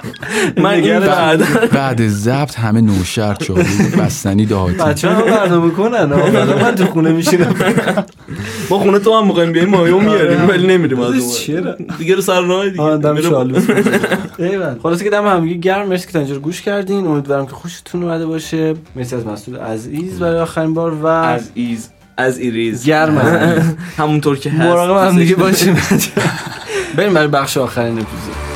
من 0.64 0.82
بعد 0.82 1.70
بعد 1.72 2.08
ضبط 2.08 2.60
همه 2.60 2.82
نوشهر 2.98 3.34
چالو 3.34 3.64
بستنی 4.00 4.46
دهاتی. 4.46 4.76
بچه 4.78 5.10
ها 5.10 5.22
برنامه 5.22 5.72
کنن 5.72 6.06
من 6.64 6.76
تو 6.76 6.86
خونه 6.86 7.12
میشینم 7.12 7.56
ما 8.70 8.80
خونه 8.80 9.00
تو 9.00 9.18
هم 9.18 9.28
می‌خوایم 9.28 9.52
بیایم 9.52 9.70
مایو 9.70 10.00
میاریم 10.00 10.50
ولی 10.50 10.68
نمیریم 10.68 11.00
از 11.00 11.14
اون 11.14 11.34
چرا؟ 11.34 11.76
دیگه 11.98 12.16
رو 12.16 12.22
سر 12.22 12.42
راه 12.42 12.70
دیگه. 12.70 12.98
دم 12.98 13.22
شالوس. 13.22 13.68
خلاصه 14.84 15.04
که 15.04 15.10
دم 15.10 15.28
همگی 15.28 15.60
گرم 15.60 15.88
مرسی 15.88 16.06
که 16.08 16.14
تا 16.14 16.20
اینجا 16.20 16.40
گوش 16.40 16.62
کردین. 16.62 17.08
امیدوارم 17.08 17.46
که 17.46 17.52
خوشتون 17.52 18.04
اومده 18.04 18.26
باشه. 18.26 18.74
مرسی 18.96 19.16
از 19.16 19.26
مسعود 19.26 19.60
عزیز 19.60 20.20
برای 20.20 20.40
آخرین 20.40 20.74
بار 20.74 20.94
و 20.94 21.06
از 21.06 21.50
ایز 21.54 21.90
از 22.18 22.38
ایریز. 22.38 22.86
گرم 22.86 23.18
همونطور 23.98 24.38
که 24.38 24.50
هست. 24.50 24.62
مراقب 24.62 25.08
هم 25.10 25.18
دیگه 25.20 25.36
باشیم 25.36 25.78
بریم 26.96 27.14
برای 27.14 27.28
بخش 27.28 27.58
آخرین 27.58 27.94
اپیزود. 27.94 28.53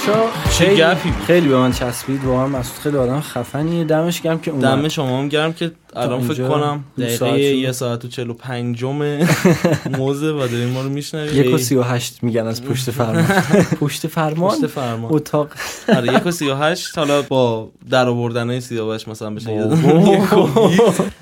بچه 0.00 0.12
ها 0.12 0.28
خیلی. 0.50 0.84
خیلی 1.26 1.48
به 1.48 1.56
من 1.56 1.72
چسبید 1.72 2.24
واقعا 2.24 2.46
مسعود 2.46 2.78
خیلی 2.78 2.96
آدم 2.96 3.20
خفنیه 3.20 3.84
دمش 3.84 4.20
گرم 4.20 4.38
که 4.40 4.50
اومد 4.50 4.62
دم 4.62 4.88
شما 4.88 5.18
هم 5.18 5.28
گرم 5.28 5.52
که 5.52 5.72
الان 5.96 6.20
فکر 6.20 6.48
کنم 6.48 6.84
دقیقه. 6.98 7.40
یه 7.40 7.72
ساعت 7.72 8.04
و 8.04 8.08
چلو 8.08 8.34
پنجم 8.34 9.18
موزه 9.98 10.32
و 10.32 10.38
داریم 10.38 10.68
ما 10.68 10.82
رو 10.82 10.88
میشنوید 10.88 11.34
یک 11.34 11.54
و 11.54 11.58
سی 11.58 11.74
و 11.74 11.82
هشت 11.82 12.22
میگن 12.22 12.46
از 12.46 12.64
پشت 12.64 12.90
فرمان. 12.90 13.24
پشت 13.80 14.06
فرمان؟ 14.06 14.56
پشت 14.56 14.66
فرمان. 14.66 15.14
اتاق. 15.14 15.48
آره 15.88 16.14
یک 16.14 16.26
و 16.26 16.30
سی 16.30 16.48
و 16.48 16.54
هشت. 16.54 16.98
حالا 16.98 17.22
با 17.22 17.68
در 17.90 18.08
آوردن 18.08 18.50
های 18.50 18.60
سیاوش 18.60 19.08
مثلا 19.08 19.30
بشه 19.30 19.50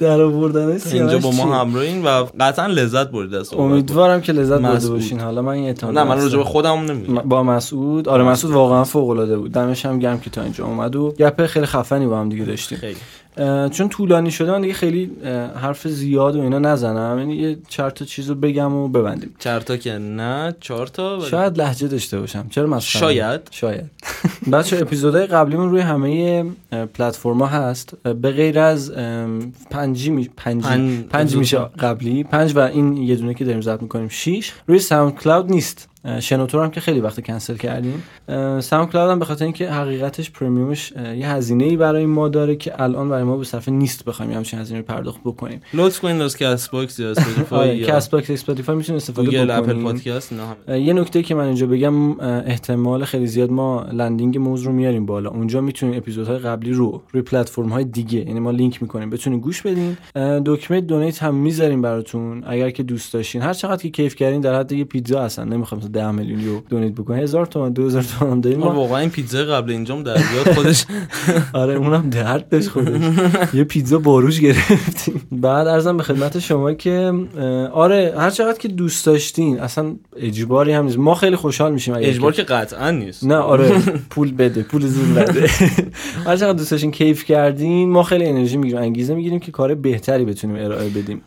در 0.01 0.21
آوردن 0.21 0.79
اینجا 0.93 1.19
با 1.19 1.31
ما 1.31 1.61
همراهین 1.61 2.05
و 2.05 2.27
قطعا 2.41 2.67
لذت 2.67 3.11
برید 3.11 3.35
از. 3.35 3.55
امیدوارم 3.55 4.21
که 4.21 4.33
لذت 4.33 4.61
برده. 4.61 4.89
باشین. 4.89 5.21
حالا 5.21 5.43
من 5.43 5.59
یه 5.59 5.75
نه 5.83 6.05
من 6.05 6.21
راجع 6.21 6.39
به 6.39 6.45
خودم 6.45 6.79
نمیگم. 6.79 7.15
با 7.15 7.43
مسعود. 7.43 8.09
آره 8.09 8.25
مسعود 8.25 8.55
واقعا 8.55 8.85
فوق 8.85 9.09
العاده 9.09 9.39
بود. 9.39 9.53
دمش 9.53 9.87
هم 9.87 9.99
گرم 9.99 10.21
که 10.21 10.31
تا 10.31 10.43
اینجا 10.43 10.65
اومد 10.65 10.97
و 10.97 11.15
گپ 11.19 11.47
خیلی 11.47 11.67
خفنی 11.67 12.07
با 12.07 12.21
هم 12.21 12.29
دیگه 12.29 12.45
داشتیم. 12.45 12.79
چون 13.71 13.89
طولانی 13.89 14.31
شده 14.31 14.51
من 14.51 14.61
دیگه 14.61 14.75
خیلی 14.75 15.11
حرف 15.55 15.89
زیاد 15.89 16.37
و 16.37 16.41
اینا 16.41 16.59
نزنم. 16.59 17.19
یعنی 17.19 17.37
یه 17.37 17.59
چند 17.69 17.91
تا 17.91 18.05
چیز 18.05 18.29
رو 18.29 18.35
بگم 18.35 18.73
و 18.75 18.89
ببندیم. 18.89 19.35
چهار 19.39 19.61
تا 19.61 19.77
که 19.77 19.93
نه 19.93 20.55
چهار 20.61 20.87
تا؟ 20.87 21.21
شاید 21.21 21.59
لحجه 21.59 21.89
داشته 21.89 22.21
باشم. 22.21 22.47
چرا 22.51 22.67
مسخره 22.67 23.01
شاید. 23.01 23.41
شاید. 23.51 23.91
بچه 24.53 24.79
اپیزودهای 24.79 25.27
قبلیمون 25.27 25.71
روی 25.71 25.81
همه 25.81 26.45
پلتفرما 26.95 27.47
هست. 27.47 27.95
به 28.03 28.31
غیر 28.31 28.59
از 28.59 28.93
پنجی 29.71 30.11
می... 30.11 30.31
پنجی 30.37 30.69
پنج- 30.69 31.09
پنج 31.11 31.37
میشه 31.37 31.59
قبلی. 31.59 32.25
پنج 32.25 32.57
و 32.57 32.59
این 32.59 32.97
یه 32.97 33.17
دونه 33.17 33.35
که 33.35 33.45
داریم 33.45 33.61
ضبط 33.61 33.83
می‌کنیم. 33.83 34.09
شیش. 34.09 34.53
روی 34.67 34.79
SoundCloud 34.79 35.51
نیست. 35.51 35.89
شنوتو 36.21 36.65
هم 36.65 36.71
که 36.71 36.81
خیلی 36.81 37.01
وقت 37.01 37.27
کنسل 37.27 37.57
کردیم. 37.57 38.03
SoundCloud 38.61 39.11
هم 39.11 39.19
به 39.19 39.25
خاطر 39.25 39.45
اینکه 39.45 39.71
حقیقتش 39.71 40.31
premium 40.31 40.79
ش 40.79 40.93
یه 40.93 41.29
هزینه 41.29 41.65
ای 41.65 41.77
برای 41.77 42.07
ما 42.07 42.29
داره 42.29 42.57
که 42.57 42.83
الان 42.83 43.09
برای 43.09 43.25
ما 43.25 43.37
به 43.37 43.45
صرفه 43.45 43.71
نیست 43.71 44.05
بخوایم 44.05 44.33
همچین 44.33 44.59
هزینه 44.59 44.81
رو 44.81 44.85
پرداخت 44.85 45.21
بکنیم. 45.25 45.61
لطف 45.75 46.01
کنین 46.01 46.21
از 46.21 46.37
کس 46.37 46.69
باکس 46.69 46.99
یا 46.99 47.11
اسپاتیفای 47.11 47.85
کست 47.85 48.11
باکس 48.11 48.31
اسپاتیفای 48.31 48.77
می‌تونید 48.77 49.03
استفاده 49.03 49.27
گوگل 49.27 49.51
اپل 49.51 49.73
بکنید 49.73 49.83
پادکست. 49.83 50.33
یه 50.69 50.93
نکته 50.93 51.23
که 51.23 51.35
من 51.35 51.45
اینجا 51.45 51.67
بگم 51.67 52.21
احتمال 52.21 53.05
خیلی 53.05 53.27
زیاد 53.27 53.51
ما 53.51 53.87
landing 53.93 54.39
موز 54.39 54.63
رو 54.63 54.73
میاریم 54.73 55.07
بالا. 55.07 55.31
اونجا 55.31 55.61
می‌تونید 55.61 55.97
اپیزودهای 55.97 56.39
قبلی 56.39 56.73
رو 56.73 57.03
روی 57.13 57.23
پلتفرم 57.23 57.69
های 57.69 57.85
دیگه 57.85 58.19
یعنی 58.19 58.41
ما 58.41 58.51
لینک 58.51 58.83
می‌کنیم. 58.83 59.11
بتونید 59.11 59.41
گوش 59.41 59.63
بدین. 59.63 59.97
دکمه 60.47 60.81
دونیت 60.81 61.23
هم 61.23 61.35
می‌ذاریم 61.35 61.83
براتون 61.83 62.45
اگر 62.47 62.71
که 62.71 62.83
دوست 62.83 63.13
داشتین. 63.13 63.43
هر 63.43 63.53
چقدر 63.53 63.83
که 63.83 63.91
کیف 63.91 64.15
کردین 64.15 64.41
در 64.41 64.59
حد 64.59 64.73
یه 64.73 64.85
پیتزا 64.85 65.23
هستن. 65.23 65.49
نمی‌خوام 65.49 65.81
مثلا 65.89 66.11
10 66.11 66.11
میلیون 66.11 66.41
یورو 66.41 66.63
دونیت 66.69 66.93
بکنین 66.95 67.23
1000 67.23 67.47
تومان 67.47 67.73
2000 67.73 68.03
تومان 68.03 68.33
هم 68.33 68.41
داریم 68.41 68.59
ما 68.59 68.75
واقعا 68.75 68.99
این 68.99 69.11
پیتزا 69.11 69.45
قبل 69.45 69.71
اینجام 69.71 70.03
در 70.03 70.15
بیاد 70.15 70.55
خودش. 70.55 70.85
آره 71.53 71.75
اونم 71.75 72.11
درد 72.11 72.49
داشت 72.49 72.69
خودش. 72.69 73.01
یه 73.55 73.65
پیتزا 73.65 73.99
باروش 73.99 74.41
گرفتیم. 74.41 75.23
بعد 75.33 75.67
ارزم 75.67 75.97
به 75.97 76.03
خدمت 76.03 76.39
شما 76.39 76.73
که 76.73 77.13
آره 77.73 78.15
هر 78.19 78.31
چقدر 78.31 78.59
که 78.59 78.69
دوست 78.69 79.07
داشتین 79.07 79.61
اصلا 79.61 79.95
اجباری 80.17 80.73
هم 80.73 80.85
نیست. 80.85 80.99
ما 80.99 81.15
خیلی 81.15 81.37
خوشحال 81.37 81.73
میشیم 81.73 81.95
اجبار 81.99 82.33
که- 82.33 82.43
قطعا 82.43 82.91
نیست. 82.91 83.25
نه 83.25 83.35
آره 83.37 83.69
پول 84.11 84.33
بده 84.35 84.63
پول 84.63 84.87
زور 84.87 85.21
نده. 85.21 85.47
هر 86.27 86.37
چقدر 86.37 86.53
دوست 86.53 86.71
داشتین 86.71 86.91
کیف 86.91 87.25
کردین 87.25 87.91
ما 87.91 88.03
خیلی 88.03 88.25
انرژی 88.27 88.57
می‌گیریم 88.57 88.83
انگیزه 88.83 89.15
می‌گیریم 89.15 89.39
که 89.41 89.53
کار 89.53 89.75
بهتری 89.75 90.25
بتونیم 90.25 90.65
ارائه 90.65 90.89
بدیم. 90.89 91.23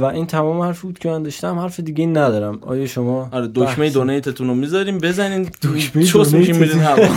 و 0.00 0.04
این 0.04 0.26
تمام 0.26 0.60
حرفی 0.60 0.86
بود 0.86 0.98
که 0.98 1.08
من 1.08 1.22
داشتم. 1.22 1.58
حرف 1.58 1.80
دیگه 1.80 2.06
ندارم. 2.06 2.58
آیا 2.60 2.86
شما 2.86 3.28
آره 3.32 3.48
دکمه 3.54 3.90
دونیتتون 4.00 4.48
رو 4.48 4.54
می‌ذاریم 4.54 4.98
بزنین 4.98 5.42
دکمه 5.62 6.04
چوس 6.04 6.34
میشین 6.34 6.56
میرین 6.56 6.78
هوا 6.78 7.08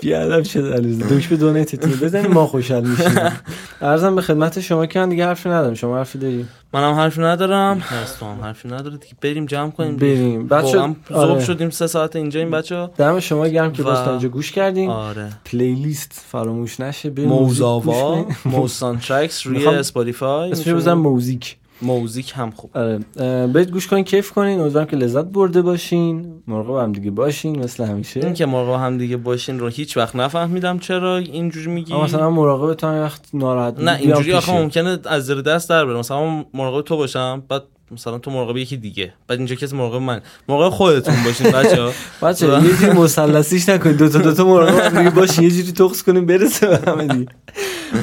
بیادب 0.00 0.42
شد 0.42 0.72
علیرضا 0.72 1.06
دکمه 1.06 1.38
دونیتتون 1.38 1.92
رو 1.92 1.96
بزنید 1.96 2.30
ما 2.30 2.46
خوشحال 2.46 2.86
میشیم 2.86 3.32
ارزم 3.80 4.14
به 4.14 4.22
خدمت 4.22 4.60
شما 4.60 4.86
که 4.86 4.98
من 4.98 5.08
دیگه 5.08 5.26
حرفی 5.26 5.48
ندارم 5.48 5.74
شما 5.74 5.96
حرفی 5.96 6.18
داری 6.18 6.46
منم 6.72 6.94
حرفی 6.94 7.20
ندارم 7.20 7.78
هست 7.78 8.20
تو 8.20 8.26
هم 8.26 8.40
حرفی 8.40 8.68
نداره 8.68 8.96
دیگه 8.96 9.14
بریم 9.20 9.46
جمع 9.46 9.70
کنیم 9.70 9.96
بریم 9.96 10.48
آره. 10.52 10.94
ذوب 11.12 11.40
شدیم 11.40 11.70
سه 11.70 11.86
ساعت 11.86 12.16
اینجا 12.16 12.40
این 12.40 12.50
بچه 12.50 12.90
دم 12.96 13.20
شما 13.20 13.48
گرم 13.48 13.72
که 13.72 13.82
تا 13.82 14.10
اینجا 14.10 14.28
گوش 14.28 14.52
کردین 14.52 14.90
آره 14.90 15.28
پلیلیست 15.44 16.24
فراموش 16.28 16.80
نشه 16.80 17.10
بریم 17.10 17.28
موزیک 17.28 17.46
موزاوا. 17.46 18.26
موزان 18.44 18.98
ترکس 18.98 19.46
روی 19.46 19.66
اسپاتیفای 19.66 20.50
اسمش 20.50 20.68
رو 20.68 20.76
بزنم 20.76 20.98
موزیک 20.98 21.56
موزیک 21.82 22.32
هم 22.36 22.50
خوب. 22.50 22.70
آره. 22.74 22.98
برید 23.46 23.70
گوش 23.70 23.86
کنین 23.86 24.04
کیف 24.04 24.30
کنین. 24.30 24.60
امیدوارم 24.60 24.86
که 24.86 24.96
لذت 24.96 25.24
برده 25.24 25.62
باشین. 25.62 26.42
مراقب 26.46 26.84
هم 26.84 26.92
دیگه 26.92 27.10
باشین 27.10 27.58
مثل 27.58 27.84
همیشه. 27.84 28.20
این 28.20 28.34
که 28.34 28.46
مراقب 28.46 28.82
هم 28.82 28.98
دیگه 28.98 29.16
باشین 29.16 29.58
رو 29.58 29.68
هیچ 29.68 29.96
وقت 29.96 30.16
نفهمیدم 30.16 30.78
چرا 30.78 31.16
اینجوری 31.16 31.70
میگی. 31.70 31.94
مثلا 31.94 32.30
مراقب 32.30 32.84
هم 32.84 33.02
وقت 33.02 33.28
ناراحت 33.34 33.80
نه 33.80 33.96
اینجوری 33.96 34.32
آخه. 34.32 34.52
ممکنه 34.52 34.98
از 35.04 35.26
زیر 35.26 35.40
دست 35.40 35.68
در 35.68 35.84
بره. 35.84 35.98
مثلا 35.98 36.44
مراقب 36.54 36.82
تو 36.82 36.96
باشم 36.96 37.42
بعد 37.48 37.62
مثلا 37.90 38.18
تو 38.18 38.30
مراقب 38.30 38.56
یکی 38.56 38.76
دیگه. 38.76 39.12
بعد 39.28 39.38
اینجا 39.38 39.54
کسی 39.54 39.76
مراقب 39.76 40.00
من. 40.00 40.20
مراقب 40.48 40.74
خودتون 40.74 41.14
باشین 41.24 41.50
بچه‌ها. 41.50 41.92
بچه 42.22 42.46
یه 42.46 42.76
جوری 42.80 42.92
مثلثیش 42.92 43.68
نکنید. 43.68 43.96
دو 43.96 44.08
تا 44.08 44.18
دو 44.18 44.34
تا 44.34 44.44
مراقب 44.44 44.98
دیگه 44.98 45.10
باشین. 45.10 45.44
یه 45.44 45.50
جوری 45.50 45.72
تخس 45.72 46.02
کنیم 46.02 46.26
برسه 46.26 46.66
به 46.66 46.80
همه 46.92 47.06
دیگه. 47.06 47.26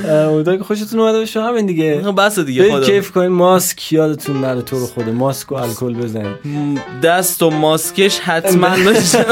امیدوارم 0.09 0.57
که 0.57 0.63
خوشتون 0.63 0.99
اومده 0.99 1.19
باشه. 1.19 1.41
همین 1.41 1.65
دیگه. 1.65 1.93
بس 1.95 2.39
دیگه 2.39 2.71
خدا. 2.71 2.85
کیف 2.85 3.11
کنین 3.11 3.27
ماسک 3.27 3.93
یادتون 3.93 4.41
نره 4.41 4.61
تو 4.61 4.79
رو 4.79 4.85
خود. 4.85 5.09
ماسک 5.09 5.51
و 5.51 5.55
الکل 5.55 5.93
بزنید 5.93 6.81
دست 7.03 7.43
و 7.43 7.49
ماسکش 7.49 8.19
حتما 8.19 8.77
داشته 8.85 9.25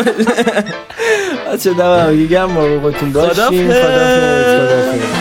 بچه 1.51 1.73
دم 1.73 1.99
هم 1.99 2.11
دیگه 2.11 2.27
گرم 2.27 2.51
مراقبتون 2.51 3.11
باشین. 3.13 3.33
خدافظ. 3.33 5.20